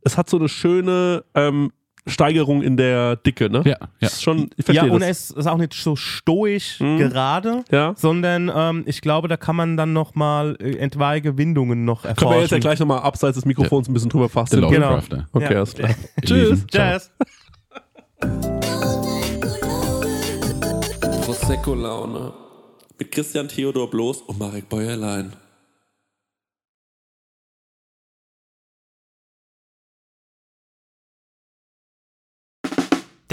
es 0.04 0.18
hat 0.18 0.30
so 0.30 0.38
eine 0.38 0.48
schöne 0.50 1.24
ähm, 1.36 1.72
Steigerung 2.06 2.62
in 2.62 2.76
der 2.76 3.16
Dicke, 3.16 3.50
ne? 3.50 3.62
Ja, 3.66 3.72
ja. 3.80 3.88
Das 4.02 4.14
ist 4.14 4.24
schon, 4.24 4.50
ich 4.58 4.68
Ja, 4.68 4.74
verstehe 4.74 4.92
und 4.92 5.00
das. 5.02 5.10
es 5.10 5.32
ist 5.32 5.48
auch 5.48 5.58
nicht 5.58 5.74
so 5.74 5.96
stoisch 5.96 6.80
Mhm. 6.82 6.98
gerade, 6.98 7.64
ja. 7.72 7.94
sondern 7.96 8.52
ähm, 8.54 8.84
ich 8.88 9.00
glaube, 9.02 9.28
da 9.30 9.38
kann 9.38 9.56
man 9.56 9.78
dann 9.78 9.94
nochmal 9.94 10.58
äh, 10.60 10.78
etwaige 10.78 11.38
Windungen 11.38 11.86
noch 11.86 12.04
erforschen. 12.04 12.16
Können 12.18 12.32
wir 12.32 12.42
jetzt 12.42 12.52
ja 12.52 12.60
gleich 12.60 12.80
nochmal 12.80 13.00
abseits 13.00 13.36
des 13.36 13.46
Mikrofons 13.46 13.88
ein 13.88 13.94
bisschen 13.94 14.10
drüber 14.10 14.26
Der 14.26 14.30
fassen. 14.30 14.60
Genau. 14.62 14.70
Lovecrafter. 14.90 15.28
Okay, 15.32 15.52
Ja. 15.54 15.58
alles 15.58 15.74
klar. 15.76 15.90
Tschüss. 16.26 16.66
Jazz. 16.72 17.12
Prosecco-Laune. 21.26 22.34
Mit 23.00 23.12
Christian 23.12 23.48
Theodor 23.48 23.90
Bloß 23.90 24.22
und 24.24 24.40
Marek 24.40 24.70
Bäuerlein. 24.70 25.34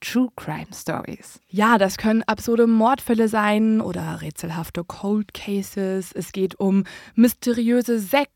True 0.00 0.28
Crime 0.36 0.66
Stories. 0.74 1.40
ja, 1.48 1.78
das 1.78 1.96
können 1.96 2.22
absurde 2.24 2.66
Mordfälle 2.66 3.28
sein 3.28 3.80
oder 3.80 4.20
rätselhafte 4.20 4.84
Cold 4.84 5.34
Cases. 5.34 6.12
Es 6.12 6.32
geht 6.32 6.58
um 6.60 6.84
mysteriöse 7.14 7.98
Sekten 7.98 8.35